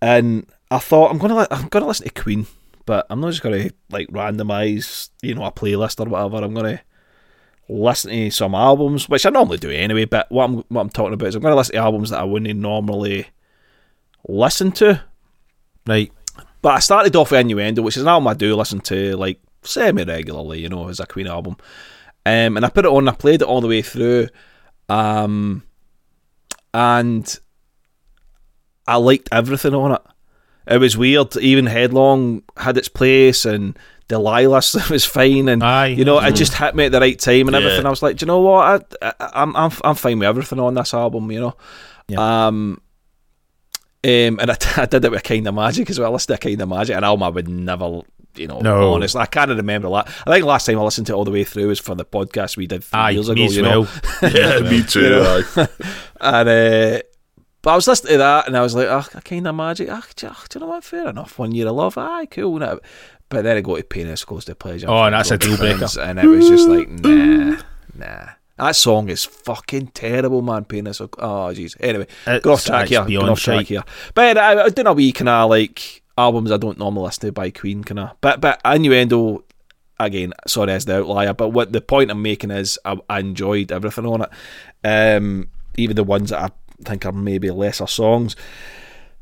And 0.01 0.45
I 0.71 0.79
thought 0.79 1.11
I'm 1.11 1.17
gonna 1.17 1.35
li- 1.37 1.47
I'm 1.51 1.67
gonna 1.69 1.87
listen 1.87 2.07
to 2.07 2.21
Queen, 2.21 2.47
but 2.85 3.05
I'm 3.09 3.21
not 3.21 3.31
just 3.31 3.41
gonna 3.43 3.69
like 3.89 4.07
randomize, 4.09 5.09
you 5.21 5.35
know, 5.35 5.45
a 5.45 5.51
playlist 5.51 6.05
or 6.05 6.09
whatever. 6.09 6.43
I'm 6.43 6.53
gonna 6.53 6.81
listen 7.69 8.11
to 8.11 8.29
some 8.31 8.53
albums, 8.53 9.07
which 9.07 9.25
I 9.25 9.29
normally 9.29 9.57
do 9.57 9.69
anyway. 9.69 10.05
But 10.05 10.31
what 10.31 10.43
I'm 10.45 10.55
what 10.67 10.81
I'm 10.81 10.89
talking 10.89 11.13
about 11.13 11.29
is 11.29 11.35
I'm 11.35 11.41
gonna 11.41 11.55
listen 11.55 11.75
to 11.75 11.81
albums 11.81 12.09
that 12.09 12.19
I 12.19 12.23
wouldn't 12.23 12.59
normally 12.59 13.27
listen 14.27 14.71
to. 14.73 15.01
right, 15.87 16.11
But 16.61 16.73
I 16.73 16.79
started 16.79 17.15
off 17.15 17.31
with 17.31 17.39
Innuendo, 17.39 17.81
which 17.81 17.97
is 17.97 18.03
an 18.03 18.09
album 18.09 18.27
I 18.27 18.33
do 18.33 18.55
listen 18.55 18.81
to 18.81 19.15
like 19.15 19.39
semi 19.63 20.03
regularly, 20.03 20.59
you 20.59 20.69
know, 20.69 20.89
as 20.89 20.99
a 20.99 21.05
Queen 21.05 21.27
album. 21.27 21.57
Um, 22.26 22.57
and 22.57 22.65
I 22.65 22.69
put 22.69 22.86
it 22.86 22.91
on, 22.91 23.07
I 23.07 23.13
played 23.13 23.41
it 23.41 23.47
all 23.47 23.61
the 23.61 23.67
way 23.67 23.82
through. 23.82 24.30
Um, 24.89 25.63
and 26.73 27.39
I 28.88 28.95
liked 28.97 29.30
everything 29.32 29.73
on 29.73 29.93
it. 29.93 30.01
It 30.67 30.78
was 30.80 30.97
weird. 30.97 31.36
Even 31.38 31.67
Headlong 31.67 32.43
had 32.57 32.78
its 32.78 32.88
place, 32.88 33.45
and 33.45 33.78
Delilah 34.07 34.61
was 34.89 35.05
fine, 35.05 35.47
and 35.47 35.63
Aye. 35.63 35.88
you 35.88 36.05
know, 36.05 36.19
it 36.19 36.34
just 36.34 36.55
hit 36.55 36.76
me 36.76 36.86
at 36.86 36.91
the 36.91 36.99
right 36.99 37.17
time 37.19 37.47
and 37.47 37.51
Yeah. 37.51 37.57
everything. 37.59 37.86
I 37.86 37.89
was 37.91 38.01
like, 38.01 38.17
do 38.17 38.23
you 38.23 38.28
know 38.28 38.41
what? 38.41 38.95
I, 39.01 39.07
I, 39.19 39.30
I'm 39.36 39.55
I'm 39.55 39.71
I'm 39.84 39.95
fine 39.95 40.17
with 40.19 40.28
everything 40.28 40.59
on 40.59 40.73
this 40.73 40.93
album, 40.93 41.32
you 41.32 41.39
know. 41.39 41.55
Yeah. 42.07 42.47
Um, 42.47 42.82
um, 44.03 44.39
and 44.39 44.51
I, 44.51 44.57
I 44.78 44.86
did 44.88 45.05
it 45.05 45.11
with 45.11 45.19
a 45.19 45.23
Kind 45.23 45.47
of 45.47 45.53
Magic 45.55 45.89
as 45.89 45.99
well. 45.99 46.09
I 46.09 46.13
listened 46.13 46.39
to 46.39 46.47
Kind 46.47 46.61
of 46.61 46.69
Magic, 46.69 46.95
an 46.95 47.03
album 47.03 47.23
I 47.23 47.30
would 47.30 47.47
never, 47.47 48.01
you 48.38 48.47
know, 48.47 48.59
No. 48.59 48.93
honestly, 48.93 49.21
I 49.21 49.25
can't 49.25 49.49
remember 49.49 49.89
that. 49.89 50.07
I 50.27 50.31
think 50.33 50.45
last 50.45 50.65
time 50.65 50.79
I 50.79 50.83
listened 50.83 51.07
to 51.07 51.13
it 51.13 51.15
all 51.15 51.25
the 51.25 51.31
way 51.31 51.43
through 51.43 51.67
was 51.67 51.79
for 51.79 51.95
the 51.95 52.05
podcast 52.05 52.57
we 52.57 52.67
did 52.67 52.83
three 52.83 52.99
aye, 52.99 53.09
years 53.11 53.29
ago, 53.29 53.41
me 53.41 53.47
you 53.49 53.61
well. 53.63 53.83
know. 53.83 53.89
Yeah, 54.29 54.59
me 54.59 54.83
too. 54.83 55.01
You 55.01 55.09
know. 55.09 55.43
And 56.21 56.49
uh, 56.49 56.99
but 57.61 57.71
I 57.71 57.75
was 57.75 57.88
listening 57.88 58.13
to 58.13 58.17
that, 58.19 58.47
and 58.47 58.55
I 58.55 58.61
was 58.61 58.75
like, 58.75 58.88
"Ah, 58.89 59.07
oh, 59.15 59.19
kind 59.21 59.47
of 59.47 59.55
magic. 59.55 59.89
Ah, 59.91 60.03
do, 60.15 60.27
you- 60.27 60.33
do 60.49 60.59
you 60.59 60.59
know 60.61 60.67
what? 60.71 60.83
Fair 60.83 61.09
enough. 61.09 61.38
One 61.39 61.51
year 61.53 61.67
of 61.67 61.75
love. 61.75 61.97
Aye, 61.97 62.27
cool. 62.27 62.59
Now, 62.59 62.79
but 63.29 63.43
then 63.43 63.57
I 63.57 63.61
go 63.61 63.75
to 63.75 63.83
Penis 63.83 64.23
Close 64.23 64.45
to 64.45 64.55
Pleasure. 64.55 64.88
Oh, 64.89 65.03
and 65.03 65.13
that's 65.15 65.31
a 65.31 65.38
deal 65.38 65.57
breaker. 65.57 65.88
And 65.99 66.19
it 66.19 66.27
was 66.27 66.47
just 66.47 66.67
like, 66.69 66.88
nah, 66.89 67.59
nah. 67.95 68.29
That 68.57 68.75
song 68.77 69.09
is 69.09 69.25
fucking 69.25 69.88
terrible, 69.88 70.41
man. 70.41 70.63
Penis. 70.65 71.01
Oh, 71.01 71.07
jeez. 71.17 71.75
Anyway, 71.79 72.07
It's- 72.27 72.41
go 72.41 72.53
off 72.53 72.63
track 72.63 72.83
it's 72.83 72.91
here. 72.91 73.01
Go 73.01 73.07
beyond 73.07 73.29
off 73.31 73.39
track 73.41 73.65
here. 73.65 73.83
But 74.13 74.38
I, 74.38 74.63
I 74.65 74.69
did 74.69 74.86
a 74.88 74.93
wee 74.93 75.11
kind 75.11 75.27
of 75.29 75.49
like 75.49 76.03
albums 76.18 76.51
I 76.51 76.57
don't 76.57 76.80
normally 76.80 77.05
listen 77.05 77.28
to 77.28 77.32
by 77.32 77.51
Queen, 77.51 77.84
kind 77.84 77.99
of. 77.99 78.11
But 78.22 78.41
but 78.41 78.61
Innuendo. 78.66 79.43
Again, 79.97 80.34
sorry 80.45 80.74
as 80.74 80.84
the 80.84 80.97
outlier, 80.97 81.34
but 81.34 81.51
what 81.51 81.72
the 81.72 81.80
point 81.80 82.11
I'm 82.11 82.22
making 82.22 82.51
is 82.51 82.78
I, 82.84 82.97
I 83.09 83.22
enjoyed 83.22 83.72
everything 83.72 84.05
on 84.05 84.24
it, 84.24 84.30
um, 84.84 85.47
even 85.78 85.95
the 85.95 86.03
ones 86.03 86.32
that 86.32 86.41
I 86.41 86.49
think 86.84 87.05
are 87.05 87.13
maybe 87.13 87.49
lesser 87.49 87.88
songs. 87.88 88.36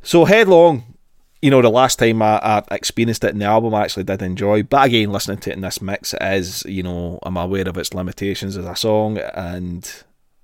So 0.01 0.25
headlong, 0.25 0.95
you 1.43 1.51
know, 1.51 1.61
the 1.61 1.69
last 1.69 1.99
time 1.99 2.23
I, 2.23 2.39
I 2.39 2.63
experienced 2.71 3.23
it 3.23 3.33
in 3.33 3.37
the 3.37 3.45
album, 3.45 3.75
I 3.75 3.83
actually 3.83 4.05
did 4.05 4.23
enjoy. 4.23 4.63
But 4.63 4.87
again, 4.87 5.11
listening 5.11 5.37
to 5.41 5.51
it 5.51 5.57
in 5.57 5.61
this 5.61 5.79
mix, 5.79 6.15
is, 6.19 6.65
you 6.65 6.81
know, 6.81 7.19
I'm 7.21 7.37
aware 7.37 7.69
of 7.69 7.77
its 7.77 7.93
limitations 7.93 8.57
as 8.57 8.65
a 8.65 8.75
song, 8.75 9.19
and 9.19 9.87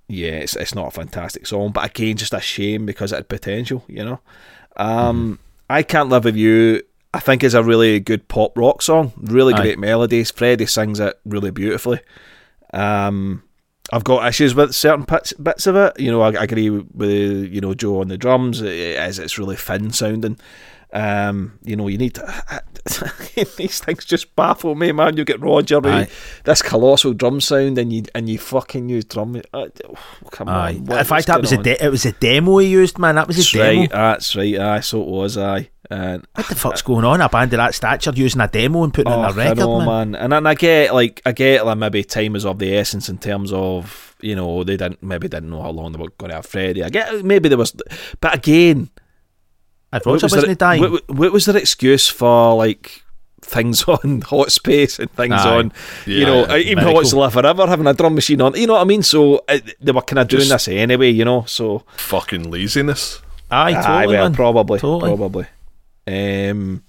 yeah, 0.06 0.30
it's 0.30 0.54
it's 0.54 0.76
not 0.76 0.86
a 0.86 0.92
fantastic 0.92 1.44
song. 1.44 1.72
But 1.72 1.86
again, 1.86 2.16
just 2.16 2.34
a 2.34 2.40
shame 2.40 2.86
because 2.86 3.10
it 3.10 3.16
had 3.16 3.28
potential, 3.28 3.82
you 3.88 4.04
know. 4.04 4.20
Um, 4.76 5.40
I 5.70 5.84
can't 5.84 6.08
live 6.08 6.24
with 6.24 6.36
you. 6.36 6.82
I 7.14 7.20
think 7.20 7.42
is 7.42 7.54
a 7.54 7.62
really 7.62 8.00
good 8.00 8.28
pop 8.28 8.56
rock 8.56 8.82
song. 8.82 9.12
Really 9.16 9.54
Aye. 9.54 9.62
great 9.62 9.78
melodies. 9.78 10.30
Freddie 10.30 10.66
sings 10.66 11.00
it 11.00 11.18
really 11.24 11.50
beautifully. 11.50 12.00
Um, 12.72 13.42
I've 13.92 14.04
got 14.04 14.26
issues 14.26 14.54
with 14.54 14.74
certain 14.74 15.04
bits, 15.04 15.32
bits 15.34 15.66
of 15.66 15.76
it. 15.76 15.98
You 15.98 16.10
know, 16.10 16.22
I, 16.22 16.32
I 16.32 16.44
agree 16.44 16.70
with 16.70 17.10
you 17.52 17.60
know 17.60 17.74
Joe 17.74 18.00
on 18.00 18.08
the 18.08 18.18
drums. 18.18 18.60
It 18.60 18.68
is 18.68 19.18
it's 19.18 19.38
really 19.38 19.56
thin 19.56 19.92
sounding. 19.92 20.38
Um, 20.92 21.58
you 21.62 21.76
know, 21.76 21.86
you 21.88 21.98
need 21.98 22.14
to, 22.14 22.62
these 23.56 23.78
things 23.80 24.04
just 24.04 24.34
baffle 24.34 24.74
me, 24.74 24.90
man. 24.92 25.16
You 25.16 25.24
get 25.24 25.40
Roger 25.40 25.80
Aye. 25.86 26.08
this 26.44 26.62
colossal 26.62 27.12
drum 27.14 27.40
sound, 27.40 27.78
and 27.78 27.92
you 27.92 28.02
and 28.14 28.28
you 28.28 28.38
fucking 28.38 28.88
use 28.88 29.04
drum. 29.04 29.40
Uh, 29.54 29.66
oh, 29.88 29.94
come 30.30 30.48
Aye. 30.48 30.80
on, 30.88 30.98
In 30.98 31.04
fact, 31.04 31.28
that 31.28 31.40
was 31.40 31.52
a 31.52 31.58
de- 31.62 31.84
it 31.84 31.90
was 31.90 32.04
a 32.06 32.12
demo 32.12 32.58
he 32.58 32.68
used, 32.68 32.98
man. 32.98 33.14
That 33.14 33.26
was 33.28 33.36
a 33.36 33.40
That's 33.40 33.52
demo. 33.52 33.80
right. 33.82 33.90
That's 33.90 34.36
right. 34.36 34.58
Aye, 34.58 34.80
so 34.80 35.02
it 35.02 35.08
was. 35.08 35.38
Aye, 35.38 35.70
and 35.90 36.26
What 36.34 36.48
the 36.48 36.54
fuck's 36.56 36.82
going 36.82 37.04
on? 37.04 37.20
A 37.20 37.28
band 37.28 37.52
of 37.52 37.58
that 37.58 37.74
stature 37.74 38.12
using 38.14 38.40
a 38.40 38.48
demo 38.48 38.82
and 38.82 38.92
putting 38.92 39.12
it 39.12 39.16
Oh, 39.16 39.20
on 39.20 39.30
a 39.30 39.34
record, 39.34 39.58
know, 39.58 39.78
man. 39.80 40.12
man. 40.12 40.22
And, 40.22 40.34
and 40.34 40.48
I 40.48 40.54
get 40.54 40.92
like 40.94 41.22
I 41.24 41.32
get 41.32 41.64
like 41.66 41.78
maybe 41.78 42.02
time 42.02 42.34
is 42.34 42.44
of 42.44 42.58
the 42.58 42.74
essence 42.76 43.08
in 43.08 43.18
terms 43.18 43.52
of 43.52 44.16
you 44.20 44.34
know 44.34 44.64
they 44.64 44.76
didn't 44.76 45.02
maybe 45.02 45.28
didn't 45.28 45.50
know 45.50 45.62
how 45.62 45.70
long 45.70 45.92
they 45.92 45.98
were 45.98 46.10
going 46.18 46.30
to 46.30 46.36
have 46.36 46.46
Freddie. 46.46 46.82
I 46.82 46.88
get 46.90 47.24
maybe 47.24 47.48
there 47.48 47.58
was, 47.58 47.74
but 48.20 48.34
again, 48.34 48.90
What 49.92 50.06
was, 50.06 50.22
wasn't 50.22 50.46
their, 50.46 50.54
dying, 50.54 50.82
what, 50.82 51.08
what 51.10 51.32
was 51.32 51.44
their 51.46 51.56
excuse 51.56 52.06
for 52.08 52.54
like 52.56 53.02
things 53.42 53.82
on 53.88 54.20
Hot 54.22 54.52
Space 54.52 54.98
and 54.98 55.10
things 55.12 55.32
Aye. 55.34 55.56
on, 55.56 55.72
you 56.06 56.18
Yeah, 56.18 56.24
know, 56.26 56.46
yeah. 56.48 56.56
even 56.58 56.76
Miracle. 56.84 56.94
Hot's 57.00 57.12
Live 57.14 57.32
Forever 57.32 57.66
having 57.66 57.86
a 57.86 57.94
drum 57.94 58.14
machine 58.14 58.40
on, 58.40 58.54
you 58.54 58.66
know 58.66 58.74
what 58.74 58.82
I 58.82 58.84
mean? 58.84 59.02
So 59.02 59.44
uh, 59.48 59.58
they 59.80 59.92
were 59.92 60.02
kind 60.02 60.20
of 60.20 60.28
doing 60.28 60.44
Just- 60.44 60.66
this 60.66 60.68
anyway, 60.76 61.10
you 61.10 61.24
know. 61.24 61.44
So 61.46 61.84
Fucking 61.96 62.50
laziness. 62.50 63.20
aye, 63.50 63.72
Aye, 63.74 64.06
well, 64.06 64.24
man. 64.24 64.34
probably, 64.34 64.78
Totally. 64.78 65.16
probably. 65.16 65.46
Um, 66.06 66.82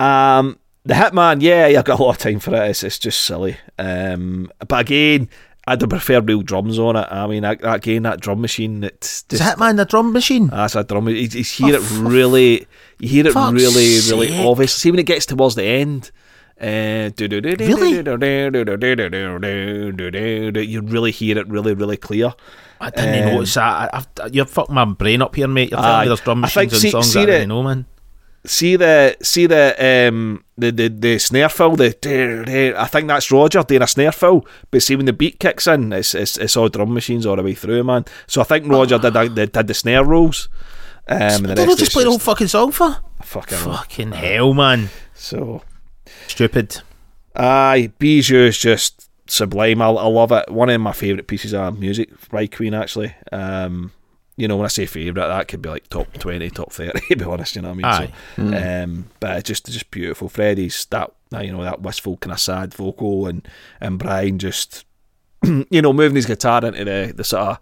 um, 0.00 0.58
the 0.84 0.94
Hitman, 0.94 1.42
yeah, 1.42 1.66
I 1.66 1.82
got 1.82 1.98
a 1.98 2.02
lot 2.02 2.10
of 2.12 2.18
time 2.18 2.38
for 2.40 2.54
it. 2.54 2.70
It's, 2.70 2.82
it's 2.84 2.98
just 2.98 3.20
silly. 3.20 3.56
Um, 3.78 4.50
but 4.66 4.80
again, 4.80 5.28
I'd 5.68 5.88
prefer 5.90 6.20
real 6.20 6.42
drums 6.42 6.78
on 6.78 6.96
it. 6.96 7.06
I 7.10 7.26
mean, 7.26 7.44
I, 7.44 7.52
again, 7.62 8.02
that 8.04 8.20
drum 8.20 8.40
machine, 8.40 8.82
it's 8.84 9.24
Is 9.30 9.38
just 9.38 9.42
Hitman 9.58 9.76
the 9.76 9.84
drum 9.84 10.12
machine? 10.12 10.48
that's 10.48 10.74
a 10.74 10.84
drum. 10.84 11.08
You, 11.08 11.14
you 11.16 11.44
hear 11.44 11.76
Oh, 11.76 11.78
it 11.82 11.90
really, 12.00 12.66
you 12.98 13.08
hear 13.08 13.26
it 13.26 13.34
really, 13.34 13.58
really 13.62 14.28
sake. 14.28 14.46
obvious. 14.46 14.74
See 14.74 14.90
when 14.90 14.98
it 15.00 15.06
gets 15.06 15.26
towards 15.26 15.54
the 15.54 15.64
end. 15.64 16.10
Uh, 16.60 17.10
you 17.16 17.28
really 20.82 21.10
hear 21.12 21.38
it 21.38 21.48
really, 21.48 21.74
really 21.74 21.96
clear. 21.96 22.32
I 22.80 22.90
didn't 22.90 23.28
um, 23.28 23.34
notice 23.34 23.54
that. 23.54 23.94
I, 23.94 24.04
I've, 24.24 24.34
you're 24.34 24.44
fucking 24.44 24.74
my 24.74 24.84
brain 24.84 25.22
up 25.22 25.34
here, 25.34 25.48
mate. 25.48 25.70
You're 25.70 25.80
telling 25.80 25.94
Aye. 25.96 26.02
me 26.02 26.08
there's 26.08 26.20
drum 26.20 26.44
I 26.44 26.48
think 26.48 26.72
machines 26.72 26.82
see- 26.82 26.88
on 26.96 27.02
songs 27.02 27.12
see 27.12 27.18
that 27.20 27.28
I 27.28 27.32
didn't 27.38 27.48
know, 27.48 27.62
man. 27.62 27.86
See 28.48 28.76
the 28.76 29.16
see 29.22 29.46
the 29.46 30.08
um 30.08 30.42
the 30.56 30.70
the, 30.72 30.88
the 30.88 31.18
snare 31.18 31.48
fill 31.48 31.76
the 31.76 32.74
I 32.76 32.86
think 32.86 33.08
that's 33.08 33.30
Roger 33.30 33.62
doing 33.62 33.82
a 33.82 33.86
snare 33.86 34.12
fill 34.12 34.46
but 34.70 34.82
see 34.82 34.96
when 34.96 35.06
the 35.06 35.12
beat 35.12 35.38
kicks 35.38 35.66
in 35.66 35.92
it's 35.92 36.14
it's, 36.14 36.36
it's 36.38 36.56
all 36.56 36.68
drum 36.68 36.94
machines 36.94 37.26
all 37.26 37.36
the 37.36 37.42
way 37.42 37.54
through 37.54 37.84
man 37.84 38.04
so 38.26 38.40
I 38.40 38.44
think 38.44 38.66
Roger 38.66 38.98
did 38.98 39.14
a, 39.16 39.28
did 39.28 39.52
the 39.52 39.74
snare 39.74 40.04
rolls 40.04 40.48
um 41.08 41.18
and 41.20 41.44
the 41.46 41.54
Did 41.54 41.68
I 41.70 41.74
just 41.74 41.92
play 41.92 42.04
the 42.04 42.10
whole 42.10 42.18
fucking 42.18 42.48
song 42.48 42.72
for? 42.72 42.96
fucking 43.22 43.58
hell. 43.58 43.72
Fucking 43.74 44.12
hell, 44.12 44.54
man. 44.54 44.88
so 45.14 45.62
Stupid. 46.26 46.80
aye 47.36 47.92
Bijou 47.98 48.46
is 48.46 48.58
just 48.58 49.10
sublime 49.30 49.82
I, 49.82 49.88
I 49.88 50.06
love 50.06 50.32
it 50.32 50.50
one 50.50 50.70
of 50.70 50.80
my 50.80 50.92
favourite 50.92 51.26
pieces 51.26 51.52
of 51.52 51.78
music 51.78 52.08
by 52.30 52.46
Queen 52.46 52.72
actually 52.74 53.14
um 53.30 53.92
you 54.38 54.46
know 54.46 54.56
when 54.56 54.64
I 54.64 54.68
say 54.68 54.86
favourite 54.86 55.26
that 55.26 55.48
could 55.48 55.60
be 55.60 55.68
like 55.68 55.88
top 55.88 56.10
20 56.14 56.48
top 56.50 56.72
30 56.72 57.00
to 57.08 57.16
be 57.16 57.24
honest 57.24 57.56
you 57.56 57.62
know 57.62 57.72
what 57.74 57.84
I 57.84 57.98
mean 57.98 58.10
so, 58.36 58.54
Aye. 58.56 58.82
Um, 58.82 59.10
but 59.20 59.36
it's 59.36 59.48
just 59.48 59.66
just 59.66 59.90
beautiful. 59.90 60.28
Freddie's 60.28 60.86
that 60.86 61.10
you 61.42 61.52
know 61.52 61.64
that 61.64 61.82
wistful 61.82 62.16
kind 62.16 62.32
of 62.32 62.40
sad 62.40 62.72
vocal 62.72 63.26
and 63.26 63.46
and 63.80 63.98
Brian 63.98 64.38
just 64.38 64.86
you 65.44 65.82
know 65.82 65.92
moving 65.92 66.16
his 66.16 66.24
guitar 66.24 66.64
into 66.64 66.84
the 66.84 67.12
the 67.14 67.24
sort 67.24 67.42
of 67.42 67.58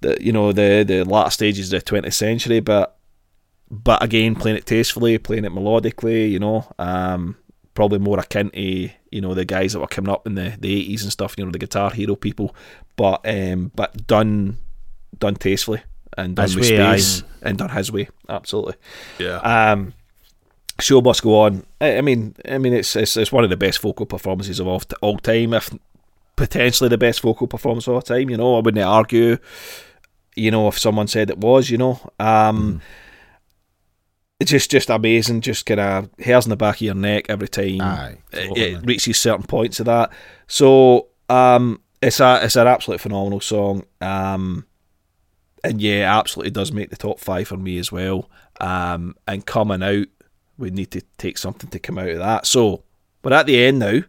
the 0.00 0.16
you 0.20 0.32
know 0.32 0.52
the 0.52 0.84
the 0.86 1.04
latter 1.04 1.30
stages 1.30 1.72
of 1.72 1.84
the 1.84 1.90
20th 1.90 2.14
century, 2.14 2.60
but 2.60 2.96
but 3.70 4.02
again 4.02 4.34
playing 4.34 4.56
it 4.56 4.66
tastefully, 4.66 5.18
playing 5.18 5.44
it 5.44 5.52
melodically. 5.52 6.30
You 6.30 6.38
know, 6.38 6.72
um, 6.78 7.36
probably 7.74 7.98
more 7.98 8.18
akin 8.18 8.50
to 8.50 8.90
you 9.10 9.20
know 9.20 9.34
the 9.34 9.44
guys 9.44 9.74
that 9.74 9.80
were 9.80 9.86
coming 9.86 10.10
up 10.10 10.26
in 10.26 10.34
the 10.34 10.56
the 10.58 10.94
80s 10.94 11.02
and 11.02 11.12
stuff. 11.12 11.34
You 11.36 11.44
know 11.44 11.50
the 11.50 11.58
Guitar 11.58 11.90
Hero 11.90 12.16
people, 12.16 12.54
but 12.96 13.20
um, 13.26 13.70
but 13.74 14.06
done 14.06 14.56
done 15.18 15.34
tastefully 15.34 15.82
and 16.16 16.36
done 16.36 16.44
His 16.44 16.56
with 16.56 16.70
way, 16.70 16.80
aye. 16.80 16.96
space 16.96 17.22
and 17.42 17.58
done 17.58 17.70
his 17.70 17.90
way. 17.92 18.08
Absolutely. 18.28 18.74
Yeah. 19.18 19.36
Um, 19.38 19.94
show 20.80 21.00
must 21.00 21.22
go 21.22 21.40
on. 21.40 21.64
I, 21.80 21.98
I 21.98 22.00
mean, 22.00 22.34
I 22.48 22.58
mean, 22.58 22.72
it's, 22.72 22.96
it's 22.96 23.16
it's 23.16 23.32
one 23.32 23.44
of 23.44 23.50
the 23.50 23.56
best 23.56 23.80
vocal 23.80 24.06
performances 24.06 24.60
of 24.60 24.66
all, 24.66 24.82
all 25.00 25.18
time, 25.18 25.54
if 25.54 25.70
potentially 26.36 26.88
the 26.88 26.98
best 26.98 27.20
vocal 27.20 27.46
performance 27.46 27.86
of 27.86 27.94
all 27.94 28.02
time. 28.02 28.30
You 28.30 28.36
know, 28.36 28.56
I 28.56 28.60
wouldn't 28.60 28.84
argue. 28.84 29.38
You 30.36 30.50
know, 30.50 30.68
if 30.68 30.78
someone 30.78 31.06
said 31.08 31.28
it 31.28 31.38
was, 31.38 31.70
you 31.70 31.76
know, 31.78 32.00
um, 32.18 32.80
it's 34.38 34.50
just 34.50 34.70
just 34.70 34.88
amazing. 34.90 35.40
Just 35.42 35.66
kind 35.66 35.80
of 35.80 36.08
hairs 36.18 36.46
in 36.46 36.50
the 36.50 36.56
back 36.56 36.76
of 36.76 36.82
your 36.82 36.94
neck 36.94 37.26
every 37.28 37.48
time 37.48 37.80
Aye, 37.80 38.16
it, 38.32 38.36
totally, 38.48 38.60
it 38.62 38.72
man. 38.74 38.82
reaches 38.84 39.18
certain 39.18 39.46
points 39.46 39.80
of 39.80 39.86
that. 39.86 40.10
So 40.46 41.08
um, 41.28 41.80
it's 42.00 42.20
a 42.20 42.40
it's 42.44 42.56
an 42.56 42.66
absolutely 42.66 43.02
phenomenal 43.02 43.40
song. 43.40 43.84
Um, 44.00 44.66
and 45.62 45.80
yeah, 45.80 46.18
absolutely 46.18 46.50
does 46.50 46.72
make 46.72 46.90
the 46.90 46.96
top 46.96 47.18
five 47.20 47.48
for 47.48 47.56
me 47.56 47.78
as 47.78 47.92
well. 47.92 48.30
Um, 48.60 49.16
and 49.26 49.46
coming 49.46 49.82
out, 49.82 50.06
we 50.58 50.70
need 50.70 50.90
to 50.92 51.02
take 51.18 51.38
something 51.38 51.70
to 51.70 51.78
come 51.78 51.98
out 51.98 52.08
of 52.08 52.18
that. 52.18 52.46
So 52.46 52.82
we're 53.22 53.32
at 53.32 53.46
the 53.46 53.62
end 53.62 53.78
now. 53.78 54.00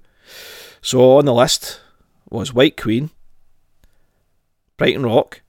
So 0.82 1.18
on 1.18 1.26
the 1.26 1.34
list 1.34 1.80
was 2.30 2.54
White 2.54 2.78
Queen, 2.78 3.12
Brighton 4.78 5.06
Rock, 5.06 5.42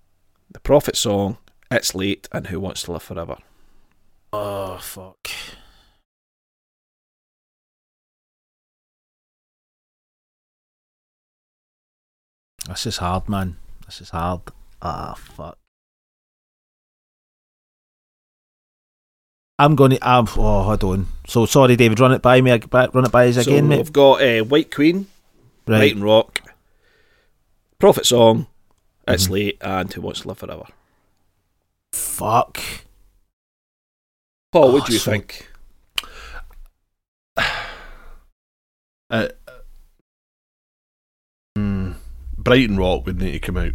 The 0.50 0.60
Prophet 0.60 0.96
Song, 0.96 1.38
It's 1.70 1.94
Late, 1.94 2.28
and 2.32 2.48
Who 2.48 2.60
Wants 2.60 2.82
to 2.82 2.92
Live 2.92 3.02
Forever. 3.02 3.38
Oh 4.32 4.78
fuck. 4.78 5.28
This 12.68 12.86
is 12.86 12.98
hard, 12.98 13.28
man. 13.28 13.56
This 13.86 14.00
is 14.00 14.10
hard. 14.10 14.42
Ah, 14.80 15.14
fuck. 15.14 15.58
I'm 19.64 19.74
gonna. 19.76 19.98
Um, 20.02 20.26
oh, 20.36 20.62
hold 20.62 20.84
on. 20.84 21.06
So 21.26 21.46
sorry, 21.46 21.76
David. 21.76 22.00
Run 22.00 22.12
it 22.12 22.22
by 22.22 22.40
me. 22.40 22.50
Run 22.50 23.04
it 23.04 23.12
by 23.12 23.28
us 23.28 23.36
again, 23.36 23.64
so 23.64 23.68
mate. 23.68 23.76
we've 23.78 23.92
got 23.92 24.22
uh, 24.22 24.40
White 24.44 24.74
Queen, 24.74 25.06
Right. 25.66 25.78
Brighton 25.78 26.02
Rock, 26.02 26.40
Prophet 27.78 28.06
Song, 28.06 28.46
It's 29.06 29.26
Mhm. 29.28 29.30
Late, 29.30 29.58
and 29.60 29.92
Who 29.92 30.00
Wants 30.00 30.20
to 30.22 30.28
Live 30.28 30.38
Forever. 30.38 30.64
Fuck. 31.92 32.58
Paul, 34.52 34.64
Oh, 34.64 34.72
what 34.72 34.86
do 34.86 34.92
you 34.92 34.98
so- 34.98 35.10
think? 35.12 35.48
Uh, 39.10 39.28
mm, 41.58 41.94
Brighton 42.38 42.78
Rock 42.78 43.04
would 43.04 43.20
need 43.20 43.32
to 43.32 43.38
come 43.40 43.58
out. 43.58 43.72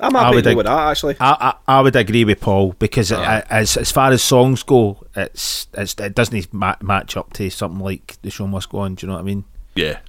I'm 0.00 0.12
happy 0.14 0.30
to 0.30 0.34
would 0.36 0.44
go 0.44 0.50
ag- 0.50 0.56
with 0.56 0.66
that, 0.66 0.88
actually. 0.90 1.16
I, 1.20 1.54
I 1.66 1.78
I 1.78 1.80
would 1.80 1.94
agree 1.96 2.24
with 2.24 2.40
Paul 2.40 2.72
because 2.78 3.12
it, 3.12 3.18
as 3.18 3.76
as 3.76 3.92
far 3.92 4.10
as 4.10 4.22
songs 4.22 4.62
go, 4.62 5.06
it's, 5.14 5.68
it's 5.74 5.94
it 6.00 6.14
doesn't 6.14 6.52
ma- 6.52 6.74
match 6.82 7.16
up 7.16 7.32
to 7.34 7.48
something 7.50 7.78
like 7.80 8.16
the 8.22 8.30
show 8.30 8.46
must 8.46 8.68
go 8.70 8.78
on. 8.78 8.96
Do 8.96 9.06
you 9.06 9.08
know 9.08 9.14
what 9.14 9.20
I 9.20 9.24
mean? 9.24 9.44
Yeah. 9.76 10.00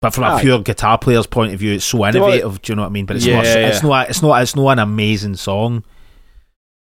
But 0.00 0.14
from 0.14 0.24
a 0.24 0.28
Aye. 0.28 0.40
pure 0.42 0.60
guitar 0.62 0.96
player's 0.96 1.26
point 1.26 1.52
of 1.52 1.58
view, 1.58 1.72
it's 1.74 1.84
so 1.84 1.98
you 2.06 2.12
know 2.12 2.20
what- 2.22 2.34
innovative. 2.34 2.62
Do 2.62 2.72
you 2.72 2.76
know 2.76 2.82
what 2.82 2.88
I 2.88 2.92
mean? 2.92 3.04
But 3.06 3.16
it's 3.16 3.26
not. 3.26 3.44
Yeah, 3.44 3.66
It's 3.68 3.82
not. 3.82 4.08
It's 4.10 4.22
not. 4.22 4.42
It's 4.42 4.56
not 4.56 4.68
an 4.70 4.78
amazing 4.78 5.36
song. 5.36 5.84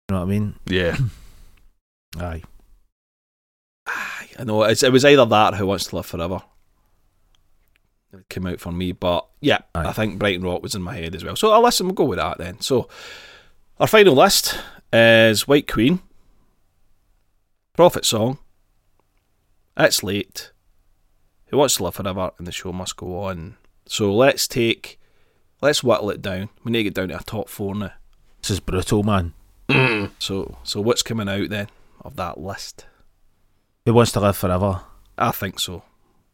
You 0.09 0.15
know 0.15 0.19
what 0.19 0.25
I 0.25 0.29
mean? 0.29 0.55
Yeah. 0.65 0.97
Aye. 2.19 2.41
I 4.39 4.43
know 4.45 4.63
it's, 4.63 4.81
it 4.81 4.91
was 4.91 5.05
either 5.05 5.25
that 5.25 5.53
or 5.53 5.57
Who 5.57 5.67
Wants 5.67 5.85
to 5.87 5.95
Live 5.97 6.05
Forever. 6.05 6.41
Came 8.29 8.45
out 8.47 8.59
for 8.59 8.71
me, 8.71 8.91
but 8.91 9.25
yeah, 9.39 9.59
Aye. 9.73 9.87
I 9.87 9.93
think 9.93 10.19
Brighton 10.19 10.43
Rock 10.43 10.61
was 10.61 10.75
in 10.75 10.81
my 10.81 10.95
head 10.95 11.15
as 11.15 11.23
well. 11.23 11.35
So 11.35 11.51
I'll 11.51 11.63
listen, 11.63 11.85
we'll 11.87 11.93
go 11.95 12.03
with 12.03 12.19
that 12.19 12.37
then. 12.37 12.59
So 12.59 12.89
our 13.79 13.87
final 13.87 14.15
list 14.15 14.59
is 14.91 15.47
White 15.47 15.67
Queen, 15.71 15.99
Prophet 17.73 18.05
Song, 18.05 18.37
It's 19.77 20.03
Late, 20.03 20.51
Who 21.47 21.57
Wants 21.57 21.75
to 21.77 21.83
Live 21.83 21.95
Forever, 21.95 22.31
and 22.37 22.45
The 22.45 22.51
Show 22.51 22.73
Must 22.73 22.95
Go 22.97 23.23
On. 23.23 23.55
So 23.85 24.13
let's 24.13 24.47
take, 24.47 24.99
let's 25.61 25.83
whittle 25.83 26.09
it 26.09 26.21
down. 26.21 26.49
We 26.63 26.71
need 26.71 26.79
to 26.79 26.83
get 26.85 26.93
down 26.93 27.09
to 27.09 27.17
a 27.19 27.23
top 27.23 27.47
four 27.49 27.73
now. 27.75 27.93
This 28.41 28.51
is 28.51 28.59
brutal, 28.59 29.03
man. 29.03 29.33
So, 30.19 30.57
so 30.63 30.81
what's 30.81 31.03
coming 31.03 31.29
out 31.29 31.49
then 31.49 31.67
of 32.03 32.15
that 32.17 32.39
list? 32.39 32.85
Who 33.85 33.93
wants 33.93 34.11
to 34.13 34.19
live 34.19 34.35
forever? 34.35 34.81
I 35.17 35.31
think 35.31 35.59
so. 35.59 35.83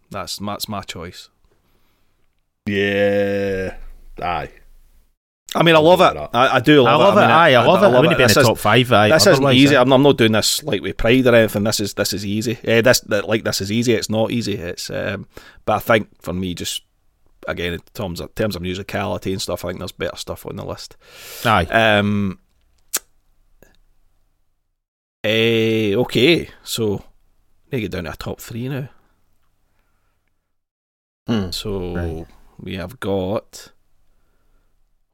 That's 0.10 0.38
that's 0.38 0.68
my 0.68 0.82
choice. 0.82 1.30
Yeah. 2.68 3.78
Aye. 4.22 4.50
I 5.56 5.64
mean, 5.64 5.76
I 5.76 5.80
love 5.80 6.02
it. 6.02 6.30
I, 6.34 6.56
I 6.56 6.60
do 6.60 6.84
love 6.84 7.00
I 7.00 7.04
it. 7.04 7.08
love 7.08 7.18
it. 7.18 7.22
mean, 7.22 7.30
Aye, 7.32 7.54
I 7.56 7.66
love 7.66 7.82
it. 7.82 7.86
I 7.96 8.00
wouldn't 8.00 8.18
be 8.18 8.24
in 8.24 8.28
the 8.28 8.34
top 8.44 8.58
five. 8.58 8.92
Aye, 8.92 9.10
This 9.10 9.28
isn't 9.28 9.54
easy. 9.54 9.78
I'm, 9.78 9.92
I'm 9.94 10.04
not 10.04 10.18
doing 10.18 10.34
this 10.34 10.62
like 10.64 10.82
with 10.82 10.98
pride 10.98 11.26
or 11.26 11.34
anything. 11.36 11.64
This 11.64 11.80
is 11.80 11.94
this 11.94 12.12
is 12.14 12.26
easy. 12.26 12.60
Eh, 12.66 12.82
this 12.82 13.08
like 13.08 13.44
this 13.44 13.62
is 13.62 13.72
easy. 13.72 13.94
It's 13.94 14.10
not 14.10 14.32
easy. 14.32 14.56
It's 14.56 14.90
um, 14.90 15.26
but 15.66 15.76
I 15.78 15.80
think 15.80 16.10
for 16.22 16.34
me, 16.34 16.54
just 16.54 16.82
again 17.48 17.74
in 17.74 17.80
terms 17.94 18.20
of 18.20 18.36
terms 18.36 18.56
of 18.58 18.62
musicality 18.62 19.32
and 19.32 19.42
stuff, 19.42 19.64
I 19.64 19.70
think 19.70 19.80
there's 19.80 19.94
better 19.94 20.18
stuff 20.18 20.46
on 20.46 20.58
the 20.58 20.66
list. 20.66 20.98
Aye. 21.46 21.66
Um. 21.66 22.40
Eh, 25.24 25.94
okay, 25.96 26.50
so 26.64 27.04
need 27.72 27.78
to 27.78 27.82
get 27.82 27.92
down 27.92 28.04
to 28.04 28.12
a 28.12 28.16
top 28.16 28.40
three 28.40 28.68
now. 28.70 28.90
Hmm. 31.26 31.50
So 31.52 31.94
Right. 31.96 32.26
We 32.60 32.76
have 32.76 33.00
got 33.00 33.72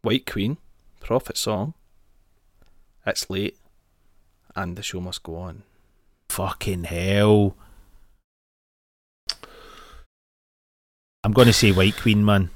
White 0.01 0.25
Queen, 0.29 0.57
Prophet 0.99 1.37
Song, 1.37 1.73
It's 3.05 3.29
Late, 3.29 3.57
and 4.55 4.75
The 4.75 4.83
Show 4.83 5.01
Must 5.01 5.21
Go 5.23 5.35
On. 5.37 5.63
Fucking 6.29 6.85
hell. 6.85 7.55
I'm 11.23 11.31
going 11.31 11.47
to 11.47 11.53
say 11.53 11.71
White 11.71 11.97
Queen, 11.97 12.25
man. 12.25 12.49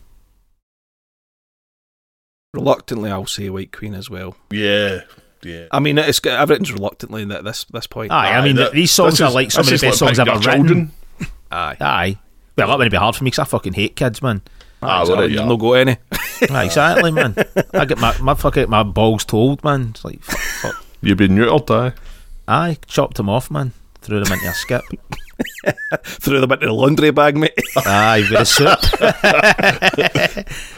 Reluctantly, 2.53 3.11
I'll 3.11 3.25
say 3.25 3.49
White 3.49 3.71
Queen 3.71 3.93
as 3.93 4.09
well. 4.09 4.35
Yeah. 4.51 5.01
Yeah. 5.43 5.67
I 5.71 5.79
mean, 5.79 5.97
it's 5.97 6.25
everything's 6.25 6.73
reluctantly 6.73 7.21
at 7.31 7.43
this 7.43 7.65
this 7.65 7.87
point. 7.87 8.11
Aye, 8.11 8.31
I 8.35 8.43
mean, 8.43 8.55
that- 8.55 8.71
these 8.73 8.91
songs 8.91 9.21
are 9.21 9.27
is- 9.29 9.35
like 9.35 9.51
some 9.51 9.61
of 9.61 9.65
the 9.67 9.71
best 9.73 9.83
is 9.83 9.97
songs 9.99 10.17
like 10.17 10.27
ever 10.27 10.39
written. 10.39 10.91
Aye, 11.51 11.77
Aye. 11.79 12.17
Well, 12.57 12.67
that 12.67 12.77
wouldn't 12.77 12.91
be 12.91 12.97
hard 12.97 13.15
for 13.15 13.23
me 13.23 13.27
because 13.29 13.39
I 13.39 13.43
fucking 13.45 13.73
hate 13.73 13.95
kids, 13.95 14.21
man. 14.21 14.41
Ah, 14.81 15.03
well, 15.07 15.23
you've 15.23 15.31
yeah. 15.31 15.45
no 15.45 15.57
go 15.57 15.73
any. 15.73 15.97
Aye, 16.49 16.65
exactly, 16.65 17.11
man. 17.11 17.35
I 17.73 17.85
get 17.85 17.97
my, 17.97 18.15
my 18.19 18.35
fucking 18.35 18.69
my 18.69 18.83
balls 18.83 19.25
told, 19.25 19.63
man. 19.63 19.89
It's 19.89 20.05
like, 20.05 20.21
fuck, 20.21 20.39
fuck. 20.39 20.85
You've 21.01 21.17
been 21.17 21.35
neutered, 21.35 21.71
aye. 21.71 21.93
Aye, 22.47 22.77
chopped 22.85 23.17
them 23.17 23.29
off, 23.29 23.49
man. 23.51 23.73
Threw 24.01 24.23
them 24.23 24.33
into 24.33 24.47
a 24.47 24.53
skip. 24.53 24.83
Threw 26.03 26.39
them 26.39 26.51
into 26.51 26.67
the 26.67 26.73
laundry 26.73 27.11
bag, 27.11 27.35
mate. 27.37 27.53
Aye, 27.77 28.25
with 28.29 28.39
a 28.39 28.45
soup. 28.45 28.79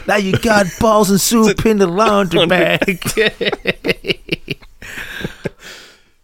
now 0.06 0.16
you 0.16 0.32
got 0.38 0.66
balls 0.80 1.10
and 1.10 1.20
soup 1.20 1.64
in 1.64 1.78
the 1.78 1.86
laundry 1.86 2.46
bag. 2.46 3.00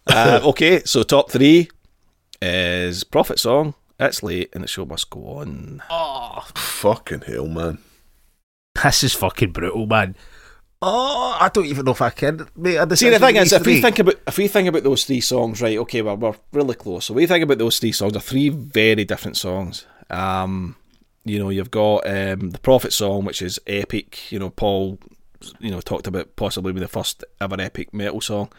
uh, 0.08 0.40
okay, 0.44 0.82
so 0.84 1.02
top 1.02 1.30
three 1.30 1.68
is 2.42 3.04
Prophet 3.04 3.38
Song, 3.38 3.74
It's 3.98 4.22
Late, 4.22 4.50
and 4.52 4.62
The 4.62 4.68
Show 4.68 4.84
Must 4.84 5.08
Go 5.10 5.38
On. 5.38 5.82
oh, 5.90 6.44
Fucking 6.54 7.22
hell, 7.22 7.46
man. 7.48 7.78
this 8.82 9.02
is 9.04 9.14
fucking 9.14 9.52
brutal, 9.52 9.86
man. 9.86 10.16
Oh, 10.82 11.36
I 11.40 11.48
don't 11.48 11.64
even 11.66 11.86
know 11.86 11.92
if 11.92 12.02
I 12.02 12.10
can. 12.10 12.46
Mate, 12.54 12.76
a 12.76 12.96
See, 12.96 13.08
the 13.08 13.18
thing 13.18 13.36
is, 13.36 13.44
these 13.50 13.52
if 13.60 13.66
we 13.66 13.80
think 13.80 13.98
about 13.98 14.16
if 14.26 14.36
we 14.36 14.46
think 14.46 14.68
about 14.68 14.82
those 14.84 15.04
three 15.06 15.22
songs, 15.22 15.62
right? 15.62 15.78
Okay, 15.78 16.02
well, 16.02 16.18
we're 16.18 16.34
really 16.52 16.74
close. 16.74 17.06
So 17.06 17.14
we 17.14 17.26
think 17.26 17.42
about 17.42 17.56
those 17.58 17.78
three 17.78 17.92
songs. 17.92 18.12
They're 18.12 18.20
three 18.20 18.50
very 18.50 19.06
different 19.06 19.38
songs. 19.38 19.86
Um, 20.10 20.76
you 21.24 21.38
know, 21.38 21.48
you've 21.48 21.70
got 21.70 22.06
um, 22.06 22.50
the 22.50 22.58
Prophet 22.58 22.92
song, 22.92 23.24
which 23.24 23.40
is 23.40 23.58
epic. 23.66 24.30
You 24.30 24.38
know, 24.38 24.50
Paul, 24.50 24.98
you 25.58 25.70
know, 25.70 25.80
talked 25.80 26.06
about 26.06 26.36
possibly 26.36 26.72
being 26.74 26.82
the 26.82 26.88
first 26.88 27.24
ever 27.40 27.56
epic 27.58 27.94
metal 27.94 28.20
song. 28.20 28.52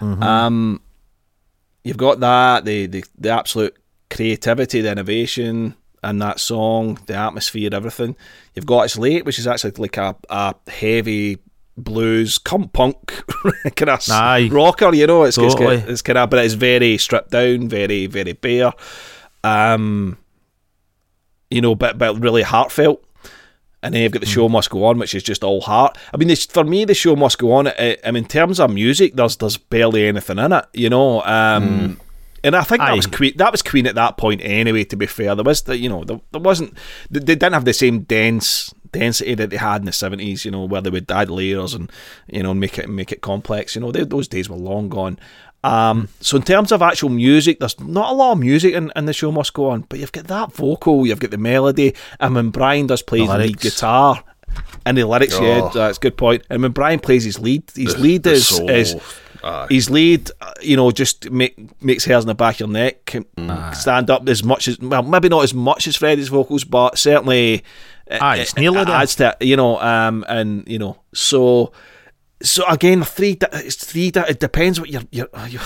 Mhm. 0.00 0.22
Um, 0.22 0.82
you've 1.84 1.96
got 1.96 2.20
that 2.20 2.66
the, 2.66 2.84
the 2.86 3.02
the 3.18 3.30
absolute 3.30 3.74
creativity, 4.12 4.80
the 4.80 4.92
innovation, 4.92 5.74
and 6.02 6.20
that 6.20 6.38
song, 6.40 6.98
the 7.06 7.14
atmosphere, 7.14 7.70
everything. 7.72 8.16
You've 8.54 8.66
got 8.66 8.82
it's 8.82 8.98
late, 8.98 9.24
which 9.24 9.38
is 9.38 9.46
actually 9.46 9.72
like 9.78 9.96
a, 9.96 10.14
a 10.28 10.54
heavy 10.68 11.38
blues, 11.76 12.38
come 12.38 12.68
punk 12.68 13.22
kind 13.76 13.88
of 13.88 14.00
Aye. 14.10 14.48
rocker. 14.52 14.94
You 14.94 15.06
know, 15.06 15.24
it's 15.24 15.38
it's, 15.38 15.54
Totally. 15.54 15.76
it's 15.76 16.02
kind 16.02 16.18
of, 16.18 16.30
but 16.30 16.44
it's 16.44 16.54
very 16.54 16.98
stripped 16.98 17.30
down, 17.30 17.68
very 17.68 18.06
very 18.06 18.32
bare. 18.32 18.72
Um, 19.44 20.18
you 21.50 21.60
know, 21.60 21.74
but 21.74 21.98
but 21.98 22.20
really 22.20 22.42
heartfelt. 22.42 23.04
And 23.84 23.92
then 23.92 24.02
you've 24.02 24.12
got 24.12 24.20
the 24.20 24.26
show 24.26 24.48
must 24.48 24.70
go 24.70 24.84
on, 24.84 24.98
which 24.98 25.12
is 25.12 25.24
just 25.24 25.42
all 25.42 25.60
heart. 25.60 25.98
I 26.14 26.16
mean, 26.16 26.28
this, 26.28 26.46
for 26.46 26.62
me, 26.62 26.84
the 26.84 26.94
show 26.94 27.16
must 27.16 27.38
go 27.38 27.50
on. 27.50 27.66
I, 27.66 27.96
I 28.04 28.12
mean, 28.12 28.22
in 28.22 28.28
terms 28.28 28.60
of 28.60 28.72
music, 28.72 29.14
there's 29.16 29.36
there's 29.38 29.56
barely 29.56 30.06
anything 30.06 30.38
in 30.38 30.52
it, 30.52 30.64
you 30.72 30.88
know. 30.88 31.20
Um, 31.24 31.98
And 32.44 32.56
I 32.56 32.62
think 32.62 32.80
that 32.80 32.96
was 32.96 33.06
Queen. 33.06 33.32
That 33.36 33.52
was 33.52 33.62
Queen 33.62 33.86
at 33.86 33.94
that 33.94 34.16
point, 34.16 34.40
anyway. 34.42 34.84
To 34.84 34.96
be 34.96 35.06
fair, 35.06 35.34
there 35.34 35.44
was 35.44 35.62
the, 35.62 35.76
you 35.78 35.88
know, 35.88 36.04
there, 36.04 36.20
there 36.32 36.40
wasn't. 36.40 36.76
They, 37.10 37.20
they 37.20 37.34
didn't 37.36 37.52
have 37.54 37.64
the 37.64 37.72
same 37.72 38.00
dense 38.00 38.74
density 38.90 39.34
that 39.36 39.50
they 39.50 39.56
had 39.56 39.82
in 39.82 39.86
the 39.86 39.92
seventies. 39.92 40.44
You 40.44 40.50
know, 40.50 40.64
where 40.64 40.80
they 40.80 40.90
would 40.90 41.10
add 41.10 41.30
layers 41.30 41.72
and 41.74 41.90
you 42.26 42.42
know 42.42 42.52
make 42.54 42.78
it 42.78 42.88
make 42.88 43.12
it 43.12 43.20
complex. 43.20 43.74
You 43.74 43.80
know, 43.82 43.92
they, 43.92 44.04
those 44.04 44.28
days 44.28 44.48
were 44.48 44.56
long 44.56 44.88
gone. 44.88 45.18
Um, 45.64 46.08
so 46.20 46.36
in 46.36 46.42
terms 46.42 46.72
of 46.72 46.82
actual 46.82 47.08
music, 47.08 47.60
there's 47.60 47.78
not 47.78 48.10
a 48.10 48.14
lot 48.14 48.32
of 48.32 48.38
music 48.40 48.74
in, 48.74 48.90
in 48.96 49.04
the 49.04 49.12
show 49.12 49.30
must 49.30 49.54
go 49.54 49.70
on, 49.70 49.82
but 49.82 50.00
you've 50.00 50.10
got 50.10 50.24
that 50.24 50.52
vocal, 50.52 51.06
you've 51.06 51.20
got 51.20 51.30
the 51.30 51.38
melody, 51.38 51.94
and 52.18 52.34
when 52.34 52.50
Brian 52.50 52.88
does 52.88 53.00
play 53.02 53.24
the 53.24 53.38
lead 53.38 53.60
guitar 53.60 54.24
and 54.84 54.98
the 54.98 55.04
lyrics, 55.04 55.38
yeah, 55.38 55.60
Oh. 55.62 55.70
that's 55.72 55.98
a 55.98 56.00
good 56.00 56.16
point. 56.16 56.42
And 56.50 56.62
when 56.62 56.72
Brian 56.72 56.98
plays 56.98 57.22
his 57.22 57.38
lead, 57.38 57.62
his 57.76 57.96
lead 57.96 58.26
is 58.26 58.58
is 58.58 58.96
Aye. 59.44 59.66
his 59.70 59.90
lead, 59.90 60.30
uh, 60.40 60.52
you 60.60 60.76
know, 60.76 60.90
just 60.90 61.30
make, 61.30 61.56
makes 61.82 62.04
hairs 62.04 62.24
in 62.24 62.28
the 62.28 62.34
back 62.34 62.56
of 62.56 62.60
your 62.60 62.68
neck 62.68 63.04
can 63.06 63.24
stand 63.74 64.10
up 64.10 64.28
as 64.28 64.42
much 64.44 64.68
as 64.68 64.78
well, 64.78 65.02
maybe 65.02 65.28
not 65.28 65.42
as 65.44 65.52
much 65.54 65.86
as 65.86 65.96
Freddie's 65.96 66.28
vocals, 66.28 66.64
but 66.64 66.98
certainly. 66.98 67.64
uh, 68.10 68.18
Aye, 68.20 68.36
it's 68.38 68.56
nearly 68.56 68.80
it 68.80 68.88
adds 68.88 69.16
to 69.16 69.36
you 69.40 69.56
know, 69.56 69.80
um, 69.80 70.24
and 70.28 70.66
you 70.68 70.78
know, 70.78 71.00
so 71.14 71.72
so 72.42 72.66
again, 72.66 73.02
three. 73.04 73.36
It's 73.52 73.76
three. 73.76 74.12
It 74.14 74.40
depends 74.40 74.80
what 74.80 74.90
you're. 74.90 75.02
you're, 75.10 75.28
you 75.48 75.58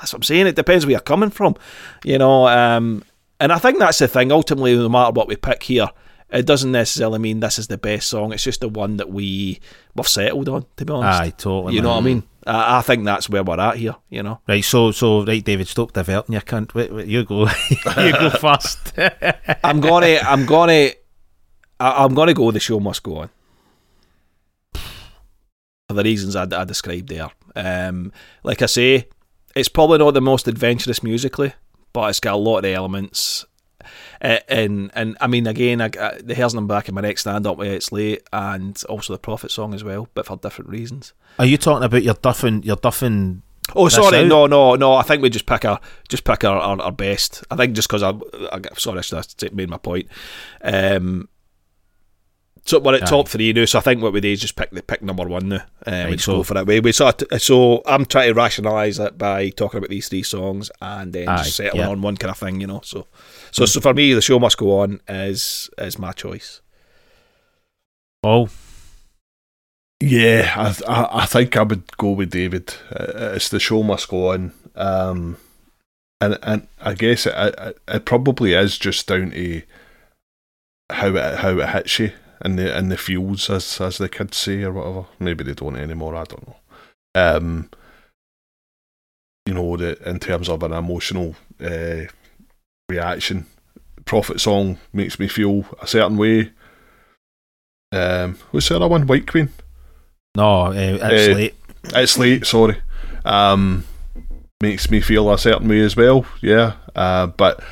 that's 0.00 0.12
what 0.12 0.18
I'm 0.18 0.22
saying. 0.24 0.46
It 0.46 0.56
depends 0.56 0.84
where 0.84 0.90
you're 0.90 1.00
coming 1.00 1.30
from, 1.30 1.56
you 2.04 2.18
know. 2.18 2.46
Um, 2.46 3.04
and 3.40 3.50
I 3.50 3.58
think 3.58 3.78
that's 3.78 3.98
the 3.98 4.08
thing. 4.08 4.32
Ultimately, 4.32 4.76
no 4.76 4.88
matter 4.88 5.12
what 5.12 5.28
we 5.28 5.36
pick 5.36 5.62
here, 5.62 5.88
it 6.30 6.44
doesn't 6.46 6.72
necessarily 6.72 7.18
mean 7.18 7.40
this 7.40 7.58
is 7.58 7.68
the 7.68 7.78
best 7.78 8.08
song. 8.08 8.32
It's 8.32 8.42
just 8.44 8.60
the 8.60 8.68
one 8.68 8.98
that 8.98 9.08
we 9.10 9.60
we've 9.94 10.08
settled 10.08 10.48
on. 10.48 10.66
To 10.76 10.84
be 10.84 10.92
honest, 10.92 11.20
Aye, 11.20 11.30
totally. 11.30 11.74
you 11.74 11.80
know 11.80 11.88
man. 11.88 11.94
what 11.96 12.00
I 12.02 12.04
mean. 12.04 12.22
I, 12.46 12.78
I 12.78 12.82
think 12.82 13.04
that's 13.04 13.28
where 13.28 13.42
we're 13.42 13.60
at 13.60 13.76
here. 13.76 13.96
You 14.10 14.22
know. 14.22 14.40
Right, 14.46 14.64
so 14.64 14.90
so 14.92 15.24
right, 15.24 15.44
David, 15.44 15.68
stop 15.68 15.92
diverting 15.92 16.32
your 16.32 16.42
cunt. 16.42 16.74
Wait, 16.74 16.92
wait, 16.92 17.06
you 17.06 17.24
go, 17.24 17.42
you 17.70 18.12
go 18.12 18.30
first. 18.30 18.92
I'm 19.64 19.80
gonna. 19.80 20.18
I'm 20.22 20.46
gonna. 20.46 20.90
I, 21.80 22.04
I'm 22.04 22.14
gonna 22.14 22.34
go. 22.34 22.50
The 22.50 22.60
show 22.60 22.80
must 22.80 23.02
go 23.02 23.18
on. 23.18 23.30
For 25.88 25.94
the 25.94 26.02
reasons 26.02 26.34
I, 26.36 26.42
I 26.42 26.64
described 26.64 27.08
there. 27.08 27.30
Um, 27.56 28.12
like 28.42 28.62
I 28.62 28.66
say, 28.66 29.08
it's 29.54 29.68
probably 29.68 29.98
not 29.98 30.14
the 30.14 30.20
most 30.20 30.48
adventurous 30.48 31.02
musically, 31.02 31.52
but 31.92 32.10
it's 32.10 32.20
got 32.20 32.34
a 32.34 32.36
lot 32.36 32.58
of 32.58 32.64
elements. 32.66 33.44
Uh, 34.20 34.38
and 34.48 34.90
and 34.94 35.16
I 35.20 35.26
mean, 35.26 35.46
again, 35.46 35.80
I, 35.80 35.90
I, 36.00 36.20
the 36.22 36.34
hairs 36.34 36.54
on 36.54 36.62
the 36.66 36.74
back 36.74 36.88
of 36.88 36.94
my 36.94 37.00
neck 37.00 37.18
stand 37.18 37.46
up 37.46 37.56
where 37.56 37.72
it's 37.72 37.92
late, 37.92 38.22
and 38.32 38.80
also 38.88 39.12
the 39.12 39.18
Prophet 39.18 39.50
song 39.50 39.74
as 39.74 39.84
well, 39.84 40.08
but 40.14 40.26
for 40.26 40.36
different 40.36 40.70
reasons. 40.70 41.12
Are 41.38 41.46
you 41.46 41.56
talking 41.56 41.84
about 41.84 42.02
your 42.02 42.14
duffing, 42.14 42.64
your 42.64 42.76
duffing? 42.76 43.42
Oh, 43.74 43.88
sorry, 43.88 44.18
out. 44.18 44.26
no, 44.26 44.46
no, 44.46 44.74
no. 44.74 44.94
I 44.94 45.02
think 45.02 45.22
we 45.22 45.30
just 45.30 45.46
pick 45.46 45.64
our 45.64 45.80
just 46.08 46.24
pick 46.24 46.44
our, 46.44 46.58
our, 46.58 46.80
our 46.80 46.92
best. 46.92 47.42
I 47.50 47.56
think 47.56 47.74
just 47.74 47.88
because 47.88 48.02
I, 48.02 48.10
I, 48.52 48.60
sorry, 48.76 48.98
I 48.98 49.00
should 49.00 49.24
have 49.40 49.54
made 49.54 49.70
my 49.70 49.78
point. 49.78 50.08
Um, 50.62 51.28
so 52.66 52.78
we're 52.80 52.94
at 52.94 53.02
Aye. 53.02 53.06
top 53.06 53.28
three 53.28 53.52
now. 53.52 53.66
So 53.66 53.78
I 53.78 53.82
think 53.82 54.02
what 54.02 54.12
we 54.14 54.20
do 54.22 54.32
is 54.32 54.40
just 54.40 54.56
pick 54.56 54.70
the 54.70 54.82
pick 54.82 55.02
number 55.02 55.24
one 55.24 55.48
now. 55.48 55.64
Um, 55.86 56.06
we 56.06 56.12
just 56.12 56.24
so- 56.24 56.36
go 56.36 56.42
for 56.42 56.56
it. 56.58 56.66
We, 56.66 56.80
we 56.80 56.92
sort 56.92 57.22
of, 57.22 57.42
so 57.42 57.82
I'm 57.86 58.06
trying 58.06 58.28
to 58.28 58.34
rationalise 58.34 58.98
it 58.98 59.18
by 59.18 59.50
talking 59.50 59.78
about 59.78 59.90
these 59.90 60.08
three 60.08 60.22
songs 60.22 60.70
and 60.80 61.12
then 61.12 61.28
Aye, 61.28 61.38
just 61.38 61.56
settling 61.56 61.82
yeah. 61.82 61.88
on 61.90 62.00
one 62.00 62.16
kind 62.16 62.30
of 62.30 62.38
thing, 62.38 62.60
you 62.60 62.66
know. 62.66 62.80
So, 62.82 63.06
so, 63.54 63.66
so 63.66 63.80
for 63.80 63.94
me, 63.94 64.12
the 64.14 64.20
show 64.22 64.38
must 64.38 64.58
go 64.58 64.80
on 64.80 65.00
is 65.08 65.70
is 65.78 65.98
my 65.98 66.12
choice. 66.12 66.60
Oh, 68.22 68.48
Yeah, 70.00 70.52
I, 70.56 70.92
I 70.92 71.22
I 71.22 71.26
think 71.26 71.56
I 71.56 71.62
would 71.62 71.96
go 71.96 72.10
with 72.10 72.30
David. 72.30 72.74
Uh, 72.90 73.32
It's 73.36 73.48
the 73.48 73.60
show 73.60 73.82
must 73.82 74.08
go 74.08 74.32
on, 74.32 74.52
um, 74.74 75.36
and 76.20 76.38
and 76.42 76.66
I 76.80 76.94
guess 76.94 77.26
it, 77.26 77.34
it 77.36 77.78
it 77.88 78.04
probably 78.04 78.54
is 78.54 78.78
just 78.78 79.06
down 79.06 79.30
to 79.30 79.62
how 80.90 81.08
it 81.14 81.38
how 81.38 81.58
it 81.58 81.68
hits 81.70 81.98
you 81.98 82.12
and 82.40 82.58
the 82.58 82.76
and 82.76 82.90
the 82.90 82.96
feels 82.96 83.48
as 83.50 83.80
as 83.80 83.98
the 83.98 84.08
kids 84.08 84.36
say 84.36 84.62
or 84.64 84.72
whatever. 84.72 85.06
Maybe 85.18 85.44
they 85.44 85.54
don't 85.54 85.76
anymore. 85.76 86.16
I 86.16 86.24
don't 86.24 86.46
know. 86.48 86.56
Um, 87.14 87.70
you 89.46 89.54
know 89.54 89.76
that 89.76 90.00
in 90.00 90.18
terms 90.18 90.48
of 90.48 90.62
an 90.62 90.72
emotional 90.72 91.36
uh, 91.60 92.06
reaction, 92.88 93.46
Prophet 94.04 94.40
song 94.40 94.78
makes 94.92 95.18
me 95.18 95.28
feel 95.28 95.64
a 95.80 95.86
certain 95.86 96.16
way. 96.16 96.50
Um, 97.92 98.38
what's 98.50 98.68
the 98.68 98.76
other 98.76 98.88
one? 98.88 99.06
White 99.06 99.26
Queen. 99.26 99.50
no, 100.36 100.66
uh, 100.66 100.72
it's 100.72 101.28
Eh, 101.28 101.34
late. 101.34 101.54
It's 101.84 102.18
late, 102.18 102.46
sorry. 102.46 102.78
Um, 103.24 103.84
makes 104.60 104.90
me 104.90 105.00
feel 105.00 105.30
a 105.32 105.38
certain 105.38 105.68
way 105.68 105.80
as 105.80 105.96
well, 105.96 106.26
yeah. 106.40 106.74
Uh, 106.94 107.26
but 107.28 107.62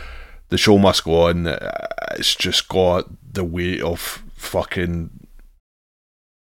the 0.48 0.58
show 0.58 0.78
must 0.78 1.04
go 1.04 1.28
on. 1.28 1.46
Uh, 1.46 1.86
It's 2.16 2.34
just 2.34 2.68
got 2.68 3.06
the 3.32 3.42
weight 3.44 3.80
of 3.80 4.22
fucking 4.36 5.10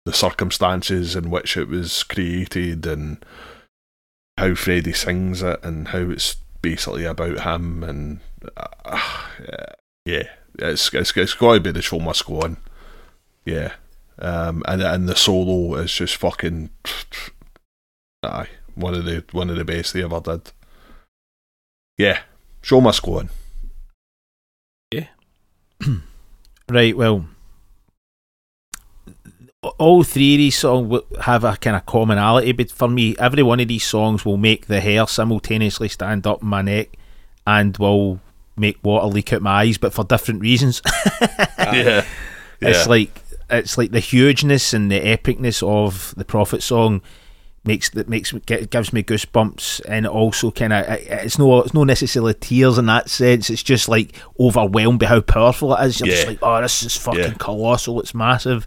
the 0.07 0.13
circumstances 0.13 1.15
in 1.17 1.31
which 1.31 1.57
it 1.57 1.69
was 1.69 2.03
created 2.05 2.87
and 2.87 3.23
how 4.39 4.55
Freddie 4.55 4.93
sings 4.93 5.43
it 5.43 5.59
and 5.65 5.89
how 5.89 5.99
it's 5.99 6.37
basically 6.63 7.05
about 7.05 7.41
him 7.41 7.83
and 7.83 8.21
uh, 8.57 9.73
yeah, 10.05 10.25
it's 10.59 10.93
it's, 10.95 11.17
it's 11.17 11.35
got 11.35 11.55
to 11.55 11.61
be 11.61 11.71
the 11.71 11.83
show 11.83 11.99
must 11.99 12.27
go 12.27 12.41
on. 12.41 12.57
Yeah. 13.45 13.73
Um, 14.19 14.63
and 14.67 14.83
and 14.83 15.09
the 15.09 15.15
solo 15.15 15.77
is 15.77 15.93
just 15.93 16.17
fucking 16.17 16.71
aye 18.25 18.49
one 18.75 18.95
of 18.95 19.05
the 19.05 19.25
one 19.33 19.51
of 19.51 19.57
the 19.57 19.65
best 19.65 19.93
they 19.93 20.03
ever 20.03 20.21
did. 20.21 20.53
Yeah, 21.97 22.21
show 22.63 22.81
must 22.81 23.03
go 23.03 23.19
on. 23.19 23.31
Yeah. 24.93 25.09
right, 26.69 26.97
well, 26.97 27.27
all 29.79 30.05
three 30.05 30.35
of 30.35 30.39
these 30.39 30.59
songs 30.59 31.01
have 31.21 31.45
a 31.45 31.57
kind 31.57 31.77
of 31.77 31.87
commonality, 31.87 32.53
but 32.53 32.71
for 32.71 32.89
me, 32.89 33.17
every 33.19 33.43
one 33.43 33.61
of 33.61 33.69
these 33.69 33.85
songs 33.85 34.25
will 34.25 34.37
make 34.37 34.67
the 34.67 34.81
hair 34.81 35.07
simultaneously 35.07 35.89
stand 35.89 36.27
up 36.27 36.43
my 36.43 36.63
neck 36.63 36.97
and 37.47 37.77
will 37.79 38.21
make 38.59 38.79
water 38.83 39.07
leak 39.07 39.33
out 39.33 39.43
my 39.43 39.61
eyes, 39.63 39.79
but 39.79 39.93
for 39.95 40.05
different 40.05 40.41
reasons. 40.41 40.83
yeah, 41.59 42.05
It's 42.61 42.87
like 42.89 43.23
it's 43.51 43.79
like 43.79 43.91
the 43.93 44.01
hugeness 44.01 44.75
and 44.75 44.91
the 44.91 45.01
epicness 45.01 45.63
of 45.67 46.15
the 46.17 46.25
Prophet 46.25 46.63
song 46.63 47.01
makes 47.65 47.91
that 47.91 48.09
makes 48.09 48.33
me 48.33 48.41
gives 48.41 48.93
me 48.93 49.03
goosebumps, 49.03 49.81
and 49.87 50.07
it 50.07 50.13
also 50.13 50.51
kind 50.51 50.73
of 50.73 50.85
it's 50.89 51.39
no 51.39 51.61
it's 51.61 51.75
no 51.75 51.85
necessarily 51.85 52.35
tears 52.35 52.79
in 52.79 52.87
that 52.87 53.09
sense. 53.11 53.51
It's 53.51 53.63
just 53.63 53.89
like 53.89 54.15
overwhelmed 54.41 55.01
by 55.01 55.07
how 55.07 55.21
powerful 55.21 55.75
it 55.75 55.85
is. 55.87 56.01
You're 56.01 56.09
just 56.09 56.23
Yeah. 56.25 56.29
like, 56.31 56.39
oh, 56.43 56.61
this 56.63 56.83
is 56.83 56.97
fucking 56.97 57.21
Yeah. 57.21 57.33
colossal. 57.39 58.01
It's 58.01 58.15
massive. 58.15 58.67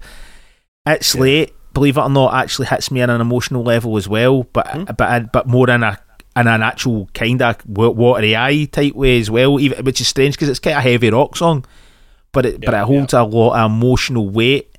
It's 0.85 1.13
late, 1.15 1.53
believe 1.73 1.97
it 1.97 2.01
or 2.01 2.09
not, 2.09 2.33
actually 2.33 2.67
hits 2.67 2.89
me 2.91 3.01
on 3.01 3.09
an 3.11 3.21
emotional 3.21 3.63
level 3.63 3.97
as 3.97 4.07
well, 4.07 4.43
but 4.53 4.67
Hmm. 4.67 4.83
but 4.97 5.31
but 5.31 5.47
more 5.47 5.69
in 5.69 5.83
a 5.83 5.99
in 6.35 6.47
an 6.47 6.61
actual 6.61 7.09
kind 7.13 7.41
of 7.41 7.57
watery 7.67 8.35
eye 8.35 8.65
type 8.65 8.93
way 8.95 9.19
as 9.19 9.29
well, 9.29 9.59
even 9.59 9.83
which 9.83 9.99
is 9.99 10.07
strange 10.07 10.35
because 10.35 10.49
it's 10.49 10.59
kind 10.59 10.77
of 10.77 10.85
a 10.85 10.89
heavy 10.89 11.09
rock 11.09 11.35
song, 11.35 11.65
but 12.31 12.45
it 12.45 12.61
but 12.61 12.73
it 12.73 12.83
holds 12.83 13.13
a 13.13 13.23
lot 13.23 13.59
of 13.59 13.71
emotional 13.71 14.29
weight, 14.29 14.77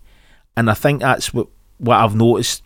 and 0.57 0.70
I 0.70 0.74
think 0.74 1.01
that's 1.01 1.35
what 1.35 1.49
what 1.79 1.99
I've 1.99 2.15
noticed 2.15 2.62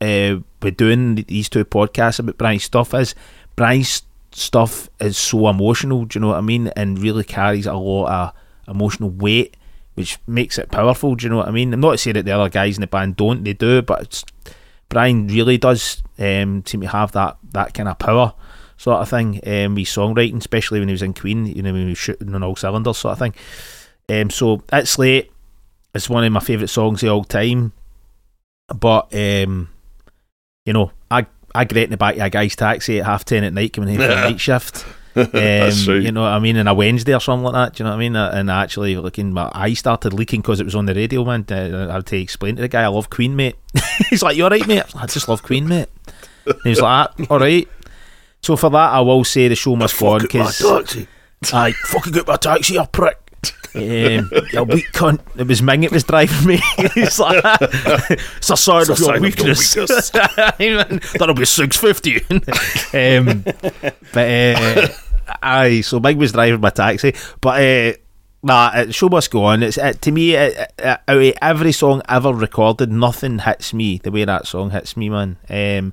uh, 0.00 0.36
with 0.62 0.76
doing 0.76 1.16
these 1.16 1.48
two 1.48 1.64
podcasts 1.64 2.18
about 2.20 2.38
Brian's 2.38 2.64
stuff 2.64 2.94
is 2.94 3.14
Brian's 3.56 4.02
stuff 4.32 4.88
is 5.00 5.16
so 5.16 5.48
emotional. 5.48 6.04
Do 6.04 6.18
you 6.18 6.20
know 6.20 6.28
what 6.28 6.38
I 6.38 6.42
mean? 6.42 6.68
And 6.68 6.98
really 6.98 7.24
carries 7.24 7.66
a 7.66 7.74
lot 7.74 8.08
of 8.08 8.32
emotional 8.68 9.10
weight, 9.10 9.56
which 9.94 10.18
makes 10.26 10.58
it 10.58 10.70
powerful. 10.70 11.16
Do 11.16 11.24
you 11.24 11.30
know 11.30 11.38
what 11.38 11.48
I 11.48 11.50
mean? 11.50 11.72
I'm 11.72 11.80
not 11.80 11.98
saying 11.98 12.14
that 12.14 12.24
the 12.24 12.32
other 12.32 12.48
guys 12.50 12.76
in 12.76 12.82
the 12.82 12.86
band 12.86 13.16
don't; 13.16 13.42
they 13.42 13.52
do, 13.52 13.82
but 13.82 14.02
it's, 14.02 14.24
Brian 14.88 15.26
really 15.28 15.58
does 15.58 16.02
um, 16.18 16.64
seem 16.66 16.80
to 16.80 16.88
have 16.88 17.12
that 17.12 17.36
that 17.52 17.74
kind 17.74 17.88
of 17.88 17.98
power 17.98 18.32
sort 18.76 19.00
of 19.00 19.08
thing. 19.08 19.40
Um, 19.46 19.74
with 19.74 19.84
songwriting, 19.86 20.38
especially 20.38 20.78
when 20.80 20.88
he 20.88 20.92
was 20.92 21.02
in 21.02 21.14
Queen, 21.14 21.46
you 21.46 21.62
know, 21.62 21.72
when 21.72 21.82
he 21.82 21.88
was 21.90 21.98
shooting 21.98 22.34
on 22.34 22.42
all 22.42 22.56
cylinders, 22.56 22.98
sort 22.98 23.12
of 23.12 23.18
thing. 23.18 23.34
Um, 24.08 24.30
so 24.30 24.62
it's 24.72 24.98
late. 24.98 25.30
It's 25.94 26.08
one 26.08 26.24
of 26.24 26.32
my 26.32 26.40
favourite 26.40 26.70
songs 26.70 27.02
of 27.02 27.10
all 27.10 27.24
time. 27.24 27.72
But 28.68 29.14
um, 29.14 29.70
you 30.64 30.72
know, 30.72 30.92
I 31.10 31.26
I 31.54 31.64
get 31.64 31.84
in 31.84 31.90
the 31.90 31.96
back 31.96 32.16
of 32.16 32.22
a 32.22 32.30
guy's 32.30 32.56
taxi 32.56 33.00
at 33.00 33.06
half 33.06 33.24
ten 33.24 33.44
at 33.44 33.52
night 33.52 33.72
coming 33.72 33.90
home 33.90 33.98
for 33.98 34.12
a 34.12 34.30
night 34.30 34.40
shift. 34.40 34.84
Um, 35.26 35.30
That's 35.32 35.86
right. 35.88 36.02
You 36.02 36.12
know 36.12 36.22
what 36.22 36.32
I 36.32 36.38
mean? 36.38 36.56
On 36.58 36.66
a 36.68 36.74
Wednesday 36.74 37.14
or 37.14 37.20
something 37.20 37.44
like 37.44 37.54
that. 37.54 37.74
Do 37.76 37.82
you 37.82 37.84
know 37.84 37.90
what 37.90 37.96
I 37.96 38.00
mean? 38.00 38.16
Uh, 38.16 38.30
And 38.34 38.50
actually, 38.50 38.96
looking, 38.96 39.32
my 39.32 39.50
eye 39.54 39.74
started 39.74 40.12
leaking 40.12 40.40
because 40.42 40.60
it 40.60 40.64
was 40.64 40.74
on 40.74 40.86
the 40.86 40.94
radio, 40.94 41.24
man. 41.24 41.44
Uh, 41.50 41.88
I 41.90 41.94
had 41.94 42.06
to 42.06 42.16
explain 42.18 42.56
to 42.56 42.62
the 42.62 42.68
guy, 42.68 42.82
I 42.84 42.86
love 42.88 43.10
Queen, 43.10 43.34
mate. 43.36 43.56
He's 44.10 44.22
like, 44.22 44.36
You 44.36 44.44
alright, 44.44 44.66
mate? 44.66 44.80
I 44.80 44.84
was 44.84 44.94
like, 44.94 45.04
I 45.04 45.06
just 45.08 45.28
love 45.28 45.42
Queen, 45.42 45.66
mate. 45.68 45.88
And 46.46 46.56
he 46.62 46.70
was 46.70 46.80
like, 46.80 47.10
"Ah, 47.20 47.24
Alright. 47.30 47.68
So 48.40 48.56
for 48.56 48.70
that, 48.70 48.92
I 48.92 49.00
will 49.00 49.24
say 49.24 49.48
the 49.48 49.54
show 49.56 49.76
must 49.76 49.98
go 49.98 50.08
on 50.08 50.22
because 50.22 50.62
I 51.52 51.72
fucking 51.86 52.12
get 52.12 52.26
my 52.26 52.36
taxi, 52.36 52.74
you 52.74 52.84
prick. 52.86 53.18
Um, 53.74 53.82
you 54.52 54.62
weak 54.64 54.90
cunt. 54.92 55.20
It 55.36 55.46
was 55.46 55.60
Ming 55.60 55.84
it 55.84 55.92
was 55.92 56.02
driving 56.04 56.46
me. 56.48 56.60
He's 56.94 57.18
like, 57.20 57.44
it's 57.44 58.48
a 58.50 58.56
sign 58.56 58.82
of 58.82 58.88
a 58.88 58.92
your 58.92 58.96
sign 58.96 59.16
of 59.16 59.22
weakness. 59.22 59.76
weakness. 59.76 60.10
That'll 60.10 61.34
be 61.34 61.44
six 61.44 61.76
fifty. 61.76 62.16
um, 62.30 63.42
but 64.12 64.16
uh, 64.16 64.88
aye, 65.42 65.80
so 65.80 66.00
Ming 66.00 66.18
was 66.18 66.32
driving 66.32 66.60
my 66.60 66.70
taxi, 66.70 67.14
but. 67.40 67.62
Uh, 67.62 67.98
Nah, 68.40 68.70
uh, 68.72 68.90
show 68.92 69.08
must 69.08 69.32
go 69.32 69.46
on. 69.46 69.64
It's 69.64 69.78
uh, 69.78 69.94
to 69.94 70.12
me, 70.12 70.36
uh, 70.36 70.66
out 70.78 71.34
every 71.42 71.72
song 71.72 72.02
ever 72.08 72.32
recorded, 72.32 72.88
nothing 72.92 73.40
hits 73.40 73.74
me 73.74 73.98
the 73.98 74.12
way 74.12 74.24
that 74.24 74.46
song 74.46 74.70
hits 74.70 74.96
me, 74.96 75.08
man. 75.08 75.38
Um, 75.50 75.92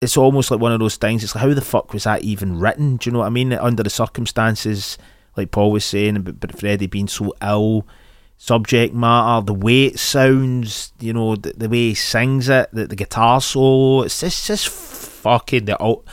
it's 0.00 0.16
almost 0.16 0.52
like 0.52 0.60
one 0.60 0.72
of 0.72 0.78
those 0.78 0.96
things. 0.96 1.24
It's 1.24 1.34
like 1.34 1.42
how 1.42 1.52
the 1.52 1.60
fuck 1.60 1.92
was 1.92 2.04
that 2.04 2.22
even 2.22 2.60
written? 2.60 2.96
Do 2.96 3.08
you 3.08 3.12
know 3.12 3.20
what 3.20 3.26
I 3.26 3.30
mean? 3.30 3.52
Under 3.52 3.82
the 3.82 3.90
circumstances, 3.90 4.98
like 5.36 5.50
Paul 5.50 5.72
was 5.72 5.84
saying, 5.84 6.22
but, 6.22 6.38
but 6.38 6.56
Freddie 6.58 6.86
being 6.86 7.08
so 7.08 7.34
ill, 7.42 7.88
subject 8.36 8.94
matter, 8.94 9.44
the 9.44 9.54
way 9.54 9.86
it 9.86 9.98
sounds, 9.98 10.92
you 11.00 11.12
know, 11.12 11.34
the, 11.34 11.54
the 11.56 11.68
way 11.68 11.88
he 11.88 11.94
sings 11.94 12.48
it, 12.48 12.68
the, 12.72 12.86
the 12.86 12.96
guitar 12.96 13.40
solo, 13.40 14.02
it's 14.02 14.20
just, 14.20 14.46
just 14.46 14.68
fucking 14.68 15.64
the 15.64 15.80
ul- 15.80 16.04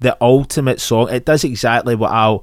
the 0.00 0.16
ultimate 0.20 0.80
song. 0.80 1.08
It 1.10 1.24
does 1.24 1.44
exactly 1.44 1.94
what 1.94 2.12
I 2.12 2.38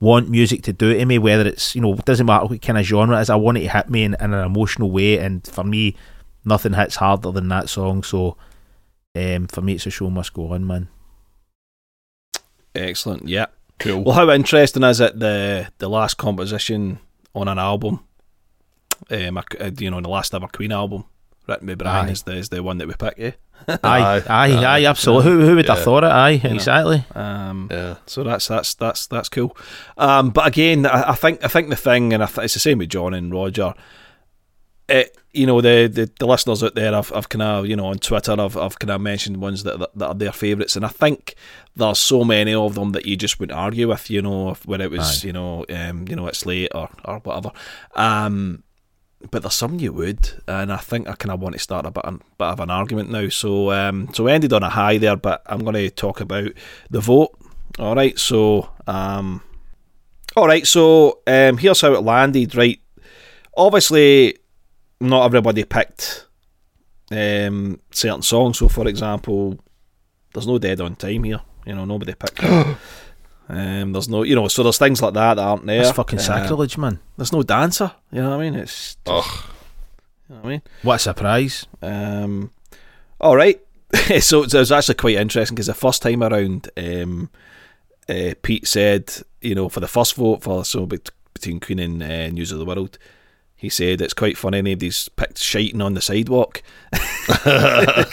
want 0.00 0.28
music 0.28 0.62
to 0.64 0.72
do 0.72 0.92
to 0.92 1.04
me, 1.06 1.18
whether 1.18 1.46
it's 1.48 1.74
you 1.74 1.80
know, 1.80 1.94
it 1.94 2.04
doesn't 2.04 2.26
matter 2.26 2.46
what 2.46 2.62
kind 2.62 2.78
of 2.78 2.84
genre 2.84 3.18
it 3.18 3.22
is. 3.22 3.30
I 3.30 3.36
want 3.36 3.58
it 3.58 3.62
to 3.62 3.68
hit 3.68 3.88
me 3.88 4.04
in, 4.04 4.14
in 4.20 4.32
an 4.32 4.44
emotional 4.44 4.90
way, 4.90 5.18
and 5.18 5.46
for 5.46 5.64
me, 5.64 5.96
nothing 6.44 6.74
hits 6.74 6.96
harder 6.96 7.30
than 7.30 7.48
that 7.48 7.68
song. 7.68 8.02
So, 8.02 8.36
um, 9.16 9.46
for 9.48 9.60
me, 9.60 9.74
it's 9.74 9.86
a 9.86 9.90
show 9.90 10.10
must 10.10 10.32
go 10.34 10.52
on, 10.52 10.66
man. 10.66 10.88
Excellent. 12.74 13.28
Yeah. 13.28 13.46
Cool. 13.78 14.04
Well, 14.04 14.14
how 14.14 14.30
interesting 14.30 14.82
is 14.84 15.00
it 15.00 15.18
the 15.18 15.68
the 15.78 15.88
last 15.88 16.14
composition 16.14 16.98
on 17.34 17.48
an 17.48 17.58
album? 17.58 18.00
Um, 19.10 19.36
a- 19.36 19.72
you 19.78 19.90
know, 19.90 19.98
in 19.98 20.02
the 20.04 20.08
last 20.08 20.34
ever 20.34 20.46
Queen 20.48 20.72
album, 20.72 21.04
written 21.46 21.66
by 21.66 21.74
Brian, 21.74 22.06
Aye. 22.08 22.12
is 22.12 22.22
the 22.22 22.32
is 22.36 22.48
the 22.48 22.62
one 22.62 22.78
that 22.78 22.88
we 22.88 22.94
pick. 22.94 23.14
Yeah. 23.18 23.32
Aye, 23.68 23.76
Aye, 23.82 24.22
aye, 24.28 24.52
aye, 24.52 24.64
aye. 24.64 24.84
absolutely. 24.86 25.30
Who, 25.30 25.46
who 25.46 25.56
would 25.56 25.68
have 25.68 25.82
thought 25.82 26.04
it? 26.04 26.10
Aye, 26.10 26.40
know. 26.44 26.50
exactly. 26.50 27.04
Um, 27.14 27.68
yeah. 27.70 27.96
So 28.06 28.22
that's 28.24 28.48
that's 28.48 28.74
that's 28.74 29.06
that's 29.06 29.28
cool. 29.28 29.56
Um, 29.96 30.30
but 30.30 30.46
again, 30.46 30.84
I, 30.86 31.10
I 31.10 31.14
think 31.14 31.42
I 31.44 31.48
think 31.48 31.70
the 31.70 31.76
thing, 31.76 32.12
and 32.12 32.22
I 32.22 32.26
th- 32.26 32.44
it's 32.44 32.54
the 32.54 32.60
same 32.60 32.78
with 32.78 32.90
John 32.90 33.14
and 33.14 33.32
Roger. 33.32 33.72
It, 34.86 35.16
you 35.32 35.46
know, 35.46 35.62
the, 35.62 35.86
the, 35.90 36.10
the 36.18 36.26
listeners 36.26 36.62
out 36.62 36.74
there, 36.74 36.94
I've, 36.94 37.10
I've 37.14 37.30
kind 37.30 37.40
of, 37.40 37.66
you 37.66 37.74
know, 37.74 37.86
on 37.86 37.96
Twitter, 37.98 38.32
I've, 38.38 38.54
I've 38.54 38.78
kind 38.78 38.90
of 38.90 39.00
mentioned 39.00 39.38
ones 39.38 39.62
that, 39.62 39.78
that 39.78 39.90
that 39.96 40.06
are 40.08 40.14
their 40.14 40.30
favourites, 40.32 40.76
and 40.76 40.84
I 40.84 40.88
think 40.90 41.34
there's 41.74 41.98
so 41.98 42.22
many 42.22 42.52
of 42.52 42.74
them 42.74 42.92
that 42.92 43.06
you 43.06 43.16
just 43.16 43.40
wouldn't 43.40 43.58
argue 43.58 43.88
with, 43.88 44.10
you 44.10 44.20
know, 44.20 44.50
if, 44.50 44.66
when 44.66 44.82
it 44.82 44.90
was, 44.90 45.24
Aye. 45.24 45.28
you 45.28 45.32
know, 45.32 45.64
um, 45.70 46.06
you 46.06 46.16
know, 46.16 46.26
it's 46.26 46.44
late 46.44 46.70
or 46.74 46.90
or 47.06 47.18
whatever. 47.20 47.50
Um, 47.94 48.62
but 49.30 49.42
there's 49.42 49.54
some 49.54 49.78
you 49.78 49.92
would, 49.92 50.42
and 50.46 50.72
I 50.72 50.76
think 50.76 51.08
I 51.08 51.14
kind 51.14 51.32
of 51.32 51.40
want 51.40 51.54
to 51.54 51.58
start 51.58 51.86
a 51.86 51.90
bit, 51.90 52.04
bit 52.04 52.46
of 52.46 52.60
an 52.60 52.70
argument 52.70 53.10
now. 53.10 53.28
So, 53.28 53.70
um, 53.72 54.08
so 54.12 54.24
we 54.24 54.32
ended 54.32 54.52
on 54.52 54.62
a 54.62 54.70
high 54.70 54.98
there, 54.98 55.16
but 55.16 55.42
I'm 55.46 55.60
going 55.60 55.74
to 55.74 55.90
talk 55.90 56.20
about 56.20 56.50
the 56.90 57.00
vote. 57.00 57.36
All 57.78 57.94
right, 57.94 58.18
so, 58.18 58.70
um, 58.86 59.42
all 60.36 60.46
right, 60.46 60.66
so 60.66 61.20
um, 61.26 61.58
here's 61.58 61.80
how 61.80 61.94
it 61.94 62.02
landed. 62.02 62.54
Right, 62.54 62.80
obviously, 63.56 64.38
not 65.00 65.24
everybody 65.24 65.64
picked 65.64 66.26
um, 67.10 67.80
certain 67.90 68.22
songs. 68.22 68.58
So, 68.58 68.68
for 68.68 68.86
example, 68.88 69.58
there's 70.32 70.46
no 70.46 70.58
dead 70.58 70.80
on 70.80 70.96
time 70.96 71.24
here. 71.24 71.40
You 71.66 71.74
know, 71.74 71.84
nobody 71.84 72.14
picked. 72.14 72.40
it. 73.48 73.52
Um, 73.82 73.92
there's 73.92 74.08
no, 74.08 74.22
you 74.22 74.34
know, 74.34 74.48
so 74.48 74.62
there's 74.62 74.78
things 74.78 75.00
like 75.02 75.14
that 75.14 75.34
that 75.34 75.42
aren't 75.42 75.66
there. 75.66 75.82
That's 75.84 75.96
fucking 75.96 76.18
Um, 76.18 76.24
sacrilege, 76.24 76.78
man. 76.78 77.00
there's 77.16 77.32
no 77.32 77.42
dancer. 77.42 77.92
You 78.12 78.22
know 78.22 78.30
what 78.30 78.40
I 78.40 78.50
mean? 78.50 78.54
It's 78.60 78.96
Ugh. 79.06 79.24
you 80.28 80.34
know 80.34 80.40
what 80.40 80.44
I 80.46 80.48
mean. 80.50 80.62
What 80.82 80.94
a 80.96 80.98
surprise. 80.98 81.66
Um, 81.82 82.50
all 83.20 83.36
right. 83.36 83.60
so, 84.20 84.20
so 84.20 84.40
it 84.40 84.54
was 84.54 84.72
actually 84.72 84.94
quite 84.96 85.16
interesting 85.16 85.54
because 85.54 85.66
the 85.68 85.74
first 85.74 86.02
time 86.02 86.22
around, 86.22 86.68
um, 86.76 87.30
uh, 88.08 88.34
Pete 88.42 88.66
said, 88.66 89.12
you 89.40 89.54
know, 89.54 89.68
for 89.68 89.80
the 89.80 89.88
first 89.88 90.14
vote 90.14 90.42
for 90.42 90.64
so 90.64 90.86
between 90.86 91.60
Queen 91.60 91.78
and 91.78 92.02
uh, 92.02 92.28
News 92.28 92.50
of 92.52 92.58
the 92.58 92.64
World, 92.64 92.98
he 93.56 93.68
said 93.68 94.00
it's 94.02 94.12
quite 94.14 94.36
funny 94.36 94.60
nobody's 94.60 95.08
picked 95.10 95.38
shiting 95.38 95.80
on 95.80 95.94
the 95.94 96.00
sidewalk. 96.02 96.62
'Cause, 96.92 97.46
uh, 97.46 98.04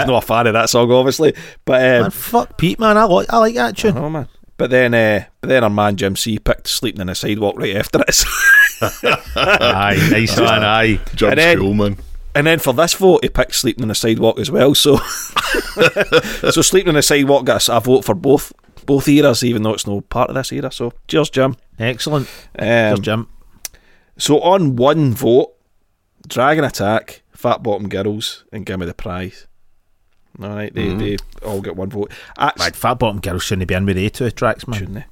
he's 0.00 0.06
not 0.08 0.22
a 0.22 0.26
fan 0.26 0.46
of 0.46 0.52
that 0.52 0.68
song, 0.70 0.90
obviously, 0.92 1.34
but 1.64 1.80
um, 1.82 2.02
man, 2.02 2.10
fuck 2.10 2.56
Pete, 2.58 2.78
man. 2.78 2.96
I 2.96 3.04
like, 3.04 3.32
I 3.32 3.38
like 3.38 3.54
that 3.56 3.76
tune. 3.76 3.96
oh 3.98 4.08
man. 4.10 4.28
But 4.60 4.68
then, 4.68 4.92
uh, 4.92 5.24
but 5.40 5.48
then 5.48 5.64
our 5.64 5.70
man 5.70 5.96
Jim 5.96 6.16
C 6.16 6.38
picked 6.38 6.66
sleeping 6.66 7.00
on 7.00 7.06
the 7.06 7.14
sidewalk 7.14 7.56
right 7.58 7.76
after 7.76 7.98
it. 8.06 8.24
aye, 9.36 9.96
nice 10.10 10.38
one, 10.38 10.62
aye. 10.62 11.00
Jump 11.14 11.30
And 11.32 11.38
then- 11.40 11.56
school, 11.56 11.72
man. 11.72 11.96
And 12.34 12.46
then 12.46 12.58
for 12.58 12.74
this 12.74 12.92
vote, 12.92 13.24
he 13.24 13.30
picked 13.30 13.54
sleeping 13.54 13.82
on 13.84 13.88
the 13.88 13.94
sidewalk 13.94 14.38
as 14.38 14.50
well. 14.50 14.74
So, 14.74 14.96
so 16.50 16.60
sleeping 16.60 16.90
on 16.90 16.94
the 16.96 17.02
sidewalk 17.02 17.46
got 17.46 17.66
a 17.70 17.80
vote 17.80 18.04
for 18.04 18.14
both 18.14 18.52
both 18.84 19.08
eras, 19.08 19.42
even 19.42 19.62
though 19.62 19.72
it's 19.72 19.86
no 19.86 20.02
part 20.02 20.28
of 20.28 20.36
this 20.36 20.52
era. 20.52 20.70
So, 20.70 20.92
cheers, 21.08 21.30
Jim. 21.30 21.56
Excellent. 21.78 22.28
Um, 22.58 22.66
Cheers, 22.66 23.00
Jim. 23.00 23.28
so 24.18 24.40
on 24.42 24.76
one 24.76 25.14
vote, 25.14 25.54
Dragon 26.28 26.64
Attack, 26.64 27.22
Fat 27.32 27.62
Bottom 27.62 27.88
Girls, 27.88 28.44
and 28.52 28.66
Gimme 28.66 28.84
the 28.84 28.92
Prize. 28.94 29.46
All 30.42 30.48
right, 30.48 30.72
they, 30.74 30.94
they 30.94 31.16
all 31.44 31.60
get 31.60 31.76
one 31.76 31.90
vote. 31.90 32.10
Actually, 32.38 32.64
Right, 32.64 32.76
Fat 32.76 32.94
Bottom 32.94 33.20
Girls 33.20 33.42
shouldn't 33.42 33.68
be 33.68 33.74
in 33.74 33.84
with 33.86 33.96
the 33.96 34.08
two 34.10 34.30
tracks, 34.30 34.66
man. 34.66 34.78
shouldn't 34.78 34.94
they? 34.96 35.04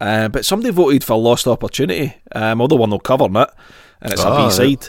Uh, 0.00 0.28
but 0.28 0.44
somebody 0.44 0.70
voted 0.72 1.02
for 1.02 1.18
Lost 1.18 1.48
Opportunity, 1.48 2.14
um, 2.32 2.60
although 2.60 2.76
we're 2.76 2.86
not 2.86 3.02
covering 3.02 3.34
it, 3.36 3.50
and 4.00 4.12
it's 4.12 4.22
Ah, 4.24 4.44
a 4.44 4.46
B 4.46 4.52
side. 4.52 4.88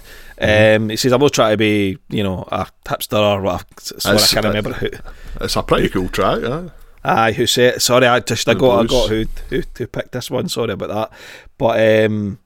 Um, 0.77 0.89
he 0.89 0.95
says, 0.95 1.11
I'm 1.11 1.19
not 1.19 1.33
trying 1.33 1.53
to 1.53 1.57
be, 1.57 1.97
you 2.09 2.21
know, 2.21 2.47
a 2.51 2.67
hipster 2.85 3.17
or 3.19 3.41
what. 3.41 3.65
I 4.05 4.17
can't 4.17 4.45
remember 4.45 4.73
who. 4.73 4.89
It's 5.41 5.55
a 5.55 5.63
pretty 5.63 5.89
cool 5.89 6.09
track, 6.09 6.41
yeah. 6.43 6.69
Aye, 7.03 7.31
who 7.31 7.47
said? 7.47 7.81
Sorry, 7.81 8.05
I 8.05 8.19
just 8.19 8.47
I 8.47 8.53
got 8.53 8.81
I 8.81 8.85
got 8.85 9.09
who 9.09 9.25
who 9.49 9.63
who 9.77 9.87
picked 9.87 10.11
this 10.11 10.29
one. 10.29 10.47
Sorry 10.49 10.73
about 10.73 10.89
that, 10.89 11.19
but 11.57 12.05
um, 12.05 12.37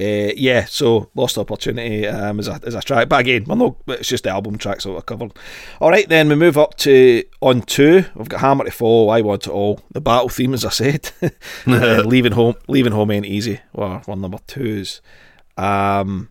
uh, 0.00 0.32
yeah. 0.36 0.64
So 0.66 1.10
lost 1.14 1.38
opportunity 1.38 2.06
um 2.06 2.38
is 2.38 2.48
a 2.48 2.60
is 2.64 2.74
a 2.74 2.80
track, 2.80 3.08
but 3.08 3.20
again, 3.20 3.44
well, 3.44 3.56
no, 3.56 3.76
it's 3.88 4.08
just 4.08 4.24
the 4.24 4.30
album 4.30 4.58
tracks 4.58 4.84
that 4.84 4.92
we're 4.92 5.02
covered. 5.02 5.32
All 5.80 5.90
right, 5.90 6.08
then 6.08 6.28
we 6.28 6.34
move 6.34 6.56
up 6.56 6.76
to 6.78 7.24
on 7.40 7.62
two. 7.62 8.04
We've 8.14 8.28
got 8.28 8.40
Hammer 8.40 8.64
to 8.64 8.70
Fall, 8.70 9.10
I 9.10 9.20
Want 9.22 9.46
It 9.46 9.50
All, 9.50 9.80
the 9.92 10.00
battle 10.00 10.28
theme, 10.28 10.54
as 10.54 10.64
I 10.64 10.70
said, 10.70 11.10
uh, 11.66 12.02
leaving 12.06 12.32
home, 12.32 12.54
leaving 12.68 12.92
home 12.92 13.10
ain't 13.10 13.26
easy. 13.26 13.60
Well, 13.72 14.02
one 14.06 14.20
number 14.20 14.38
twos. 14.46 15.00
Um, 15.56 16.28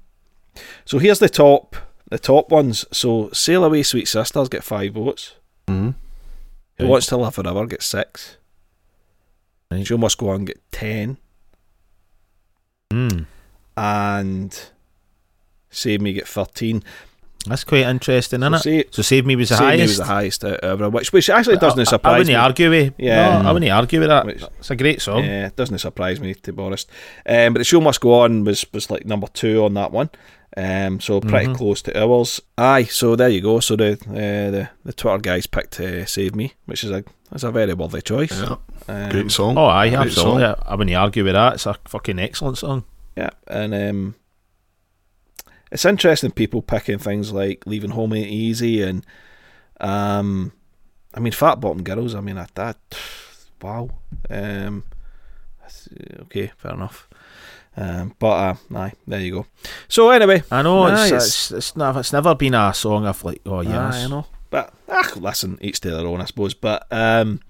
so 0.86 1.00
here's 1.00 1.20
the 1.20 1.30
top 1.30 1.76
the 2.10 2.20
top 2.20 2.52
ones. 2.52 2.86
So 2.92 3.30
Sail 3.32 3.64
Away, 3.64 3.84
Sweet 3.84 4.08
Sisters 4.08 4.50
get 4.50 4.64
five 4.64 4.94
votes. 4.94 5.36
Mm-hmm. 5.68 5.92
Who. 6.78 6.88
Wants 6.88 7.08
to 7.08 7.18
Live 7.18 7.36
Forever 7.36 7.66
get 7.66 7.82
six. 7.82 8.38
Right. 9.72 9.86
Show 9.86 9.98
Must 9.98 10.18
Go 10.18 10.30
On 10.30 10.46
get 10.46 10.62
ten. 10.72 11.18
Mm. 12.92 13.26
And 13.78 14.70
Save 15.70 16.02
Me 16.02 16.14
get 16.14 16.28
thirteen. 16.28 16.84
That's 17.46 17.64
quite 17.64 17.84
interesting, 17.86 18.42
isn't 18.42 18.60
So 18.60 18.70
it? 18.70 18.88
Say- 18.88 18.90
So 18.92 19.02
Save 19.04 19.26
Me 19.26 19.36
was 19.38 19.50
the 19.50 19.56
Save 19.56 19.68
Me 19.68 19.78
highest. 19.78 19.88
was 19.92 19.98
the 20.00 20.04
highest 20.06 20.44
out 20.44 20.60
of 20.60 20.70
everyone, 20.72 20.92
which 20.94 21.14
which 21.14 21.30
actually 21.30 21.58
doesn't 21.58 21.80
I, 21.80 21.84
I 21.84 21.86
surprise 21.86 22.12
wouldn't 22.18 22.28
me. 22.30 22.36
argue 22.36 22.70
with. 22.70 22.94
Yeah. 22.98 23.42
no, 23.42 23.50
I 23.50 23.52
wouldn't 23.54 23.72
argue 23.72 24.00
with 24.00 24.10
that. 24.10 24.26
Which- 24.26 24.44
it's 24.60 24.72
a 24.72 24.76
great 24.76 25.02
song. 25.02 25.24
Yeah, 25.24 25.48
it 25.48 25.56
doesn't 25.56 25.78
surprise 25.78 26.20
me 26.20 26.34
to 26.34 26.52
be 26.52 26.62
honest. 26.64 26.90
Um, 27.26 27.54
but 27.54 27.60
the 27.60 27.64
show 27.64 27.80
must 27.80 28.02
go 28.02 28.16
on 28.22 28.44
was 28.44 28.66
was 28.74 28.90
like 28.90 29.06
number 29.06 29.28
two 29.28 29.64
on 29.64 29.76
that 29.76 29.92
one. 29.92 30.10
Um, 30.58 31.00
so 31.00 31.22
pretty 31.22 31.48
Mhm. 31.48 31.56
close 31.56 31.84
to 31.84 32.02
ours. 32.04 32.42
Aye, 32.58 32.86
so 32.86 33.16
there 33.16 33.30
you 33.30 33.42
go. 33.42 33.60
So 33.60 33.76
the 33.76 33.92
uh, 34.10 34.52
the 34.52 34.70
the 34.86 34.94
Twitter 34.94 35.20
guys 35.20 35.46
picked 35.46 35.80
uh, 35.80 36.06
"Save 36.06 36.36
Me," 36.36 36.54
which 36.66 36.84
is 36.84 36.90
a 36.92 37.04
that's 37.30 37.44
a 37.44 37.52
very 37.52 37.74
worthy 37.76 38.02
choice. 38.02 38.42
Yeah. 38.42 38.56
Um, 38.90 39.10
Great 39.10 39.32
song. 39.32 39.58
Oh, 39.58 39.66
aye, 39.68 39.90
Great 39.90 40.00
absolutely. 40.08 40.42
song. 40.44 40.56
I, 40.68 40.72
I 40.72 40.76
wouldn't 40.76 40.96
argue 40.96 41.24
with 41.24 41.34
that. 41.34 41.54
It's 41.56 41.66
a 41.66 41.76
fucking 41.86 42.18
excellent 42.20 42.58
song. 42.58 42.84
Yeah, 43.18 43.32
and 43.48 43.74
um, 43.74 44.16
it's 45.72 45.86
interesting 45.86 46.32
people 46.32 46.62
picking 46.62 47.00
things 47.00 47.32
like 47.34 47.66
"Leaving 47.66 47.90
Home 47.92 48.14
Ain't 48.14 48.28
Easy" 48.30 48.82
and 48.84 49.06
um, 49.82 50.52
I 51.14 51.20
mean, 51.20 51.34
"Fat 51.34 51.60
Bottom 51.60 51.84
Girls." 51.84 52.14
I 52.16 52.22
mean, 52.22 52.36
that, 52.36 52.54
that 52.56 52.78
wow. 53.62 53.90
Um, 54.30 54.84
okay, 56.22 56.52
fair 56.58 56.74
enough. 56.74 57.08
Um, 57.76 58.16
but 58.20 58.28
uh, 58.28 58.56
aye, 58.76 58.94
there 59.06 59.20
you 59.20 59.32
go. 59.32 59.46
So 59.88 60.10
anyway, 60.10 60.44
I 60.52 60.62
know 60.62 60.84
Aye, 60.84 60.92
it's, 61.06 61.12
it's- 61.12 61.26
it's 61.26 61.52
it's 61.52 61.76
never 61.76 62.00
it's 62.00 62.14
never 62.14 62.34
been 62.36 62.54
a 62.56 62.74
song 62.74 63.06
I've 63.06 63.24
like 63.24 63.42
oh 63.46 63.62
yeah 63.62 63.88
I 63.90 64.08
know. 64.08 64.26
But 64.50 64.74
ah, 64.90 65.12
listen, 65.18 65.58
each 65.62 65.80
to 65.82 65.92
their 65.92 66.06
own, 66.08 66.22
I 66.22 66.26
suppose. 66.26 66.54
But 66.54 66.88
um, 66.92 67.42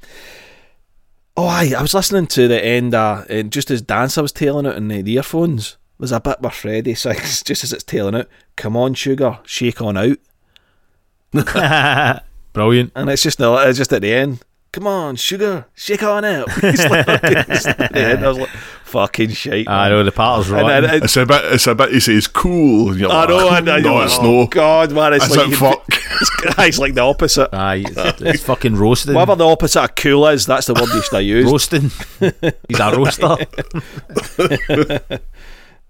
oh, 1.37 1.45
aye, 1.45 1.73
I 1.77 1.81
was 1.81 1.93
listening 1.93 2.27
to 2.27 2.47
the 2.47 2.63
end, 2.63 2.93
uh, 2.93 3.23
and 3.29 3.51
just 3.51 3.69
as 3.71 3.81
Dancer 3.81 4.21
was 4.21 4.31
tailing 4.31 4.65
out 4.65 4.75
in 4.75 4.87
the, 4.87 5.13
earphones, 5.13 5.77
was 5.97 6.11
a 6.11 6.19
bit 6.19 6.41
where 6.41 6.51
Freddie 6.51 6.95
sings 6.95 7.43
just 7.45 7.63
as 7.63 7.71
it's 7.71 7.83
tailing 7.83 8.15
out. 8.15 8.27
Come 8.55 8.75
on, 8.75 8.95
sugar, 8.95 9.39
shake 9.45 9.81
on 9.81 9.97
out, 9.97 10.17
Brilliant. 12.53 12.91
and 12.95 13.09
it's 13.09 13.21
just 13.23 13.37
the, 13.37 13.53
it's 13.67 13.77
just 13.77 13.93
at 13.93 14.01
the 14.01 14.13
end. 14.13 14.43
Come 14.77 14.85
on, 14.85 15.15
sugar, 15.15 15.65
shake 15.73 16.03
on 16.03 16.23
out. 16.23 16.49
It's 16.57 16.85
like- 16.87 17.05
it's 17.49 17.65
at 17.65 17.91
the 17.91 18.19
I 18.23 18.27
was 18.27 18.37
like, 18.37 18.49
fucking 18.83 19.31
shite. 19.31 19.67
I 19.67 19.89
know 19.89 20.03
the 20.03 20.11
part's 20.11 20.49
And 20.49 20.61
right. 20.61 20.81
then 20.81 20.97
it- 20.97 21.03
It's 21.05 21.17
a 21.17 21.25
bit. 21.25 21.45
It's 21.45 21.65
a 21.65 21.73
bit. 21.73 21.93
He 21.93 21.99
says 21.99 22.27
cool. 22.27 22.91
And 22.91 22.99
you're 22.99 23.11
I 23.11 23.21
like, 23.21 23.29
know, 23.29 23.49
I 23.49 23.59
know. 23.61 23.79
No, 23.79 23.93
you're 23.95 24.03
it's 24.05 24.17
like, 24.17 24.23
no. 24.23 24.39
Oh 24.41 24.45
God, 24.45 24.91
man, 24.91 25.13
it's 25.13 25.25
It's 25.25 25.35
like 25.35 25.47
like 25.47 25.55
fuck. 25.57 25.83
It's, 26.19 26.31
it's 26.59 26.77
like 26.79 26.93
the 26.93 27.01
opposite. 27.01 27.49
Aye, 27.53 27.85
it's, 27.87 28.21
it's 28.21 28.43
fucking 28.43 28.75
roasting. 28.75 29.15
Whatever 29.15 29.35
the 29.35 29.47
opposite 29.47 29.81
of 29.83 29.95
cool 29.95 30.27
is, 30.27 30.45
that's 30.45 30.67
the 30.67 30.75
word 30.75 30.89
you 30.93 31.01
should 31.01 31.13
have 31.13 31.23
used. 31.23 31.51
Roasting. 31.51 31.89
He's 32.69 32.79
a 32.79 32.95
roaster. 32.95 33.35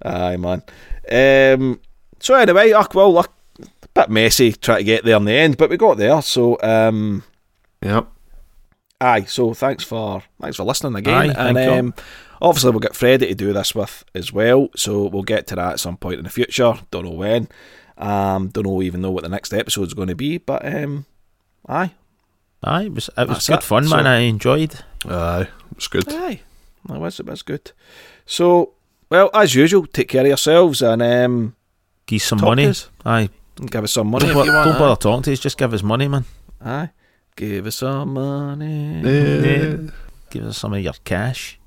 Aye, 0.03 0.38
man. 0.38 0.64
Um, 1.11 1.80
so 2.19 2.35
anyway, 2.35 2.72
ugh, 2.72 2.93
well, 2.95 3.14
look, 3.14 3.31
a 3.84 3.88
bit 3.93 4.09
messy 4.09 4.53
trying 4.53 4.77
to 4.80 4.84
get 4.85 5.03
there 5.03 5.18
in 5.18 5.26
the 5.26 5.34
end, 5.34 5.57
but 5.57 5.69
we 5.69 5.76
got 5.77 5.97
there. 5.97 6.22
So, 6.22 6.57
um, 6.61 7.23
Yep. 7.81 8.07
Aye, 8.99 9.26
so 9.26 9.53
thanks 9.53 9.84
for 9.84 10.24
thanks 10.41 10.57
for 10.57 10.64
listening 10.64 10.95
again. 10.95 11.14
Aye, 11.32 11.48
and 11.49 11.56
thank 11.57 11.72
you. 11.72 11.80
um, 11.80 11.94
obviously 12.41 12.72
we'll 12.72 12.80
get 12.80 12.95
Freddie 12.95 13.28
to 13.28 13.36
do 13.36 13.53
this 13.53 13.76
with 13.76 14.03
as 14.15 14.34
well. 14.34 14.69
So 14.76 15.06
we'll 15.06 15.22
get 15.24 15.45
to 15.48 15.56
that 15.56 15.74
at 15.74 15.80
some 15.80 15.98
point 15.98 16.18
in 16.18 16.24
the 16.24 16.32
future. 16.32 16.74
Don't 16.90 17.06
know 17.06 17.11
when. 17.11 17.48
Um, 17.99 18.48
don't 18.49 18.65
know 18.65 18.82
even 18.82 19.02
know 19.02 19.11
what 19.11 19.24
the 19.24 19.30
next 19.30 19.53
episode's 19.53 19.94
going 19.94 20.07
to 20.07 20.15
be. 20.15 20.40
But 20.40 20.65
um, 20.65 21.06
aye, 21.68 21.91
Aye, 22.64 22.84
it 22.86 22.94
was 22.94 23.10
it 23.15 23.28
was 23.28 23.38
That's 23.45 23.48
good 23.49 23.57
it. 23.60 23.64
fun, 23.64 23.84
So- 23.88 23.95
man. 23.98 24.07
I 24.07 24.19
enjoyed. 24.22 24.80
Aye, 25.07 25.48
it's 25.76 25.88
good. 25.88 26.11
aye, 26.11 26.41
that 26.88 26.99
was 26.99 27.19
it 27.19 27.28
was 27.28 27.44
good. 27.44 27.72
So 28.26 28.74
well, 29.11 29.30
as 29.34 29.53
usual, 29.53 29.86
take 29.86 30.07
care 30.10 30.22
of 30.22 30.28
yourselves 30.28 30.82
and 30.82 31.03
um, 31.03 31.56
Give 32.07 32.18
us 32.19 32.26
some 32.28 32.40
talk 32.40 32.48
money. 32.49 32.64
to 32.64 32.69
us. 32.72 32.90
Aye, 33.06 33.30
Give 33.64 33.84
us 33.84 33.91
some 33.91 34.07
money 34.07 34.26
don't, 34.26 34.38
if 34.40 34.45
you 34.48 34.53
want. 34.53 34.69
don't 34.69 34.80
bother 34.80 34.99
talking 34.99 35.22
to 35.24 35.34
us. 35.34 35.40
Just 35.40 35.57
give 35.60 35.72
us 35.72 35.84
money, 35.84 36.07
man. 36.07 36.26
Aye, 36.65 36.90
give 37.38 37.65
us 37.68 37.77
some 37.77 38.14
money. 38.14 39.01
Yeah. 39.01 39.77
Give 40.30 40.43
us 40.43 40.57
some 40.57 40.73
of 40.73 40.81
your 40.81 40.93
cash. 41.05 41.57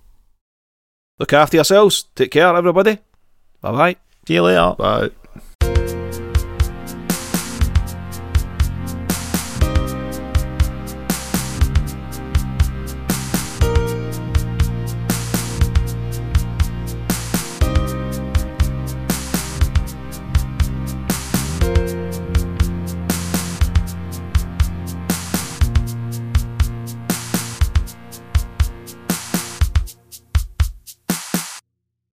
Look 1.19 1.33
after 1.33 1.57
yourselves. 1.57 2.05
Take 2.15 2.33
care, 2.33 2.55
everybody. 2.55 2.99
Bye 3.63 3.73
bye. 3.73 3.97
See 4.27 4.35
you 4.35 4.43
later. 4.43 4.75
Bye. 4.77 5.11